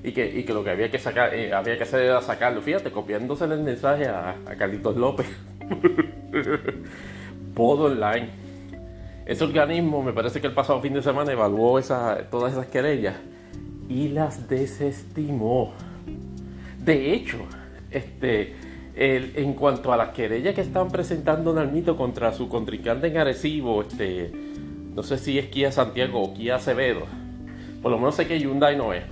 y 0.04 0.12
que, 0.12 0.26
y 0.26 0.44
que 0.44 0.52
lo 0.52 0.62
que 0.62 0.70
había 0.70 0.90
que 0.90 0.98
sacar 0.98 1.34
eh, 1.34 1.52
había 1.52 1.76
que 1.76 1.84
hacer 1.84 2.00
era 2.02 2.20
sacarlo. 2.20 2.60
Fíjate, 2.60 2.90
copiándose 2.90 3.44
el 3.44 3.60
mensaje 3.60 4.06
a, 4.06 4.36
a 4.46 4.56
Carlitos 4.56 4.96
López. 4.96 5.26
Podo 7.54 7.86
online. 7.86 8.28
Ese 9.24 9.44
organismo, 9.44 10.02
me 10.02 10.12
parece 10.12 10.40
que 10.40 10.46
el 10.46 10.54
pasado 10.54 10.80
fin 10.80 10.94
de 10.94 11.02
semana 11.02 11.32
evaluó 11.32 11.78
esa, 11.78 12.28
todas 12.30 12.52
esas 12.52 12.66
querellas 12.66 13.14
y 13.88 14.08
las 14.08 14.48
desestimó. 14.48 15.72
De 16.84 17.12
hecho, 17.14 17.38
este, 17.90 18.54
en 18.94 19.54
cuanto 19.54 19.92
a 19.92 19.96
las 19.96 20.10
querellas 20.10 20.54
que 20.54 20.60
estaban 20.60 20.90
presentando 20.90 21.52
Nalmito 21.52 21.96
contra 21.96 22.32
su 22.32 22.48
contrincante 22.48 23.08
en 23.08 23.16
Arecibo, 23.16 23.82
este, 23.82 24.30
no 24.94 25.02
sé 25.02 25.18
si 25.18 25.38
es 25.38 25.46
Kia 25.46 25.72
Santiago 25.72 26.22
o 26.22 26.34
Kia 26.34 26.56
Acevedo, 26.56 27.02
por 27.82 27.90
lo 27.90 27.98
menos 27.98 28.16
sé 28.16 28.26
que 28.26 28.38
Hyundai 28.38 28.76
no 28.76 28.92
es. 28.92 29.04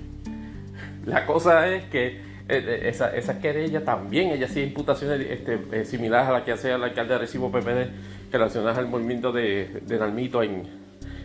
La 1.05 1.25
cosa 1.25 1.69
es 1.69 1.85
que 1.85 2.07
eh, 2.07 2.21
eh, 2.49 2.89
esa, 2.89 3.15
esa, 3.17 3.41
querella 3.41 3.85
también, 3.85 4.31
ella 4.31 4.47
hacía 4.47 4.65
imputaciones 4.65 5.21
este, 5.31 5.61
eh, 5.73 5.85
similares 5.85 6.29
a 6.29 6.33
las 6.33 6.43
que 6.43 6.53
hacía 6.53 6.75
el 6.75 6.83
alcalde 6.83 7.11
de 7.11 7.15
Arecibo 7.17 7.51
PPD 7.51 8.33
relacionadas 8.33 8.79
al 8.79 8.89
movimiento 8.89 9.31
de, 9.31 9.83
de 9.87 9.99
Nalmito 9.99 10.43
en, 10.43 10.65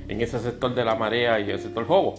en 0.08 0.22
ese 0.22 0.40
sector 0.40 0.76
de 0.76 0.86
la 0.86 0.96
marea 0.96 1.40
y 1.40 1.50
el 1.50 1.60
sector 1.60 1.86
Jobo 1.86 2.16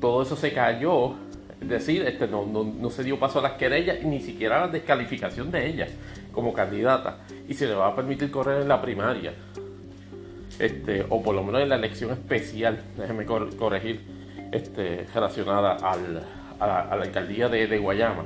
todo 0.00 0.22
eso 0.22 0.36
se 0.36 0.52
cayó, 0.52 1.14
es 1.60 1.68
decir, 1.68 2.02
este, 2.02 2.28
no, 2.28 2.44
no, 2.46 2.90
se 2.90 3.02
dio 3.02 3.18
paso 3.18 3.40
a 3.40 3.42
las 3.42 3.52
querellas 3.52 4.02
ni 4.02 4.20
siquiera 4.20 4.62
a 4.62 4.66
la 4.66 4.72
descalificación 4.72 5.50
de 5.50 5.66
ella 5.66 5.88
como 6.32 6.52
candidata 6.52 7.18
y 7.48 7.54
se 7.54 7.66
le 7.66 7.74
va 7.74 7.88
a 7.88 7.96
permitir 7.96 8.30
correr 8.30 8.62
en 8.62 8.68
la 8.68 8.80
primaria. 8.80 9.34
Este, 10.58 11.04
o 11.08 11.22
por 11.22 11.34
lo 11.34 11.42
menos 11.44 11.62
en 11.62 11.68
la 11.68 11.76
elección 11.76 12.10
especial, 12.10 12.80
déjeme 12.96 13.24
corregir, 13.24 14.00
este, 14.52 15.06
relacionada 15.14 15.74
al, 15.74 16.22
a, 16.58 16.66
la, 16.66 16.80
alcaldía 17.02 17.48
de, 17.48 17.78
Guayama, 17.78 18.24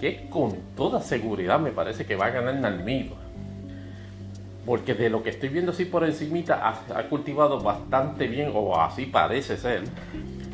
que 0.00 0.28
con 0.28 0.52
toda 0.76 1.00
seguridad 1.00 1.58
me 1.60 1.70
parece 1.70 2.04
que 2.04 2.16
va 2.16 2.26
a 2.26 2.30
ganar 2.30 2.54
Nalmido. 2.56 3.16
Porque 4.66 4.94
de 4.94 5.10
lo 5.10 5.22
que 5.22 5.30
estoy 5.30 5.50
viendo 5.50 5.72
así 5.72 5.84
por 5.84 6.04
encimita 6.04 6.66
ha, 6.66 6.98
ha 6.98 7.08
cultivado 7.08 7.60
bastante 7.60 8.26
bien, 8.26 8.50
o 8.54 8.80
así 8.80 9.06
parece 9.06 9.56
ser, 9.56 9.82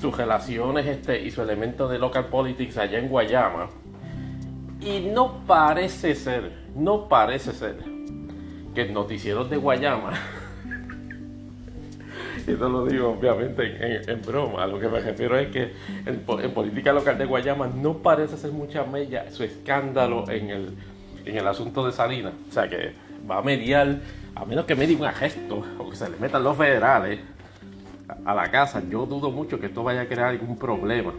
sus 0.01 0.17
relaciones 0.17 0.87
este, 0.87 1.21
y 1.21 1.31
su 1.31 1.43
elemento 1.43 1.89
de 1.89 1.99
local 1.99 2.27
politics 2.27 2.79
allá 2.79 2.99
en 2.99 3.09
Guayama. 3.09 3.69
Y 4.81 5.01
no 5.01 5.45
parece 5.47 6.15
ser, 6.15 6.53
no 6.75 7.09
parece 7.09 7.53
ser 7.53 7.77
que 8.75 8.83
el 8.83 8.95
noticiero 8.95 9.45
de 9.45 9.59
Guayama, 9.59 10.13
y 12.47 12.53
esto 12.53 12.69
lo 12.69 12.87
digo 12.87 13.11
obviamente 13.11 14.11
en, 14.11 14.23
broma, 14.23 14.67
lo 14.67 14.81
que 14.81 14.89
me 14.89 15.01
refiero 15.01 15.37
es 15.37 15.49
que 15.49 15.73
en, 16.07 16.21
política 16.21 16.93
local 16.93 17.19
de 17.19 17.27
Guayama 17.27 17.67
no 17.67 17.99
parece 17.99 18.39
ser 18.39 18.53
mucha 18.53 18.85
mella 18.85 19.31
su 19.31 19.45
escándalo 19.45 20.31
en 20.31 20.51
el, 20.51 20.79
en 21.27 21.37
el 21.37 21.47
asunto 21.47 21.85
de 21.85 21.93
Salinas. 21.93 22.33
O 22.49 22.53
sea 22.53 22.69
que 22.69 22.93
va 23.31 23.39
a 23.39 23.43
mediar, 23.43 24.01
a 24.35 24.45
menos 24.47 24.65
que 24.65 24.75
medie 24.75 24.97
un 24.97 25.07
gesto 25.09 25.63
o 25.79 25.91
que 25.91 25.97
se 25.97 26.09
le 26.09 26.17
metan 26.17 26.43
los 26.43 26.57
federales 26.57 27.21
a 28.25 28.35
la 28.35 28.51
casa, 28.51 28.83
yo 28.89 29.07
dudo 29.07 29.31
mucho 29.31 29.59
que 29.61 29.67
esto 29.67 29.83
vaya 29.83 30.03
a 30.03 30.07
crear 30.07 30.29
algún 30.29 30.57
problema 30.57 31.13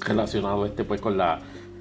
relacionado 0.00 0.64
este 0.66 0.84
pues 0.84 1.00
con 1.00 1.16
la 1.16 1.40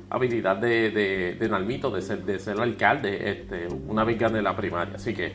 habilidad 0.10 0.58
de, 0.58 1.36
de, 1.40 1.50
Nalmito 1.50 1.92
de 1.92 2.02
ser, 2.02 2.24
de 2.24 2.40
ser 2.40 2.60
alcalde 2.60 3.32
este, 3.32 3.68
una 3.88 4.04
vez 4.04 4.18
gane 4.18 4.42
la 4.42 4.56
primaria. 4.56 4.96
Así 4.96 5.14
que 5.14 5.34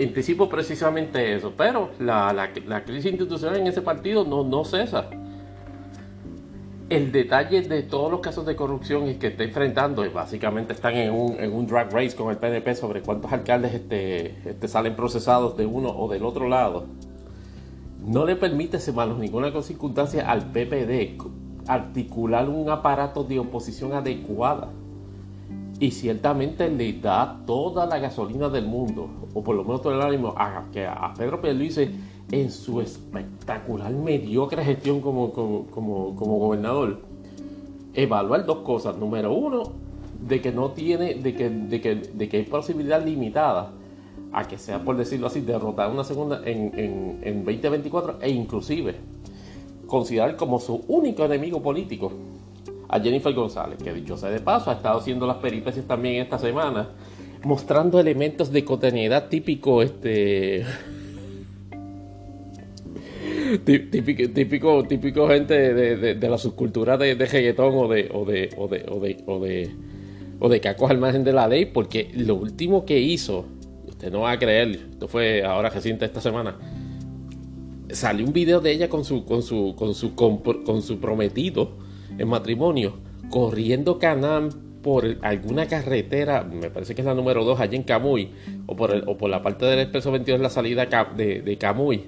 anticipo 0.00 0.48
precisamente 0.48 1.34
eso. 1.34 1.52
Pero 1.56 1.90
la, 1.98 2.32
la, 2.32 2.84
crisis 2.84 3.12
institucional 3.12 3.58
en 3.58 3.66
ese 3.66 3.82
partido 3.82 4.24
no, 4.24 4.44
no 4.44 4.64
cesa. 4.64 5.06
El 6.88 7.12
detalle 7.12 7.60
de 7.60 7.82
todos 7.82 8.10
los 8.10 8.20
casos 8.20 8.46
de 8.46 8.56
corrupción 8.56 9.18
que 9.18 9.26
está 9.26 9.44
enfrentando, 9.44 10.06
y 10.06 10.08
básicamente 10.08 10.72
están 10.72 10.94
en 10.94 11.12
un, 11.12 11.38
en 11.38 11.52
un 11.52 11.66
drag 11.66 11.92
race 11.92 12.16
con 12.16 12.30
el 12.30 12.38
PNP 12.38 12.74
sobre 12.74 13.02
cuántos 13.02 13.30
alcaldes 13.30 13.74
este, 13.74 14.36
este, 14.48 14.68
salen 14.68 14.96
procesados 14.96 15.54
de 15.58 15.66
uno 15.66 15.90
o 15.90 16.08
del 16.08 16.24
otro 16.24 16.48
lado 16.48 16.86
no 18.06 18.24
le 18.24 18.36
permite, 18.36 18.78
bajo 18.92 19.14
ninguna 19.14 19.50
circunstancia 19.62 20.30
al 20.30 20.50
PPD 20.50 21.18
articular 21.66 22.48
un 22.48 22.70
aparato 22.70 23.24
de 23.24 23.38
oposición 23.38 23.92
adecuada. 23.92 24.70
Y 25.80 25.92
ciertamente 25.92 26.68
le 26.68 26.92
da 26.94 27.40
toda 27.46 27.86
la 27.86 27.98
gasolina 27.98 28.48
del 28.48 28.66
mundo, 28.66 29.08
o 29.32 29.44
por 29.44 29.54
lo 29.54 29.62
menos 29.62 29.82
todo 29.82 29.94
el 29.94 30.02
ánimo, 30.02 30.34
a 30.36 30.64
que 30.72 30.86
a 30.86 31.14
Pedro 31.16 31.40
Pierluisi 31.40 31.90
en 32.32 32.50
su 32.50 32.80
espectacular 32.80 33.92
mediocre 33.92 34.64
gestión 34.64 35.00
como, 35.00 35.32
como, 35.32 36.14
gobernador, 36.14 37.00
evaluar 37.94 38.44
dos 38.44 38.58
cosas. 38.58 38.96
Número 38.96 39.32
uno, 39.32 39.64
de 40.26 40.40
que 40.40 40.50
no 40.50 40.70
tiene, 40.70 41.14
de 41.14 41.34
que, 41.36 41.48
de 41.48 41.80
que, 41.80 41.94
de 41.94 42.28
que 42.28 42.38
hay 42.38 42.42
posibilidad 42.44 43.04
limitada 43.04 43.72
a 44.32 44.46
que 44.46 44.58
sea, 44.58 44.84
por 44.84 44.96
decirlo 44.96 45.26
así, 45.26 45.40
derrotar 45.40 45.90
una 45.90 46.04
segunda 46.04 46.42
en, 46.44 46.78
en, 46.78 47.18
en 47.22 47.44
2024 47.44 48.18
e 48.20 48.30
inclusive 48.30 48.94
considerar 49.86 50.36
como 50.36 50.60
su 50.60 50.84
único 50.88 51.24
enemigo 51.24 51.62
político 51.62 52.12
a 52.88 53.00
Jennifer 53.00 53.32
González, 53.34 53.78
que 53.82 53.92
dicho 53.92 54.16
sea 54.16 54.30
de 54.30 54.38
paso, 54.40 54.70
ha 54.70 54.74
estado 54.74 54.98
haciendo 54.98 55.26
las 55.26 55.38
peripecias 55.38 55.86
también 55.86 56.22
esta 56.22 56.38
semana, 56.38 56.90
mostrando 57.44 57.98
elementos 58.00 58.52
de 58.52 58.64
cotidianidad 58.64 59.28
típico, 59.28 59.82
este... 59.82 60.64
típico, 63.64 64.30
típico, 64.32 64.84
típico 64.84 65.28
gente 65.28 65.74
de, 65.74 66.28
la 66.28 66.38
subcultura 66.38 66.96
de, 66.96 67.14
de 67.14 67.24
o 67.24 67.88
de, 67.88 68.08
o 68.12 68.24
de, 68.24 68.50
o 68.56 68.68
de, 68.68 68.80
o 68.88 69.00
de, 69.00 69.16
o 69.26 69.40
de, 69.40 69.70
o 70.40 70.48
de 70.48 70.60
cacos 70.60 70.90
al 70.90 70.98
margen 70.98 71.24
de 71.24 71.32
la 71.32 71.48
ley, 71.48 71.66
porque 71.66 72.10
lo 72.14 72.36
último 72.36 72.84
que 72.84 72.98
hizo, 72.98 73.46
usted 73.98 74.12
no 74.12 74.20
va 74.20 74.30
a 74.30 74.38
creer, 74.38 74.68
esto 74.92 75.08
fue 75.08 75.42
ahora 75.42 75.70
reciente 75.70 76.04
esta 76.04 76.20
semana, 76.20 76.56
salió 77.90 78.24
un 78.24 78.32
video 78.32 78.60
de 78.60 78.70
ella 78.70 78.88
con 78.88 79.04
su, 79.04 79.24
con 79.24 79.42
su, 79.42 79.74
con 79.76 79.92
su, 79.92 80.14
con 80.14 80.82
su 80.82 81.00
prometido 81.00 81.72
en 82.16 82.28
matrimonio, 82.28 82.94
corriendo 83.28 83.98
Canam 83.98 84.50
por 84.84 85.04
alguna 85.22 85.66
carretera, 85.66 86.44
me 86.44 86.70
parece 86.70 86.94
que 86.94 87.00
es 87.00 87.06
la 87.06 87.14
número 87.14 87.44
2 87.44 87.58
allí 87.58 87.74
en 87.74 87.82
Camuy, 87.82 88.30
o 88.66 88.76
por, 88.76 88.94
o 89.04 89.18
por 89.18 89.30
la 89.30 89.42
parte 89.42 89.66
del 89.66 89.80
expreso 89.80 90.12
22 90.12 90.40
la 90.40 90.50
salida 90.50 90.86
de, 91.16 91.42
de 91.42 91.58
Camuy, 91.58 92.04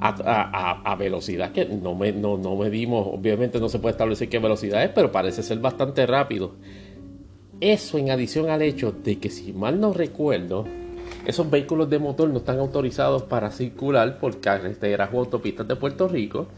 a, 0.00 0.96
velocidad 0.98 1.52
que 1.52 1.64
no, 1.64 1.94
me, 1.94 2.10
no, 2.10 2.38
no 2.38 2.56
medimos, 2.56 3.06
obviamente 3.06 3.60
no 3.60 3.68
se 3.68 3.78
puede 3.78 3.92
establecer 3.92 4.28
qué 4.28 4.40
velocidad 4.40 4.82
es, 4.82 4.90
pero 4.90 5.12
parece 5.12 5.44
ser 5.44 5.60
bastante 5.60 6.04
rápido. 6.06 6.56
Eso 7.60 7.98
en 7.98 8.10
adición 8.10 8.50
al 8.50 8.62
hecho 8.62 8.90
de 8.90 9.20
que 9.20 9.30
si 9.30 9.52
mal 9.52 9.78
no 9.78 9.92
recuerdo, 9.92 10.66
esos 11.26 11.50
vehículos 11.50 11.90
de 11.90 11.98
motor 11.98 12.28
no 12.30 12.38
están 12.38 12.58
autorizados 12.58 13.22
para 13.24 13.50
circular 13.50 14.18
por 14.18 14.40
carreteras 14.40 15.10
o 15.12 15.18
autopistas 15.18 15.68
de 15.68 15.76
Puerto 15.76 16.08
Rico, 16.08 16.48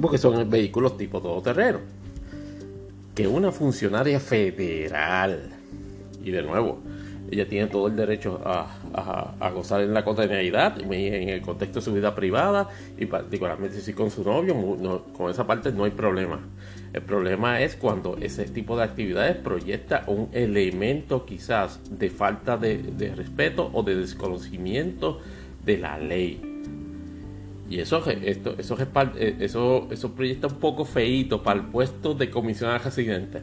porque 0.00 0.18
son 0.18 0.48
vehículos 0.48 0.96
tipo 0.96 1.20
todoterreno. 1.20 1.80
Que 3.14 3.26
una 3.26 3.50
funcionaria 3.50 4.20
federal, 4.20 5.50
y 6.22 6.30
de 6.30 6.42
nuevo, 6.42 6.80
ella 7.30 7.48
tiene 7.48 7.66
todo 7.66 7.88
el 7.88 7.96
derecho 7.96 8.40
a, 8.44 9.50
gozar 9.50 9.80
en 9.80 9.92
la 9.92 10.04
cotidianidad, 10.04 10.80
en 10.80 11.28
el 11.28 11.40
contexto 11.40 11.80
de 11.80 11.84
su 11.84 11.92
vida 11.92 12.14
privada, 12.14 12.68
y 12.96 13.06
particularmente 13.06 13.80
si 13.80 13.92
con 13.92 14.10
su 14.10 14.22
novio, 14.22 15.04
con 15.16 15.30
esa 15.30 15.46
parte 15.46 15.72
no 15.72 15.84
hay 15.84 15.90
problema. 15.90 16.40
El 16.92 17.02
problema 17.02 17.60
es 17.60 17.76
cuando 17.76 18.16
ese 18.16 18.44
tipo 18.46 18.76
de 18.76 18.84
actividades 18.84 19.36
proyecta 19.36 20.04
un 20.06 20.28
elemento 20.32 21.26
quizás 21.26 21.80
de 21.90 22.10
falta 22.10 22.56
de, 22.56 23.12
respeto 23.14 23.70
o 23.72 23.82
de 23.82 23.96
desconocimiento 23.96 25.20
de 25.64 25.78
la 25.78 25.98
ley 25.98 26.40
y 27.68 27.80
eso, 27.80 28.02
esto, 28.08 28.54
eh, 28.58 29.36
eso, 29.40 29.88
eso 29.90 30.12
proyecta 30.12 30.46
un 30.46 30.54
poco 30.54 30.84
feito 30.84 31.42
para 31.42 31.60
el 31.60 31.66
puesto 31.66 32.14
de 32.14 32.30
comisionado 32.30 32.78
residente. 32.78 33.42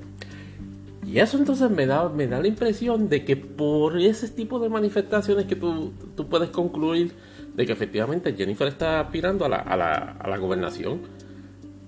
Y 1.05 1.19
eso 1.19 1.37
entonces 1.37 1.69
me 1.69 1.85
da, 1.85 2.07
me 2.07 2.27
da 2.27 2.39
la 2.39 2.47
impresión 2.47 3.09
de 3.09 3.25
que 3.25 3.35
por 3.35 3.99
ese 3.99 4.29
tipo 4.29 4.59
de 4.59 4.69
manifestaciones 4.69 5.45
que 5.45 5.57
tú, 5.57 5.91
tú 6.15 6.27
puedes 6.29 6.49
concluir 6.49 7.11
de 7.53 7.65
que 7.65 7.73
efectivamente 7.73 8.33
Jennifer 8.33 8.67
está 8.67 9.01
aspirando 9.01 9.45
a 9.45 9.49
la, 9.49 9.57
a, 9.57 9.75
la, 9.75 9.93
a 10.17 10.29
la 10.29 10.37
gobernación. 10.37 11.01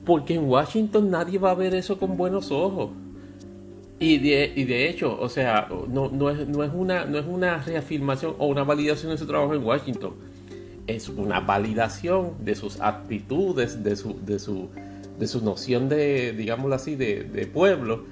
Porque 0.05 0.35
en 0.35 0.47
Washington 0.47 1.09
nadie 1.09 1.39
va 1.39 1.51
a 1.51 1.55
ver 1.55 1.73
eso 1.73 1.97
con 1.97 2.15
buenos 2.17 2.51
ojos. 2.51 2.91
Y 3.99 4.17
de, 4.19 4.51
y 4.55 4.65
de 4.65 4.89
hecho, 4.89 5.17
o 5.19 5.29
sea, 5.29 5.69
no, 5.89 6.09
no, 6.09 6.29
es, 6.29 6.47
no, 6.47 6.63
es 6.63 6.71
una, 6.73 7.05
no 7.05 7.17
es 7.17 7.25
una 7.25 7.57
reafirmación 7.59 8.35
o 8.37 8.47
una 8.47 8.63
validación 8.63 9.11
de 9.11 9.17
su 9.17 9.25
trabajo 9.25 9.53
en 9.53 9.63
Washington 9.63 10.13
es 10.87 11.09
una 11.09 11.39
validación 11.39 12.33
de 12.39 12.55
sus 12.55 12.79
actitudes, 12.79 13.83
de 13.83 13.95
su, 13.95 14.19
de 14.25 14.39
su, 14.39 14.69
de 15.19 15.27
su 15.27 15.43
noción 15.43 15.89
de, 15.89 16.33
digámoslo 16.33 16.75
así, 16.75 16.95
de, 16.95 17.49
pueblo, 17.51 18.03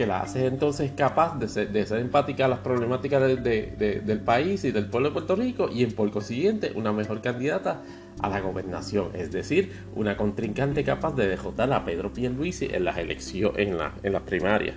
que 0.00 0.06
la 0.06 0.20
hace 0.20 0.46
entonces 0.46 0.92
capaz 0.96 1.38
de 1.38 1.46
ser, 1.46 1.72
de 1.72 1.82
empática 2.00 2.46
a 2.46 2.48
las 2.48 2.60
problemáticas 2.60 3.20
del 3.42 4.20
país 4.24 4.64
y 4.64 4.70
del 4.70 4.86
pueblo 4.86 5.10
de 5.10 5.12
Puerto 5.12 5.36
Rico 5.36 5.68
y 5.70 5.84
en 5.84 5.92
por 5.92 6.10
consiguiente 6.10 6.72
una 6.74 6.90
mejor 6.90 7.20
candidata 7.20 7.82
a 8.22 8.30
la 8.30 8.40
gobernación, 8.40 9.08
es 9.12 9.30
decir, 9.30 9.72
una 9.94 10.16
contrincante 10.16 10.84
capaz 10.84 11.14
de 11.16 11.28
derrotar 11.28 11.70
a 11.70 11.84
Pedro 11.84 12.14
Pierluisi 12.14 12.70
en 12.72 12.86
las 12.86 12.96
elecciones, 12.96 13.58
en, 13.58 13.76
la, 13.76 13.92
en 14.02 14.14
las 14.14 14.22
primarias. 14.22 14.74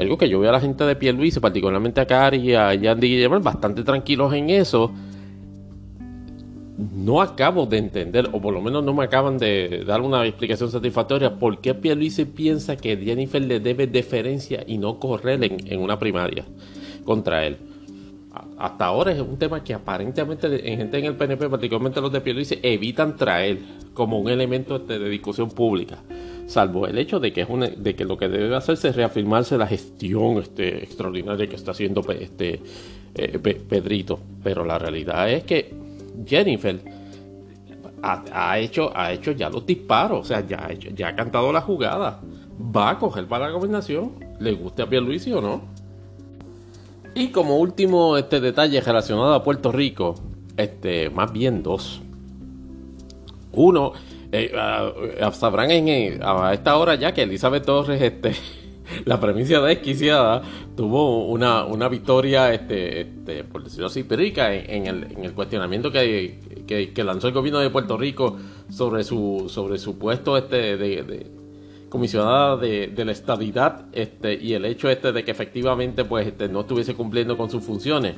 algo 0.00 0.16
que 0.16 0.30
yo 0.30 0.40
veo 0.40 0.48
a 0.48 0.54
la 0.54 0.60
gente 0.60 0.84
de 0.84 0.96
Pierluisi, 0.96 1.38
particularmente 1.38 2.00
a 2.00 2.06
Cari 2.06 2.38
y 2.38 2.54
a 2.54 2.72
Yandy 2.72 3.08
Guillermo, 3.08 3.38
bastante 3.40 3.82
tranquilos 3.82 4.32
en 4.32 4.48
eso, 4.48 4.90
no 6.76 7.22
acabo 7.22 7.66
de 7.66 7.78
entender, 7.78 8.28
o 8.32 8.40
por 8.40 8.52
lo 8.52 8.60
menos 8.60 8.82
no 8.82 8.92
me 8.94 9.04
acaban 9.04 9.38
de 9.38 9.84
dar 9.86 10.00
una 10.00 10.26
explicación 10.26 10.70
satisfactoria, 10.70 11.36
por 11.36 11.60
qué 11.60 11.74
Pierluisi 11.74 12.24
piensa 12.24 12.76
que 12.76 12.96
Jennifer 12.96 13.42
le 13.42 13.60
debe 13.60 13.86
deferencia 13.86 14.64
y 14.66 14.78
no 14.78 14.98
correr 14.98 15.44
en, 15.44 15.80
una 15.80 15.98
primaria 15.98 16.44
contra 17.04 17.46
él. 17.46 17.58
Hasta 18.58 18.86
ahora 18.86 19.12
es 19.12 19.20
un 19.20 19.38
tema 19.38 19.62
que 19.62 19.74
aparentemente 19.74 20.46
en 20.68 20.78
gente 20.78 20.98
en 20.98 21.04
el 21.04 21.14
PNP, 21.14 21.48
particularmente 21.48 22.00
los 22.00 22.10
de 22.10 22.20
Pierluisi, 22.20 22.58
evitan 22.62 23.16
traer 23.16 23.58
como 23.92 24.18
un 24.18 24.28
elemento 24.28 24.80
de, 24.80 25.08
discusión 25.08 25.50
pública, 25.50 25.98
salvo 26.46 26.88
el 26.88 26.98
hecho 26.98 27.20
de 27.20 27.32
que, 27.32 27.42
es 27.42 27.48
de 27.76 27.94
que 27.94 28.04
lo 28.04 28.18
que 28.18 28.28
debe 28.28 28.56
hacerse 28.56 28.88
es 28.88 28.96
reafirmarse 28.96 29.56
la 29.56 29.68
gestión 29.68 30.38
este, 30.38 30.82
extraordinaria 30.82 31.46
que 31.46 31.54
está 31.54 31.70
haciendo 31.70 32.04
este, 32.18 32.60
eh, 33.14 33.38
Pedrito. 33.38 34.18
Pero 34.42 34.64
la 34.64 34.80
realidad 34.80 35.30
es 35.30 35.44
que 35.44 35.84
Jennifer 36.26 36.80
ha, 38.02 38.58
hecho, 38.58 38.90
ha 38.94 39.12
hecho 39.12 39.32
ya 39.32 39.48
los 39.48 39.64
disparos, 39.64 40.20
o 40.20 40.24
sea, 40.24 40.46
ya, 40.46 40.68
ya 40.72 41.08
ha 41.08 41.16
cantado 41.16 41.52
la 41.52 41.60
jugada. 41.60 42.20
Va 42.74 42.90
a 42.90 42.98
coger 42.98 43.26
para 43.26 43.46
la 43.46 43.52
gobernación, 43.52 44.12
le 44.38 44.52
guste 44.52 44.82
a 44.82 44.88
Pierluisi 44.88 45.32
o 45.32 45.40
no. 45.40 45.62
Y 47.14 47.28
como 47.28 47.58
último 47.58 48.16
este 48.16 48.40
detalle 48.40 48.80
relacionado 48.80 49.34
a 49.34 49.42
Puerto 49.42 49.72
Rico, 49.72 50.14
este, 50.56 51.10
más 51.10 51.32
bien 51.32 51.62
dos. 51.62 52.02
Uno, 53.52 53.92
eh, 54.32 54.52
sabrán 55.32 55.70
en, 55.70 56.20
a 56.22 56.52
esta 56.52 56.76
hora 56.76 56.96
ya 56.96 57.14
que 57.14 57.22
Elizabeth 57.22 57.64
Torres 57.64 58.02
este, 58.02 58.34
la 59.04 59.20
premisa 59.20 59.60
desquiciada 59.60 60.42
tuvo 60.76 61.26
una, 61.26 61.64
una 61.64 61.88
victoria, 61.88 62.52
este, 62.52 63.02
este, 63.02 63.44
por 63.44 63.64
decirlo 63.64 63.86
así, 63.86 64.02
perica 64.04 64.54
en, 64.54 64.86
el, 64.86 65.04
en 65.04 65.24
el 65.24 65.32
cuestionamiento 65.32 65.90
que, 65.90 66.38
que, 66.66 67.04
lanzó 67.04 67.28
el 67.28 67.34
gobierno 67.34 67.60
de 67.60 67.70
Puerto 67.70 67.96
Rico 67.96 68.36
sobre 68.68 69.04
su, 69.04 69.46
sobre 69.48 69.78
su 69.78 69.98
puesto 69.98 70.36
este 70.36 70.76
de, 70.76 71.30
comisionada 71.88 72.56
de, 72.56 72.88
de, 72.88 73.04
la 73.04 73.12
estabilidad 73.12 73.86
este, 73.92 74.34
y 74.34 74.54
el 74.54 74.64
hecho 74.64 74.88
este 74.88 75.12
de 75.12 75.24
que 75.24 75.30
efectivamente 75.30 76.04
pues 76.04 76.26
este, 76.26 76.48
no 76.48 76.60
estuviese 76.60 76.94
cumpliendo 76.94 77.36
con 77.36 77.50
sus 77.50 77.62
funciones. 77.62 78.16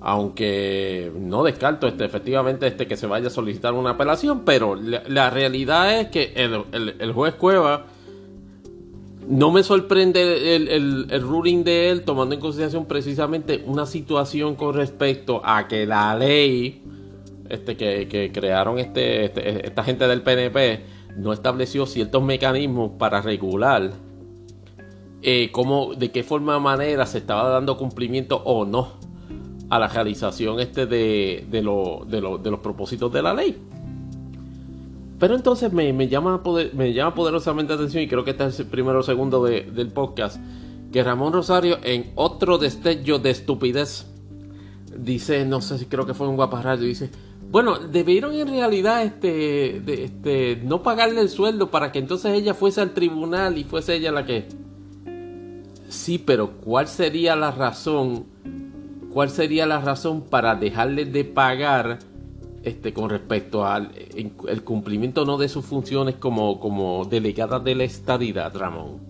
Aunque 0.00 1.10
no 1.18 1.42
descarto 1.42 1.88
este, 1.88 2.04
efectivamente 2.04 2.68
este, 2.68 2.86
que 2.86 2.96
se 2.96 3.08
vaya 3.08 3.26
a 3.26 3.30
solicitar 3.30 3.72
una 3.74 3.90
apelación, 3.90 4.44
pero 4.44 4.76
la, 4.76 5.28
realidad 5.30 5.98
es 5.98 6.08
que 6.08 6.34
el, 6.36 6.64
el 7.00 7.12
juez 7.12 7.34
Cueva 7.34 7.86
no 9.28 9.50
me 9.52 9.62
sorprende 9.62 10.56
el, 10.56 11.20
ruling 11.20 11.62
de 11.62 11.90
él 11.90 12.04
tomando 12.04 12.34
en 12.34 12.40
consideración 12.40 12.86
precisamente 12.86 13.62
una 13.66 13.84
situación 13.84 14.54
con 14.54 14.74
respecto 14.74 15.42
a 15.44 15.68
que 15.68 15.86
la 15.86 16.16
ley 16.16 16.82
este, 17.48 17.76
que, 17.76 18.30
crearon 18.32 18.78
este, 18.78 19.26
este, 19.26 19.66
esta 19.66 19.84
gente 19.84 20.08
del 20.08 20.22
PNP 20.22 20.84
no 21.16 21.32
estableció 21.32 21.86
ciertos 21.86 22.22
mecanismos 22.22 22.92
para 22.98 23.20
regular 23.20 23.92
eh, 25.22 25.50
cómo, 25.52 25.94
de 25.94 26.10
qué 26.10 26.22
forma 26.22 26.58
manera 26.58 27.04
se 27.04 27.18
estaba 27.18 27.50
dando 27.50 27.76
cumplimiento 27.76 28.36
o 28.44 28.64
no 28.64 28.92
a 29.68 29.78
la 29.78 29.88
realización 29.88 30.60
este 30.60 30.86
de, 30.86 31.44
de, 31.50 31.60
de 31.60 32.50
los 32.50 32.60
propósitos 32.60 33.12
de 33.12 33.22
la 33.22 33.34
ley. 33.34 33.58
Pero 35.18 35.34
entonces 35.34 35.72
me, 35.72 36.08
llama 36.08 36.42
me 36.74 36.92
llama 36.92 37.14
poderosamente 37.14 37.72
la 37.72 37.76
atención, 37.76 38.02
y 38.02 38.08
creo 38.08 38.24
que 38.24 38.30
este 38.30 38.46
es 38.46 38.60
el 38.60 38.66
primero 38.66 39.00
o 39.00 39.02
segundo 39.02 39.44
del 39.44 39.90
podcast, 39.90 40.38
que 40.92 41.02
Ramón 41.02 41.32
Rosario, 41.32 41.78
en 41.82 42.12
otro 42.14 42.58
destello 42.58 43.18
de 43.18 43.30
estupidez, 43.30 44.06
dice, 44.96 45.44
no 45.44 45.60
sé 45.60 45.78
si 45.78 45.86
creo 45.86 46.06
que 46.06 46.14
fue 46.14 46.28
un 46.28 46.36
guaparrayo, 46.36 46.82
dice, 46.82 47.10
bueno, 47.50 47.78
debieron 47.78 48.34
en 48.34 48.48
realidad 48.48 49.02
este, 49.02 50.04
este, 50.04 50.60
no 50.64 50.82
pagarle 50.82 51.22
el 51.22 51.30
sueldo 51.30 51.70
para 51.70 51.90
que 51.92 51.98
entonces 51.98 52.34
ella 52.34 52.52
fuese 52.52 52.82
al 52.82 52.92
tribunal 52.92 53.56
y 53.56 53.64
fuese 53.64 53.94
ella 53.94 54.12
la 54.12 54.26
que... 54.26 54.46
Sí, 55.88 56.18
pero 56.18 56.50
¿cuál 56.58 56.86
sería 56.86 57.34
la 57.34 57.50
razón? 57.50 58.26
¿Cuál 59.10 59.30
sería 59.30 59.64
la 59.66 59.80
razón 59.80 60.20
para 60.20 60.54
dejarle 60.56 61.06
de 61.06 61.24
pagar 61.24 62.00
este, 62.68 62.92
con 62.92 63.10
respecto 63.10 63.64
al 63.64 63.90
el 64.14 64.62
cumplimiento 64.62 65.24
no 65.24 65.36
de 65.38 65.48
sus 65.48 65.64
funciones 65.64 66.14
como, 66.16 66.60
como 66.60 67.04
delegada 67.04 67.58
de 67.58 67.74
la 67.74 67.84
estadidad, 67.84 68.54
Ramón. 68.54 69.00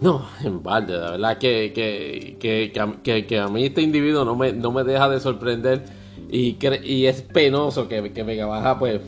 No, 0.00 0.24
en 0.44 0.62
balde, 0.62 0.96
la 0.96 1.10
verdad 1.12 1.38
que, 1.38 1.72
que, 1.74 3.38
a 3.40 3.48
mí 3.48 3.64
este 3.64 3.82
individuo 3.82 4.24
no 4.24 4.36
me, 4.36 4.52
no 4.52 4.70
me 4.70 4.84
deja 4.84 5.08
de 5.08 5.18
sorprender 5.18 5.84
y, 6.30 6.56
y 6.84 7.06
es 7.06 7.22
penoso 7.22 7.88
que, 7.88 8.12
que 8.12 8.22
Vega 8.22 8.46
Baja 8.46 8.78
pues 8.78 9.00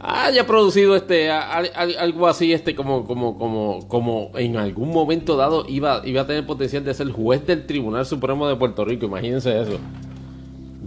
haya 0.00 0.46
producido 0.46 0.94
este 0.94 1.30
algo 1.30 2.28
así 2.28 2.52
este 2.52 2.76
como 2.76 3.04
como 3.04 3.36
como 3.36 3.88
como 3.88 4.30
en 4.36 4.56
algún 4.56 4.90
momento 4.90 5.36
dado 5.36 5.64
iba 5.68 6.02
iba 6.04 6.22
a 6.22 6.26
tener 6.26 6.46
potencial 6.46 6.84
de 6.84 6.94
ser 6.94 7.10
juez 7.10 7.44
del 7.46 7.66
Tribunal 7.66 8.06
Supremo 8.06 8.46
de 8.46 8.54
Puerto 8.54 8.84
Rico 8.84 9.06
imagínense 9.06 9.60
eso 9.60 9.78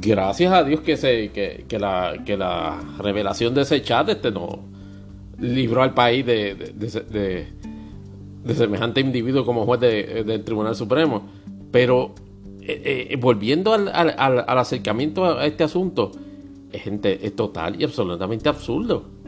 gracias 0.02 0.52
a 0.52 0.64
Dios 0.64 0.82
que 0.82 0.98
se 0.98 1.30
que, 1.30 1.65
que 1.68 1.80
la 1.80 2.23
que 2.26 2.36
la 2.38 2.80
revelación 2.99 3.53
de 3.53 3.61
ese 3.61 3.82
chat 3.82 4.10
este 4.10 4.32
no 4.32 4.60
libró 5.40 5.84
al 5.84 5.94
país 5.94 6.26
de, 6.26 6.56
de, 6.56 7.48
de, 8.44 8.56
semejante 8.56 8.99
individuo 9.02 9.45
como 9.45 9.65
juez 9.65 9.80
del 9.80 10.44
Tribunal 10.44 10.76
Supremo 10.76 11.30
pero 11.72 12.14
eh, 12.61 13.07
eh, 13.11 13.15
volviendo 13.18 13.73
al, 13.73 13.88
al, 13.88 14.14
al 14.18 14.57
acercamiento 14.57 15.26
a 15.26 15.45
este 15.45 15.64
asunto 15.64 16.11
gente, 16.72 17.26
es 17.26 17.36
total 17.36 17.80
y 17.80 17.84
absolutamente 17.84 18.49
absurdo 18.49 19.22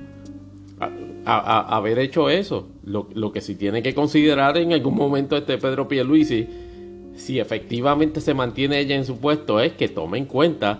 haber 1.25 1.99
hecho 1.99 2.29
eso. 2.29 2.67
Lo, 2.83 3.31
que 3.31 3.41
sí 3.41 3.55
tiene 3.55 3.81
que 3.81 3.93
considerar 3.93 4.57
en 4.57 4.73
algún 4.73 4.95
momento 4.95 5.37
este 5.37 5.57
Pedro 5.57 5.87
Pierluisi, 5.87 6.47
si 7.15 7.39
efectivamente 7.39 8.21
se 8.21 8.33
mantiene 8.33 8.79
ella 8.79 8.95
en 8.95 9.05
su 9.05 9.17
puesto, 9.17 9.59
es 9.59 9.73
que 9.73 9.87
tome 9.87 10.17
en 10.17 10.25
cuenta 10.25 10.79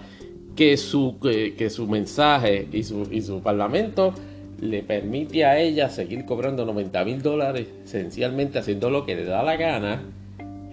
que 0.56 0.78
su, 0.78 1.18
que, 1.20 1.70
su 1.70 1.88
mensaje 1.88 2.68
y 2.72 2.84
su, 2.84 3.08
y 3.12 3.22
su 3.22 3.42
parlamento 3.42 4.14
le 4.60 4.84
permite 4.84 5.46
a 5.46 5.60
ella 5.60 5.90
seguir 5.90 6.26
cobrando 6.26 6.66
90 6.66 7.06
mil 7.06 7.22
dólares, 7.22 7.68
esencialmente 7.84 8.60
haciendo 8.60 8.90
lo 8.90 9.06
que 9.06 9.16
le 9.16 9.26
da 9.26 9.44
la 9.44 9.58
gana 9.58 10.02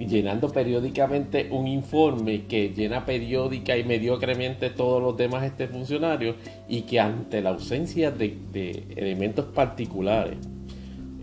llenando 0.06 0.50
periódicamente 0.50 1.48
un 1.50 1.66
informe 1.66 2.46
que 2.46 2.70
llena 2.70 3.04
periódica 3.04 3.76
y 3.76 3.84
mediocremente 3.84 4.70
todos 4.70 5.02
los 5.02 5.16
demás 5.16 5.44
este 5.44 5.68
funcionarios 5.68 6.36
y 6.68 6.82
que 6.82 7.00
ante 7.00 7.42
la 7.42 7.50
ausencia 7.50 8.10
de, 8.10 8.84
elementos 8.96 9.46
particulares, 9.46 10.38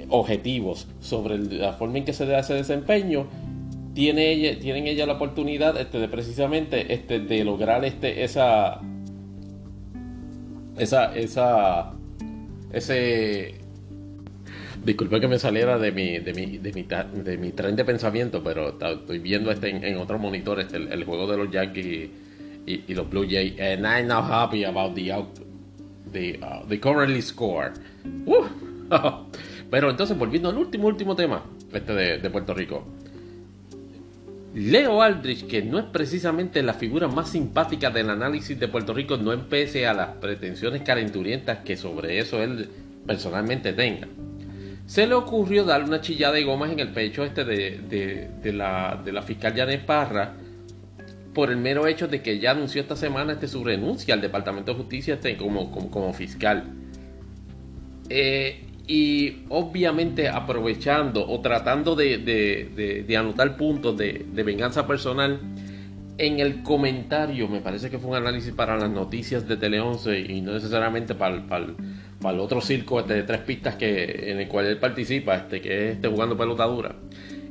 objetivos 0.10 0.88
sobre 1.00 1.38
la 1.38 1.74
forma 1.74 1.98
en 1.98 2.06
que 2.06 2.14
se 2.14 2.26
da 2.26 2.40
ese 2.40 2.54
desempeño, 2.54 3.28
tienen 3.98 4.88
ella 4.88 5.08
la 5.08 5.14
oportunidad 5.14 5.76
este, 5.80 5.98
de 5.98 6.08
precisamente 6.08 6.94
este, 6.94 7.20
de 7.20 7.44
lograr 7.44 7.84
este, 7.84 8.24
esa, 8.24 8.80
esa, 10.78 11.16
esa, 11.16 11.94
ese 12.72 13.56
Disculpe 14.86 15.20
que 15.20 15.28
me 15.28 15.40
saliera 15.40 15.80
de 15.80 15.92
mi, 15.92 16.20
de 16.20 16.34
mi, 16.34 16.60
de 16.60 16.72
mi, 16.72 16.84
de 17.24 17.38
mi 17.38 17.52
tren 17.52 17.76
de 17.76 17.84
pensamiento, 17.84 18.44
pero 18.44 18.70
estoy 18.70 19.20
viendo 19.20 19.52
este 19.52 19.70
en, 19.70 19.98
otro 19.98 20.20
monitor, 20.20 20.60
este, 20.60 20.78
el, 20.78 21.04
juego 21.04 21.26
de 21.30 21.38
los 21.38 21.52
Yankees 21.52 22.10
y, 22.66 22.94
los 22.94 23.10
Blue 23.10 23.26
Jays. 23.28 23.60
And 23.60 23.86
I'm 23.86 24.08
not 24.08 24.30
happy 24.30 24.64
about 24.64 24.94
the, 24.96 25.12
the, 26.14 26.40
uh, 26.42 26.66
the 26.70 26.80
currently 26.80 27.22
score. 27.22 27.74
pero 29.72 29.90
entonces, 29.90 30.18
volviendo 30.18 30.50
al 30.50 30.58
último, 30.58 30.88
último 30.88 31.16
tema 31.16 31.44
este 31.74 32.20
de 32.20 32.30
Puerto 32.30 32.54
Rico. 32.54 32.86
Leo 34.54 35.02
Aldrich, 35.02 35.46
que 35.48 35.62
no 35.62 35.78
es 35.78 35.86
precisamente 35.86 36.64
la 36.64 36.74
figura 36.74 37.08
más 37.08 37.30
simpática 37.30 37.90
del 37.90 38.10
análisis 38.10 38.60
de 38.60 38.68
Puerto 38.68 38.94
Rico, 38.94 39.18
no 39.18 39.34
empece 39.34 39.86
a 39.86 39.94
las 39.94 40.10
pretensiones 40.18 40.82
calenturientas 40.82 41.60
que 41.60 41.78
sobre 41.78 42.20
eso 42.20 42.42
él 42.42 42.70
personalmente 43.06 43.74
tenga 43.74 44.08
se 44.88 45.06
le 45.06 45.14
ocurrió 45.14 45.66
darle 45.66 45.86
una 45.86 46.02
chillada 46.02 46.34
de 46.34 46.46
gomas 46.46 46.72
en 46.72 46.80
el 46.80 46.90
pecho 46.94 47.26
este 47.26 47.44
de, 47.44 48.54
la, 48.54 49.00
de 49.04 49.12
la 49.12 49.22
fiscal 49.22 49.54
Janet 49.54 49.86
Parra 49.86 50.34
por 51.34 51.52
el 51.52 51.58
mero 51.58 51.86
hecho 51.88 52.08
de 52.08 52.22
que 52.22 52.40
ya 52.40 52.52
anunció 52.52 52.82
esta 52.82 52.96
semana 52.96 53.34
este, 53.34 53.50
su 53.50 53.64
renuncia 53.66 54.14
al 54.14 54.22
Departamento 54.22 54.72
de 54.72 54.78
Justicia 54.78 55.16
este, 55.16 55.36
como, 55.36 55.70
como, 55.72 56.14
fiscal. 56.14 56.64
Eh, 58.10 58.64
y 58.88 59.44
obviamente 59.50 60.30
aprovechando 60.30 61.28
o 61.28 61.42
tratando 61.42 61.96
de, 61.96 63.06
anotar 63.18 63.58
puntos 63.58 63.98
de, 63.98 64.26
venganza 64.34 64.88
personal, 64.88 65.40
en 66.18 66.40
el 66.40 66.64
comentario, 66.64 67.48
me 67.48 67.60
parece 67.60 67.90
que 67.90 68.00
fue 68.00 68.12
un 68.12 68.16
análisis 68.16 68.52
para 68.54 68.76
las 68.78 68.90
noticias 68.90 69.48
de 69.48 69.58
Tele 69.58 69.80
11 69.80 70.20
y 70.20 70.42
no 70.42 70.54
necesariamente 70.54 71.14
para, 71.14 71.46
para, 71.46 71.68
para 72.20 72.34
el 72.34 72.40
otro 72.40 72.60
circo 72.60 73.02
este, 73.02 73.14
de 73.14 73.24
tres 73.24 73.42
pistas 73.42 73.76
que, 73.76 74.32
en 74.32 74.40
el 74.40 74.48
cual 74.48 74.66
él 74.66 74.80
participa, 74.80 75.36
este, 75.36 75.62
que 75.62 75.90
es 75.90 75.96
este, 75.96 76.08
jugando 76.08 76.36
pelota 76.36 76.66
dura, 76.66 76.96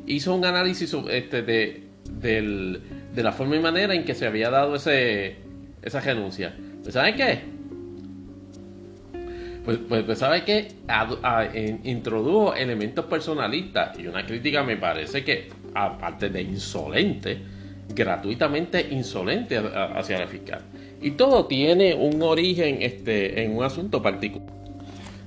hizo 0.06 0.34
un 0.34 0.44
análisis 0.44 0.96
este, 1.10 1.42
de, 1.42 1.84
de 2.18 3.22
la 3.22 3.30
forma 3.30 3.54
y 3.54 3.60
manera 3.60 3.94
en 3.94 4.04
que 4.04 4.14
se 4.14 4.26
había 4.26 4.50
dado 4.50 4.74
ese, 4.74 5.36
esa 5.82 6.00
renuncia. 6.00 6.56
¿Saben 6.88 7.14
qué? 7.14 7.55
Pues, 9.66 9.78
pues, 9.88 10.04
pues 10.04 10.18
¿sabe 10.20 10.44
qué? 10.44 10.68
introdujo 11.82 12.54
elementos 12.54 13.04
personalistas 13.06 13.98
y 13.98 14.06
una 14.06 14.24
crítica 14.24 14.62
me 14.62 14.76
parece 14.76 15.24
que, 15.24 15.48
aparte 15.74 16.30
de 16.30 16.40
insolente, 16.40 17.38
gratuitamente 17.92 18.86
insolente 18.92 19.58
hacia 19.58 20.20
la 20.20 20.28
fiscal. 20.28 20.60
Y 21.02 21.10
todo 21.10 21.46
tiene 21.46 21.94
un 21.94 22.22
origen 22.22 22.78
este, 22.80 23.42
en 23.42 23.56
un 23.56 23.64
asunto 23.64 24.00
particular. 24.00 24.48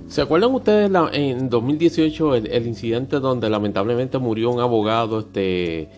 ¿Se 0.08 0.22
acuerdan 0.22 0.54
ustedes 0.54 0.90
en 1.12 1.50
2018 1.50 2.36
el, 2.36 2.66
incidente 2.66 3.20
donde 3.20 3.50
lamentablemente 3.50 4.16
murió 4.16 4.50
un 4.50 4.60
abogado 4.60 5.20
este, 5.20 5.88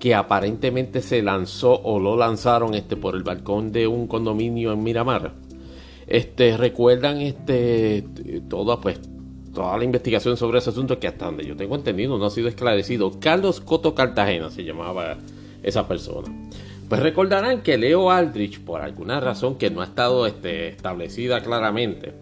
que 0.00 0.12
aparentemente 0.16 1.02
se 1.02 1.22
lanzó 1.22 1.80
o 1.80 2.00
lo 2.00 2.16
lanzaron 2.16 2.74
este, 2.74 2.96
por 2.96 3.14
el 3.14 3.22
balcón 3.22 3.70
de 3.70 3.86
un 3.86 4.08
condominio 4.08 4.72
en 4.72 4.82
Miramar? 4.82 5.32
Este, 6.06 6.56
¿Recuerdan 6.56 7.20
este, 7.20 8.04
toda, 8.48 8.80
pues, 8.80 9.00
toda 9.54 9.76
la 9.76 9.84
investigación 9.84 10.36
sobre 10.36 10.58
ese 10.58 10.70
asunto 10.70 10.98
que 10.98 11.08
hasta 11.08 11.26
donde 11.26 11.46
yo 11.46 11.56
tengo 11.56 11.76
entendido 11.76 12.18
no 12.18 12.26
ha 12.26 12.30
sido 12.30 12.48
esclarecido? 12.48 13.18
Carlos 13.20 13.60
Coto 13.60 13.94
Cartagena 13.94 14.50
se 14.50 14.64
llamaba 14.64 15.18
esa 15.62 15.86
persona. 15.86 16.28
Pues 16.88 17.00
recordarán 17.00 17.62
que 17.62 17.78
Leo 17.78 18.10
Aldrich, 18.10 18.60
por 18.60 18.82
alguna 18.82 19.20
razón 19.20 19.56
que 19.56 19.70
no 19.70 19.80
ha 19.80 19.84
estado 19.84 20.26
este, 20.26 20.68
establecida 20.68 21.40
claramente, 21.40 22.12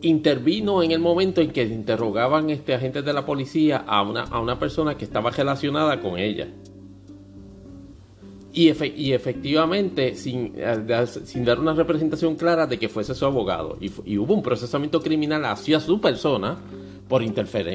intervino 0.00 0.82
en 0.82 0.92
el 0.92 1.00
momento 1.00 1.40
en 1.40 1.50
que 1.50 1.64
interrogaban 1.64 2.50
este, 2.50 2.74
agentes 2.74 3.04
de 3.04 3.12
la 3.12 3.26
policía 3.26 3.84
a 3.86 4.02
una, 4.02 4.22
a 4.22 4.40
una 4.40 4.58
persona 4.58 4.96
que 4.96 5.04
estaba 5.04 5.30
relacionada 5.30 6.00
con 6.00 6.18
ella. 6.18 6.48
Y, 8.58 8.70
efectivamente, 9.12 10.14
sin, 10.14 10.54
sin, 11.26 11.44
dar 11.44 11.60
una 11.60 11.74
representación 11.74 12.36
clara 12.36 12.66
de 12.66 12.78
que 12.78 12.88
fuese 12.88 13.14
su 13.14 13.26
abogado. 13.26 13.76
Y, 13.82 14.16
hubo 14.16 14.32
un 14.32 14.42
procesamiento 14.42 15.02
criminal 15.02 15.44
hacia 15.44 15.78
su 15.78 16.00
persona 16.00 16.56
por, 17.06 17.22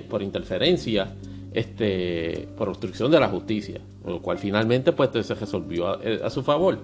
por 0.09 0.23
interferencia, 0.23 1.13
este, 1.53 2.47
por 2.57 2.69
obstrucción 2.69 3.11
de 3.11 3.19
la 3.19 3.27
justicia. 3.27 3.79
Lo 4.03 4.23
cual 4.23 4.39
finalmente 4.39 4.91
pues, 4.91 5.11
se 5.23 5.35
resolvió 5.35 5.87
a, 5.87 6.29
su 6.31 6.41
favor 6.41 6.79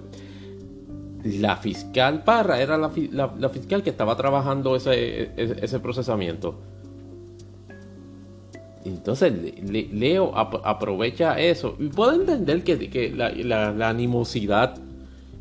la 1.23 1.57
fiscal 1.57 2.23
Parra 2.23 2.61
era 2.61 2.77
la, 2.77 2.89
fiscal 3.49 3.81
que 3.81 3.89
estaba 3.89 4.15
trabajando 4.15 4.75
ese, 4.75 5.31
ese, 5.35 5.79
procesamiento. 5.79 6.59
Entonces 8.87 9.33
Leo 9.91 10.31
aprovecha 10.35 11.39
eso. 11.39 11.75
Y 11.79 11.87
puedo 11.87 12.13
entender 12.13 12.63
que, 12.63 13.13
la, 13.15 13.89
animosidad 13.89 14.75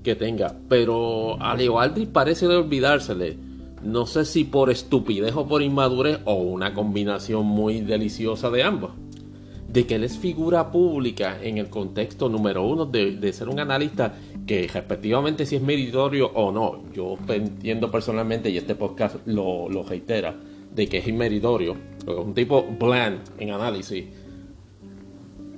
que 0.03 0.15
tenga, 0.15 0.55
pero 0.69 1.41
a 1.41 1.55
Leo 1.55 1.81
Aldrich 1.81 2.09
parece 2.09 2.49
de 2.49 2.57
olvidársele. 2.57 3.37
No 3.83 4.07
sé 4.07 4.25
si 4.25 4.45
por 4.45 4.71
estupidez 4.71 5.35
o 5.37 5.47
por 5.47 5.63
inmadurez 5.63 6.19
o 6.25 6.35
una 6.35 6.75
combinación 6.75 7.47
muy 7.47 7.81
deliciosa 7.81 8.51
de 8.51 8.63
ambos. 8.63 8.93
De 9.69 9.87
que 9.87 9.97
él 9.97 10.05
es 10.05 10.17
figura 10.17 10.71
pública 10.71 11.39
en 11.43 11.59
el 11.59 11.69
contexto 11.69 12.29
número 12.29 12.67
uno 12.67 12.87
de, 12.87 13.33
ser 13.33 13.49
un 13.49 13.61
analista 13.61 14.15
que 14.47 14.69
respectivamente 14.73 15.45
si 15.45 15.57
es 15.57 15.63
meritorio 15.63 16.31
o 16.33 16.51
no, 16.53 16.85
yo 16.95 17.19
entiendo 17.29 17.91
personalmente 17.91 18.49
y 18.49 18.57
este 18.57 18.77
podcast 18.77 19.17
lo, 19.27 19.69
lo 19.69 19.83
reitera, 19.83 20.37
de 20.77 20.87
que 20.89 20.99
es 20.99 21.09
inmeritorio, 21.09 21.75
es 22.03 22.15
un 22.15 22.35
tipo 22.35 22.63
bland 22.63 23.21
en 23.39 23.51
análisis. 23.51 24.05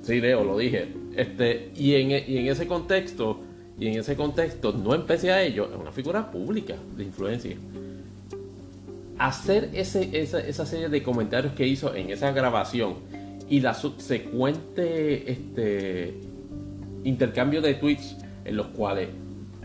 Sí, 0.01 0.21
Leo, 0.21 0.43
lo 0.43 0.57
dije. 0.57 0.87
Este, 1.15 1.71
y, 1.75 1.93
en, 1.95 2.11
y 2.11 2.37
en 2.37 2.47
ese 2.47 2.65
contexto, 2.65 3.41
y 3.77 3.87
en 3.87 3.99
ese 3.99 4.15
contexto, 4.15 4.71
no 4.71 4.95
empecé 4.95 5.31
a 5.31 5.43
ello, 5.43 5.69
es 5.71 5.79
una 5.79 5.91
figura 5.91 6.31
pública 6.31 6.75
de 6.95 7.03
influencia. 7.03 7.55
Hacer 9.17 9.69
ese, 9.73 10.09
esa, 10.13 10.39
esa 10.39 10.65
serie 10.65 10.87
de 10.87 11.03
comentarios 11.03 11.53
que 11.53 11.67
hizo 11.67 11.93
en 11.93 12.09
esa 12.09 12.31
grabación 12.31 12.95
y 13.49 13.59
la 13.59 13.73
subsecuente 13.73 15.29
este, 15.29 16.13
intercambio 17.03 17.61
de 17.61 17.73
tweets 17.73 18.15
en 18.45 18.55
los 18.55 18.67
cuales 18.67 19.09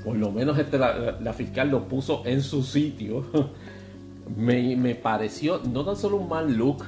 por 0.05 0.17
lo 0.17 0.31
menos 0.31 0.59
este, 0.59 0.79
la, 0.79 1.33
fiscal 1.33 1.71
lo 1.71 1.89
puso 1.89 2.23
en 2.27 2.43
su 2.43 2.63
sitio, 2.63 3.25
me, 4.37 4.95
pareció 4.95 5.61
no 5.71 5.85
tan 5.85 5.97
solo 5.97 6.17
un 6.17 6.29
mal 6.29 6.53
look, 6.55 6.85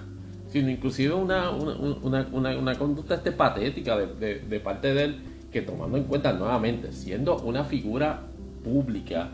sino 0.51 0.71
inclusive 0.71 1.15
una, 1.15 1.51
una, 1.51 2.75
conducta 2.79 3.17
este 3.17 3.33
patética 3.33 3.97
de, 3.97 4.41
de, 4.41 4.61
parte 4.61 4.95
de 4.95 5.05
él, 5.05 5.17
que 5.53 5.63
tomando 5.63 5.97
en 5.97 6.05
cuenta 6.05 6.33
nuevamente, 6.33 6.93
siendo 6.93 7.37
una 7.39 7.65
figura 7.65 8.23
pública, 8.65 9.31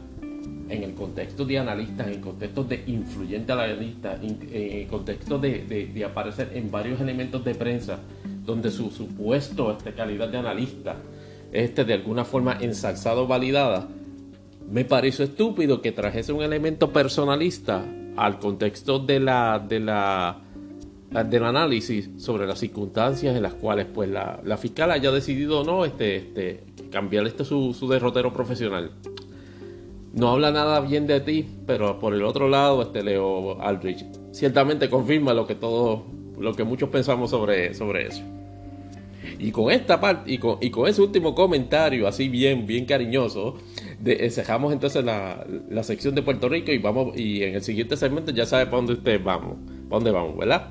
en 0.69 0.83
el 0.83 0.95
contexto 0.95 1.45
de 1.45 1.59
analistas, 1.59 2.07
en 2.07 2.15
el 2.15 2.21
contexto 2.21 2.65
de 2.65 2.83
influyente 2.87 3.53
analista, 3.53 4.19
en 4.23 4.39
el 4.51 4.87
contexto 4.87 5.39
de, 5.39 5.91
de, 5.95 6.05
aparecer 6.05 6.51
en 6.55 6.71
varios 6.71 7.01
elementos 7.01 7.45
de 7.45 7.55
prensa, 7.55 7.99
donde 8.45 8.71
su 8.71 8.91
supuesto 8.91 9.71
este, 9.73 9.93
calidad 9.93 10.29
de 10.29 10.39
analista 10.39 10.97
este 11.53 11.85
de 11.85 11.95
alguna 11.95 12.25
forma 12.25 12.57
ensalzado 12.61 13.27
validada, 13.27 13.87
me 14.73 14.87
pareció 14.87 15.27
estúpido 15.27 15.83
que 15.83 15.93
trajese 15.93 16.33
un 16.33 16.43
elemento 16.43 16.93
personalista 16.93 17.85
al 18.17 18.39
contexto 18.39 18.99
de 18.99 19.21
la, 19.21 19.59
de 19.59 19.81
la, 19.81 20.41
del 21.11 21.45
análisis 21.45 22.09
sobre 22.17 22.47
las 22.47 22.59
circunstancias 22.59 23.37
en 23.37 23.43
las 23.43 23.53
cuales 23.53 23.87
pues 23.93 24.09
la, 24.09 24.41
fiscal 24.57 24.91
haya 24.91 25.11
decidido 25.11 25.63
no 25.63 25.85
este, 25.85 26.17
este, 26.17 26.65
cambiar 26.91 27.27
este 27.27 27.45
su, 27.45 27.75
su 27.75 27.87
derrotero 27.87 28.33
profesional. 28.33 28.93
No 30.15 30.31
habla 30.31 30.51
nada 30.51 30.81
bien 30.81 31.07
de 31.07 31.21
ti, 31.21 31.47
pero 31.67 31.99
por 31.99 32.15
el 32.15 32.23
otro 32.23 32.49
lado, 32.49 32.83
este 32.83 33.03
Leo 33.03 33.61
Aldrich 33.61 34.07
ciertamente 34.31 34.89
confirma 34.89 35.35
lo 35.35 35.47
que 35.47 35.55
todos, 35.55 36.01
lo 36.39 36.55
que 36.55 36.65
muchos 36.65 36.89
pensamos 36.89 37.31
sobre, 37.31 37.75
sobre 37.75 38.09
eso. 38.09 38.23
Y 39.39 39.53
con 39.53 39.71
esta 39.71 40.01
parte, 40.01 40.33
y 40.33 40.39
con, 40.39 40.59
y 40.61 40.71
con 40.71 40.89
ese 40.89 41.03
último 41.03 41.35
comentario, 41.35 42.07
así 42.07 42.29
bien, 42.29 42.67
bien 42.67 42.85
cariñoso, 42.85 43.57
de, 44.03 44.31
cerramos 44.31 44.73
entonces 44.73 45.05
la, 45.05 45.47
la, 45.71 45.83
sección 45.85 46.15
de 46.15 46.23
Puerto 46.23 46.49
Rico 46.49 46.73
y 46.73 46.79
vamos, 46.79 47.17
y 47.17 47.45
en 47.45 47.55
el 47.55 47.63
siguiente 47.63 47.97
segmento 47.97 48.33
ya 48.33 48.47
sabe 48.47 48.67
para 48.67 48.79
dónde 48.79 48.95
ustedes 48.95 49.23
vamos, 49.23 49.59
para 49.89 49.97
dónde 49.97 50.11
vamos, 50.11 50.37
¿verdad? 50.37 50.71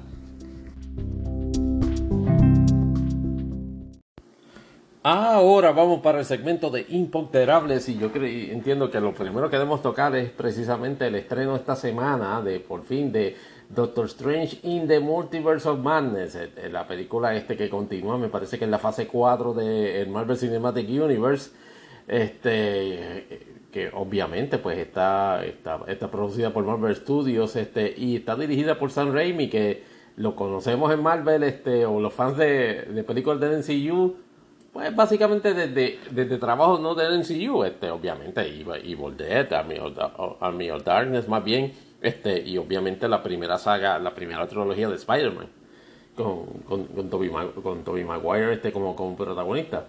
Ahora 5.03 5.71
vamos 5.71 6.01
para 6.01 6.19
el 6.19 6.25
segmento 6.25 6.69
de 6.69 6.85
Imponderables 6.89 7.89
y 7.89 7.97
yo 7.97 8.11
entiendo 8.13 8.91
que 8.91 8.99
lo 8.99 9.13
primero 9.13 9.49
que 9.49 9.55
debemos 9.55 9.81
tocar 9.81 10.15
es 10.15 10.29
precisamente 10.29 11.07
el 11.07 11.15
estreno 11.15 11.55
esta 11.55 11.75
semana 11.75 12.41
de 12.41 12.59
por 12.59 12.83
fin 12.83 13.11
de 13.11 13.35
Doctor 13.69 14.05
Strange 14.05 14.59
in 14.63 14.87
the 14.87 14.99
Multiverse 14.99 15.67
of 15.67 15.79
Madness, 15.79 16.35
eh, 16.35 16.51
eh, 16.57 16.69
la 16.69 16.85
película 16.85 17.33
este 17.33 17.55
que 17.55 17.69
continúa, 17.69 18.17
me 18.17 18.27
parece 18.27 18.59
que 18.59 18.65
en 18.65 18.71
la 18.71 18.79
fase 18.79 19.07
4 19.07 19.53
del 19.53 20.09
Marvel 20.09 20.37
Cinematic 20.37 20.87
Universe, 20.89 21.51
este 22.11 23.47
que 23.71 23.89
obviamente 23.93 24.57
pues 24.57 24.77
está, 24.77 25.43
está, 25.45 25.79
está, 25.87 26.11
producida 26.11 26.51
por 26.51 26.65
Marvel 26.65 26.95
Studios 26.95 27.55
este 27.55 27.93
y 27.97 28.17
está 28.17 28.35
dirigida 28.35 28.77
por 28.77 28.91
Sam 28.91 29.13
Raimi 29.13 29.49
que 29.49 29.83
lo 30.17 30.35
conocemos 30.35 30.93
en 30.93 31.01
Marvel 31.01 31.41
este 31.43 31.85
o 31.85 31.99
los 31.99 32.13
fans 32.13 32.37
de, 32.37 32.83
de 32.83 33.03
películas 33.03 33.39
de 33.39 33.57
MCU 33.57 34.15
pues 34.73 34.95
básicamente 34.95 35.53
desde, 35.53 35.99
desde 36.11 36.37
trabajos 36.37 36.81
no 36.81 36.95
de 36.95 37.17
MCU 37.17 37.63
este 37.63 37.89
obviamente 37.89 38.41
Evil 38.41 39.17
Dead 39.17 39.51
Army 39.53 39.77
Army 40.41 40.69
of 40.69 40.83
Darkness 40.83 41.27
más 41.27 41.43
bien 41.43 41.71
este, 42.01 42.41
y 42.41 42.57
obviamente 42.57 43.07
la 43.07 43.21
primera 43.21 43.59
saga, 43.59 43.99
la 43.99 44.13
primera 44.15 44.47
trilogía 44.47 44.89
de 44.89 44.95
Spider-Man, 44.95 45.47
con, 46.15 46.45
con, 46.67 46.85
con, 46.87 47.09
Tobey, 47.83 48.03
Maguire 48.03 48.53
este, 48.53 48.71
como, 48.71 48.95
como 48.95 49.15
protagonista. 49.15 49.85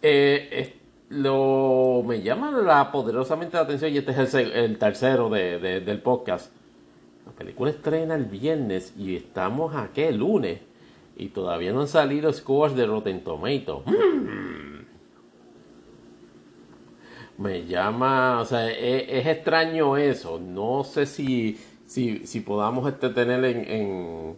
Eh, 0.00 0.76
lo 1.12 2.02
me 2.06 2.22
llama 2.22 2.50
la 2.50 2.90
poderosamente 2.90 3.56
la 3.56 3.64
atención 3.64 3.92
y 3.92 3.98
este 3.98 4.10
es 4.22 4.34
el, 4.34 4.78
tercero 4.78 5.28
de, 5.28 5.58
del 5.80 6.00
podcast. 6.00 6.52
La 7.26 7.32
película 7.32 7.70
estrena 7.70 8.14
el 8.14 8.24
viernes 8.24 8.94
y 8.96 9.16
estamos 9.16 9.74
aquí 9.76 10.02
el 10.02 10.16
lunes 10.18 10.60
y 11.16 11.28
todavía 11.28 11.72
no 11.72 11.82
han 11.82 11.88
salido 11.88 12.32
scores 12.32 12.74
de 12.74 12.86
Rotten 12.86 13.22
Tomatoes. 13.22 13.84
Hmm 13.86 14.62
me 17.42 17.66
llama, 17.66 18.40
o 18.40 18.44
sea, 18.44 18.70
e, 18.70 19.18
es, 19.18 19.26
extraño 19.26 19.96
eso. 19.96 20.38
No 20.38 20.84
sé 20.84 21.06
si, 21.06 21.58
si, 21.86 22.26
si 22.26 22.40
podamos 22.40 22.88
este, 22.88 23.10
tener 23.10 23.44
en, 23.44 24.36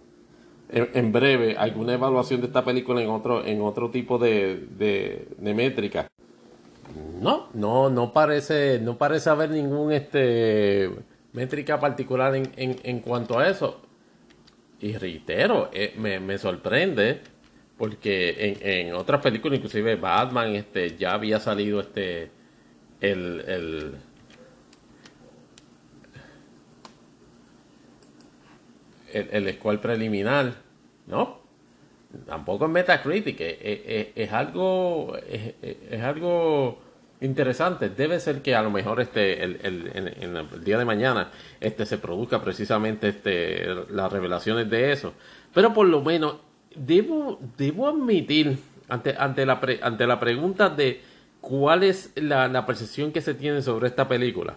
en, 0.71 1.13
breve 1.13 1.57
alguna 1.57 1.95
evaluación 1.95 2.41
de 2.41 2.47
esta 2.49 2.65
película 2.65 3.03
en 3.03 3.11
otro, 3.11 3.45
en 3.45 3.61
otro 3.61 3.91
tipo 3.91 4.19
de, 4.19 4.67
de, 4.79 5.55
métrica. 5.55 6.09
No, 7.25 7.49
no, 7.55 7.89
no 7.89 8.13
parece, 8.13 8.79
no 8.81 8.99
parece 8.99 9.31
haber 9.31 9.49
ningún 9.49 9.93
este 9.93 10.91
métrica 11.33 11.81
particular 11.81 12.35
en, 12.35 12.53
en, 12.57 12.77
en 12.83 13.01
cuanto 13.01 13.39
a 13.39 13.49
eso. 13.49 13.81
Y 14.79 14.99
reitero, 14.99 15.71
eh, 15.73 15.95
me, 15.97 16.21
me 16.21 16.37
sorprende 16.37 17.23
porque 17.79 18.59
en, 18.61 18.89
en 18.89 18.95
otras 18.95 19.23
películas, 19.23 19.57
inclusive 19.57 19.97
Batman, 19.97 20.55
este, 20.55 20.99
ya 20.99 21.15
había 21.15 21.41
salido 21.41 21.81
este 21.81 22.31
el, 23.01 23.43
el, 23.47 23.97
el, 29.15 29.49
el 29.49 29.79
preliminar, 29.79 30.53
¿no? 31.07 31.41
Tampoco 32.27 32.67
en 32.67 32.73
Metacritic, 32.73 33.41
es, 33.41 34.09
es, 34.15 34.31
algo 34.31 35.17
es, 35.27 36.03
algo 36.03 36.84
interesante. 37.25 37.89
Debe 37.89 38.21
ser 38.21 38.43
que 38.43 38.55
a 38.55 38.63
lo 38.63 38.71
mejor 38.71 39.01
este 39.01 39.43
el, 39.43 39.59
el, 39.63 39.91
en, 39.95 40.37
el 40.37 40.65
día 40.65 40.79
de 40.79 40.85
mañana 40.85 41.31
este 41.61 41.87
se 41.87 41.99
produzca 41.99 42.43
precisamente 42.43 43.09
este 43.09 43.67
las 43.91 44.13
revelaciones 44.13 44.69
de 44.71 44.93
eso. 44.93 45.15
Pero 45.53 45.73
por 45.73 45.87
lo 45.87 46.03
menos 46.03 46.37
debo 46.75 47.39
debo 47.57 47.89
admitir 47.89 48.59
ante 48.89 49.15
ante 49.19 49.47
la 49.47 49.61
ante 49.83 50.07
la 50.07 50.21
pregunta 50.21 50.69
de 50.69 51.15
¿Cuál 51.45 51.83
es 51.83 52.11
la, 52.15 52.65
percepción 52.65 53.13
que 53.13 53.21
se 53.21 53.35
tiene 53.35 53.61
sobre 53.61 53.89
esta 53.89 54.09
película? 54.09 54.57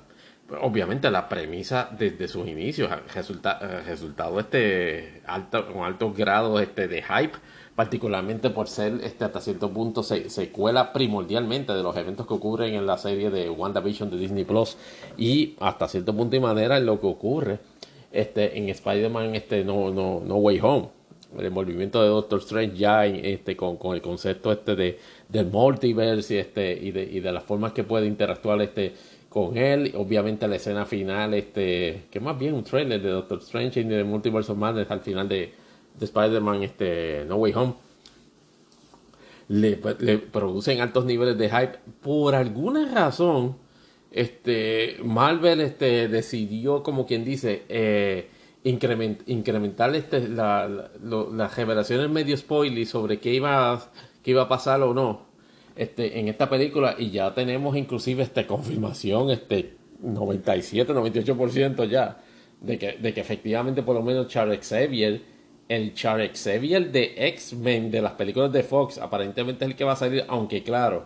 Obviamente 0.62 1.12
la 1.12 1.28
premisa 1.28 1.90
desde 1.92 2.30
sus 2.30 2.48
inicios, 2.48 2.90
resulta, 3.14 3.60
resultado 3.86 4.40
este 4.40 5.22
alto, 5.26 5.68
con 5.68 5.84
altos 5.84 6.16
grados 6.16 6.62
este, 6.62 6.88
de 6.88 7.04
hype, 7.04 7.38
particularmente 7.78 8.50
por 8.50 8.68
ser 8.68 9.02
este, 9.04 9.24
hasta 9.24 9.40
cierto 9.40 9.70
punto 9.70 10.02
se, 10.02 10.32
secuela 10.32 10.92
primordialmente 10.92 11.74
de 11.74 11.84
los 11.84 11.96
eventos 11.96 12.26
que 12.26 12.34
ocurren 12.34 12.74
en 12.74 12.88
la 12.88 12.98
serie 12.98 13.30
de 13.30 13.52
WandaVision 13.52 14.10
de 14.10 14.18
Disney 14.18 14.46
Plus 14.46 14.78
y 15.16 15.54
hasta 15.60 15.88
cierto 15.88 16.12
punto 16.16 16.36
y 16.36 16.40
manera 16.40 16.80
en 16.80 16.88
lo 16.88 17.00
que 17.00 17.06
ocurre 17.06 17.60
este, 18.12 18.58
en 18.58 18.70
Spider-Man 18.70 19.36
este, 19.36 19.64
no, 19.64 19.92
no, 19.92 20.20
no 20.26 20.38
Way 20.38 20.60
Home 20.64 20.90
el 21.38 21.46
envolvimiento 21.46 22.02
de 22.02 22.08
Doctor 22.08 22.40
Strange 22.40 22.76
ya 22.76 23.06
este, 23.06 23.56
con, 23.56 23.78
con 23.78 23.94
el 23.94 24.02
concepto 24.02 24.52
este 24.52 24.76
de, 24.76 24.98
del 25.30 25.46
multiverse 25.46 26.34
y, 26.34 26.38
este, 26.40 26.74
y, 26.74 26.90
de, 26.90 27.04
y 27.04 27.20
de 27.20 27.32
las 27.32 27.44
formas 27.44 27.74
que 27.74 27.84
puede 27.84 28.08
interactuar 28.08 28.60
este, 28.64 28.94
con 29.30 29.56
él. 29.56 29.94
Obviamente 29.96 30.48
la 30.48 30.56
escena 30.56 30.88
final, 30.88 31.36
este, 31.36 32.06
que 32.10 32.20
más 32.20 32.40
bien 32.40 32.56
un 32.56 32.64
trailer 32.64 33.00
de 33.00 33.10
Doctor 33.10 33.38
Strange 33.38 33.82
y 33.82 33.84
de 33.84 34.04
Multiverse 34.04 34.52
of 34.52 34.58
Madness 34.58 34.90
al 34.90 35.02
final 35.02 35.30
de, 35.30 35.67
de 36.00 36.06
Spider-Man 36.06 36.64
este, 36.64 37.26
No 37.28 37.36
Way 37.36 37.54
Home. 37.54 37.74
Le, 39.50 39.80
le, 40.00 40.18
producen 40.18 40.82
altos 40.82 41.06
niveles 41.06 41.38
de 41.38 41.50
hype. 41.50 41.80
Por 42.02 42.36
alguna 42.36 42.92
razón, 42.94 43.58
este, 44.12 44.98
Marvel 45.04 45.62
este, 45.62 46.08
decidió, 46.08 46.84
como 46.84 47.06
quien 47.06 47.24
dice, 47.24 47.64
eh, 47.70 48.30
incrementar 48.64 49.96
este, 49.96 50.28
la, 50.28 50.90
las 51.32 51.56
revelaciones 51.56 52.10
medio 52.10 52.36
spoiler 52.36 52.86
sobre 52.86 53.20
qué 53.20 53.34
iba, 53.34 53.92
qué 54.24 54.32
iba 54.32 54.44
a 54.44 54.50
pasar 54.50 54.82
o 54.82 54.94
no 54.94 55.28
este, 55.78 56.20
en 56.20 56.28
esta 56.28 56.50
película 56.50 56.96
y 56.98 57.12
ya 57.12 57.34
tenemos 57.34 57.78
inclusive 57.78 58.24
este, 58.24 58.46
confirmación, 58.46 59.30
este 59.30 59.78
97, 60.02 60.94
98% 60.94 61.88
ya, 61.88 62.18
de 62.60 62.78
que, 62.78 62.94
de 62.94 63.14
que 63.14 63.22
efectivamente 63.22 63.84
por 63.84 63.96
lo 63.96 64.02
menos 64.02 64.28
Charles 64.28 64.68
Xavier, 64.68 65.22
el 65.70 65.94
Charles 65.94 66.42
Xavier 66.42 66.92
de 66.92 67.14
X-Men 67.18 67.92
de 67.92 68.02
las 68.02 68.14
películas 68.14 68.52
de 68.52 68.64
Fox, 68.64 68.98
aparentemente 68.98 69.66
es 69.66 69.72
el 69.72 69.78
que 69.78 69.84
va 69.84 69.94
a 69.94 69.98
salir, 69.98 70.24
aunque 70.28 70.64
claro, 70.64 71.06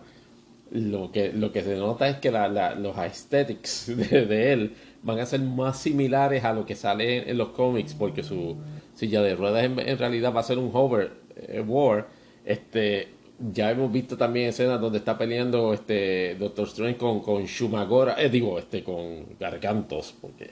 lo 0.70 1.12
que, 1.12 1.32
lo 1.32 1.52
que 1.52 1.62
se 1.62 1.76
nota 1.76 2.08
es 2.08 2.16
que 2.16 2.30
la, 2.30 2.74
los 2.74 2.96
aesthetics 2.96 3.92
de 3.96 4.52
él 4.52 4.74
van 5.02 5.18
a 5.18 5.26
ser 5.26 5.40
más 5.40 5.78
similares 5.78 6.44
a 6.44 6.52
lo 6.52 6.64
que 6.64 6.74
sale 6.74 7.28
en, 7.30 7.36
los 7.36 7.50
cómics, 7.50 7.94
porque 7.94 8.22
su 8.22 8.56
silla 8.94 9.20
de 9.20 9.34
ruedas 9.34 9.64
en, 9.64 9.98
realidad 9.98 10.32
va 10.34 10.40
a 10.40 10.44
ser 10.44 10.58
un 10.58 10.70
hover 10.72 11.12
eh, 11.36 11.60
war. 11.60 12.06
Este, 12.44 13.08
ya 13.52 13.70
hemos 13.70 13.90
visto 13.90 14.16
también 14.16 14.48
escenas 14.48 14.80
donde 14.80 14.98
está 14.98 15.18
peleando 15.18 15.74
este 15.74 16.36
Doctor 16.36 16.68
Strange 16.68 16.96
con, 16.96 17.20
con 17.20 17.44
Shumagora, 17.44 18.14
eh, 18.22 18.30
digo, 18.30 18.58
este, 18.58 18.84
con 18.84 19.36
Gargantos, 19.38 20.14
porque 20.20 20.50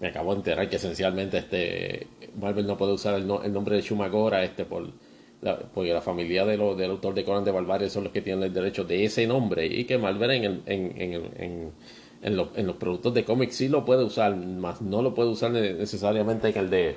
me 0.00 0.08
acabo 0.08 0.32
de 0.32 0.38
enterar 0.38 0.68
que 0.68 0.76
esencialmente 0.76 1.38
este 1.38 2.06
Marvel 2.40 2.66
no 2.66 2.76
puede 2.76 2.92
usar 2.92 3.14
el, 3.14 3.26
nombre 3.26 3.76
de 3.76 3.82
Shumagora 3.82 4.44
este 4.44 4.64
por 4.64 4.88
porque 5.74 5.92
la 5.92 6.00
familia 6.00 6.46
de 6.46 6.56
lo, 6.56 6.74
del 6.74 6.92
autor 6.92 7.12
de 7.12 7.22
Conan 7.22 7.44
de 7.44 7.50
Barbarie 7.50 7.90
son 7.90 8.04
los 8.04 8.12
que 8.14 8.22
tienen 8.22 8.44
el 8.44 8.52
derecho 8.54 8.84
de 8.84 9.04
ese 9.04 9.26
nombre 9.26 9.66
y 9.66 9.84
que 9.84 9.98
Marvel 9.98 10.30
en, 10.30 10.44
el, 10.44 10.62
en, 10.64 11.00
en, 11.36 11.72
en, 12.22 12.66
los 12.66 12.76
productos 12.76 13.12
de 13.12 13.24
cómics 13.24 13.56
sí 13.56 13.68
lo 13.68 13.84
puede 13.84 14.04
usar, 14.04 14.34
más 14.34 14.80
no 14.80 15.02
lo 15.02 15.12
puede 15.14 15.28
usar 15.28 15.50
necesariamente 15.50 16.48
en 16.48 16.56
el 16.56 16.70
de 16.70 16.96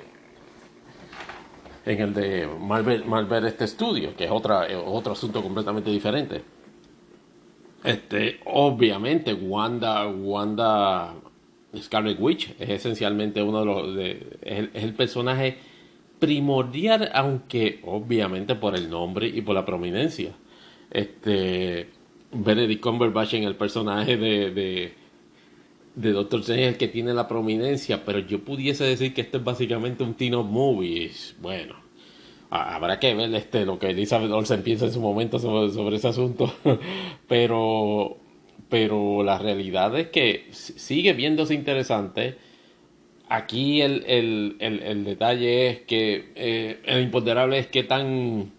en 1.84 2.00
el 2.00 2.14
de 2.14 2.46
Marvel, 2.46 3.04
Marvel 3.04 3.46
este 3.46 3.64
estudio, 3.64 4.14
que 4.16 4.24
es 4.24 4.30
otra, 4.30 4.66
otro 4.86 5.12
asunto 5.12 5.42
completamente 5.42 5.90
diferente. 5.90 6.42
Este, 7.82 8.40
obviamente, 8.44 9.32
Wanda, 9.32 10.06
Wanda 10.08 11.14
Scarlet 11.76 12.18
Witch 12.18 12.54
es 12.58 12.70
esencialmente 12.70 13.42
uno 13.42 13.60
de 13.60 13.66
los, 13.66 13.94
de, 13.94 14.38
es, 14.42 14.68
el, 14.72 14.94
personaje 14.94 15.58
primordial, 16.18 17.10
aunque 17.12 17.80
obviamente 17.84 18.54
por 18.54 18.74
el 18.74 18.88
nombre 18.88 19.28
y 19.28 19.42
por 19.42 19.54
la 19.54 19.64
prominencia. 19.64 20.32
Este, 20.90 21.88
Benedict 22.32 22.82
Cumberbatch 22.82 23.34
en 23.34 23.44
el 23.44 23.56
personaje 23.56 24.16
de, 24.16 24.50
de, 24.50 24.94
de 25.94 26.12
Doctor 26.12 26.40
Strange 26.40 26.64
es 26.64 26.72
el 26.72 26.78
que 26.78 26.88
tiene 26.88 27.12
la 27.12 27.28
prominencia, 27.28 28.04
pero 28.04 28.20
yo 28.20 28.40
pudiese 28.40 28.84
decir 28.84 29.12
que 29.12 29.20
esto 29.20 29.38
es 29.38 29.44
básicamente 29.44 30.02
un 30.02 30.14
teen 30.14 30.34
of 30.34 30.46
movies. 30.46 31.36
Bueno, 31.40 31.76
habrá 32.50 32.98
que 32.98 33.14
ver 33.14 33.34
este, 33.34 33.64
lo 33.64 33.78
que 33.78 33.90
Elizabeth 33.90 34.30
Olsen 34.30 34.62
piensa 34.62 34.86
en 34.86 34.92
su 34.92 35.00
momento 35.00 35.38
sobre, 35.38 35.72
sobre 35.72 35.96
ese 35.96 36.08
asunto, 36.08 36.52
pero, 37.28 38.16
pero 38.68 39.22
la 39.22 39.38
realidad 39.38 39.98
es 39.98 40.08
que 40.08 40.46
sigue 40.50 41.12
viéndose 41.12 41.54
interesante. 41.54 42.36
Aquí 43.28 43.82
el, 43.82 44.04
el, 44.06 44.56
el, 44.60 45.04
detalle 45.04 45.68
es 45.68 45.80
que 45.80 46.32
eh, 46.34 46.80
el 46.84 47.02
imponderable 47.02 47.58
es 47.58 47.66
que 47.66 47.82
tan, 47.82 48.52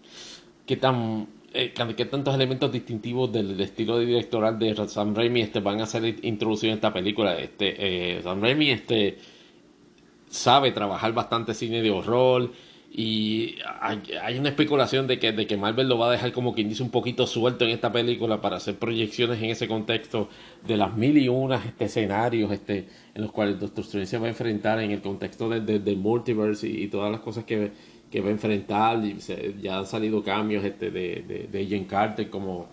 que 0.66 0.76
tan 0.76 1.26
eh, 1.52 1.72
tantos 1.74 2.34
elementos 2.34 2.70
distintivos 2.70 3.32
del, 3.32 3.60
estilo 3.60 3.98
directoral 3.98 4.58
de 4.58 4.74
Sam 4.88 5.14
Raimi 5.14 5.42
este, 5.42 5.60
van 5.60 5.80
a 5.80 5.86
ser 5.86 6.04
introducidos 6.22 6.72
en 6.72 6.76
esta 6.76 6.92
película. 6.92 7.36
Este, 7.38 8.16
eh, 8.16 8.22
Sam 8.22 8.40
Raimi 8.40 8.70
este, 8.70 9.18
sabe 10.28 10.70
trabajar 10.70 11.12
bastante 11.12 11.54
cine 11.54 11.82
de 11.82 11.90
horror 11.90 12.52
y 12.92 13.54
hay, 13.80 14.36
una 14.36 14.48
especulación 14.48 15.06
de 15.06 15.20
que, 15.20 15.30
de 15.30 15.46
que 15.46 15.56
Marvel 15.56 15.88
lo 15.88 15.96
va 15.96 16.08
a 16.08 16.10
dejar 16.10 16.32
como 16.32 16.54
quien 16.54 16.68
dice 16.68 16.82
un 16.82 16.90
poquito 16.90 17.24
suelto 17.24 17.64
en 17.64 17.70
esta 17.70 17.92
película 17.92 18.40
para 18.40 18.56
hacer 18.56 18.80
proyecciones 18.80 19.40
en 19.40 19.50
ese 19.50 19.68
contexto 19.68 20.28
de 20.66 20.76
las 20.76 20.96
mil 20.96 21.16
y 21.16 21.28
unas 21.28 21.64
este, 21.64 21.84
escenarios 21.84 22.50
este, 22.50 22.88
en 23.14 23.22
los 23.22 23.30
cuales 23.30 23.60
Doctor 23.60 23.84
Strange 23.84 24.06
se 24.06 24.18
va 24.18 24.26
a 24.26 24.30
enfrentar 24.30 24.80
en 24.80 24.90
el 24.90 25.00
contexto 25.00 25.48
del 25.48 25.96
multiverse 25.98 26.68
y, 26.68 26.88
todas 26.88 27.12
las 27.12 27.20
cosas 27.20 27.44
que, 27.44 27.70
que 28.10 28.20
va 28.20 28.28
a 28.28 28.32
enfrentar. 28.32 29.00
Ya 29.62 29.78
han 29.78 29.86
salido 29.86 30.24
cambios 30.24 30.64
este, 30.64 30.90
de, 30.90 31.24
de, 31.28 31.48
de 31.50 31.62
Agent 31.62 31.88
Carter 31.88 32.28
como, 32.28 32.66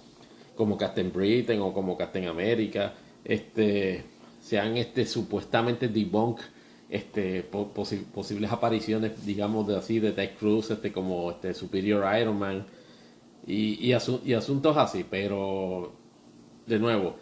como 0.55 0.77
Captain 0.77 1.11
Britain 1.13 1.61
o 1.61 1.71
como 1.71 1.95
Captain 1.95 2.27
America. 2.27 2.91
Este, 3.23 4.03
se 4.41 4.57
han 4.57 4.77
este, 4.77 5.05
supuestamente 5.05 5.87
debunked 5.87 6.56
este 6.89 7.43
posibles 7.43 8.51
apariciones 8.51 9.25
digamos 9.25 9.67
de 9.67 9.77
así 9.77 9.99
de 9.99 10.13
Ted 10.13 10.31
Cruz 10.39 10.71
este 10.71 10.91
como 10.91 11.31
este 11.31 11.53
Superior 11.53 12.05
Iron 12.19 12.39
Man 12.39 12.65
y, 13.45 13.85
y, 13.85 14.33
asuntos 14.33 14.77
así 14.77 15.05
pero 15.09 15.93
de 16.65 16.79
nuevo 16.79 17.15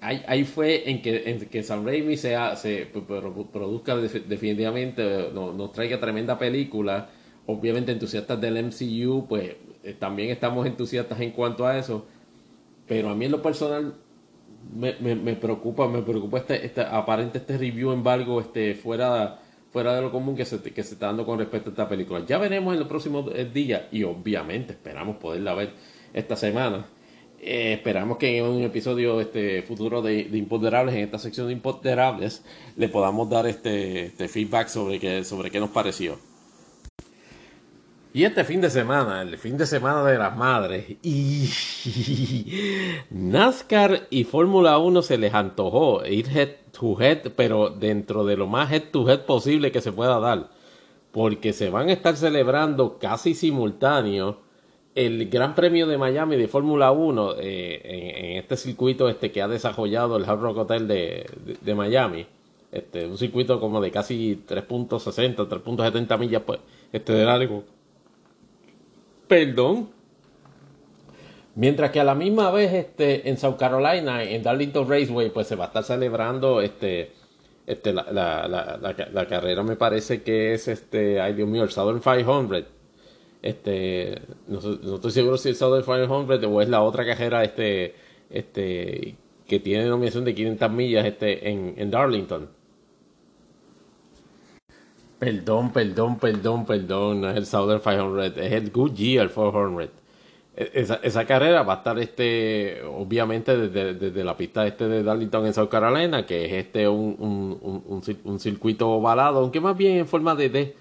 ahí, 0.00 0.22
ahí 0.26 0.44
fue 0.44 0.88
en 0.90 1.02
que, 1.02 1.30
en 1.30 1.40
que 1.46 1.62
Sam 1.62 1.84
Raimi 1.84 2.16
sea, 2.16 2.56
se 2.56 2.86
produzca 2.86 3.96
definitivamente 3.96 5.30
nos, 5.32 5.72
traiga 5.72 5.98
tremenda 5.98 6.38
película. 6.38 7.08
Obviamente 7.46 7.92
entusiastas 7.92 8.40
del 8.40 8.62
MCU 8.62 9.26
pues 9.28 9.56
eh, 9.84 9.94
también 9.98 10.30
estamos 10.30 10.66
entusiastas 10.66 11.20
en 11.20 11.30
cuanto 11.30 11.66
a 11.66 11.78
eso 11.78 12.06
pero 12.86 13.10
a 13.10 13.14
mí 13.14 13.24
en 13.24 13.32
lo 13.32 13.42
personal 13.42 13.94
me, 14.74 14.94
me, 15.14 15.34
preocupa, 15.34 15.88
me 15.88 16.02
preocupa 16.02 16.38
este, 16.38 16.64
este, 16.64 16.80
aparente 16.82 17.38
este 17.38 17.58
review 17.58 17.92
embargo 17.92 18.40
este, 18.40 18.74
fuera, 18.74 19.40
fuera 19.72 19.94
de 19.94 20.02
lo 20.02 20.10
común 20.10 20.36
que 20.36 20.44
se, 20.44 20.60
que 20.60 20.82
se 20.82 20.94
está 20.94 21.06
dando 21.06 21.24
con 21.24 21.38
respecto 21.38 21.70
a 21.70 21.72
esta 21.72 21.88
película. 21.88 22.24
Ya 22.26 22.38
veremos 22.38 22.72
en 22.74 22.80
los 22.80 22.88
próximos 22.88 23.30
días 23.52 23.82
y 23.92 24.02
obviamente 24.02 24.72
esperamos 24.72 25.16
poderla 25.16 25.54
ver 25.54 25.72
esta 26.12 26.36
semana. 26.36 26.86
Eh, 27.40 27.74
esperamos 27.74 28.18
que 28.18 28.38
en 28.38 28.44
un 28.44 28.62
episodio 28.62 29.20
este 29.20 29.62
futuro 29.62 30.02
de, 30.02 30.24
de, 30.24 30.38
Imponderables, 30.38 30.94
en 30.94 31.02
esta 31.02 31.18
sección 31.18 31.46
de 31.46 31.52
Imponderables, 31.52 32.42
le 32.76 32.88
podamos 32.88 33.28
dar 33.28 33.46
este, 33.46 34.06
este 34.06 34.28
feedback 34.28 34.68
sobre 34.68 34.98
qué, 34.98 35.22
sobre 35.24 35.50
qué 35.50 35.60
nos 35.60 35.70
pareció. 35.70 36.18
Y 38.16 38.24
este 38.24 38.44
fin 38.44 38.62
de 38.62 38.70
semana, 38.70 39.20
el 39.20 39.36
fin 39.36 39.58
de 39.58 39.66
semana 39.66 40.02
de 40.02 40.16
las 40.16 40.34
madres, 40.34 40.86
y 41.02 41.50
NASCAR 43.10 44.06
y 44.08 44.24
Fórmula 44.24 44.78
1 44.78 45.02
se 45.02 45.18
les 45.18 45.34
antojó 45.34 46.02
ir 46.06 46.26
head 46.34 46.48
to 46.72 46.98
head, 46.98 47.32
pero 47.36 47.68
dentro 47.68 48.24
de 48.24 48.38
lo 48.38 48.46
más 48.46 48.72
head 48.72 48.84
to 48.90 49.06
head 49.06 49.26
posible 49.26 49.70
que 49.70 49.82
se 49.82 49.92
pueda 49.92 50.18
dar, 50.18 50.48
porque 51.12 51.52
se 51.52 51.68
van 51.68 51.90
a 51.90 51.92
estar 51.92 52.16
celebrando 52.16 52.98
casi 52.98 53.34
simultáneo 53.34 54.38
el 54.94 55.28
Gran 55.28 55.54
Premio 55.54 55.86
de 55.86 55.98
Miami 55.98 56.36
de 56.36 56.48
Fórmula 56.48 56.92
1 56.92 57.34
eh, 57.38 57.82
en, 57.84 58.38
este 58.38 58.56
circuito 58.56 59.10
este 59.10 59.30
que 59.30 59.42
ha 59.42 59.48
desarrollado 59.48 60.16
el 60.16 60.24
Hard 60.24 60.40
Rock 60.40 60.56
Hotel 60.56 60.88
de, 60.88 61.26
de, 61.60 61.74
Miami. 61.74 62.24
Este, 62.72 63.04
un 63.04 63.18
circuito 63.18 63.60
como 63.60 63.78
de 63.82 63.90
casi 63.90 64.42
3.60, 64.48 65.36
3.70 65.46 66.18
millas 66.18 66.42
pues, 66.46 66.60
este 66.94 67.12
de 67.12 67.26
largo 67.26 67.75
perdón. 69.28 69.90
Mientras 71.54 71.90
que 71.90 72.00
a 72.00 72.04
la 72.04 72.14
misma 72.14 72.50
vez 72.50 72.72
este, 72.72 73.28
en 73.30 73.38
South 73.38 73.56
Carolina, 73.56 74.22
en 74.22 74.42
Darlington 74.42 74.88
Raceway, 74.88 75.30
pues 75.30 75.46
se 75.46 75.56
va 75.56 75.64
a 75.64 75.66
estar 75.68 75.84
celebrando 75.84 76.60
este, 76.60 77.12
este, 77.66 77.92
la, 77.92 78.06
la, 78.12 78.46
la, 78.46 79.08
la, 79.12 79.26
carrera 79.26 79.62
me 79.62 79.74
parece 79.74 80.22
que 80.22 80.54
es 80.54 80.68
este, 80.68 81.20
ay 81.20 81.32
Dios 81.32 81.48
mío, 81.48 81.64
el 81.64 81.70
Southern 81.70 82.00
500. 82.00 82.64
Este, 83.42 84.20
no, 84.48 84.58
estoy 84.58 85.10
seguro 85.10 85.36
si 85.36 85.50
es 85.50 85.58
Southern 85.58 85.84
500 85.84 86.44
o 86.44 86.62
es 86.62 86.68
la 86.68 86.82
otra 86.82 87.04
carrera 87.06 87.42
este, 87.42 87.94
este, 88.30 89.16
que 89.48 89.58
tiene 89.60 89.84
denominación 89.84 90.24
de 90.24 90.34
500 90.34 90.70
millas 90.70 91.06
este, 91.06 91.48
en, 91.48 91.74
en 91.76 91.90
Darlington. 91.90 92.48
Perdón, 95.18 95.72
perdón, 95.72 96.18
perdón, 96.18 96.66
perdón, 96.66 97.22
no 97.22 97.30
es 97.30 97.36
el 97.36 97.46
Southern 97.46 97.80
500, 97.80 98.36
es 98.36 98.52
el 98.52 98.70
Goodyear 98.70 99.30
400. 99.30 99.88
E, 100.56 100.70
esa, 100.74 100.96
esa 101.02 101.24
carrera 101.24 101.62
va 101.62 101.74
a 101.74 101.76
estar 101.78 101.98
este, 101.98 102.82
obviamente 102.82 103.56
desde, 103.56 103.94
desde, 103.94 104.24
la 104.24 104.36
pista 104.36 104.66
este 104.66 104.88
de 104.88 105.02
Darlington 105.02 105.46
en 105.46 105.54
South 105.54 105.68
Carolina, 105.68 106.26
que 106.26 106.44
es 106.44 106.52
este 106.52 106.86
un, 106.86 107.16
un, 107.18 107.82
un, 107.86 108.02
un 108.24 108.40
circuito 108.40 108.90
ovalado, 108.90 109.40
aunque 109.40 109.60
más 109.60 109.76
bien 109.76 109.98
en 109.98 110.06
forma 110.06 110.34
de 110.34 110.50
D, 110.50 110.74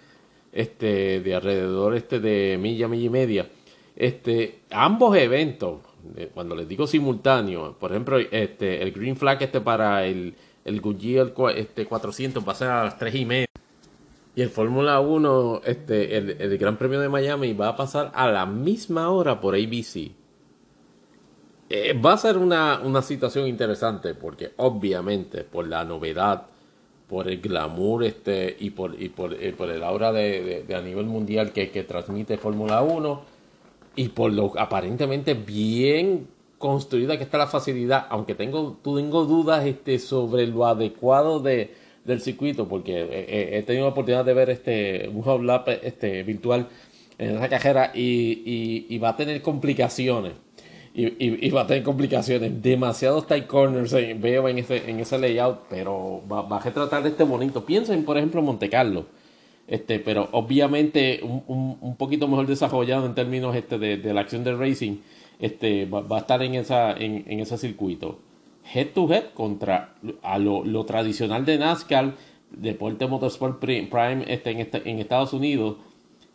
este, 0.51 1.21
de 1.21 1.35
alrededor 1.35 1.95
este 1.95 2.19
de 2.19 2.57
milla, 2.59 2.87
milla 2.89 3.05
y 3.05 3.09
media. 3.09 3.49
Este, 3.95 4.59
ambos 4.71 5.15
eventos, 5.17 5.79
cuando 6.33 6.55
les 6.55 6.67
digo 6.67 6.87
simultáneo, 6.87 7.77
por 7.79 7.91
ejemplo, 7.91 8.17
este, 8.19 8.81
el 8.81 8.91
Green 8.91 9.15
Flag 9.15 9.41
este 9.41 9.61
para 9.61 10.05
el, 10.05 10.35
el 10.65 10.81
Goodyear 10.81 11.33
este, 11.55 11.85
400 11.85 12.45
va 12.45 12.51
a 12.51 12.55
ser 12.55 12.67
a 12.69 12.83
las 12.83 12.97
3 12.97 13.15
y 13.15 13.25
media. 13.25 13.47
Y 14.35 14.41
el 14.41 14.49
Fórmula 14.49 14.99
1, 14.99 15.61
este, 15.63 16.17
el, 16.17 16.57
Gran 16.57 16.77
Premio 16.77 16.99
de 16.99 17.07
Miami 17.07 17.53
va 17.53 17.69
a 17.69 17.75
pasar 17.77 18.11
a 18.13 18.29
la 18.29 18.45
misma 18.45 19.09
hora 19.09 19.39
por 19.39 19.55
ABC. 19.55 20.11
Eh, 21.69 21.93
va 21.93 22.13
a 22.13 22.17
ser 22.17 22.37
una, 22.37 22.81
una, 22.83 23.01
situación 23.01 23.47
interesante 23.47 24.13
porque 24.13 24.51
obviamente 24.57 25.43
por 25.45 25.67
la 25.67 25.85
novedad, 25.85 26.47
por 27.07 27.29
el 27.29 27.39
glamour 27.39 28.03
este, 28.03 28.55
y, 28.59 28.71
por, 28.71 29.01
y 29.01 29.09
por, 29.09 29.33
eh, 29.33 29.53
por 29.53 29.69
el 29.69 29.83
aura 29.83 30.11
de, 30.11 30.65
a 30.75 30.81
nivel 30.81 31.05
mundial 31.05 31.53
que, 31.53 31.71
que 31.71 31.83
transmite 31.83 32.37
Fórmula 32.37 32.81
1 32.81 33.21
y 33.95 34.09
por 34.09 34.33
lo 34.33 34.51
aparentemente 34.59 35.33
bien 35.33 36.27
construida 36.57 37.17
que 37.17 37.23
está 37.23 37.37
la 37.37 37.47
facilidad, 37.47 38.07
aunque 38.09 38.35
tengo, 38.35 38.77
tengo 38.83 39.25
dudas 39.25 39.65
este, 39.65 39.97
sobre 39.99 40.47
lo 40.47 40.65
adecuado 40.65 41.39
de 41.39 41.84
del 42.05 42.21
circuito 42.21 42.67
porque 42.67 43.01
eh, 43.01 43.07
eh, 43.11 43.49
he, 43.53 43.63
tenido 43.63 43.85
la 43.85 43.91
oportunidad 43.91 44.23
de 44.23 44.33
ver 44.33 44.49
este 44.49 45.09
un 45.09 45.47
lap 45.47 45.67
este 45.67 46.23
virtual 46.23 46.67
en 47.17 47.35
esa 47.35 47.49
cajera 47.49 47.91
y, 47.93 48.85
y, 48.89 48.97
va 48.97 49.09
a 49.09 49.15
tener 49.15 49.41
complicaciones. 49.41 50.33
Y, 50.93 51.47
y, 51.47 51.49
va 51.49 51.61
a 51.61 51.67
tener 51.67 51.83
complicaciones. 51.83 52.61
Demasiados 52.61 53.27
tight 53.27 53.47
corners 53.47 53.91
eh, 53.93 54.15
veo 54.17 54.47
en 54.47 54.59
ese 54.59 54.89
en 54.89 54.99
ese 54.99 55.17
layout 55.17 55.63
pero 55.69 56.21
va, 56.31 56.41
va, 56.41 56.57
a 56.57 56.59
retratar 56.61 57.03
de 57.03 57.09
este 57.09 57.23
bonito. 57.23 57.65
Piensen 57.65 58.05
por 58.05 58.17
ejemplo 58.17 58.41
Monte 58.41 58.69
Carlo. 58.69 59.05
Este 59.67 59.99
pero 59.99 60.29
obviamente 60.31 61.21
un, 61.23 61.77
un, 61.81 61.95
poquito 61.95 62.27
mejor 62.27 62.45
desarrollado 62.45 63.05
en 63.05 63.15
términos 63.15 63.55
este 63.55 63.79
de, 63.79 63.97
de 63.97 64.13
la 64.13 64.21
acción 64.21 64.43
del 64.43 64.59
racing 64.59 64.97
este 65.39 65.85
va, 65.85 66.01
va, 66.01 66.17
a 66.17 66.19
estar 66.19 66.43
en 66.43 66.53
esa 66.53 66.91
en, 66.91 67.25
en 67.27 67.39
ese 67.39 67.57
circuito 67.57 68.19
head 68.73 68.87
to 68.93 69.07
head 69.11 69.33
contra 69.33 69.95
a 70.21 70.39
lo, 70.39 70.85
tradicional 70.85 71.45
de 71.45 71.57
NASCAR, 71.57 72.13
Deporte 72.51 73.07
Motorsport 73.07 73.59
Prime 73.59 74.25
este, 74.27 74.51
en, 74.51 74.59
este, 74.59 74.89
en 74.89 74.99
Estados 74.99 75.33
Unidos, 75.33 75.77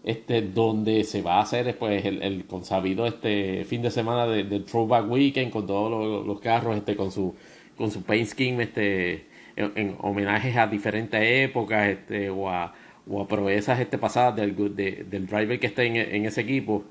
este, 0.05 0.43
donde 0.43 1.05
se 1.05 1.23
va 1.23 1.39
a 1.39 1.43
hacer 1.43 1.77
pues, 1.79 2.05
el, 2.05 2.23
el 2.23 2.47
consabido 2.47 3.07
este 3.07 3.65
fin 3.65 3.83
de 3.83 3.91
semana 3.91 4.27
del 4.27 4.65
Throwback 4.65 5.11
Weekend 5.11 5.53
con 5.53 5.67
todos 5.67 6.27
los, 6.27 6.41
carros 6.41 6.77
este, 6.77 6.97
con 6.97 7.13
su 7.13 7.35
con 7.77 7.91
su 7.91 8.03
paint 8.03 8.29
scheme 8.29 8.63
este, 8.65 9.27
en, 9.57 9.97
homenajes 10.01 10.55
a 10.57 10.67
diferentes 10.67 11.21
épocas 11.23 11.89
este, 11.89 12.29
o, 12.29 12.51
a, 12.51 12.75
o 13.09 13.23
a 13.23 13.29
proezas 13.29 13.81
este, 13.81 13.97
pasadas 13.97 14.37
del, 14.37 14.55
del 14.75 15.27
driver 15.27 15.59
que 15.59 15.67
está 15.67 15.83
en, 15.83 15.97
en 15.97 16.27
ese 16.27 16.43
equipo 16.43 16.85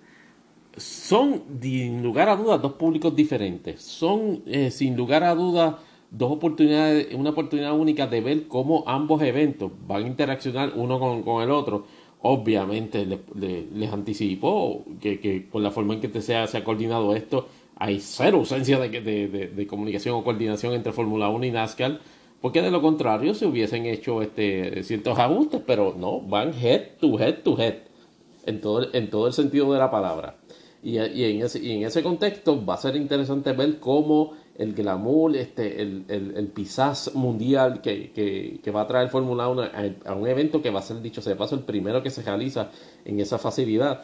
son 0.80 1.43
sin 1.61 2.01
lugar 2.03 2.30
a 2.30 2.35
dudas 2.35 2.61
dos 2.61 2.73
públicos 2.73 3.15
diferentes 3.15 3.81
son 3.81 4.43
eh, 4.45 4.72
sin 4.72 4.95
lugar 4.95 5.23
a 5.23 5.35
dudas 5.35 5.76
dos 6.11 6.31
oportunidades 6.31 7.14
una 7.14 7.31
oportunidad 7.31 7.77
única 7.77 8.07
de 8.07 8.22
ver 8.22 8.47
cómo 8.47 8.84
ambos 8.88 9.22
eventos 9.22 9.72
van 9.88 10.03
a 10.06 10.07
interaccionar 10.07 10.73
uno 10.76 10.99
con, 10.99 11.23
con 11.23 11.43
el 11.43 11.51
otro 11.51 11.85
obviamente 12.22 13.06
les 13.73 13.93
anticipo 13.93 14.84
que, 14.99 15.19
que, 15.19 15.39
por 15.39 15.61
la 15.61 15.72
forma 15.72 15.93
en 15.93 16.01
que 16.01 16.22
se 16.22 16.35
ha, 16.35 16.47
se 16.47 16.57
ha 16.57 16.64
coordinado 16.64 17.15
esto, 17.15 17.47
hay 17.76 17.99
cero 18.01 18.39
ausencia 18.39 18.77
de, 18.80 18.89
de, 19.01 19.27
de, 19.47 19.68
comunicación 19.68 20.15
o 20.15 20.23
coordinación 20.23 20.73
entre 20.73 20.91
Fórmula 20.91 21.30
1 21.30 21.45
y 21.45 21.51
NASCAR, 21.51 21.99
porque 22.41 22.61
de 22.61 22.72
lo 22.72 22.81
contrario 22.81 23.34
se 23.34 23.45
hubiesen 23.45 23.85
hecho 23.85 24.22
este, 24.22 24.84
ciertos 24.84 25.18
ajustes, 25.18 25.61
pero 25.65 25.95
no, 25.97 26.19
van 26.19 26.53
head 26.53 26.97
to 26.99 27.18
head 27.18 27.35
to 27.43 27.57
head, 27.57 27.76
en 28.45 28.60
todo, 28.60 28.93
en 28.93 29.10
todo 29.10 29.27
el 29.27 29.34
sentido 29.34 29.72
de 29.72 29.80
la 29.80 29.89
palabra. 29.89 30.39
Y, 30.81 30.97
y, 30.97 31.23
en 31.26 31.41
ese, 31.43 31.60
y 31.60 31.72
en 31.73 31.84
ese 31.84 32.01
contexto 32.01 32.65
va 32.65 32.76
a 32.76 32.77
ser 32.77 32.95
interesante 32.95 33.51
ver 33.51 33.80
cómo 33.80 34.34
el 34.56 34.73
glamour, 34.73 35.35
este, 35.35 35.81
el, 35.81 36.06
el, 36.07 36.38
el 36.38 36.47
pisaz 36.47 37.15
mundial 37.15 37.81
que, 37.81 38.11
que, 38.11 38.60
que, 38.61 38.72
va 38.72 38.81
a 38.81 38.88
traer 38.88 39.10
Fórmula 39.10 39.47
1 39.47 39.64
a, 40.06 40.14
un 40.15 40.27
evento 40.27 40.61
que 40.61 40.69
va 40.69 40.80
a 40.80 40.84
ser, 40.84 41.01
dicho 41.01 41.22
sea 41.22 41.38
paso, 41.38 41.56
el 41.56 41.61
primero 41.61 42.03
que 42.03 42.10
se 42.10 42.22
realiza 42.23 42.69
en 43.06 43.19
esa 43.19 43.38
facilidad, 43.38 44.03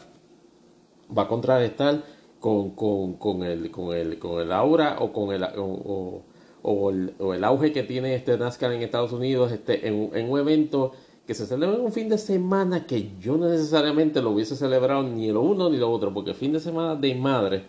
va 1.16 1.22
a 1.22 1.28
contrarrestar 1.28 2.02
con, 2.40 2.70
con, 2.70 3.14
con, 3.14 3.42
el, 3.42 3.70
con, 3.70 3.94
el, 3.94 4.18
con 4.18 4.40
el 4.40 4.52
aura 4.52 4.96
o 5.00 5.12
con 5.12 5.34
el, 5.34 5.44
o, 5.44 6.22
o, 6.62 6.90
el, 6.90 7.14
o 7.18 7.34
el 7.34 7.44
auge 7.44 7.72
que 7.72 7.82
tiene 7.82 8.14
este 8.14 8.36
NASCAR 8.36 8.72
en 8.72 8.82
Estados 8.82 9.12
Unidos 9.12 9.52
este, 9.52 9.86
en, 9.86 10.10
en 10.14 10.30
un 10.30 10.38
evento 10.38 10.92
que 11.26 11.34
se 11.34 11.46
celebra 11.46 11.78
un 11.78 11.92
fin 11.92 12.08
de 12.08 12.18
semana 12.18 12.86
que 12.86 13.10
yo 13.20 13.36
no 13.36 13.48
necesariamente 13.48 14.22
lo 14.22 14.30
hubiese 14.30 14.54
celebrado 14.56 15.02
ni 15.02 15.30
lo 15.32 15.40
uno 15.40 15.68
ni 15.68 15.76
lo 15.76 15.90
otro, 15.90 16.12
porque 16.14 16.34
fin 16.34 16.52
de 16.52 16.60
semana 16.60 16.94
de 16.94 17.14
madre 17.14 17.64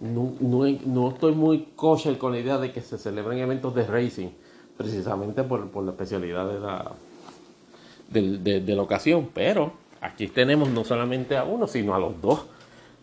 no, 0.00 0.34
no, 0.40 1.08
estoy 1.08 1.32
muy 1.32 1.68
kosher 1.74 2.18
con 2.18 2.32
la 2.32 2.38
idea 2.38 2.58
de 2.58 2.72
que 2.72 2.80
se 2.80 2.98
celebren 2.98 3.38
eventos 3.38 3.74
de 3.74 3.86
racing, 3.86 4.28
precisamente 4.76 5.42
por, 5.42 5.70
por 5.70 5.84
la 5.84 5.92
especialidad 5.92 6.46
de 6.48 6.60
la, 6.60 6.92
de, 8.10 8.60
de, 8.60 8.74
la 8.76 8.82
ocasión. 8.82 9.30
Pero 9.32 9.72
aquí 10.00 10.26
tenemos 10.26 10.68
no 10.68 10.84
solamente 10.84 11.36
a 11.36 11.44
uno, 11.44 11.66
sino 11.66 11.94
a 11.94 11.98
los 11.98 12.20
dos 12.20 12.44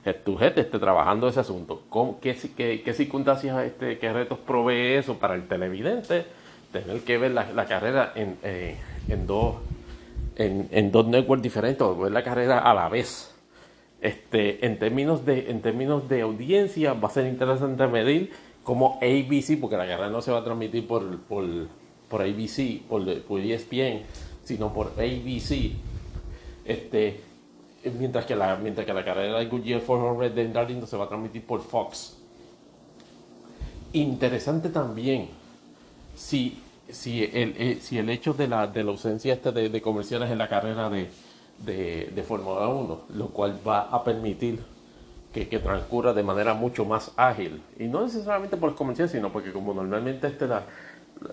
head 0.06 0.18
to 0.24 0.38
este, 0.40 0.80
trabajando 0.80 1.28
ese 1.28 1.40
asunto. 1.40 1.84
¿Cómo, 1.90 2.20
qué, 2.20 2.36
qué, 2.56 2.82
qué, 2.84 2.94
circunstancias, 2.94 3.64
este, 3.66 3.98
qué 3.98 4.14
retos 4.14 4.40
provee 4.40 4.96
eso 4.96 5.18
para 5.18 5.36
el 5.36 5.48
televidente? 5.48 6.26
Tener 6.72 7.02
que 7.02 7.18
ver 7.18 7.32
la, 7.32 7.52
la 7.52 7.66
carrera 7.66 8.14
en, 8.16 8.38
eh, 8.44 8.78
en, 9.08 9.28
dos, 9.28 9.56
en, 10.36 10.68
en 10.72 10.92
dos 10.92 11.08
networks 11.08 11.44
diferentes, 11.44 11.82
o 11.82 11.96
ver 11.96 12.12
la 12.12 12.24
carrera 12.24 12.60
a 12.60 12.74
la 12.74 12.90
vez 12.90 13.34
este, 14.02 14.66
en, 14.66 14.80
términos 14.80 15.26
de, 15.26 15.52
en 15.52 15.62
términos 15.62 16.10
de 16.10 16.22
audiencia, 16.22 16.94
va 16.94 17.08
a 17.08 17.12
ser 17.12 17.28
interesante 17.28 17.86
medir 17.88 18.32
cómo 18.64 19.00
ABC, 19.02 19.60
porque 19.60 19.78
la 19.78 19.88
carrera 19.88 20.10
no 20.10 20.22
se 20.22 20.32
va 20.32 20.40
a 20.40 20.44
transmitir 20.44 20.88
por, 20.88 21.20
por, 21.22 21.46
por 22.10 22.22
ABC, 22.22 22.82
por, 22.90 23.22
por 23.24 23.40
ESPN, 23.40 24.02
sino 24.44 24.74
por 24.74 24.88
ABC. 24.98 25.74
Este, 26.66 27.22
mientras 27.98 28.26
que 28.26 28.36
la, 28.36 28.56
mientras 28.56 28.86
que 28.86 28.94
la 28.94 29.06
carrera 29.06 29.40
de 29.40 29.46
Goodyear 29.46 29.82
400 29.82 30.36
de 30.36 30.48
Darlington 30.48 30.88
se 30.88 30.98
va 30.98 31.06
a 31.06 31.08
transmitir 31.08 31.44
por 31.46 31.62
Fox. 31.62 32.18
Interesante 33.94 34.70
también 34.70 35.30
si, 36.16 36.58
si, 36.92 37.24
el, 37.24 37.56
eh, 37.58 37.78
si 37.82 37.98
el 37.98 38.10
hecho 38.10 38.34
de 38.34 38.48
la, 38.48 38.68
de 38.68 38.84
la 38.84 38.92
ausencia 38.92 39.34
este 39.34 39.52
de, 39.52 39.82
comerciales 39.82 40.30
en 40.32 40.38
la 40.38 40.48
carrera 40.48 40.90
de, 40.90 41.10
de, 41.60 42.12
de 42.14 42.24
Fórmula 42.24 42.68
1, 42.68 43.02
lo 43.16 43.28
cual 43.28 43.60
va 43.68 43.82
a 43.82 44.04
permitir 44.04 44.60
que, 45.34 45.48
que, 45.48 45.60
transcurra 45.60 46.14
de 46.14 46.24
manera 46.24 46.54
mucho 46.54 46.86
más 46.86 47.12
ágil. 47.16 47.62
Y 47.80 47.86
no 47.86 48.04
necesariamente 48.04 48.58
por 48.58 48.70
los 48.70 48.78
comerciales, 48.78 49.12
sino 49.12 49.32
porque 49.32 49.52
como 49.52 49.74
normalmente 49.74 50.28
este, 50.28 50.48
la, 50.48 50.64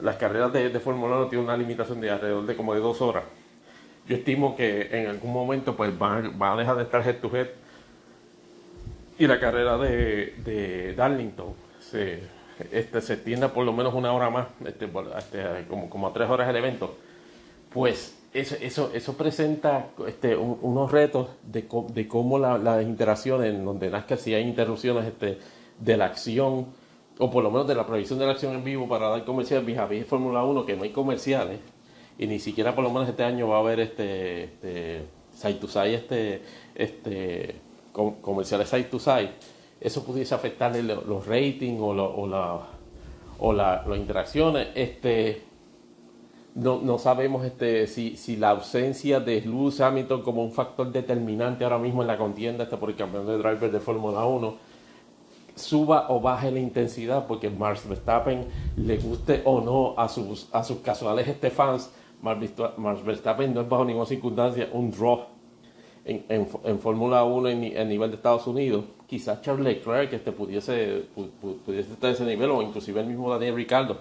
las 0.02 0.16
carreras 0.16 0.52
de, 0.52 0.70
de 0.70 0.80
Fórmula 0.80 1.16
1 1.16 1.26
tienen 1.28 1.46
una 1.46 1.56
limitación 1.56 2.00
de 2.00 2.10
alrededor 2.10 2.46
de 2.46 2.56
como 2.56 2.74
de 2.74 2.80
dos 2.80 3.00
horas. 3.00 3.24
Yo 4.06 4.16
estimo 4.16 4.56
que 4.56 4.88
en 4.90 5.08
algún 5.08 5.32
momento 5.32 5.76
pues 5.76 5.96
van, 5.98 6.40
a 6.40 6.56
dejar 6.56 6.76
de 6.76 6.82
estar 6.84 7.06
head 7.06 7.16
to 7.16 7.34
head 7.36 7.48
y 9.18 9.26
la 9.26 9.38
carrera 9.40 9.76
de, 9.76 10.34
de 10.44 10.94
Darlington 10.94 11.52
se, 11.80 12.22
este, 12.72 13.00
se 13.00 13.14
extienda 13.14 13.52
por 13.52 13.64
lo 13.64 13.72
menos 13.72 13.94
una 13.94 14.12
hora 14.12 14.30
más, 14.30 14.48
este, 14.66 14.90
este, 15.18 15.66
como, 15.68 15.88
como 15.88 16.08
a 16.08 16.12
tres 16.12 16.28
horas 16.28 16.48
el 16.48 16.56
evento. 16.56 16.96
Pues 17.70 18.16
eso, 18.32 18.56
eso, 18.60 18.90
eso 18.94 19.16
presenta 19.16 19.88
este, 20.06 20.36
unos 20.36 20.90
retos 20.90 21.28
de, 21.42 21.66
de 21.92 22.08
cómo 22.08 22.38
las 22.38 22.62
la 22.62 22.82
interacciones, 22.82 23.54
en 23.54 23.64
donde 23.64 23.90
nazca 23.90 24.16
si 24.16 24.34
hay 24.34 24.44
interrupciones 24.44 25.06
este, 25.06 25.38
de 25.78 25.96
la 25.96 26.06
acción, 26.06 26.66
o 27.18 27.30
por 27.30 27.42
lo 27.42 27.50
menos 27.50 27.66
de 27.66 27.74
la 27.74 27.86
previsión 27.86 28.18
de 28.18 28.26
la 28.26 28.32
acción 28.32 28.54
en 28.54 28.64
vivo 28.64 28.88
para 28.88 29.08
dar 29.08 29.24
comerciales, 29.24 29.66
vis 29.88 30.06
Fórmula 30.06 30.44
1, 30.44 30.66
que 30.66 30.76
no 30.76 30.84
hay 30.84 30.90
comerciales, 30.90 31.58
y 32.18 32.26
ni 32.26 32.38
siquiera 32.38 32.74
por 32.74 32.84
lo 32.84 32.90
menos 32.90 33.08
este 33.08 33.24
año 33.24 33.48
va 33.48 33.56
a 33.56 33.60
haber 33.60 33.80
este, 33.80 34.44
este 34.44 35.02
side 35.32 35.54
to 35.54 35.68
side, 35.68 35.94
este, 35.94 36.42
este, 36.74 37.54
comerciales 37.92 38.68
side 38.68 38.84
to 38.84 38.98
side, 38.98 39.30
eso 39.80 40.04
pudiese 40.04 40.34
afectarle 40.34 40.82
los 40.82 41.26
ratings 41.26 41.80
o, 41.80 41.88
o, 41.88 42.26
la, 42.26 42.60
o 43.38 43.52
la, 43.52 43.84
las 43.86 43.98
interacciones. 43.98 44.68
Este, 44.74 45.42
no, 46.54 46.80
no 46.80 46.98
sabemos 46.98 47.44
este, 47.44 47.86
si, 47.86 48.16
si 48.16 48.36
la 48.36 48.50
ausencia 48.50 49.20
de 49.20 49.40
Lewis 49.42 49.80
Hamilton 49.80 50.22
como 50.22 50.42
un 50.42 50.52
factor 50.52 50.90
determinante 50.90 51.64
ahora 51.64 51.78
mismo 51.78 52.02
en 52.02 52.08
la 52.08 52.18
contienda 52.18 52.64
este 52.64 52.76
por 52.76 52.90
el 52.90 52.96
campeón 52.96 53.26
de 53.26 53.38
driver 53.38 53.70
de 53.70 53.80
Fórmula 53.80 54.24
1 54.24 54.68
suba 55.54 56.06
o 56.08 56.20
baje 56.20 56.50
la 56.50 56.58
intensidad 56.58 57.26
porque 57.26 57.50
Max 57.50 57.86
Verstappen 57.88 58.46
le 58.76 58.96
guste 58.96 59.42
o 59.44 59.60
no 59.60 59.94
a 59.96 60.08
sus, 60.08 60.48
a 60.52 60.64
sus 60.64 60.78
casuales 60.78 61.28
este 61.28 61.50
fans 61.50 61.90
Max 62.22 63.04
Verstappen 63.04 63.54
no 63.54 63.60
es 63.60 63.68
bajo 63.68 63.84
ninguna 63.84 64.06
circunstancia 64.06 64.68
un 64.72 64.90
draw 64.90 65.26
en, 66.08 66.78
Fórmula 66.78 67.24
1 67.24 67.48
en, 67.48 67.64
en, 67.64 67.88
nivel 67.88 68.10
de 68.10 68.16
Estados 68.16 68.46
Unidos 68.46 68.84
quizás 69.06 69.42
Charles 69.42 69.64
Leclerc 69.64 70.12
este 70.12 70.32
pudiese, 70.32 71.04
pudiese 71.64 71.92
estar 71.92 72.10
a 72.10 72.12
ese 72.14 72.24
nivel 72.24 72.50
o 72.50 72.62
inclusive 72.62 73.00
el 73.00 73.06
mismo 73.06 73.30
Daniel 73.30 73.54
Ricciardo 73.54 73.98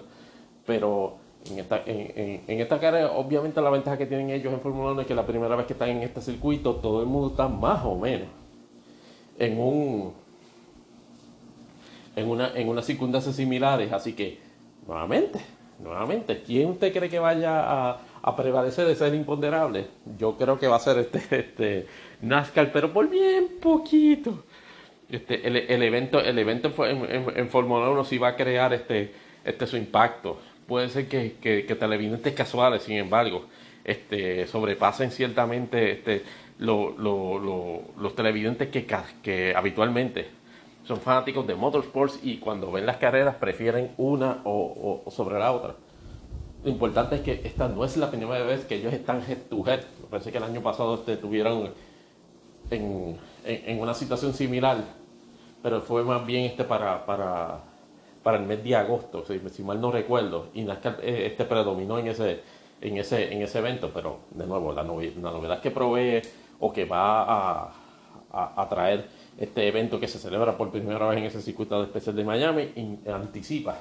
pero 0.66 1.16
en 1.50 1.58
esta, 1.58 1.82
en, 1.86 2.42
en, 2.46 2.60
esta 2.60 2.78
carrera, 2.78 3.12
obviamente 3.12 3.60
la 3.60 3.70
ventaja 3.70 3.96
que 3.96 4.06
tienen 4.06 4.30
ellos 4.30 4.52
en 4.52 4.60
Fórmula 4.60 4.92
1 4.92 5.02
es 5.02 5.06
que 5.06 5.14
la 5.14 5.24
primera 5.24 5.54
vez 5.56 5.66
que 5.66 5.72
están 5.72 5.88
en 5.88 6.02
este 6.02 6.20
circuito, 6.20 6.74
todo 6.76 7.00
el 7.00 7.06
mundo 7.06 7.28
está 7.28 7.48
más 7.48 7.84
o 7.84 7.96
menos 7.96 8.28
en 9.38 9.58
un 9.58 10.12
en 12.16 12.28
una, 12.28 12.52
en 12.54 12.68
unas 12.68 12.84
circunstancias 12.84 13.36
similares. 13.36 13.92
Así 13.92 14.12
que, 14.12 14.38
nuevamente, 14.86 15.40
nuevamente, 15.78 16.42
¿quién 16.42 16.70
usted 16.70 16.92
cree 16.92 17.08
que 17.08 17.18
vaya 17.18 17.60
a, 17.60 18.00
a 18.22 18.36
prevalecer 18.36 18.86
de 18.86 18.94
ser 18.94 19.14
imponderable? 19.14 19.86
Yo 20.18 20.36
creo 20.36 20.58
que 20.58 20.68
va 20.68 20.76
a 20.76 20.80
ser 20.80 20.98
este, 20.98 21.18
este 21.38 21.86
NASCAR, 22.22 22.72
pero 22.72 22.92
por 22.92 23.08
bien 23.08 23.48
poquito. 23.60 24.44
Este, 25.10 25.46
el, 25.46 25.56
el 25.56 25.82
evento, 25.82 26.20
el 26.20 26.38
evento 26.38 26.72
en, 26.84 27.04
en, 27.10 27.38
en 27.38 27.48
Fórmula 27.48 27.88
1 27.88 28.04
sí 28.04 28.18
va 28.18 28.28
a 28.28 28.36
crear 28.36 28.74
este, 28.74 29.14
este 29.44 29.66
su 29.66 29.76
impacto 29.78 30.38
puede 30.68 30.90
ser 30.90 31.08
que, 31.08 31.36
que, 31.40 31.74
televidentes 31.74 32.34
casuales, 32.34 32.82
sin 32.82 32.98
embargo, 32.98 33.46
este, 33.84 34.46
sobrepasen 34.46 35.10
ciertamente 35.10 35.92
este, 35.92 36.22
lo, 36.58 36.90
lo, 36.90 37.82
los 37.98 38.14
televidentes 38.14 38.68
que, 38.68 38.86
que 39.22 39.54
habitualmente 39.56 40.28
son 40.86 41.00
fanáticos 41.00 41.46
de 41.46 41.54
motorsports 41.54 42.20
y 42.22 42.36
cuando 42.36 42.70
ven 42.70 42.84
las 42.84 42.98
carreras 42.98 43.36
prefieren 43.36 43.92
una 43.96 44.42
o, 44.44 45.04
sobre 45.10 45.38
la 45.38 45.52
otra. 45.52 45.74
Lo 46.64 46.70
importante 46.70 47.16
es 47.16 47.20
que 47.22 47.40
esta 47.44 47.68
no 47.68 47.84
es 47.84 47.96
la 47.96 48.10
primera 48.10 48.44
vez 48.44 48.64
que 48.64 48.76
ellos 48.76 48.92
están 48.92 49.22
head 49.28 49.38
to 49.48 49.64
head. 49.66 49.80
Parece 50.10 50.32
que 50.32 50.38
el 50.38 50.44
año 50.44 50.60
pasado 50.60 51.02
estuvieron 51.06 51.70
en, 52.70 53.16
en, 53.44 53.80
una 53.80 53.94
situación 53.94 54.34
similar, 54.34 54.78
pero 55.62 55.80
fue 55.80 56.02
más 56.02 56.26
bien 56.26 56.44
este 56.44 56.64
para, 56.64 57.06
para 57.06 57.62
para 58.28 58.38
el 58.38 58.44
mes 58.44 58.62
de 58.62 58.76
agosto, 58.76 59.24
si, 59.24 59.62
mal 59.62 59.80
no 59.80 59.90
recuerdo, 59.90 60.48
y 60.52 60.62
NASCAR 60.62 60.98
eh, 61.02 61.28
este 61.28 61.46
predominó 61.46 61.98
en 61.98 62.08
ese, 62.08 62.40
en 62.80 62.98
ese, 62.98 63.32
en 63.32 63.40
ese 63.40 63.58
evento, 63.58 63.90
pero 63.92 64.18
de 64.32 64.46
nuevo, 64.46 64.70
la, 64.70 64.82
novedad 64.84 65.62
que 65.62 65.70
provee 65.70 66.20
o 66.60 66.70
que 66.70 66.84
va 66.84 67.22
a, 67.22 67.72
a, 68.30 68.68
traer 68.68 69.08
este 69.38 69.66
evento 69.66 69.98
que 69.98 70.08
se 70.08 70.18
celebra 70.18 70.58
por 70.58 70.70
primera 70.70 71.08
vez 71.08 71.18
en 71.18 71.24
ese 71.24 71.40
circuito 71.40 71.82
especial 71.82 72.16
de 72.16 72.24
Miami, 72.24 72.98
anticipa 73.10 73.78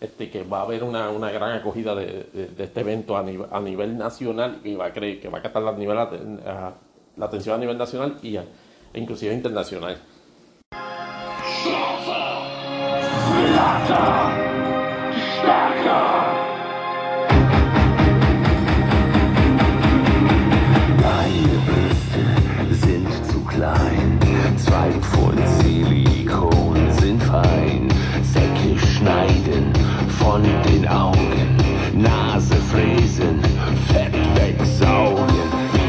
este, 0.00 0.30
que 0.30 0.44
va 0.44 0.60
a 0.60 0.62
haber 0.62 0.84
una, 0.84 1.10
una 1.10 1.30
gran 1.30 1.52
acogida 1.52 1.94
de, 1.94 2.24
de, 2.32 2.64
este 2.64 2.80
evento 2.80 3.16
a 3.16 3.22
nivel, 3.22 3.48
a 3.50 3.60
nivel 3.60 3.96
nacional 3.96 4.60
y 4.64 4.74
va 4.74 4.86
a 4.86 4.92
creer 4.92 5.20
que 5.20 5.28
va 5.28 5.38
a 5.38 5.42
catar 5.42 5.66
a 5.66 5.72
nivel 5.72 5.96
la 5.96 7.26
atención 7.26 7.56
a 7.56 7.58
nivel 7.58 7.76
nacional 7.76 8.16
y 8.22 8.36
e 8.36 8.44
inclusive 8.94 9.34
internacional. 9.34 9.98
Von 30.30 30.42
den 30.42 30.86
Augen, 30.86 31.56
Nase 31.94 32.56
fräsen, 32.70 33.40
Fett 33.90 34.12
wegsaugen. 34.34 35.24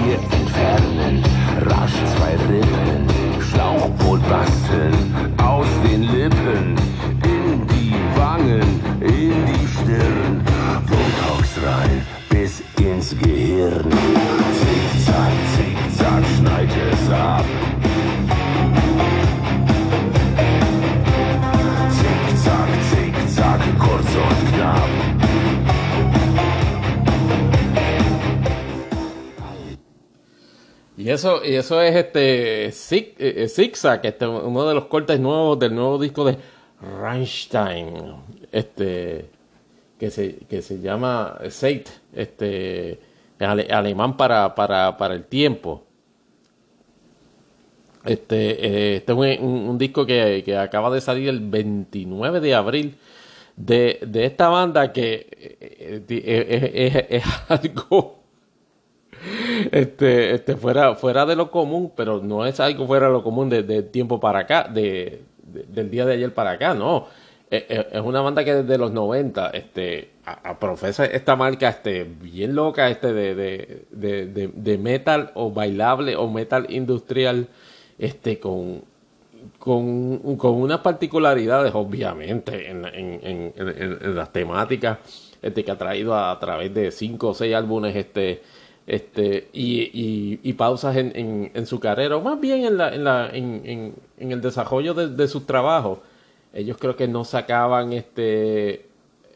Wir 0.06 0.16
entfernen 0.16 1.22
rasch 1.66 2.00
zwei 2.16 2.38
Rippen, 2.48 3.06
Schlauchboot 3.42 4.22
basteln 4.30 5.14
aus 5.44 5.68
den 5.84 6.04
Lippen, 6.04 6.78
in 7.26 7.68
die 7.68 7.94
Wangen, 8.18 8.80
in 9.02 9.46
die 9.46 9.68
Stirn, 9.68 10.42
Botox 10.88 11.50
rein 11.62 12.02
bis 12.30 12.64
ins 12.80 13.10
Gehirn. 13.20 13.92
Zickzack, 13.92 15.34
zickzack, 15.54 16.24
schneid 16.38 16.70
es 16.94 17.12
ab. 17.12 17.44
Y 31.00 31.10
eso, 31.12 31.42
y 31.46 31.56
eso 31.56 31.82
es 31.82 31.96
este 31.96 32.74
Zig, 32.74 33.16
eh, 33.20 33.48
Zigzag, 33.48 34.06
este, 34.06 34.28
uno 34.28 34.68
de 34.68 34.74
los 34.74 34.88
cortes 34.88 35.18
nuevos 35.18 35.58
del 35.58 35.74
nuevo 35.74 35.98
disco 35.98 36.26
de 36.26 36.38
Rammstein, 36.82 37.94
este, 38.52 39.30
que 39.98 40.12
se, 40.12 40.40
que 40.40 40.62
se 40.62 40.82
llama 40.82 41.38
Zeit, 41.50 41.88
este, 42.14 43.00
alemán 43.40 44.18
para, 44.18 44.54
para, 44.54 44.98
para 44.98 45.14
el 45.14 45.24
tiempo. 45.24 45.86
Este, 48.04 48.66
eh, 48.66 48.96
este 48.98 49.14
es 49.14 49.40
un, 49.40 49.78
disco 49.78 50.06
que, 50.06 50.44
que 50.44 50.58
acaba 50.58 50.94
de 50.94 51.00
salir 51.00 51.30
el 51.30 51.40
29 51.40 52.42
de 52.42 52.54
abril 52.54 52.98
de, 53.56 54.00
de 54.06 54.26
esta 54.26 54.50
banda 54.50 54.92
que 54.92 55.28
eh, 55.32 56.04
eh, 56.10 57.08
es 57.10 57.24
algo 57.48 58.19
este, 59.72 60.34
este 60.36 60.56
fuera, 60.56 60.96
fuera 60.96 61.26
de 61.26 61.36
lo 61.36 61.52
común, 61.52 61.92
pero 61.96 62.20
no 62.22 62.46
es 62.46 62.60
algo 62.60 62.88
fuera 62.88 63.08
de 63.08 63.14
lo 63.14 63.24
común 63.24 63.50
de, 63.50 63.64
de 63.64 63.84
tiempo 63.84 64.20
para 64.20 64.40
acá, 64.40 64.64
de, 64.64 65.22
de- 65.44 65.64
del 65.64 65.90
día 65.90 66.06
de 66.06 66.14
ayer 66.14 66.34
para 66.34 66.52
acá, 66.52 66.74
no. 66.74 67.08
Es, 67.50 67.64
es- 67.70 67.86
es 67.92 68.02
una 68.02 68.22
banda 68.22 68.44
que 68.44 68.54
desde 68.54 68.78
los 68.78 68.92
90 68.92 69.50
este, 69.52 70.12
a- 70.26 70.60
profesa 70.60 71.06
esta 71.06 71.36
marca 71.36 71.70
este, 71.70 72.04
bien 72.04 72.56
loca 72.56 72.90
este, 72.90 73.12
de, 73.14 73.86
de, 73.92 74.78
metal 74.78 75.32
o 75.34 75.52
bailable 75.52 76.16
o 76.16 76.30
metal 76.30 76.68
industrial 76.70 77.48
este, 77.98 78.40
con, 78.40 78.82
con, 79.58 80.38
con 80.38 80.54
unas 80.62 80.80
particularidades, 80.80 81.74
obviamente, 81.74 82.70
en, 82.70 82.86
en, 82.86 83.54
en, 83.56 84.16
las 84.16 84.32
temáticas 84.32 85.00
este, 85.42 85.64
que 85.64 85.72
ha 85.72 85.78
traído 85.78 86.16
a, 86.16 86.38
través 86.40 86.74
de 86.74 86.92
cinco 86.92 87.30
o 87.30 87.34
seis 87.34 87.56
álbumes 87.56 87.96
este, 87.96 88.42
este, 88.90 89.48
y, 89.54 90.52
pausas 90.54 90.98
en, 90.98 91.12
en, 91.16 91.52
en 91.54 91.66
su 91.68 91.80
carrera, 91.80 92.18
o 92.18 92.22
más 92.22 92.40
bien 92.42 92.66
en, 92.66 92.78
la, 92.78 92.94
en, 92.94 93.04
la, 93.04 93.30
en, 93.32 93.94
en, 94.18 94.32
el 94.32 94.42
desarrollo 94.42 94.96
de, 94.96 95.28
sus 95.28 95.46
trabajos. 95.46 96.00
Ellos 96.54 96.76
creo 96.80 96.96
que 96.96 97.08
no 97.08 97.24
sacaban 97.24 97.94
este 97.94 98.88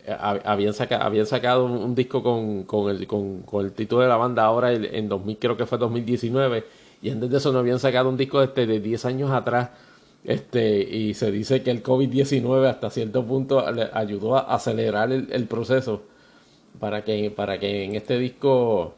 ha- 0.07 0.39
habían, 0.43 0.73
saca- 0.73 1.05
habían 1.05 1.27
sacado 1.27 1.65
un, 1.65 1.93
disco 1.93 2.23
con, 2.23 2.63
con, 2.63 2.89
el, 2.89 3.05
con, 3.05 3.43
el 3.61 3.71
título 3.73 4.01
de 4.01 4.07
la 4.07 4.17
banda 4.17 4.43
ahora 4.43 4.73
en 4.73 5.07
2000, 5.07 5.38
creo 5.38 5.55
que 5.55 5.67
fue 5.67 5.77
2019 5.77 6.63
y 7.03 7.11
antes 7.11 7.30
de 7.30 7.38
eso 7.38 7.51
no 7.53 7.59
habían 7.59 7.80
sacado 7.80 8.09
un 8.09 8.17
disco 8.17 8.41
este, 8.41 8.65
de 8.65 8.80
10 8.80 9.05
años 9.05 9.31
atrás 9.31 9.69
este 10.23 10.80
y 10.81 11.13
se 11.13 11.31
dice 11.31 11.61
que 11.63 11.69
el 11.71 11.84
COVID-19 11.84 12.67
hasta 12.67 12.89
cierto 12.89 13.23
punto 13.25 13.63
ayudó 13.93 14.35
a 14.35 14.55
acelerar 14.55 15.11
el, 15.11 15.27
el 15.31 15.45
proceso 15.45 16.01
para 16.80 17.03
que, 17.03 17.30
para 17.30 17.59
que 17.59 17.84
en 17.84 17.95
este 17.95 18.17
disco 18.17 18.95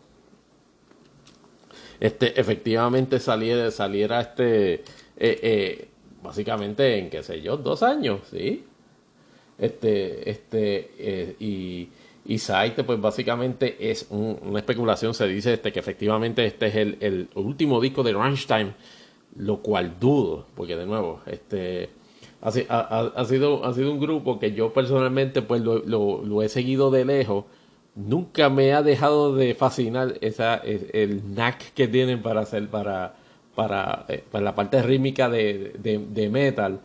este 2.05 2.39
efectivamente 2.39 3.19
saliera, 3.19 3.71
saliera 3.71 4.21
este 4.21 4.73
eh, 4.75 4.81
eh, 5.17 5.87
básicamente 6.23 6.97
en 6.99 7.09
qué 7.09 7.23
sé 7.23 7.41
yo, 7.41 7.57
dos 7.57 7.83
años, 7.83 8.21
¿sí? 8.31 8.63
Este, 9.57 10.29
este, 10.29 10.91
eh, 10.97 11.35
y, 11.39 11.87
y 12.25 12.39
Saite, 12.39 12.83
pues 12.83 12.99
básicamente 12.99 13.77
es 13.91 14.07
un- 14.09 14.37
una 14.41 14.59
especulación, 14.59 15.13
se 15.13 15.27
dice 15.27 15.53
este, 15.53 15.71
que 15.71 15.79
efectivamente 15.79 16.45
este 16.45 16.67
es 16.67 16.75
el, 16.75 16.97
el 16.99 17.29
último 17.35 17.79
disco 17.79 18.03
de 18.03 18.13
Rammstein, 18.13 18.73
lo 19.37 19.61
cual 19.61 19.95
dudo, 19.99 20.45
porque 20.55 20.75
de 20.75 20.85
nuevo, 20.85 21.21
este, 21.25 21.89
ha, 22.41 22.51
si- 22.51 22.65
ha- 22.67 22.79
ha- 22.99 23.13
ha 23.21 23.25
sido, 23.25 23.63
ha 23.65 23.73
sido 23.73 23.91
un 23.91 23.99
grupo 23.99 24.39
que 24.39 24.51
yo 24.51 24.73
personalmente 24.73 25.41
pues 25.41 25.61
lo- 25.61 25.79
lo 26.23 26.41
he 26.41 26.49
seguido 26.49 26.91
de 26.91 27.05
lejos, 27.05 27.45
nunca 27.95 28.49
me 28.49 28.73
ha 28.73 28.83
dejado 28.83 29.35
de 29.35 29.55
fascinar 29.55 30.15
esa, 30.21 30.55
es- 30.57 30.85
el 30.93 31.21
knack 31.21 31.73
que 31.73 31.87
tienen 31.87 32.21
para 32.21 32.41
hacer, 32.41 32.67
para, 32.69 33.15
para, 33.55 34.05
eh, 34.09 34.23
para 34.31 34.43
la 34.43 34.55
parte 34.55 34.81
rítmica 34.81 35.29
de, 35.29 35.73
de, 35.79 36.29
metal, 36.29 36.79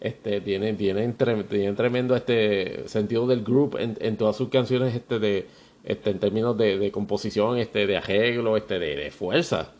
este, 0.00 0.40
tienen, 0.40 0.76
tienen, 0.76 1.14
tienen 1.48 1.76
tremendo 1.76 2.14
este 2.16 2.88
sentido 2.88 3.26
del 3.26 3.42
group 3.42 3.76
en, 3.78 3.96
en 4.00 4.16
todas 4.16 4.36
sus 4.36 4.48
canciones 4.48 4.94
este 4.94 5.18
de 5.18 5.46
este 5.84 6.10
en 6.10 6.18
términos 6.18 6.56
de, 6.56 6.78
de 6.78 6.90
composición 6.90 7.58
este 7.58 7.86
de 7.86 7.96
arreglo 7.98 8.56
este 8.56 8.78
de, 8.78 8.96
de 8.96 9.10
fuerza. 9.10 9.72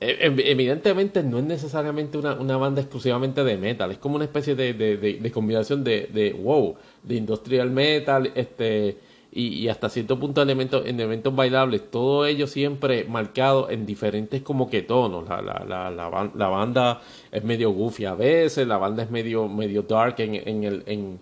E- 0.00 0.18
ev- 0.28 0.42
evidentemente 0.44 1.22
no 1.24 1.38
es 1.38 1.44
necesariamente 1.44 2.18
una, 2.18 2.34
una 2.34 2.56
banda 2.56 2.80
exclusivamente 2.80 3.42
de 3.42 3.56
metal 3.56 3.90
es 3.90 3.98
como 3.98 4.14
una 4.14 4.24
especie 4.26 4.54
de, 4.54 4.72
de, 4.74 4.96
combinación 5.32 5.82
de, 5.82 6.08
de 6.12 6.32
wow 6.34 6.76
de 7.02 7.14
industrial 7.16 7.70
metal 7.70 8.30
este 8.36 8.98
y, 9.30 9.48
y 9.48 9.68
hasta 9.68 9.88
cierto 9.88 10.18
punto 10.18 10.40
elementos 10.40 10.86
en 10.86 10.96
elementos 10.96 11.34
bailables 11.34 11.90
todo 11.90 12.26
ello 12.26 12.46
siempre 12.46 13.04
marcado 13.04 13.68
en 13.70 13.84
diferentes 13.84 14.42
como 14.42 14.70
que 14.70 14.82
tonos 14.82 15.28
la, 15.28 15.42
la, 15.42 15.64
la, 15.66 15.90
la, 15.90 16.30
la 16.34 16.48
banda 16.48 17.00
es 17.30 17.44
medio 17.44 17.70
goofy 17.70 18.06
a 18.06 18.14
veces 18.14 18.66
la 18.66 18.78
banda 18.78 19.02
es 19.02 19.10
medio 19.10 19.48
medio 19.48 19.82
dark 19.82 20.16
en, 20.18 20.34
en 20.34 20.64
el 20.64 20.82
en, 20.86 21.20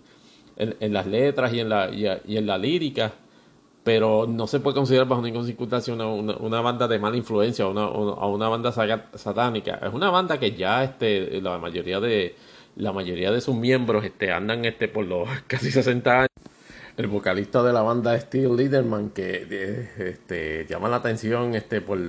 en, 0.57 0.93
las 0.93 1.05
letras 1.05 1.53
y 1.53 1.59
en 1.59 1.69
la 1.69 1.89
y, 1.89 2.37
en 2.37 2.45
la 2.45 2.57
lírica 2.57 3.13
pero 3.83 4.25
no 4.27 4.47
se 4.47 4.59
puede 4.59 4.75
considerar 4.75 5.07
bajo 5.07 5.21
ninguna 5.21 5.45
circunstancia 5.45 5.93
una, 5.93 6.07
una, 6.07 6.35
una 6.37 6.61
banda 6.61 6.87
de 6.87 6.99
mala 6.99 7.15
influencia 7.15 7.67
o 7.67 7.71
una, 7.71 7.87
o 7.87 8.35
una 8.35 8.49
banda 8.49 8.73
satánica. 8.73 9.79
Es 9.81 9.93
una 9.93 10.09
banda 10.09 10.37
que 10.37 10.51
ya 10.51 10.83
este, 10.83 11.39
la 11.39 11.57
mayoría 11.57 12.01
de 12.01 12.35
la 12.75 12.91
mayoría 12.91 13.31
de 13.31 13.39
sus 13.39 13.55
miembros 13.55 14.03
este, 14.03 14.31
andan 14.31 14.65
este, 14.65 14.89
por 14.89 15.05
los 15.05 15.29
casi 15.47 15.71
60 15.71 16.17
años. 16.17 16.27
El 16.97 17.07
vocalista 17.07 17.61
de 17.63 17.73
la 17.73 17.81
banda 17.83 18.19
Steve 18.19 18.55
Liederman, 18.55 19.11
que 19.11 19.47
eh, 19.49 19.89
este, 19.99 20.65
llama 20.67 20.89
la 20.89 20.95
atención 20.97 21.53
este, 21.53 21.79
por, 21.79 21.99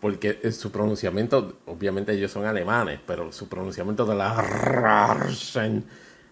porque 0.00 0.52
su 0.52 0.70
pronunciamiento, 0.70 1.54
obviamente 1.66 2.12
ellos 2.12 2.32
son 2.32 2.44
alemanes, 2.44 3.00
pero 3.06 3.32
su 3.32 3.48
pronunciamiento 3.48 4.04
de 4.04 4.14
la 4.14 4.34
Rarsen 4.42 5.84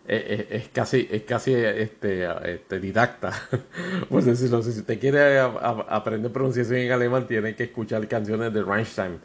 es, 0.07 0.23
es- 0.41 0.47
es 0.51 0.69
casi, 0.69 1.09
es 1.11 1.23
casi 1.23 1.55
este, 1.55 2.27
este, 2.53 2.79
didacta, 2.79 3.33
por 4.11 4.23
decirlo. 4.23 4.63
Si 4.63 4.81
usted 4.81 5.01
quiere 5.01 5.39
a- 5.39 5.47
a- 5.47 5.87
aprender 5.97 6.31
pronunciación 6.31 6.77
en 6.81 6.93
alemán, 6.93 7.27
tiene 7.27 7.55
que 7.57 7.65
escuchar 7.65 8.07
canciones 8.07 8.53
de 8.53 8.63
Rammstein, 8.63 9.19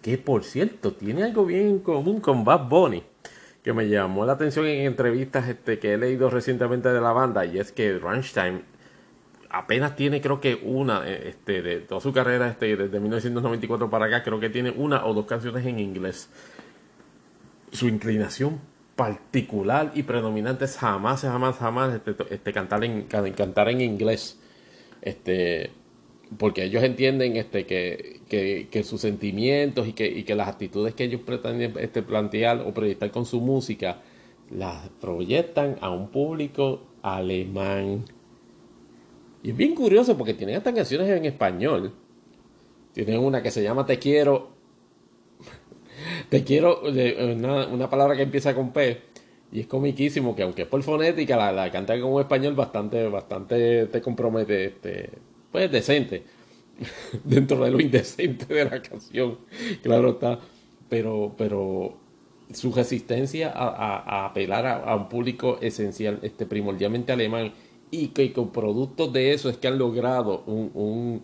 que 0.00 0.18
por 0.18 0.44
cierto, 0.44 0.92
tiene 0.94 1.24
algo 1.24 1.44
bien 1.46 1.66
en 1.66 1.78
común 1.80 2.20
con 2.20 2.44
Bad 2.44 2.68
Bunny, 2.68 3.02
que 3.62 3.72
me 3.72 3.88
llamó 3.88 4.24
la 4.24 4.32
atención 4.32 4.66
en 4.66 4.86
entrevistas 4.86 5.48
este, 5.48 5.78
que 5.78 5.92
he 5.94 5.98
leído 5.98 6.30
recientemente 6.30 6.88
de 6.90 7.00
la 7.00 7.12
banda, 7.12 7.44
y 7.44 7.58
es 7.58 7.72
que 7.72 7.98
Rammstein 7.98 8.62
apenas 9.50 9.96
tiene 9.96 10.20
creo 10.20 10.40
que 10.40 10.60
una 10.62 11.02
eh, 11.08 11.30
este 11.30 11.60
de 11.60 11.80
toda 11.80 12.00
su 12.00 12.12
carrera 12.12 12.48
este 12.48 12.76
desde 12.76 13.00
1994 13.00 13.90
para 13.90 14.06
acá 14.06 14.22
creo 14.22 14.38
que 14.40 14.48
tiene 14.48 14.70
una 14.70 15.04
o 15.04 15.12
dos 15.12 15.26
canciones 15.26 15.66
en 15.66 15.78
inglés. 15.80 16.30
Su 17.72 17.88
inclinación 17.88 18.60
particular 18.96 19.92
y 19.94 20.02
predominante 20.04 20.64
es 20.66 20.76
jamás 20.78 21.22
jamás 21.22 21.56
jamás 21.58 21.94
este, 21.94 22.14
este 22.34 22.52
cantar 22.52 22.84
en 22.84 23.02
can- 23.04 23.32
cantar 23.32 23.68
en 23.68 23.80
inglés. 23.80 24.38
Este 25.02 25.70
porque 26.38 26.64
ellos 26.64 26.82
entienden 26.82 27.36
este 27.36 27.66
que, 27.66 28.20
que, 28.28 28.68
que 28.70 28.82
sus 28.84 29.00
sentimientos 29.00 29.88
y 29.88 29.92
que, 29.92 30.06
y 30.06 30.22
que 30.22 30.34
las 30.34 30.48
actitudes 30.48 30.94
que 30.94 31.04
ellos 31.04 31.20
pretenden 31.22 31.74
este, 31.78 32.02
plantear 32.02 32.60
o 32.60 32.72
proyectar 32.72 33.10
con 33.10 33.26
su 33.26 33.40
música 33.40 34.02
las 34.50 34.88
proyectan 35.00 35.76
a 35.80 35.90
un 35.90 36.08
público 36.08 36.82
alemán 37.02 38.04
y 39.42 39.50
es 39.50 39.56
bien 39.56 39.74
curioso 39.74 40.16
porque 40.16 40.34
tienen 40.34 40.56
hasta 40.56 40.74
canciones 40.74 41.08
en 41.08 41.24
español. 41.24 41.92
Tienen 42.92 43.20
una 43.20 43.42
que 43.42 43.50
se 43.50 43.62
llama 43.62 43.86
Te 43.86 43.98
quiero 43.98 44.50
Te 46.28 46.44
quiero, 46.44 46.82
una, 46.82 47.66
una 47.66 47.88
palabra 47.88 48.16
que 48.16 48.22
empieza 48.22 48.54
con 48.54 48.72
P, 48.72 49.00
y 49.52 49.60
es 49.60 49.66
comiquísimo, 49.66 50.36
que 50.36 50.42
aunque 50.42 50.62
es 50.62 50.68
por 50.68 50.82
fonética, 50.82 51.36
la, 51.36 51.52
la 51.52 51.70
canta 51.70 51.98
con 52.00 52.12
un 52.12 52.20
español 52.20 52.54
bastante, 52.54 53.08
bastante 53.08 53.86
te 53.86 54.00
compromete, 54.00 54.66
este, 54.66 55.10
pues 55.52 55.70
decente, 55.70 56.24
dentro 57.24 57.64
de 57.64 57.70
lo 57.70 57.80
indecente 57.80 58.46
de 58.52 58.64
la 58.64 58.82
canción, 58.82 59.38
claro 59.82 60.10
está, 60.10 60.40
pero, 60.88 61.34
pero 61.36 61.98
su 62.52 62.72
resistencia 62.72 63.50
a, 63.50 63.68
a- 63.68 64.22
a 64.22 64.26
apelar 64.26 64.66
a, 64.66 64.94
un 64.96 65.08
público 65.08 65.58
esencial, 65.60 66.18
este, 66.22 66.46
primordialmente 66.46 67.12
alemán, 67.12 67.52
y 67.90 68.08
que 68.08 68.32
con 68.32 68.50
productos 68.52 69.12
de 69.12 69.32
eso 69.32 69.50
es 69.50 69.56
que 69.56 69.68
han 69.68 69.78
logrado 69.78 70.42
un, 70.46 70.70
un- 70.74 71.22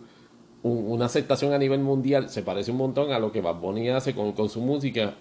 un- 0.63 0.91
una 0.91 1.05
aceptación 1.05 1.53
a 1.53 1.57
nivel 1.57 1.79
mundial, 1.81 2.29
se 2.29 2.43
parece 2.43 2.71
un 2.71 2.77
montón 2.77 3.11
a 3.11 3.19
lo 3.19 3.31
que 3.31 3.41
Bad 3.41 3.55
Bunny 3.61 3.89
hace 3.89 4.13
con, 4.15 4.33
con 4.33 4.49
su 4.49 4.61
música, 4.61 5.15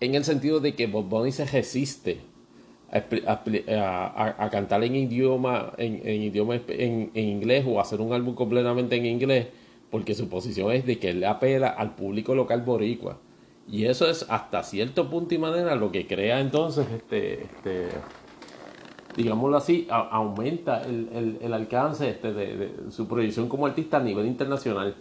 en 0.00 0.14
el 0.14 0.24
sentido 0.24 0.60
de 0.60 0.74
que 0.74 0.86
Bob 0.86 1.08
Bunny 1.08 1.32
se 1.32 1.46
resiste 1.46 2.20
a, 2.92 4.48
cantar 4.50 4.84
en 4.84 4.94
idioma, 4.96 5.72
en, 5.78 6.22
idioma 6.22 6.56
en, 6.68 7.10
inglés 7.14 7.64
o 7.66 7.80
hacer 7.80 8.00
un 8.00 8.12
álbum 8.12 8.34
completamente 8.34 8.96
en 8.96 9.06
inglés, 9.06 9.48
porque 9.90 10.14
su 10.14 10.28
posición 10.28 10.72
es 10.72 10.84
de 10.86 10.98
que 10.98 11.10
él 11.10 11.20
le 11.20 11.26
apela 11.26 11.68
al 11.68 11.94
público 11.94 12.34
local 12.34 12.62
boricua. 12.62 13.18
Y 13.68 13.84
eso 13.86 14.08
es 14.10 14.26
hasta 14.28 14.62
cierto 14.62 15.08
punto 15.08 15.34
y 15.34 15.38
manera 15.38 15.74
lo 15.76 15.90
que 15.92 16.06
crea 16.06 16.40
entonces, 16.40 16.86
este, 16.94 17.44
este, 17.44 17.88
digámoslo 19.16 19.56
así, 19.56 19.86
aumenta 19.90 20.82
el, 20.82 21.08
el- 21.14 21.38
el 21.40 21.52
alcance 21.52 22.10
este, 22.10 22.32
de, 22.32 22.56
de 22.56 22.90
su 22.90 23.06
proyección 23.06 23.48
como 23.48 23.66
artista 23.66 23.98
a 23.98 24.00
nivel 24.02 24.26
internacional. 24.26 24.96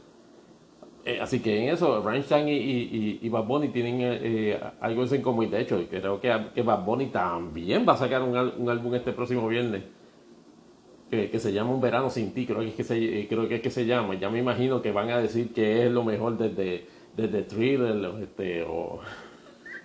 Eh, 1.04 1.20
así 1.20 1.40
que 1.40 1.64
en 1.64 1.74
eso, 1.74 2.02
Rammstein 2.04 2.48
y, 2.48 2.52
y, 2.52 3.20
y, 3.24 3.30
Bad 3.30 3.46
Bunny 3.46 3.70
tienen 3.70 4.02
eh, 4.02 4.20
eh, 4.22 4.60
algo 4.82 5.04
en 5.04 5.22
común. 5.22 5.50
De 5.50 5.62
hecho, 5.62 5.84
creo 5.90 6.22
que, 6.22 6.32
que 6.54 6.62
Bad 6.62 6.86
Bunny 6.86 7.08
también 7.08 7.86
va 7.88 7.94
a 7.94 7.98
sacar 7.98 8.22
un, 8.22 8.38
un 8.38 8.70
álbum 8.70 8.94
este 8.94 9.12
próximo 9.12 9.48
viernes 9.48 9.82
que, 11.10 11.40
se 11.40 11.52
llama 11.52 11.72
Un 11.72 11.82
Verano 11.82 12.10
Sin 12.10 12.34
Ti. 12.34 12.46
Creo 12.46 12.60
que, 12.60 12.68
es 12.68 12.76
que 12.76 12.84
se, 12.84 13.28
creo 13.28 13.48
que 13.48 13.56
es 13.56 13.62
que 13.62 13.72
se 13.72 13.86
llama. 13.86 14.14
Ya 14.16 14.30
me 14.30 14.40
imagino 14.40 14.82
que 14.82 14.92
van 14.92 15.10
a 15.10 15.18
decir 15.18 15.52
que 15.54 15.86
es 15.86 15.92
lo 15.92 16.04
mejor 16.04 16.38
desde, 16.38 16.86
desde 17.18 17.42
Thriller 17.44 18.14
este, 18.22 18.64
o, 18.64 19.00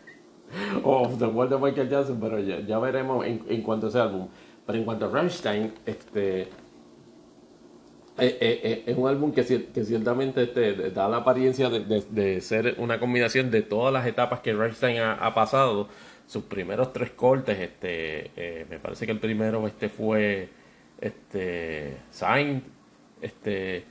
o 0.85 1.09
The 1.19 1.27
World 1.27 1.55
de 1.55 1.59
Michael 1.59 1.89
Jackson, 1.89 2.19
pero 2.21 2.39
ya, 2.41 2.61
ya 2.61 2.79
veremos 2.79 3.25
en, 3.25 3.43
en 3.49 3.63
cuanto 3.63 3.87
a 3.87 3.89
ese 3.89 3.99
álbum. 3.99 4.29
Pero 4.67 4.79
en 4.79 4.85
cuanto 4.85 5.07
a 5.07 5.09
Rammstein, 5.09 5.73
este, 5.87 6.49
eh, 8.19 8.39
eh, 8.41 8.61
eh, 8.63 8.83
es 8.87 8.97
un 8.97 9.09
álbum 9.09 9.33
que, 9.33 9.45
cier- 9.45 9.67
que 9.73 9.85
ciertamente 9.85 10.47
da 10.91 11.09
la 11.09 11.19
apariencia 11.19 11.69
de, 11.71 12.41
ser 12.41 12.77
una 12.79 12.99
combinación 12.99 13.51
de 13.51 13.63
todas 13.63 13.93
las 13.93 14.07
etapas 14.07 14.41
que 14.41 14.53
Rammstein 14.55 14.99
ha, 15.01 15.35
pasado. 15.35 15.89
Sus 16.27 16.43
primeros 16.45 16.93
tres 16.93 17.11
cortes, 17.11 17.57
este, 17.59 18.67
me 18.69 18.81
parece 18.81 19.07
que 19.07 19.13
el 19.13 19.21
primero 19.21 19.65
este 19.67 19.89
fue 19.89 20.49
este, 21.01 21.99
Sign, 22.11 22.65
este, 23.21 23.85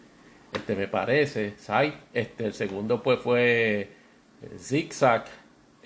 este 0.53 0.75
me 0.75 0.89
parece, 0.89 1.53
Sight, 1.57 1.95
este, 2.13 2.47
el 2.47 2.53
segundo 2.53 3.01
pues 3.01 3.19
fue 3.19 3.89
Zigzag, 4.59 5.25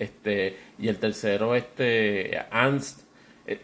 este, 0.00 0.56
y 0.78 0.88
el 0.88 0.98
tercero 0.98 1.54
este, 1.54 2.34
eh, 2.36 2.42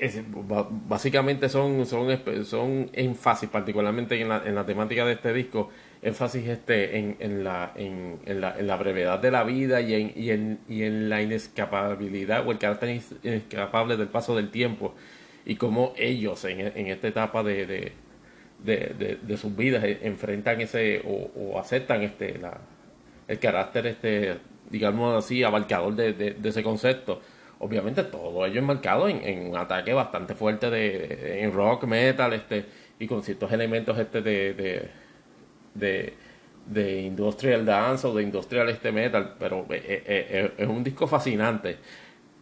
es- 0.01 0.23
ba- 0.49 0.69
básicamente 0.71 1.49
son, 1.49 1.87
son, 1.87 2.45
son 2.45 2.91
énfasis, 2.93 3.49
particularmente 3.49 4.21
en 4.21 4.29
la, 4.29 4.43
en 4.45 4.55
la 4.55 4.67
temática 4.67 5.05
de 5.05 5.13
este 5.13 5.33
disco, 5.33 5.71
énfasis 6.03 6.47
este 6.49 6.99
en, 6.99 7.17
en, 7.21 7.45
la, 7.45 7.73
en, 7.77 8.19
en 8.27 8.41
la, 8.41 8.59
en 8.59 8.67
la 8.67 8.77
brevedad 8.77 9.19
de 9.19 9.31
la 9.31 9.45
vida 9.45 9.81
y 9.81 9.95
en, 9.95 10.13
y 10.17 10.31
en, 10.31 10.59
y 10.69 10.83
en 10.83 11.09
la 11.09 11.23
inescapabilidad 11.23 12.47
o 12.47 12.53
el 12.53 12.59
carácter 12.59 12.91
ines- 12.91 13.17
inescapable 13.23 13.97
del 13.97 14.09
paso 14.09 14.37
del 14.37 14.51
tiempo 14.51 14.95
y 15.45 15.57
cómo 15.57 15.93
ellos 15.97 16.45
en, 16.45 16.61
en 16.61 16.87
esta 16.89 17.09
etapa 17.09 17.43
de, 17.43 17.67
de, 17.67 17.93
de, 18.65 19.19
de- 19.23 19.37
sus 19.37 19.55
vidas 19.57 19.85
eh, 19.85 19.99
enfrentan 20.03 20.61
ese 20.61 21.03
o, 21.05 21.31
o 21.37 21.59
aceptan 21.59 22.03
este 22.03 22.41
el 23.29 23.39
carácter 23.39 23.87
este 23.87 24.37
digamos 24.71 25.17
así 25.25 25.43
abarcador 25.43 25.95
de- 25.95 26.13
de 26.13 26.49
ese 26.49 26.63
concepto 26.63 27.21
obviamente 27.59 28.05
todo 28.05 28.45
ello 28.45 28.59
enmarcado 28.59 29.09
en, 29.09 29.23
en 29.23 29.51
un 29.51 29.57
ataque 29.57 29.93
bastante 29.93 30.35
fuerte 30.35 30.71
de 30.71 31.43
en 31.43 31.53
rock 31.53 31.85
metal 31.85 32.33
este 32.33 32.67
y 32.99 33.07
con 33.07 33.23
ciertos 33.23 33.53
elementos 33.53 33.99
este 33.99 34.23
de, 34.23 34.91
de, 35.75 36.15
de, 36.67 37.03
industrial 37.03 37.65
dance 37.65 38.07
o 38.07 38.15
de 38.15 38.23
industrial 38.23 38.69
este 38.69 38.93
metal 38.93 39.35
pero 39.39 39.67
eh, 39.71 39.83
eh, 39.85 40.05
eh, 40.07 40.53
es 40.59 40.69
un 40.69 40.83
disco 40.83 41.07
fascinante. 41.07 41.79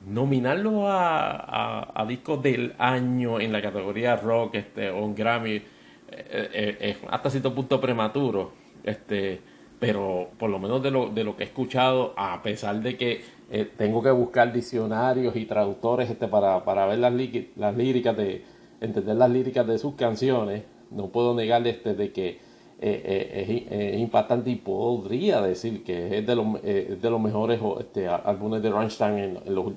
Nominarlo 0.07 0.87
a, 0.87 1.99
a, 1.99 2.05
disco 2.05 2.37
del 2.37 2.75
año 2.79 3.41
en 3.41 3.53
la 3.53 3.63
categoría 3.63 4.17
rock 4.17 4.57
este 4.57 4.91
o 4.91 5.03
un 5.03 5.15
Grammy 5.15 5.63
eh, 6.11 6.97
hasta 7.09 7.31
cierto 7.31 7.55
punto 7.55 7.81
prematuro 7.81 8.53
este 8.85 9.41
pero 9.81 10.31
por 10.39 10.51
lo 10.51 10.59
menos 10.59 10.83
de 10.83 10.91
lo, 10.91 11.09
de 11.09 11.25
lo 11.25 11.37
que 11.37 11.45
he 11.45 11.47
escuchado 11.47 12.15
a 12.17 12.43
pesar 12.43 12.81
de 12.81 12.97
que 12.97 13.25
eh, 13.51 13.71
tengo 13.77 14.03
que 14.03 14.11
buscar 14.11 14.53
diccionarios 14.53 15.37
y 15.37 15.45
traductores 15.45 16.11
este 16.11 16.29
para, 16.29 16.65
para 16.65 16.87
ver 16.87 16.99
las, 16.99 17.13
las 17.57 17.77
líricas 17.77 18.17
de 18.17 18.45
entender 18.81 19.17
las 19.17 19.31
líricas 19.31 19.67
de 19.67 19.79
sus 19.79 19.95
canciones. 19.95 20.63
No 20.91 21.09
puedo 21.09 21.35
negar 21.35 21.67
este 21.67 21.95
de 21.95 22.13
que 22.13 22.29
eh, 22.29 22.39
eh, 22.81 23.93
es, 23.95 24.01
impactante 24.01 24.51
y 24.51 24.57
podría 24.57 25.41
decir 25.41 25.85
que 25.85 26.19
es 26.19 26.27
de 26.27 26.37
los, 26.37 26.63
de 26.63 27.11
los 27.11 27.21
mejores 27.21 27.61
este, 27.81 28.09
álbumes 28.09 28.63
de 28.63 28.71
Rammstein 28.71 29.19
en, 29.19 29.55
los, 29.55 29.73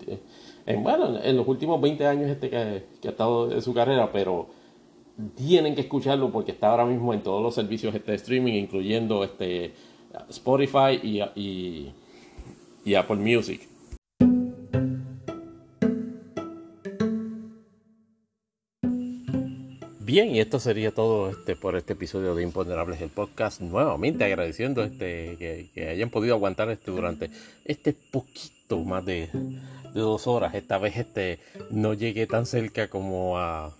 en, 0.65 0.83
bueno, 0.83 1.19
en, 1.23 1.37
los 1.37 1.47
últimos 1.47 1.79
20 1.79 2.05
años 2.05 2.29
este 2.29 2.49
que, 2.49 2.83
que 3.01 3.07
ha 3.07 3.11
estado 3.11 3.51
en 3.51 3.61
su 3.61 3.73
carrera, 3.73 4.11
pero 4.11 4.47
tienen 5.35 5.73
que 5.75 5.81
escucharlo 5.81 6.31
porque 6.31 6.51
está 6.51 6.69
ahora 6.69 6.85
mismo 6.85 7.13
en 7.13 7.21
todos 7.21 7.41
los 7.41 7.55
servicios 7.55 7.93
este, 7.95 8.11
de 8.11 8.17
streaming, 8.17 8.53
incluyendo 8.53 9.23
este, 9.23 9.73
Spotify 10.29 10.99
y, 11.35 11.91
y 12.87 12.95
Apple 12.95 13.17
Music. 13.17 13.67
Bien, 19.99 20.33
y 20.33 20.39
esto 20.39 20.57
sería 20.57 20.91
todo 20.91 21.29
este 21.29 21.57
por 21.57 21.75
este 21.75 21.93
episodio 21.93 22.33
de 22.33 22.43
Imponderables 22.43 23.01
el 23.01 23.09
podcast. 23.09 23.59
Nuevamente 23.59 24.23
agradeciendo 24.23 24.83
este 24.83 25.35
que, 25.37 25.69
que 25.73 25.89
hayan 25.89 26.09
podido 26.09 26.35
aguantar 26.35 26.69
este 26.69 26.91
durante 26.91 27.29
este 27.65 27.91
poquito 27.91 28.79
más 28.85 29.05
de, 29.05 29.27
de 29.33 29.99
dos 29.99 30.25
horas. 30.25 30.55
Esta 30.55 30.77
vez 30.77 30.95
este 30.95 31.39
no 31.69 31.93
llegué 31.93 32.25
tan 32.25 32.45
cerca 32.45 32.87
como 32.87 33.37
a, 33.37 33.75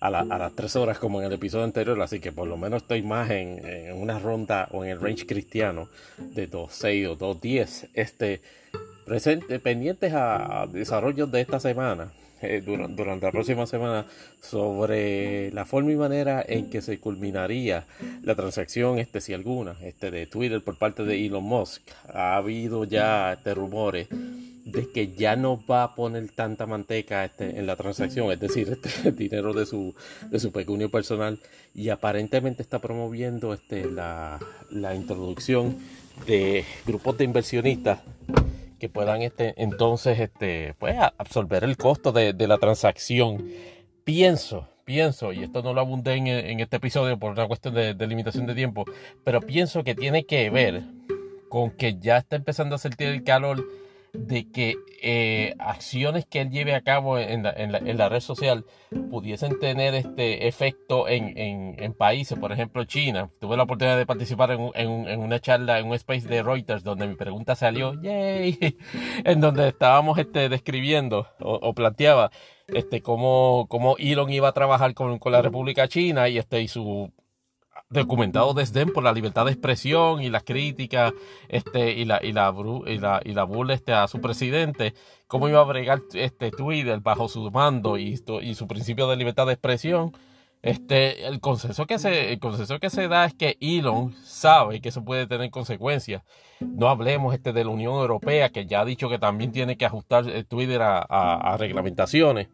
a, 0.00 0.10
la- 0.10 0.20
a 0.20 0.38
las 0.38 0.52
tres 0.54 0.74
horas 0.76 0.98
como 0.98 1.20
en 1.20 1.26
el 1.26 1.32
episodio 1.34 1.64
anterior, 1.64 2.00
así 2.02 2.20
que 2.20 2.32
por 2.32 2.48
lo 2.48 2.56
menos 2.56 2.82
estoy 2.82 3.02
más 3.02 3.30
en, 3.30 3.92
una 3.94 4.18
ronda 4.18 4.68
o 4.72 4.84
en 4.84 4.90
el 4.90 5.00
range 5.00 5.26
cristiano 5.26 5.88
de 6.18 6.50
2.6 6.50 7.08
o 7.08 7.18
2.10. 7.18 7.88
Este 7.94 8.40
presente, 9.04 9.58
pendientes 9.58 10.12
a, 10.14 10.66
desarrollos 10.72 11.30
de 11.30 11.40
esta 11.40 11.60
semana, 11.60 12.12
eh, 12.42 12.62
dura- 12.64 12.86
durante 12.88 13.26
la 13.26 13.32
próxima 13.32 13.66
semana, 13.66 14.06
sobre 14.40 15.50
la 15.52 15.64
forma 15.66 15.92
y 15.92 15.96
manera 15.96 16.42
en 16.46 16.70
que 16.70 16.80
se 16.80 16.98
culminaría 16.98 17.84
la 18.22 18.34
transacción, 18.34 18.98
este 18.98 19.20
si 19.20 19.34
alguna, 19.34 19.76
este 19.82 20.10
de 20.10 20.26
Twitter 20.26 20.62
por 20.62 20.76
parte 20.78 21.04
de 21.04 21.26
Elon 21.26 21.44
Musk. 21.44 21.82
Ha 22.12 22.36
habido 22.36 22.84
ya 22.84 23.34
este, 23.34 23.52
rumores 23.54 24.08
de 24.64 24.90
que 24.90 25.14
ya 25.14 25.36
no 25.36 25.64
va 25.66 25.82
a 25.82 25.94
poner 25.94 26.30
tanta 26.30 26.66
manteca 26.66 27.24
este, 27.24 27.58
en 27.58 27.66
la 27.66 27.76
transacción, 27.76 28.30
es 28.30 28.40
decir, 28.40 28.68
este 28.70 29.12
dinero 29.12 29.52
de 29.52 29.66
su, 29.66 29.94
de 30.30 30.38
su 30.40 30.52
pecunio 30.52 30.90
personal, 30.90 31.40
y 31.74 31.88
aparentemente 31.88 32.62
está 32.62 32.78
promoviendo 32.78 33.54
este, 33.54 33.90
la, 33.90 34.38
la 34.70 34.94
introducción 34.94 35.78
de 36.26 36.64
grupos 36.86 37.18
de 37.18 37.24
inversionistas 37.24 38.00
que 38.78 38.88
puedan 38.88 39.22
este, 39.22 39.54
entonces 39.62 40.18
este, 40.18 40.74
pues, 40.78 40.96
absorber 41.18 41.64
el 41.64 41.76
costo 41.76 42.12
de, 42.12 42.32
de 42.32 42.48
la 42.48 42.58
transacción. 42.58 43.46
Pienso, 44.04 44.66
pienso, 44.84 45.32
y 45.32 45.42
esto 45.42 45.62
no 45.62 45.74
lo 45.74 45.80
abundé 45.82 46.14
en, 46.14 46.26
en 46.26 46.60
este 46.60 46.76
episodio 46.78 47.18
por 47.18 47.32
una 47.32 47.46
cuestión 47.46 47.74
de, 47.74 47.94
de 47.94 48.06
limitación 48.06 48.46
de 48.46 48.54
tiempo, 48.54 48.84
pero 49.22 49.40
pienso 49.40 49.84
que 49.84 49.94
tiene 49.94 50.24
que 50.24 50.48
ver 50.50 50.82
con 51.50 51.70
que 51.70 51.98
ya 51.98 52.16
está 52.16 52.36
empezando 52.36 52.76
a 52.76 52.78
sentir 52.78 53.08
el 53.08 53.22
calor 53.22 53.64
de 54.12 54.50
que 54.50 54.74
eh, 55.02 55.54
acciones 55.58 56.26
que 56.26 56.40
él 56.40 56.50
lleve 56.50 56.74
a 56.74 56.82
cabo 56.82 57.18
en 57.18 57.42
la, 57.42 57.50
en 57.52 57.72
la- 57.72 57.78
en 57.78 57.96
la 57.96 58.08
red 58.08 58.20
social 58.20 58.64
pudiesen 59.10 59.58
tener 59.58 59.94
este 59.94 60.46
efecto 60.48 61.08
en, 61.08 61.36
en- 61.38 61.94
países, 61.94 62.38
por 62.38 62.52
ejemplo 62.52 62.84
China. 62.84 63.30
Tuve 63.40 63.56
la 63.56 63.64
oportunidad 63.64 63.96
de 63.98 64.06
participar 64.06 64.50
en 64.74 65.20
una 65.20 65.38
charla, 65.40 65.78
en 65.78 65.86
un 65.88 65.94
space 65.94 66.26
de 66.28 66.42
Reuters, 66.42 66.82
donde 66.84 67.06
mi 67.06 67.14
pregunta 67.14 67.54
salió, 67.54 67.94
yay, 68.02 68.58
en 69.24 69.40
donde 69.40 69.68
estábamos 69.68 70.18
este, 70.18 70.48
describiendo 70.48 71.26
o, 71.40 71.54
o 71.54 71.74
planteaba 71.74 72.30
este, 72.68 73.00
cómo, 73.02 73.66
cómo 73.68 73.96
Elon 73.98 74.30
iba 74.30 74.48
a 74.48 74.52
trabajar 74.52 74.94
con, 74.94 75.18
con 75.18 75.32
la 75.32 75.42
República 75.42 75.88
China 75.88 76.28
y, 76.28 76.38
este, 76.38 76.62
y 76.62 76.68
su 76.68 77.12
documentado 77.90 78.54
desdén 78.54 78.92
por 78.92 79.02
la 79.02 79.12
libertad 79.12 79.44
de 79.46 79.52
expresión 79.52 80.22
y 80.22 80.30
las 80.30 80.44
críticas 80.44 81.12
este, 81.48 81.92
y, 81.92 82.04
la, 82.04 82.20
y, 82.22 82.32
la, 82.32 82.54
y, 82.86 82.98
la, 82.98 83.20
y 83.24 83.32
la 83.32 83.44
burla 83.44 83.74
este, 83.74 83.92
a 83.92 84.06
su 84.06 84.20
presidente, 84.20 84.94
cómo 85.26 85.48
iba 85.48 85.60
a 85.60 85.64
bregar 85.64 86.00
este 86.14 86.52
Twitter 86.52 87.00
bajo 87.00 87.28
su 87.28 87.50
mando 87.50 87.98
y, 87.98 88.22
y 88.42 88.54
su 88.54 88.68
principio 88.68 89.08
de 89.08 89.16
libertad 89.16 89.46
de 89.46 89.54
expresión. 89.54 90.12
Este, 90.62 91.26
el 91.26 91.40
consenso 91.40 91.86
que 91.86 91.98
se, 91.98 92.32
el 92.32 92.38
consenso 92.38 92.78
que 92.78 92.90
se 92.90 93.08
da 93.08 93.24
es 93.24 93.34
que 93.34 93.56
Elon 93.60 94.14
sabe 94.22 94.82
que 94.82 94.90
eso 94.90 95.02
puede 95.02 95.26
tener 95.26 95.50
consecuencias. 95.50 96.22
No 96.60 96.88
hablemos 96.88 97.32
este 97.32 97.54
de 97.54 97.64
la 97.64 97.70
Unión 97.70 97.94
Europea, 97.94 98.50
que 98.50 98.66
ya 98.66 98.82
ha 98.82 98.84
dicho 98.84 99.08
que 99.08 99.18
también 99.18 99.52
tiene 99.52 99.78
que 99.78 99.86
ajustar 99.86 100.28
el 100.28 100.44
Twitter 100.46 100.80
a, 100.82 101.56
reglamentaciones. 101.58 102.48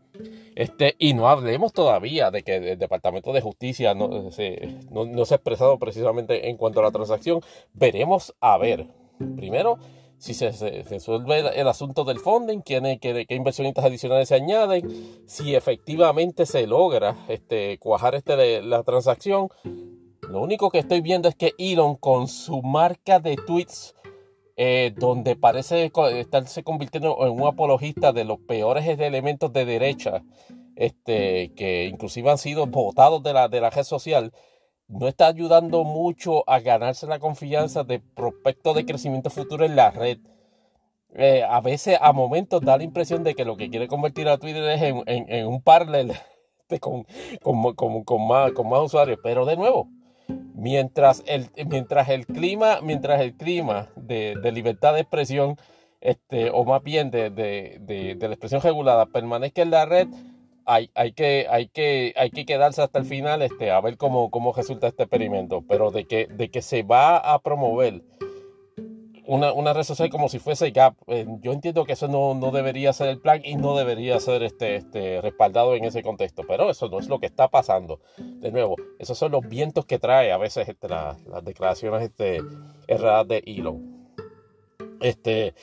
Este, 0.54 0.94
y 0.98 1.14
no 1.14 1.28
hablemos 1.28 1.72
todavía 1.72 2.30
de 2.30 2.44
que 2.44 2.72
el 2.72 2.78
Departamento 2.78 3.32
de 3.32 3.40
Justicia 3.40 3.94
no 3.94 4.30
se, 4.30 4.78
no, 4.90 5.04
no 5.04 5.24
se 5.24 5.34
ha 5.34 5.36
expresado 5.36 5.78
precisamente 5.78 6.48
en 6.48 6.56
cuanto 6.56 6.78
a 6.80 6.84
la 6.84 6.92
transacción. 6.92 7.40
Veremos 7.74 8.34
a 8.40 8.56
ver. 8.56 8.86
Primero, 9.18 9.78
si 10.18 10.34
se, 10.34 10.52
se, 10.52 10.82
resuelve 10.84 11.40
el, 11.40 11.46
el, 11.48 11.68
asunto 11.68 12.04
del 12.04 12.18
funding, 12.18 12.60
qué, 12.62 12.98
qué, 13.00 13.26
qué, 13.26 13.34
inversionistas 13.34 13.84
adicionales 13.84 14.28
se 14.28 14.34
añaden, 14.34 15.22
si 15.26 15.54
efectivamente 15.54 16.46
se 16.46 16.66
logra 16.66 17.16
este, 17.28 17.78
cuajar 17.78 18.14
este 18.14 18.36
de 18.36 18.62
la 18.62 18.82
transacción. 18.82 19.48
Lo 20.28 20.40
único 20.40 20.70
que 20.70 20.78
estoy 20.78 21.00
viendo 21.00 21.28
es 21.28 21.34
que 21.34 21.52
Elon 21.58 21.96
con 21.96 22.28
su 22.28 22.62
marca 22.62 23.20
de 23.20 23.36
tweets, 23.36 23.94
eh, 24.56 24.92
donde 24.96 25.36
parece 25.36 25.92
estarse 26.18 26.64
convirtiendo 26.64 27.18
en 27.20 27.32
un 27.32 27.46
apologista 27.46 28.12
de 28.12 28.24
los 28.24 28.38
peores 28.40 28.86
elementos 28.98 29.52
de 29.52 29.64
derecha, 29.64 30.22
este, 30.74 31.52
que 31.54 31.84
inclusive 31.84 32.30
han 32.30 32.38
sido 32.38 32.66
votados 32.66 33.22
de 33.22 33.32
la, 33.32 33.48
de 33.48 33.60
la 33.60 33.70
red 33.70 33.84
social, 33.84 34.32
no 34.88 35.08
está 35.08 35.26
ayudando 35.26 35.84
mucho 35.84 36.48
a 36.48 36.60
ganarse 36.60 37.06
la 37.06 37.18
confianza 37.18 37.84
de 37.84 38.00
prospectos 38.00 38.76
de 38.76 38.86
crecimiento 38.86 39.30
futuro 39.30 39.64
en 39.64 39.76
la 39.76 39.90
red. 39.90 40.18
Eh, 41.14 41.42
a 41.48 41.60
veces, 41.60 41.98
a 42.00 42.12
momentos, 42.12 42.60
da 42.60 42.76
la 42.76 42.84
impresión 42.84 43.24
de 43.24 43.34
que 43.34 43.44
lo 43.44 43.56
que 43.56 43.70
quiere 43.70 43.88
convertir 43.88 44.28
a 44.28 44.38
Twitter 44.38 44.64
es 44.64 44.82
en, 44.82 45.46
un 45.46 45.62
paralel 45.62 46.12
con, 46.80 47.06
más, 48.28 48.52
usuarios. 48.84 49.18
Pero 49.22 49.44
de 49.46 49.56
nuevo, 49.56 49.88
mientras 50.54 51.22
el, 51.26 51.50
mientras 51.68 52.08
el 52.08 52.26
clima, 52.26 52.80
mientras 52.82 53.20
el 53.20 53.34
clima 53.34 53.88
de, 53.96 54.36
libertad 54.52 54.94
de 54.94 55.00
expresión, 55.00 55.56
este, 56.00 56.50
o 56.50 56.64
más 56.64 56.82
bien 56.82 57.10
de, 57.10 57.30
de 57.30 58.16
la 58.20 58.34
expresión 58.34 58.60
regulada, 58.60 59.06
permanezca 59.06 59.62
en 59.62 59.70
la 59.70 59.86
red, 59.86 60.08
hay, 60.66 60.90
hay, 60.94 61.12
que, 61.12 61.46
hay, 61.48 61.68
que, 61.68 62.12
hay 62.16 62.30
que 62.30 62.44
quedarse 62.44 62.82
hasta 62.82 62.98
el 62.98 63.06
final 63.06 63.40
este, 63.42 63.70
a 63.70 63.80
ver 63.80 63.96
cómo, 63.96 64.30
cómo 64.30 64.52
resulta 64.52 64.88
este 64.88 65.04
experimento. 65.04 65.62
Pero 65.66 65.90
de 65.90 66.06
que, 66.06 66.26
de 66.26 66.50
que 66.50 66.60
se 66.60 66.82
va 66.82 67.16
a 67.16 67.38
promover 67.38 68.02
una, 69.26 69.52
una 69.52 69.72
red 69.72 69.82
social 69.82 70.10
como 70.10 70.28
si 70.28 70.38
fuese 70.38 70.70
Gap, 70.70 70.96
eh, 71.06 71.26
yo 71.40 71.52
entiendo 71.52 71.84
que 71.84 71.92
eso 71.92 72.08
no, 72.08 72.34
no, 72.34 72.50
debería 72.50 72.92
ser 72.92 73.08
el 73.08 73.20
plan 73.20 73.40
y 73.44 73.56
no 73.56 73.76
debería 73.76 74.18
ser 74.20 74.42
este, 74.42 74.76
este, 74.76 75.20
respaldado 75.20 75.74
en 75.74 75.84
ese 75.84 76.02
contexto. 76.02 76.42
Pero 76.46 76.68
eso 76.70 76.88
no 76.88 76.98
es 76.98 77.08
lo 77.08 77.20
que 77.20 77.26
está 77.26 77.48
pasando. 77.48 78.00
De 78.16 78.50
nuevo, 78.50 78.76
esos 78.98 79.16
son 79.16 79.32
los 79.32 79.48
vientos 79.48 79.86
que 79.86 79.98
trae 79.98 80.32
a 80.32 80.38
veces 80.38 80.68
este, 80.68 80.88
la, 80.88 81.16
las 81.26 81.44
declaraciones 81.44 82.02
este, 82.02 82.40
erradas 82.88 83.28
de 83.28 83.42
Elon. 83.46 84.08
Este, 85.00 85.54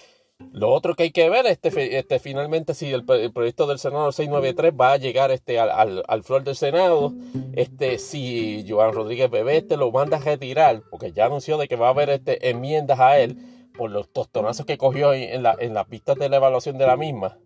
lo 0.51 0.69
otro 0.69 0.95
que 0.95 1.03
hay 1.03 1.11
que 1.11 1.29
ver, 1.29 1.45
este, 1.45 1.97
este 1.97 2.19
finalmente, 2.19 2.73
si 2.73 2.91
el, 2.91 3.03
proyecto 3.05 3.65
del 3.65 3.79
Senado 3.79 4.11
693 4.11 4.73
va 4.79 4.93
a 4.93 4.97
llegar 4.97 5.31
este, 5.31 5.59
al, 5.59 5.69
al, 5.71 6.03
al, 6.07 6.23
flor 6.23 6.43
del 6.43 6.55
Senado, 6.55 7.13
este, 7.53 7.97
si 7.97 8.65
Joan 8.67 8.93
Rodríguez 8.93 9.29
Bebé 9.29 9.57
este, 9.57 9.77
lo 9.77 9.91
manda 9.91 10.17
a 10.17 10.19
retirar, 10.19 10.83
porque 10.89 11.11
ya 11.11 11.25
anunció 11.25 11.57
de 11.57 11.67
que 11.67 11.75
va 11.75 11.87
a 11.87 11.91
haber 11.91 12.09
este, 12.09 12.49
enmiendas 12.49 12.99
a 12.99 13.19
él 13.19 13.37
por 13.75 13.89
los 13.89 14.11
tostonazos 14.11 14.65
que 14.65 14.77
cogió 14.77 15.13
en, 15.13 15.41
la, 15.41 15.55
en 15.57 15.73
las 15.73 15.87
pistas 15.87 16.17
de 16.17 16.29
la 16.29 16.37
evaluación 16.37 16.77
de 16.77 16.87
la 16.87 16.97
misma. 16.97 17.37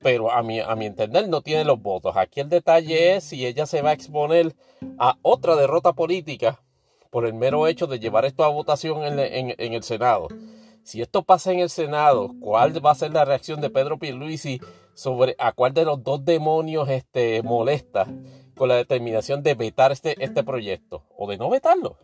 Pero 0.00 0.32
a 0.32 0.42
mi, 0.42 0.58
a 0.58 0.74
mi 0.74 0.86
entender 0.86 1.28
no 1.28 1.42
tiene 1.42 1.64
los 1.64 1.80
votos. 1.80 2.16
Aquí 2.16 2.40
el 2.40 2.48
detalle 2.48 3.14
es 3.14 3.22
si 3.22 3.46
ella 3.46 3.66
se 3.66 3.82
va 3.82 3.90
a 3.90 3.92
exponer 3.92 4.56
a 4.98 5.16
otra 5.22 5.54
derrota 5.54 5.92
política 5.92 6.60
por 7.10 7.24
el 7.24 7.34
mero 7.34 7.68
hecho 7.68 7.86
de 7.86 8.00
llevar 8.00 8.24
esto 8.24 8.42
a 8.42 8.48
votación 8.48 9.04
en, 9.04 9.54
en 9.56 9.72
el 9.74 9.82
Senado. 9.84 10.26
Si 10.84 11.00
esto 11.00 11.22
pasa 11.22 11.52
en 11.52 11.60
el 11.60 11.70
Senado, 11.70 12.34
¿cuál 12.40 12.84
va 12.84 12.90
a 12.90 12.96
ser 12.96 13.12
la 13.12 13.24
reacción 13.24 13.60
de 13.60 13.70
Pedro 13.70 13.98
Pierluisi 13.98 14.60
sobre 14.94 15.36
a 15.38 15.52
cuál 15.52 15.72
de 15.74 15.84
los 15.84 16.02
dos 16.02 16.24
demonios 16.24 16.88
este, 16.88 17.42
molesta 17.42 18.06
con 18.56 18.68
la 18.68 18.74
determinación 18.74 19.42
de 19.42 19.54
vetar 19.54 19.92
este, 19.92 20.22
este 20.22 20.42
proyecto 20.42 21.04
o 21.16 21.30
de 21.30 21.38
no 21.38 21.48
vetarlo? 21.50 21.98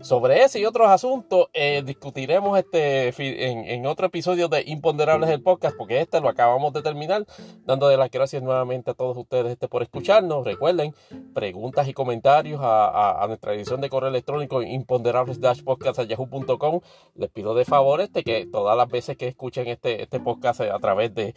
Sobre 0.00 0.42
ese 0.42 0.60
y 0.60 0.64
otros 0.64 0.88
asuntos 0.88 1.48
eh, 1.52 1.82
discutiremos 1.84 2.56
este 2.56 3.12
en, 3.18 3.84
otro 3.86 4.06
episodio 4.06 4.46
de 4.48 4.62
Imponderables 4.66 5.28
del 5.28 5.42
podcast, 5.42 5.76
porque 5.76 6.00
este 6.00 6.20
lo 6.20 6.28
acabamos 6.28 6.72
de 6.72 6.82
terminar, 6.82 7.26
dando 7.64 7.90
las 7.96 8.08
gracias 8.10 8.40
nuevamente 8.42 8.90
a 8.92 8.94
todos 8.94 9.16
ustedes 9.16 9.50
este, 9.52 9.66
por 9.66 9.82
escucharnos. 9.82 10.44
Recuerden, 10.44 10.94
preguntas 11.34 11.88
y 11.88 11.94
comentarios 11.94 12.60
a, 12.62 13.24
nuestra 13.26 13.54
edición 13.54 13.80
de 13.80 13.88
correo 13.88 14.10
electrónico 14.10 14.62
imponderables-podcast.yahoo.com. 14.62 16.80
Les 17.16 17.30
pido 17.30 17.54
de 17.54 17.64
favor 17.64 18.00
este, 18.00 18.22
que 18.22 18.46
todas 18.46 18.76
las 18.76 18.88
veces 18.88 19.16
que 19.16 19.26
escuchen 19.26 19.66
este, 19.66 20.02
este 20.02 20.20
podcast 20.20 20.60
a 20.60 20.78
través 20.78 21.12
de 21.14 21.34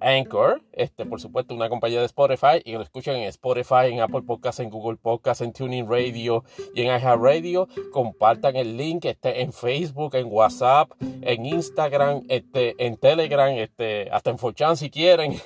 Anchor, 0.00 0.62
este, 0.72 1.04
por 1.04 1.20
supuesto, 1.20 1.54
una 1.54 1.68
compañía 1.68 2.00
de 2.00 2.06
Spotify, 2.06 2.62
y 2.64 2.72
lo 2.72 2.80
escuchen 2.80 3.16
en 3.16 3.24
Spotify, 3.24 3.92
en 3.92 4.00
Apple 4.00 4.22
Podcasts, 4.22 4.60
en 4.60 4.70
Google 4.70 4.96
Podcasts, 4.96 5.42
en 5.42 5.52
Tuning 5.52 5.86
Radio 5.86 6.42
y 6.74 6.80
en 6.82 6.86
iHeartRadio 6.86 7.68
compartan 7.98 8.54
el 8.54 8.76
link 8.76 9.06
este, 9.06 9.42
en 9.42 9.52
Facebook, 9.52 10.14
en 10.14 10.28
WhatsApp, 10.30 10.92
en 11.00 11.44
Instagram, 11.44 12.22
este, 12.28 12.76
en 12.78 12.96
Telegram, 12.96 13.50
este, 13.50 14.08
hasta 14.12 14.30
en 14.30 14.38
Forchan 14.38 14.76
si 14.76 14.88
quieren. 14.88 15.34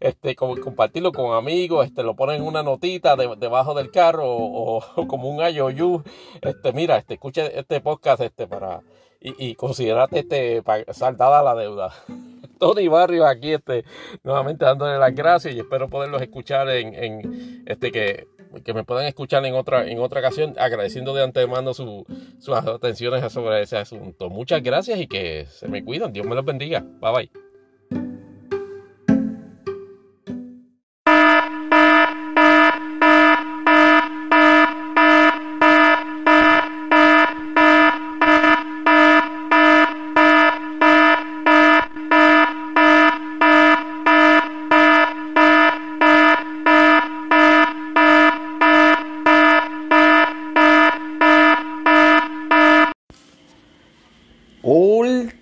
Este, 0.00 0.36
compartirlo 0.36 1.10
con 1.10 1.32
amigos, 1.34 1.86
este, 1.86 2.02
lo 2.02 2.14
ponen 2.14 2.36
en 2.36 2.42
una 2.42 2.62
notita 2.62 3.16
de, 3.16 3.34
debajo 3.38 3.72
del 3.72 3.90
carro 3.90 4.26
o, 4.26 4.84
como 5.08 5.30
un 5.30 5.40
IOU. 5.42 6.02
Este, 6.42 6.74
mira, 6.74 6.98
este, 6.98 7.14
escucha 7.14 7.46
este 7.46 7.80
podcast 7.80 8.20
este, 8.20 8.46
para, 8.46 8.82
y, 9.22 9.48
y 9.48 9.54
considerate 9.54 10.18
este, 10.18 10.62
saldada 10.92 11.42
la 11.42 11.54
deuda. 11.54 11.94
Tony 12.58 12.88
Barrios 12.88 13.26
aquí, 13.26 13.54
este, 13.54 13.86
nuevamente 14.22 14.66
dándole 14.66 14.98
las 14.98 15.14
gracias 15.14 15.54
y 15.54 15.60
espero 15.60 15.88
poderlos 15.88 16.20
escuchar 16.20 16.68
en, 16.68 16.94
en 16.94 17.64
este 17.66 17.90
que 17.90 18.26
que 18.64 18.74
me 18.74 18.84
puedan 18.84 19.06
escuchar 19.06 19.44
en 19.44 19.54
otra, 19.54 19.86
en 19.88 19.98
otra 20.00 20.20
ocasión, 20.20 20.54
agradeciendo 20.58 21.14
de 21.14 21.24
antemano 21.24 21.74
su, 21.74 22.04
sus 22.38 22.56
atenciones 22.56 23.32
sobre 23.32 23.62
ese 23.62 23.76
asunto. 23.76 24.30
Muchas 24.30 24.62
gracias 24.62 25.00
y 25.00 25.06
que 25.06 25.46
se 25.50 25.68
me 25.68 25.84
cuidan. 25.84 26.12
Dios 26.12 26.26
me 26.26 26.34
los 26.34 26.44
bendiga. 26.44 26.84
Bye 27.00 27.12
bye. 27.12 27.48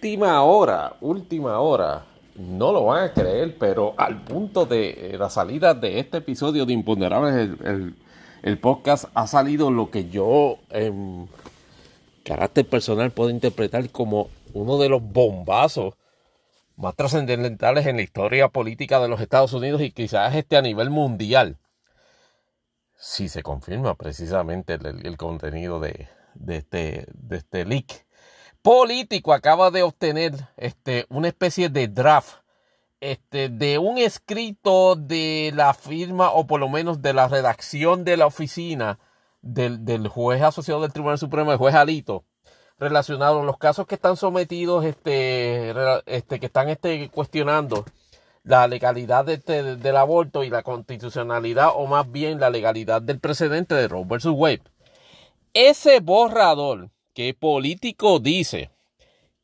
última 0.07 0.43
hora, 0.43 0.96
última 1.07 1.61
hora, 1.61 2.05
no 2.35 2.73
lo 2.73 2.85
van 2.85 3.05
a 3.05 3.13
creer, 3.13 3.57
pero 3.59 3.95
al 3.97 4.23
punto 4.23 4.67
de 4.67 5.17
la 5.19 5.31
salida 5.31 5.73
de 5.73 6.01
este 6.01 6.19
episodio 6.19 6.67
de 6.67 6.73
Imponderables, 6.73 7.51
el, 8.43 8.59
podcast 8.59 9.07
ha 9.15 9.27
salido 9.27 9.71
lo 9.71 9.91
que 9.91 10.09
yo 10.09 10.59
en 10.71 11.29
carácter 12.25 12.69
personal 12.69 13.11
puedo 13.11 13.31
interpretar 13.31 13.89
como 13.91 14.29
uno 14.53 14.79
de 14.79 14.89
los 14.89 15.03
bombazos 15.03 15.95
más 16.77 16.95
trascendentales 16.95 17.87
en 17.87 17.97
la 17.97 18.03
historia 18.03 18.49
política 18.49 19.01
de 19.01 19.09
los 19.09 19.21
Estados 19.21 19.53
Unidos 19.53 19.81
y 19.81 19.91
quizás 19.91 20.35
este 20.35 20.57
a 20.57 20.63
nivel 20.63 20.91
mundial. 20.91 21.57
Si 22.99 23.29
se 23.29 23.43
confirma 23.43 23.95
precisamente 23.95 24.75
el, 24.75 25.17
contenido 25.17 25.81
de, 25.81 26.09
este, 26.49 27.07
de 27.15 27.37
este 27.37 27.65
leak 27.65 28.06
político 28.67 29.33
acaba 29.33 29.71
de 29.71 29.85
obtener 29.85 30.33
este, 30.57 31.07
una 31.09 31.29
especie 31.29 31.69
de 31.69 31.87
draft 31.87 32.39
este, 32.99 33.49
de 33.49 33.79
un 33.79 33.97
escrito 33.97 34.97
de 34.97 35.53
la 35.55 35.73
firma 35.73 36.33
o 36.33 36.49
por 36.49 36.59
lo 36.59 36.69
menos 36.69 37.01
de 37.01 37.13
la 37.13 37.29
redacción 37.29 38.03
de 38.03 38.17
la 38.17 38.27
oficina 38.27 38.99
del, 39.41 40.09
juez 40.09 40.43
asociado 40.43 40.81
del 40.81 40.93
Tribunal 40.93 41.17
Supremo, 41.17 41.53
el 41.53 41.59
juez 41.59 41.77
Alito, 41.77 42.25
relacionado 42.77 43.43
a 43.43 43.45
los 43.45 43.57
casos 43.57 43.87
que 43.87 43.95
están 43.95 44.17
sometidos, 44.17 44.85
este, 44.85 45.73
este, 46.07 46.41
que 46.41 46.47
están 46.47 46.69
este, 46.69 47.09
cuestionando 47.11 47.85
la 48.43 48.67
legalidad 48.67 49.27
de 49.27 49.77
del 49.77 49.97
aborto 49.97 50.43
y 50.43 50.51
la 50.51 50.65
constitucionalidad 50.65 51.69
o 51.73 51.87
más 51.87 52.11
bien 52.11 52.41
la 52.41 52.51
legalidad 52.51 53.01
del 53.01 53.21
precedente 53.21 53.77
de 53.77 53.87
Roe 53.87 54.05
vs. 54.05 54.27
Wade. 54.27 54.63
ese 55.55 56.01
borrador 56.01 56.91
que 57.17 57.33
político 57.33 58.21
dice 58.21 58.69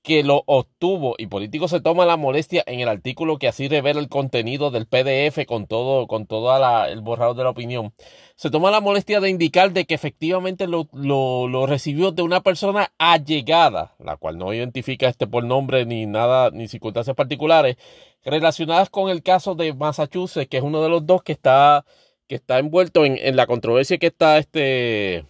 que 0.03 0.23
lo 0.23 0.43
obtuvo 0.45 1.15
y 1.17 1.27
político 1.27 1.69
se 1.69 1.81
toma 1.81 2.05
la 2.05 2.19
molestia 2.19 2.63
en 2.67 2.81
el 2.81 2.89
artículo 2.91 3.39
que 3.39 3.49
así 3.49 3.67
revela 3.67 3.99
el 3.99 4.11
contenido 4.11 4.71
del 4.71 4.87
PDF 4.87 5.47
con 5.47 5.67
todo 5.67 6.07
con 6.07 6.27
todo 6.27 6.59
la, 6.59 6.91
el 6.91 7.01
borrador 7.01 7.35
de 7.35 7.45
la 7.45 7.49
opinión 7.49 7.95
se 8.37 8.51
toma 8.51 8.71
la 8.71 8.83
molestia 8.83 9.21
de 9.21 9.31
indicar 9.31 9.73
de 9.73 9.87
que 9.87 9.95
efectivamente 9.95 10.67
lo, 10.67 10.87
lo, 10.93 11.49
lo, 11.49 11.65
recibió 11.65 12.13
de 12.13 12.21
una 12.21 12.43
persona 12.43 12.93
allegada 12.99 13.95
la 13.99 14.19
cual 14.19 14.37
no 14.37 14.53
identifica 14.53 15.09
este 15.09 15.27
por 15.27 15.43
nombre 15.43 15.87
ni 15.87 16.05
nada 16.05 16.51
ni 16.51 16.69
circunstancias 16.69 17.17
particulares 17.17 17.79
relacionadas 18.23 18.91
con 18.91 19.09
el 19.09 19.23
caso 19.23 19.55
de 19.55 19.73
Massachusetts 19.73 20.47
que 20.47 20.59
es 20.59 20.63
uno 20.63 20.83
de 20.83 20.91
los 20.91 21.07
dos 21.07 21.23
que 21.23 21.33
está 21.33 21.87
que 22.29 22.35
está 22.35 22.59
envuelto 22.59 23.07
en, 23.07 23.17
en 23.17 23.35
la 23.35 23.47
controversia 23.47 23.97
que 23.97 24.09
está 24.09 24.37
este 24.37 25.25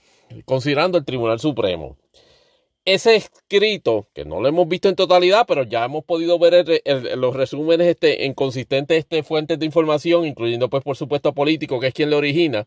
considerando 0.45 0.99
el 0.99 1.05
Tribunal 1.05 1.39
Supremo 1.39 2.02
ese 2.85 3.17
escrito, 3.17 4.09
que 4.13 4.25
no 4.25 4.41
lo 4.41 4.49
hemos 4.49 4.67
visto 4.69 4.89
en 4.89 4.97
totalidad, 4.97 5.45
pero 5.47 5.63
ya 5.63 5.85
hemos 5.85 6.05
podido 6.05 6.39
ver 6.39 6.83
los 7.17 7.35
resúmenes 7.37 7.87
este, 7.87 8.27
en 8.27 8.35
consistentes 8.35 8.99
este, 8.99 9.23
fuentes 9.23 9.59
de 9.59 9.67
información, 9.67 10.27
incluyendo, 10.27 10.69
pues, 10.69 10.83
por 10.83 10.97
supuesto, 10.97 11.33
político, 11.33 11.79
que 11.79 11.89
es 11.89 11.95
quien 11.95 12.11
lo 12.11 12.19
origina. 12.19 12.67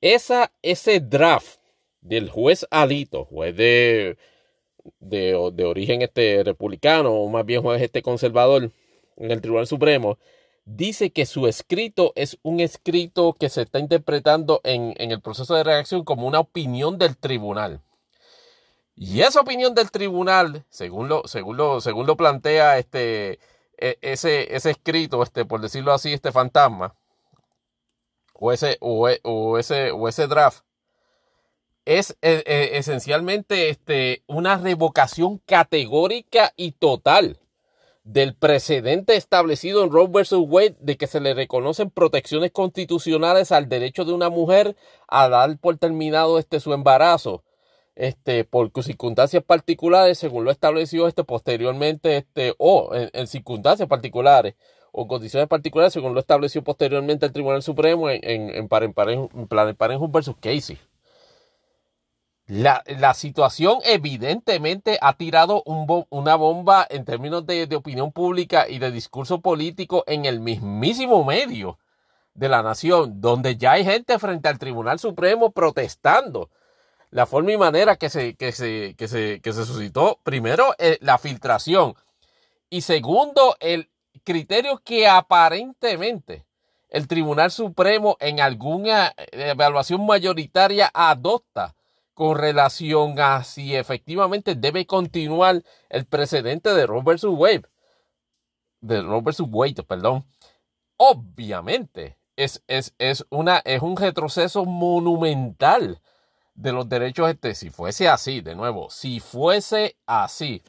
Esa, 0.00 0.52
ese 0.62 1.00
draft 1.00 1.58
del 2.00 2.30
juez 2.30 2.66
Alito, 2.70 3.24
juez 3.24 3.56
de, 3.56 4.16
de, 5.00 5.50
de 5.54 5.64
origen 5.64 6.02
este, 6.02 6.44
republicano, 6.44 7.12
o 7.12 7.28
más 7.28 7.44
bien 7.44 7.62
juez 7.62 7.82
este 7.82 8.02
conservador 8.02 8.70
en 9.16 9.30
el 9.30 9.40
Tribunal 9.40 9.66
Supremo, 9.66 10.18
dice 10.66 11.10
que 11.10 11.26
su 11.26 11.46
escrito 11.46 12.12
es 12.14 12.38
un 12.42 12.60
escrito 12.60 13.34
que 13.38 13.48
se 13.48 13.62
está 13.62 13.78
interpretando 13.78 14.60
en, 14.64 14.94
en 14.98 15.10
el 15.10 15.20
proceso 15.20 15.54
de 15.54 15.64
reacción 15.64 16.04
como 16.04 16.26
una 16.26 16.40
opinión 16.40 16.98
del 16.98 17.16
tribunal. 17.16 17.80
Y 18.96 19.22
esa 19.22 19.40
opinión 19.40 19.74
del 19.74 19.90
tribunal, 19.90 20.64
según 20.68 21.08
lo, 21.08 21.26
según 21.26 21.56
lo, 21.56 21.80
según 21.80 22.06
lo 22.06 22.16
plantea 22.16 22.78
este, 22.78 23.40
ese, 23.76 24.54
ese 24.54 24.70
escrito, 24.70 25.22
este, 25.22 25.44
por 25.44 25.60
decirlo 25.60 25.92
así, 25.92 26.12
este 26.12 26.30
fantasma, 26.32 26.94
o 28.34 28.52
ese, 28.52 28.76
o, 28.80 29.08
ese, 29.58 29.90
o 29.90 30.08
ese 30.08 30.26
draft, 30.26 30.64
es 31.84 32.12
eh, 32.22 32.42
eh, 32.46 32.70
esencialmente 32.74 33.68
este, 33.68 34.22
una 34.26 34.56
revocación 34.56 35.38
categórica 35.38 36.52
y 36.56 36.72
total 36.72 37.40
del 38.04 38.34
precedente 38.34 39.16
establecido 39.16 39.82
en 39.82 39.90
Roe 39.90 40.08
vs. 40.08 40.34
Wade 40.38 40.76
de 40.80 40.96
que 40.96 41.06
se 41.06 41.20
le 41.20 41.34
reconocen 41.34 41.90
protecciones 41.90 42.52
constitucionales 42.52 43.50
al 43.50 43.68
derecho 43.68 44.04
de 44.04 44.12
una 44.12 44.30
mujer 44.30 44.76
a 45.08 45.28
dar 45.28 45.58
por 45.58 45.78
terminado 45.78 46.38
este 46.38 46.60
su 46.60 46.72
embarazo 46.72 47.42
este, 47.96 48.44
por 48.44 48.70
circunstancias 48.82 49.42
particulares, 49.44 50.18
según 50.18 50.44
lo 50.44 50.50
estableció 50.50 51.06
este 51.06 51.24
posteriormente, 51.24 52.16
este, 52.18 52.54
o 52.58 52.90
en, 52.94 53.26
circunstancias 53.26 53.88
particulares, 53.88 54.54
o 54.92 55.06
condiciones 55.06 55.48
particulares, 55.48 55.92
según 55.92 56.14
lo 56.14 56.20
estableció 56.20 56.62
posteriormente 56.62 57.26
el 57.26 57.32
Tribunal 57.32 57.62
Supremo 57.62 58.10
en, 58.10 58.20
en, 58.22 58.50
en, 58.50 58.68
en 58.68 60.12
versus 60.12 60.36
Casey. 60.40 60.78
La, 62.46 62.82
la, 62.98 63.14
situación 63.14 63.78
evidentemente 63.84 64.98
ha 65.00 65.16
tirado 65.16 65.62
un 65.64 66.04
una 66.10 66.34
bomba 66.34 66.86
en 66.90 67.06
términos 67.06 67.46
de, 67.46 67.66
de, 67.66 67.76
opinión 67.76 68.12
pública 68.12 68.68
y 68.68 68.78
de 68.78 68.90
discurso 68.90 69.40
político 69.40 70.04
en 70.06 70.26
el 70.26 70.40
mismísimo 70.40 71.24
medio 71.24 71.78
de 72.34 72.50
la 72.50 72.62
nación, 72.62 73.22
donde 73.22 73.56
ya 73.56 73.72
hay 73.72 73.84
gente 73.84 74.18
frente 74.18 74.48
al 74.48 74.58
Tribunal 74.58 74.98
Supremo 74.98 75.52
protestando 75.52 76.50
la 77.14 77.26
forma 77.26 77.52
y 77.52 77.56
manera 77.56 77.94
que 77.94 78.10
se, 78.10 78.34
que 78.34 78.50
se, 78.50 78.96
que 78.98 79.06
se, 79.06 79.40
que 79.40 79.52
se 79.52 79.64
suscitó, 79.64 80.18
primero, 80.24 80.74
eh, 80.78 80.98
la 81.00 81.16
filtración 81.16 81.94
y 82.68 82.80
segundo, 82.80 83.56
el 83.60 83.88
criterio 84.24 84.82
que 84.84 85.06
aparentemente 85.06 86.44
el 86.88 87.06
Tribunal 87.06 87.52
Supremo 87.52 88.16
en 88.18 88.40
alguna 88.40 89.14
eh, 89.16 89.50
evaluación 89.50 90.04
mayoritaria 90.04 90.90
adopta 90.92 91.76
con 92.14 92.36
relación 92.36 93.20
a 93.20 93.44
si 93.44 93.76
efectivamente 93.76 94.56
debe 94.56 94.84
continuar 94.84 95.62
el 95.90 96.06
precedente 96.06 96.74
de 96.74 96.84
Roe 96.84 97.02
vs. 97.04 97.26
Wade, 97.26 97.68
de 98.80 99.02
Roe 99.02 99.20
vs. 99.20 99.42
Wade, 99.46 99.84
perdón. 99.84 100.24
Obviamente 100.96 102.18
es, 102.34 102.64
es, 102.66 102.92
es, 102.98 103.24
una, 103.30 103.58
es 103.58 103.82
un 103.82 103.96
retroceso 103.96 104.64
monumental 104.64 106.00
de 106.54 106.72
los 106.72 106.88
derechos 106.88 107.30
este, 107.30 107.54
si 107.54 107.70
fuese 107.70 108.08
así, 108.08 108.40
de 108.40 108.54
nuevo, 108.54 108.90
si 108.90 109.20
fuese 109.20 109.96
así, 110.06 110.62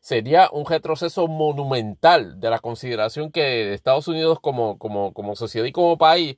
sería 0.00 0.48
un 0.52 0.66
retroceso 0.66 1.28
monumental 1.28 2.40
de 2.40 2.50
la 2.50 2.58
consideración 2.58 3.32
que 3.32 3.74
Estados 3.74 4.08
Unidos 4.08 4.38
como, 4.40 4.78
como, 4.78 5.12
como 5.14 5.36
sociedad 5.36 5.66
y 5.66 5.72
como 5.72 5.98
país 5.98 6.36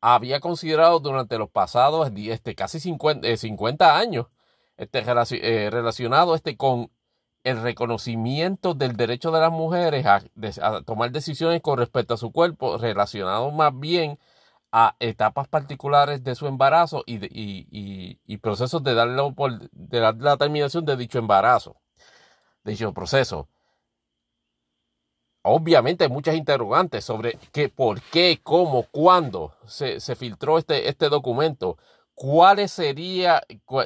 había 0.00 0.40
considerado 0.40 1.00
durante 1.00 1.38
los 1.38 1.50
pasados 1.50 2.10
este, 2.16 2.54
casi 2.54 2.80
50, 2.80 3.36
50 3.36 3.86
eh, 3.86 3.90
años 3.90 4.26
este, 4.76 4.98
eh, 5.00 5.70
relacionado 5.70 6.34
este, 6.34 6.56
con 6.56 6.90
el 7.42 7.62
reconocimiento 7.62 8.74
del 8.74 8.96
derecho 8.96 9.30
de 9.30 9.40
las 9.40 9.50
mujeres 9.52 10.06
a, 10.06 10.22
a 10.62 10.82
tomar 10.82 11.10
decisiones 11.10 11.62
con 11.62 11.78
respecto 11.78 12.14
a 12.14 12.18
su 12.18 12.32
cuerpo, 12.32 12.78
relacionado 12.78 13.50
más 13.50 13.78
bien 13.78 14.18
a 14.76 14.96
etapas 14.98 15.46
particulares 15.46 16.24
de 16.24 16.34
su 16.34 16.48
embarazo 16.48 17.04
y, 17.06 18.36
procesos 18.38 18.82
de 18.82 18.94
darle 18.94 19.32
por, 19.32 19.70
de 19.70 20.00
dar 20.00 20.16
la 20.16 20.36
terminación 20.36 20.84
de 20.84 20.96
dicho 20.96 21.20
embarazo, 21.20 21.76
de 22.64 22.72
dicho 22.72 22.92
proceso. 22.92 23.46
Obviamente 25.42 26.02
hay 26.02 26.10
muchas 26.10 26.34
interrogantes 26.34 27.04
sobre 27.04 27.38
qué, 27.52 27.68
por 27.68 28.00
qué, 28.02 28.40
cómo, 28.42 28.82
cuándo 28.90 29.54
se, 29.64 30.00
se 30.00 30.16
filtró 30.16 30.58
este, 30.58 30.88
este 30.88 31.08
documento. 31.08 31.78
¿Cuál 32.14 32.68
sería 32.68 33.42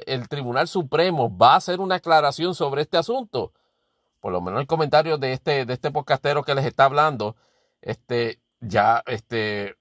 el 0.07 0.29
Tribunal 0.29 0.69
Supremo? 0.69 1.37
¿Va 1.37 1.53
a 1.53 1.57
hacer 1.57 1.81
una 1.81 1.97
aclaración 1.97 2.55
sobre 2.55 2.81
este 2.81 2.97
asunto? 2.97 3.53
Por 4.21 4.33
lo 4.33 4.41
menos 4.41 4.63
el 4.63 4.67
comentario 4.67 5.19
de 5.19 5.35
este, 5.35 5.67
de 5.67 5.75
este 5.75 5.91
podcastero 5.91 6.45
que 6.45 6.55
les 6.55 6.65
está 6.65 6.87
hablando, 6.87 7.37
este, 7.83 8.41
ya, 8.61 9.03
este, 9.07 9.77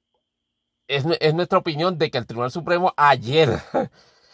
es, 0.87 1.05
es, 1.19 1.33
nuestra 1.33 1.57
opinión 1.57 1.97
de 1.97 2.11
que 2.11 2.17
el 2.17 2.25
Tribunal 2.25 2.51
Supremo 2.51 2.93
ayer 2.97 3.61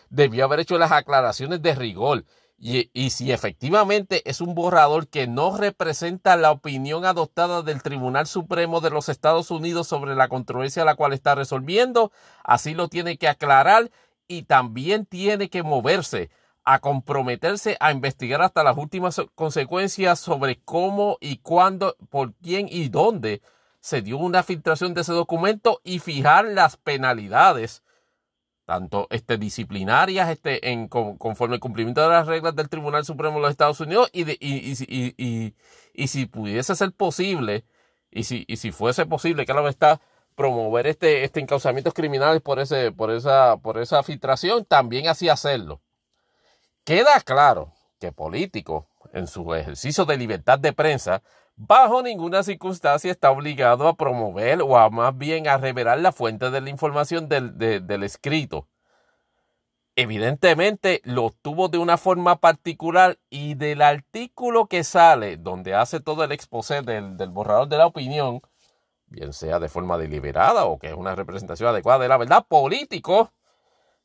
debió 0.10 0.46
haber 0.46 0.62
hecho 0.62 0.78
las 0.78 0.92
aclaraciones 0.92 1.62
de 1.62 1.76
rigor. 1.76 2.26
Y, 2.58 2.90
y, 2.94 3.10
si 3.10 3.32
efectivamente 3.32 4.22
es 4.30 4.40
un 4.40 4.56
borrador 4.56 5.08
que 5.08 5.28
no 5.28 5.58
representa 5.58 6.38
la 6.38 6.52
opinión 6.52 7.04
adoptada 7.04 7.62
del 7.62 7.82
Tribunal 7.82 8.26
Supremo 8.26 8.80
de 8.80 8.90
los 8.90 9.10
Estados 9.10 9.52
Unidos 9.52 9.88
sobre 9.88 10.16
la 10.16 10.30
controversia 10.30 10.84
a 10.84 10.86
la 10.86 10.96
cual 10.96 11.12
está 11.12 11.36
resolviendo, 11.36 12.12
así 12.44 12.74
lo 12.74 12.88
tiene 12.88 13.18
que 13.18 13.28
aclarar 13.28 13.92
y 14.28 14.44
también 14.44 15.06
tiene 15.06 15.50
que 15.50 15.64
moverse 15.64 16.30
a 16.64 16.80
comprometerse 16.80 17.76
a 17.80 17.92
investigar 17.92 18.42
hasta 18.42 18.64
las 18.64 18.78
últimas 18.78 19.22
consecuencias 19.36 20.20
sobre 20.20 20.62
cómo 20.64 21.18
y 21.20 21.38
cuándo, 21.38 21.98
por 22.10 22.34
quién 22.36 22.68
y 22.70 22.88
dónde 22.88 23.42
se 23.84 24.02
dio 24.02 24.18
una 24.18 24.44
filtración 24.44 24.94
de 24.94 25.02
ese 25.02 25.12
documento 25.12 25.82
y 25.84 26.00
fijar 26.00 26.46
las 26.46 26.78
penalidades, 26.78 27.84
tanto 28.64 29.08
este, 29.10 29.38
disciplinarias 29.38 30.30
este, 30.30 30.72
en, 30.72 30.88
con, 30.88 31.18
conforme 31.18 31.56
el 31.56 31.60
cumplimiento 31.60 32.02
de 32.02 32.08
las 32.08 32.26
reglas 32.26 32.56
del 32.56 32.70
Tribunal 32.70 33.04
Supremo 33.04 33.36
de 33.36 33.42
los 33.42 33.52
Estados 33.52 33.82
Unidos 33.82 34.10
y, 34.14 34.24
de, 34.24 34.38
y, 34.40 34.72
y, 34.88 35.54
y, 35.94 36.08
si 36.08 36.26
pudiese 36.28 36.78
ser 36.78 36.94
posible, 36.94 37.66
y 38.10 38.24
si, 38.24 38.46
y 38.48 38.56
si 38.56 38.72
fuese 38.72 39.06
posible, 39.06 39.46
que 39.46 39.54
la 39.54 39.70
está 39.70 40.00
promover 40.36 40.88
este, 40.88 41.26
este 41.26 41.42
encauzamientos 41.42 41.94
criminales 41.94 42.42
por, 42.42 42.62
ese, 42.62 42.94
por, 42.94 43.12
esa, 43.12 43.58
por 43.58 43.78
esa 43.80 44.02
filtración, 44.02 44.64
también 44.64 45.10
así 45.10 45.28
hacerlo. 45.28 45.82
Queda 46.86 47.20
claro 47.20 47.74
que 48.00 48.14
políticos, 48.14 48.86
en 49.12 49.28
su 49.28 49.54
ejercicio 49.54 50.06
de 50.06 50.16
libertad 50.16 50.58
de 50.58 50.72
prensa, 50.72 51.22
bajo 51.56 52.02
ninguna 52.02 52.44
circunstancia 52.44 53.12
está 53.12 53.32
obligado 53.32 53.88
a 53.88 53.96
promover 53.96 54.62
o 54.62 54.78
a 54.78 54.90
más 54.90 55.18
bien 55.18 55.48
a 55.48 55.58
revelar 55.58 56.00
la 56.00 56.12
fuente 56.12 56.50
de 56.52 56.62
la 56.62 56.70
información 56.70 57.30
del, 57.30 57.58
de, 57.58 57.80
del 57.80 58.04
escrito. 58.04 58.68
Evidentemente 59.96 61.02
lo 61.04 61.26
obtuvo 61.26 61.68
de 61.68 61.78
una 61.78 61.98
forma 61.98 62.40
particular 62.40 63.20
y 63.30 63.54
del 63.54 63.84
artículo 63.84 64.66
que 64.66 64.84
sale, 64.84 65.38
donde 65.38 65.76
hace 65.76 66.00
todo 66.00 66.24
el 66.24 66.32
exposé 66.32 66.82
del, 66.82 67.16
del 67.16 67.30
borrador 67.30 67.68
de 67.68 67.78
la 67.78 67.86
opinión, 67.86 68.42
bien 69.06 69.34
sea 69.34 69.60
de 69.60 69.70
forma 69.70 69.98
deliberada 70.00 70.66
o 70.66 70.80
que 70.80 70.88
es 70.88 70.96
una 70.96 71.14
representación 71.16 71.70
adecuada 71.70 72.00
de 72.00 72.08
la 72.08 72.18
verdad, 72.18 72.46
político, 72.48 73.32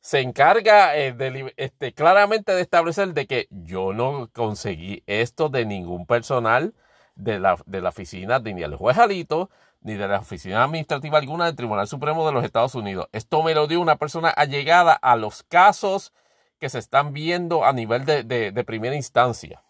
se 0.01 0.21
encarga 0.21 0.95
eh, 0.95 1.11
de, 1.13 1.53
este, 1.57 1.93
claramente 1.93 2.53
de 2.53 2.61
establecer 2.61 3.13
de 3.13 3.27
que 3.27 3.47
yo 3.49 3.93
no 3.93 4.29
conseguí 4.31 5.03
esto 5.07 5.49
de 5.49 5.65
ningún 5.65 6.05
personal, 6.05 6.73
de 7.19 7.39
la, 7.39 7.57
de 7.65 7.81
la 7.81 7.89
oficina 7.89 8.39
de 8.39 8.53
ni 8.53 8.61
del 8.61 8.75
juez 8.75 8.97
Alito, 8.97 9.49
ni 9.81 9.93
de 9.93 10.07
la 10.07 10.19
oficina 10.19 10.63
administrativa 10.63 11.17
alguna 11.17 11.45
del 11.45 11.55
Tribunal 11.55 11.87
Supremo 11.87 12.25
de 12.25 12.31
los 12.31 12.43
Estados 12.43 12.75
Unidos. 12.75 13.07
Esto 13.11 13.43
me 13.43 13.53
lo 13.53 13.67
dio 13.67 13.81
una 13.81 13.97
persona 13.97 14.29
allegada 14.29 14.93
a 14.93 15.15
los 15.15 15.43
casos 15.43 16.13
que 16.59 16.69
se 16.69 16.79
están 16.79 17.13
viendo 17.13 17.63
a 17.63 17.73
nivel 17.73 18.05
de, 18.05 18.23
de, 18.23 18.63
primera 18.63 18.95
instancia. 18.95 19.63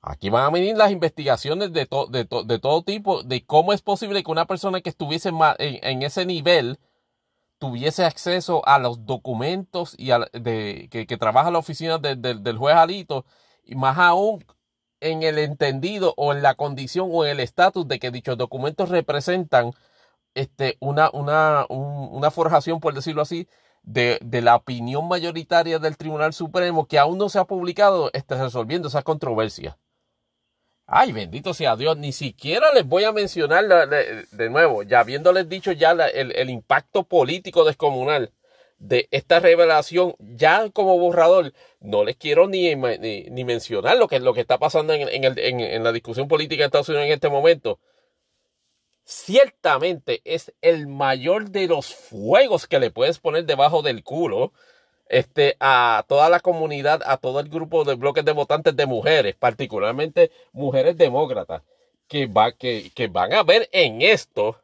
Aquí 0.00 0.30
van 0.30 0.44
a 0.44 0.50
venir 0.50 0.76
las 0.76 0.92
investigaciones 0.92 1.72
de, 1.72 1.86
to, 1.86 2.06
de, 2.06 2.24
to, 2.24 2.44
de, 2.44 2.60
todo 2.60 2.82
tipo, 2.82 3.24
de 3.24 3.44
cómo 3.44 3.72
es 3.72 3.82
posible 3.82 4.22
que 4.22 4.30
una 4.30 4.46
persona 4.46 4.80
que 4.80 4.90
estuviese 4.90 5.32
en, 5.58 6.02
ese 6.02 6.24
nivel 6.26 6.78
tuviese 7.58 8.04
acceso 8.04 8.64
a 8.66 8.78
los 8.78 9.06
documentos 9.06 9.96
y 9.98 10.10
de, 10.32 10.88
que, 10.90 11.06
que, 11.06 11.16
trabaja 11.16 11.50
la 11.50 11.58
oficina 11.58 11.98
de, 11.98 12.14
del 12.14 12.58
juez 12.58 12.76
Alito, 12.76 13.24
y 13.64 13.74
más 13.74 13.98
aún 13.98 14.44
en 15.00 15.22
el 15.22 15.38
entendido 15.38 16.14
o 16.16 16.32
en 16.32 16.42
la 16.42 16.54
condición 16.54 17.08
o 17.10 17.24
en 17.24 17.32
el 17.32 17.40
estatus 17.40 17.86
de 17.88 17.98
que 17.98 18.10
dichos 18.10 18.36
documentos 18.38 18.88
representan 18.88 19.72
este, 20.34 20.76
una, 20.80 21.10
una, 21.12 21.66
un, 21.68 22.08
una 22.12 22.30
forjación, 22.30 22.80
por 22.80 22.94
decirlo 22.94 23.22
así, 23.22 23.48
de, 23.82 24.18
de, 24.22 24.42
la 24.42 24.56
opinión 24.56 25.08
mayoritaria 25.08 25.78
del 25.78 25.96
Tribunal 25.96 26.32
Supremo 26.32 26.86
que 26.86 26.98
aún 26.98 27.18
no 27.18 27.28
se 27.28 27.38
ha 27.38 27.44
publicado 27.44 28.10
este, 28.12 28.34
resolviendo 28.34 28.88
esa 28.88 29.02
controversia. 29.02 29.78
Ay, 30.88 31.12
bendito 31.12 31.52
sea 31.52 31.74
Dios, 31.74 31.96
ni 31.96 32.12
siquiera 32.12 32.72
les 32.72 32.86
voy 32.86 33.04
a 33.04 33.12
mencionar 33.12 33.64
la, 33.64 33.86
de 33.86 34.50
nuevo, 34.50 34.84
ya 34.84 35.00
habiéndoles 35.00 35.48
dicho 35.48 35.72
ya 35.72 35.94
la, 35.94 36.06
el, 36.06 36.32
el, 36.36 36.48
impacto 36.48 37.04
político 37.04 37.64
descomunal 37.64 38.30
de 38.78 39.08
esta 39.10 39.40
revelación, 39.40 40.14
ya 40.18 40.68
como 40.70 40.98
borrador, 40.98 41.52
no 41.80 42.04
les 42.04 42.16
quiero 42.16 42.46
ni, 42.46 42.74
ni, 42.74 43.44
mencionar 43.44 43.96
lo 43.96 44.08
que, 44.08 44.20
lo 44.20 44.34
que 44.34 44.40
está 44.40 44.58
pasando 44.58 44.92
en, 44.92 45.08
en, 45.08 45.24
el, 45.24 45.38
en, 45.38 45.82
la 45.82 45.92
discusión 45.92 46.28
política 46.28 46.62
en 46.62 46.66
Estados 46.66 46.88
Unidos 46.88 47.06
en 47.06 47.12
este 47.12 47.28
momento. 47.28 47.78
Ciertamente 49.04 50.20
es 50.24 50.52
el 50.60 50.88
mayor 50.88 51.50
de 51.50 51.68
los 51.68 51.94
fuegos 51.94 52.66
que 52.66 52.80
le 52.80 52.90
puedes 52.90 53.18
poner 53.18 53.44
debajo 53.44 53.82
del 53.82 54.02
culo 54.02 54.52
este, 55.08 55.56
a 55.60 56.04
toda 56.08 56.28
la 56.28 56.40
comunidad, 56.40 57.02
a 57.06 57.16
todo 57.16 57.40
el 57.40 57.48
grupo 57.48 57.84
de 57.84 57.94
bloques 57.94 58.24
de 58.24 58.32
votantes 58.32 58.74
de 58.74 58.86
mujeres, 58.86 59.36
particularmente 59.36 60.32
mujeres 60.52 60.96
demócratas, 60.96 61.62
que, 62.08 62.26
va, 62.26 62.52
que, 62.52 62.90
que 62.94 63.06
van 63.06 63.32
a 63.32 63.44
ver 63.44 63.68
en 63.72 64.02
esto 64.02 64.60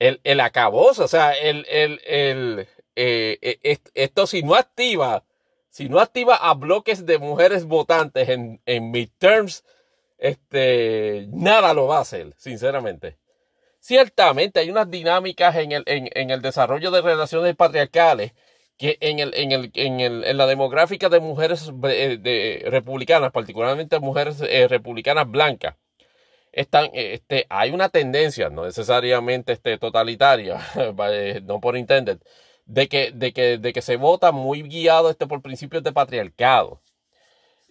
el, 0.00 0.20
el 0.24 0.40
acabose, 0.40 1.02
o 1.02 1.08
sea, 1.08 1.32
el, 1.32 1.66
el, 1.68 2.66
eh, 3.02 3.78
esto 3.94 4.26
si 4.26 4.42
no 4.42 4.54
activa, 4.54 5.24
si 5.68 5.88
no 5.88 6.00
activa 6.00 6.36
a 6.36 6.54
bloques 6.54 7.06
de 7.06 7.18
mujeres 7.18 7.64
votantes 7.64 8.28
en, 8.28 8.60
en 8.66 8.90
midterms, 8.90 9.64
este, 10.18 11.26
nada 11.30 11.72
lo 11.74 11.86
va 11.86 11.98
a 11.98 12.02
hacer, 12.02 12.34
sinceramente. 12.36 13.16
Ciertamente 13.80 14.60
hay 14.60 14.70
unas 14.70 14.90
dinámicas 14.90 15.56
en 15.56 15.72
el, 15.72 15.82
en, 15.86 16.30
el 16.30 16.42
desarrollo 16.42 16.90
de 16.90 17.00
relaciones 17.00 17.56
patriarcales 17.56 18.32
que 18.76 18.98
en, 19.00 19.18
el, 19.18 19.32
en, 19.34 19.52
el, 19.52 19.70
en, 19.74 20.00
el, 20.00 20.24
en 20.24 20.36
la 20.36 20.46
demográfica 20.46 21.08
de 21.08 21.20
mujeres 21.20 21.70
de, 21.74 22.18
de 22.18 22.62
republicanas, 22.70 23.32
particularmente 23.32 23.98
mujeres 23.98 24.42
eh, 24.42 24.68
republicanas 24.68 25.30
blancas, 25.30 25.76
están, 26.52 26.90
este, 26.92 27.46
hay 27.48 27.70
una 27.70 27.88
tendencia, 27.88 28.50
no 28.50 28.64
necesariamente 28.64 29.52
este, 29.52 29.78
totalitaria, 29.78 30.60
no 31.44 31.60
por 31.60 31.76
intended, 31.76 32.18
de 32.70 32.88
que, 32.88 33.10
de, 33.12 33.32
que, 33.32 33.58
de 33.58 33.72
que 33.72 33.82
se 33.82 33.96
vota 33.96 34.30
muy 34.30 34.62
guiado 34.62 35.10
este, 35.10 35.26
por 35.26 35.42
principios 35.42 35.82
de 35.82 35.92
patriarcado. 35.92 36.80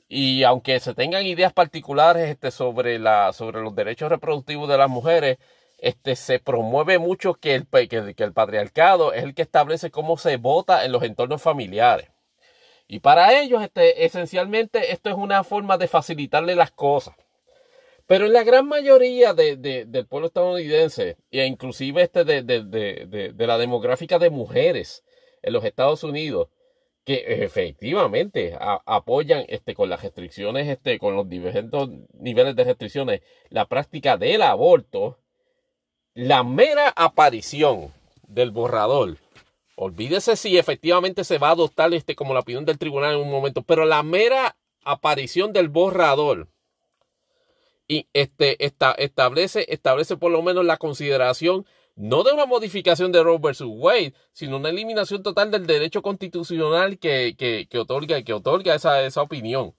Y 0.09 0.43
aunque 0.43 0.79
se 0.81 0.93
tengan 0.93 1.25
ideas 1.25 1.53
particulares 1.53 2.29
este, 2.29 2.51
sobre, 2.51 2.99
la, 2.99 3.31
sobre 3.31 3.61
los 3.61 3.73
derechos 3.75 4.09
reproductivos 4.09 4.67
de 4.67 4.77
las 4.77 4.89
mujeres, 4.89 5.37
este, 5.77 6.17
se 6.17 6.39
promueve 6.39 6.99
mucho 6.99 7.35
que 7.35 7.55
el, 7.55 7.67
que, 7.67 8.13
el 8.17 8.33
patriarcado 8.33 9.13
es 9.13 9.23
el 9.23 9.33
que 9.35 9.43
establece 9.43 9.89
cómo 9.89 10.17
se 10.17 10.35
vota 10.35 10.83
en 10.83 10.91
los 10.91 11.03
entornos 11.03 11.41
familiares. 11.41 12.09
Y 12.87 12.99
para 12.99 13.39
ellos, 13.39 13.63
este, 13.63 14.03
esencialmente, 14.03 14.91
esto 14.91 15.09
es 15.09 15.15
una 15.15 15.45
forma 15.45 15.77
de 15.77 15.87
facilitarle 15.87 16.55
las 16.55 16.71
cosas. 16.71 17.15
Pero 18.09 18.25
en 18.25 18.33
la 18.33 18.43
gran 18.43 18.67
mayoría 18.67 19.35
de, 19.35 19.55
de, 19.55 19.85
del 19.85 20.07
pueblo 20.07 20.29
estadounidense, 20.29 21.17
e 21.29 21.45
inclusive 21.45 22.01
este 22.01 22.25
de, 22.25 22.41
de, 22.41 23.47
la 23.47 23.59
demográfica 23.59 24.17
de 24.17 24.31
mujeres 24.31 25.03
en 25.43 25.53
los 25.53 25.63
Estados 25.63 26.03
Unidos, 26.03 26.47
que 27.05 27.43
efectivamente 27.43 28.57
apoyan 28.59 29.45
este, 29.47 29.75
con 29.75 29.89
las 29.89 30.01
restricciones, 30.01 30.67
este, 30.67 30.97
con 30.97 31.15
los 31.15 31.29
diversos 31.29 31.91
niveles 32.13 32.55
de 32.55 32.63
restricciones, 32.63 33.21
la 33.49 33.67
práctica 33.67 34.17
del 34.17 34.41
aborto, 34.41 35.19
la 36.15 36.43
mera 36.43 36.91
aparición 36.95 37.93
del 38.27 38.49
borrador, 38.49 39.17
olvídese 39.75 40.35
si 40.35 40.57
efectivamente 40.57 41.23
se 41.23 41.37
va 41.37 41.49
a 41.49 41.51
adoptar 41.51 41.93
este 41.93 42.15
como 42.15 42.33
la 42.33 42.39
opinión 42.39 42.65
del 42.65 42.79
tribunal 42.79 43.13
en 43.13 43.21
un 43.21 43.29
momento, 43.29 43.61
pero 43.61 43.85
la 43.85 44.01
mera 44.01 44.57
aparición 44.83 45.53
del 45.53 45.69
borrador 45.69 46.47
y 47.89 48.07
este 48.13 48.63
esta, 48.63 48.91
establece 48.93 49.65
establece 49.67 50.15
por 50.15 50.31
lo 50.31 50.41
menos 50.41 50.63
la 50.63 50.77
consideración 50.77 51.65
no 51.97 52.23
de 52.23 52.31
una 52.31 52.45
modificación 52.45 53.11
de 53.11 53.21
Roe 53.21 53.39
versus 53.39 53.67
Wade, 53.69 54.13
sino 54.31 54.55
una 54.55 54.69
eliminación 54.69 55.21
total 55.21 55.51
del 55.51 55.67
derecho 55.67 56.01
constitucional 56.01 56.97
que, 56.97 57.35
que, 57.37 57.67
que 57.69 57.77
otorga, 57.77 58.21
que 58.23 58.31
otorga 58.31 58.73
esa, 58.75 59.03
esa 59.03 59.21
opinión. 59.21 59.75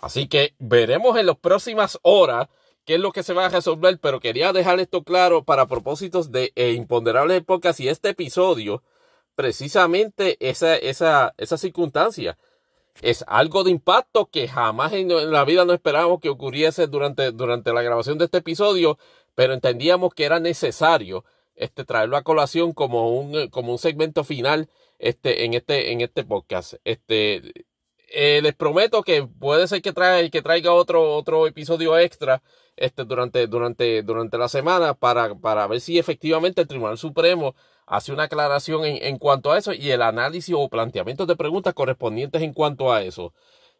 Así 0.00 0.26
que 0.26 0.54
veremos 0.58 1.18
en 1.18 1.26
las 1.26 1.36
próximas 1.36 1.98
horas 2.02 2.48
qué 2.86 2.94
es 2.94 3.00
lo 3.00 3.12
que 3.12 3.22
se 3.22 3.34
va 3.34 3.46
a 3.46 3.48
resolver, 3.50 3.98
pero 3.98 4.20
quería 4.20 4.54
dejar 4.54 4.80
esto 4.80 5.02
claro 5.02 5.44
para 5.44 5.66
propósitos 5.66 6.32
de 6.32 6.52
eh, 6.54 6.72
Imponderables 6.72 7.42
Podcast 7.44 7.80
y 7.80 7.88
este 7.88 8.10
episodio, 8.10 8.82
precisamente 9.34 10.38
esa, 10.40 10.76
esa, 10.76 11.34
esa 11.36 11.58
circunstancia. 11.58 12.38
Es 13.02 13.24
algo 13.26 13.64
de 13.64 13.70
impacto 13.70 14.26
que 14.26 14.48
jamás 14.48 14.92
en, 14.92 15.08
la 15.32 15.44
vida 15.44 15.64
no 15.64 15.72
esperábamos 15.72 16.20
que 16.20 16.28
ocurriese 16.28 16.86
durante, 16.86 17.32
durante 17.32 17.72
la 17.72 17.82
grabación 17.82 18.18
de 18.18 18.26
este 18.26 18.38
episodio, 18.38 18.98
pero 19.34 19.52
entendíamos 19.52 20.14
que 20.14 20.24
era 20.24 20.40
necesario 20.40 21.24
este, 21.56 21.84
traerlo 21.84 22.16
a 22.16 22.22
colación 22.22 22.72
como 22.72 23.10
un, 23.18 23.48
como 23.48 23.72
un 23.72 23.78
segmento 23.78 24.24
final 24.24 24.68
este, 24.98 25.44
en, 25.44 25.54
este, 25.54 25.92
en 25.92 26.00
este 26.00 26.24
podcast. 26.24 26.74
Este, 26.84 27.42
eh, 28.08 28.40
les 28.42 28.54
prometo 28.54 29.02
que 29.02 29.24
puede 29.24 29.66
ser 29.66 29.82
que 29.82 29.92
traiga, 29.92 30.28
que 30.30 30.42
traiga 30.42 30.72
otro, 30.72 31.14
otro 31.14 31.46
episodio 31.46 31.98
extra 31.98 32.42
este, 32.76 33.04
durante, 33.04 33.46
durante, 33.46 34.02
durante 34.02 34.38
la 34.38 34.48
semana 34.48 34.94
para, 34.94 35.34
para 35.34 35.66
ver 35.66 35.80
si 35.80 35.98
efectivamente 35.98 36.60
el 36.60 36.68
Tribunal 36.68 36.98
Supremo 36.98 37.54
hace 37.86 38.12
una 38.12 38.24
aclaración 38.24 38.84
en, 38.84 39.02
en 39.02 39.18
cuanto 39.18 39.52
a 39.52 39.58
eso 39.58 39.72
y 39.72 39.90
el 39.90 40.02
análisis 40.02 40.54
o 40.56 40.68
planteamientos 40.68 41.26
de 41.26 41.36
preguntas 41.36 41.74
correspondientes 41.74 42.42
en 42.42 42.52
cuanto 42.52 42.92
a 42.92 43.02
eso. 43.02 43.32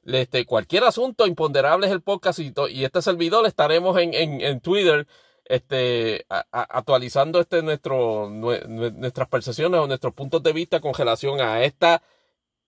Este, 0.06 0.44
cualquier 0.44 0.84
asunto 0.84 1.26
imponderable 1.26 1.86
es 1.86 1.92
el 1.92 2.02
podcast 2.02 2.38
y, 2.38 2.52
este 2.84 3.02
servidor 3.02 3.46
estaremos 3.46 3.98
en, 3.98 4.12
en, 4.14 4.40
en 4.42 4.60
Twitter 4.60 5.06
este, 5.46 6.26
a, 6.28 6.44
actualizando 6.52 7.40
este 7.40 7.62
nuestro, 7.62 8.28
nuestras 8.30 9.28
percepciones 9.28 9.80
o 9.80 9.86
nuestros 9.86 10.14
puntos 10.14 10.42
de 10.42 10.52
vista 10.52 10.80
con 10.80 10.94
relación 10.94 11.40
a 11.40 11.64
esta 11.64 12.02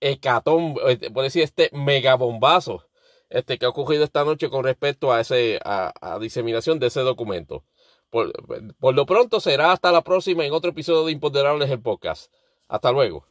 hecatón, 0.00 0.76
eh, 0.86 1.10
por 1.10 1.24
decir, 1.24 1.42
este 1.42 1.70
megabombazo 1.73 2.84
este, 3.31 3.58
que 3.58 3.66
ha 3.66 3.70
ocurrido 3.70 4.05
esta 4.05 4.24
noche 4.24 4.48
con 4.50 4.65
respecto 4.65 5.12
a, 5.12 5.20
ese, 5.20 5.58
a, 5.65 5.92
a 6.00 6.18
diseminación 6.18 6.78
de 6.78 6.89
ese 6.89 7.00
documento. 7.00 7.65
Por, 8.10 8.94
lo 8.94 9.07
pronto 9.07 9.41
será 9.41 9.73
hasta 9.73 9.93
la 9.93 10.02
próxima 10.02 10.44
en 10.44 10.52
otro 10.52 10.70
episodio 10.70 11.05
de 11.05 11.12
Imponderables 11.12 11.70
el 11.70 11.81
Podcast. 11.81 12.33
Hasta 12.68 12.93
luego. 12.93 13.26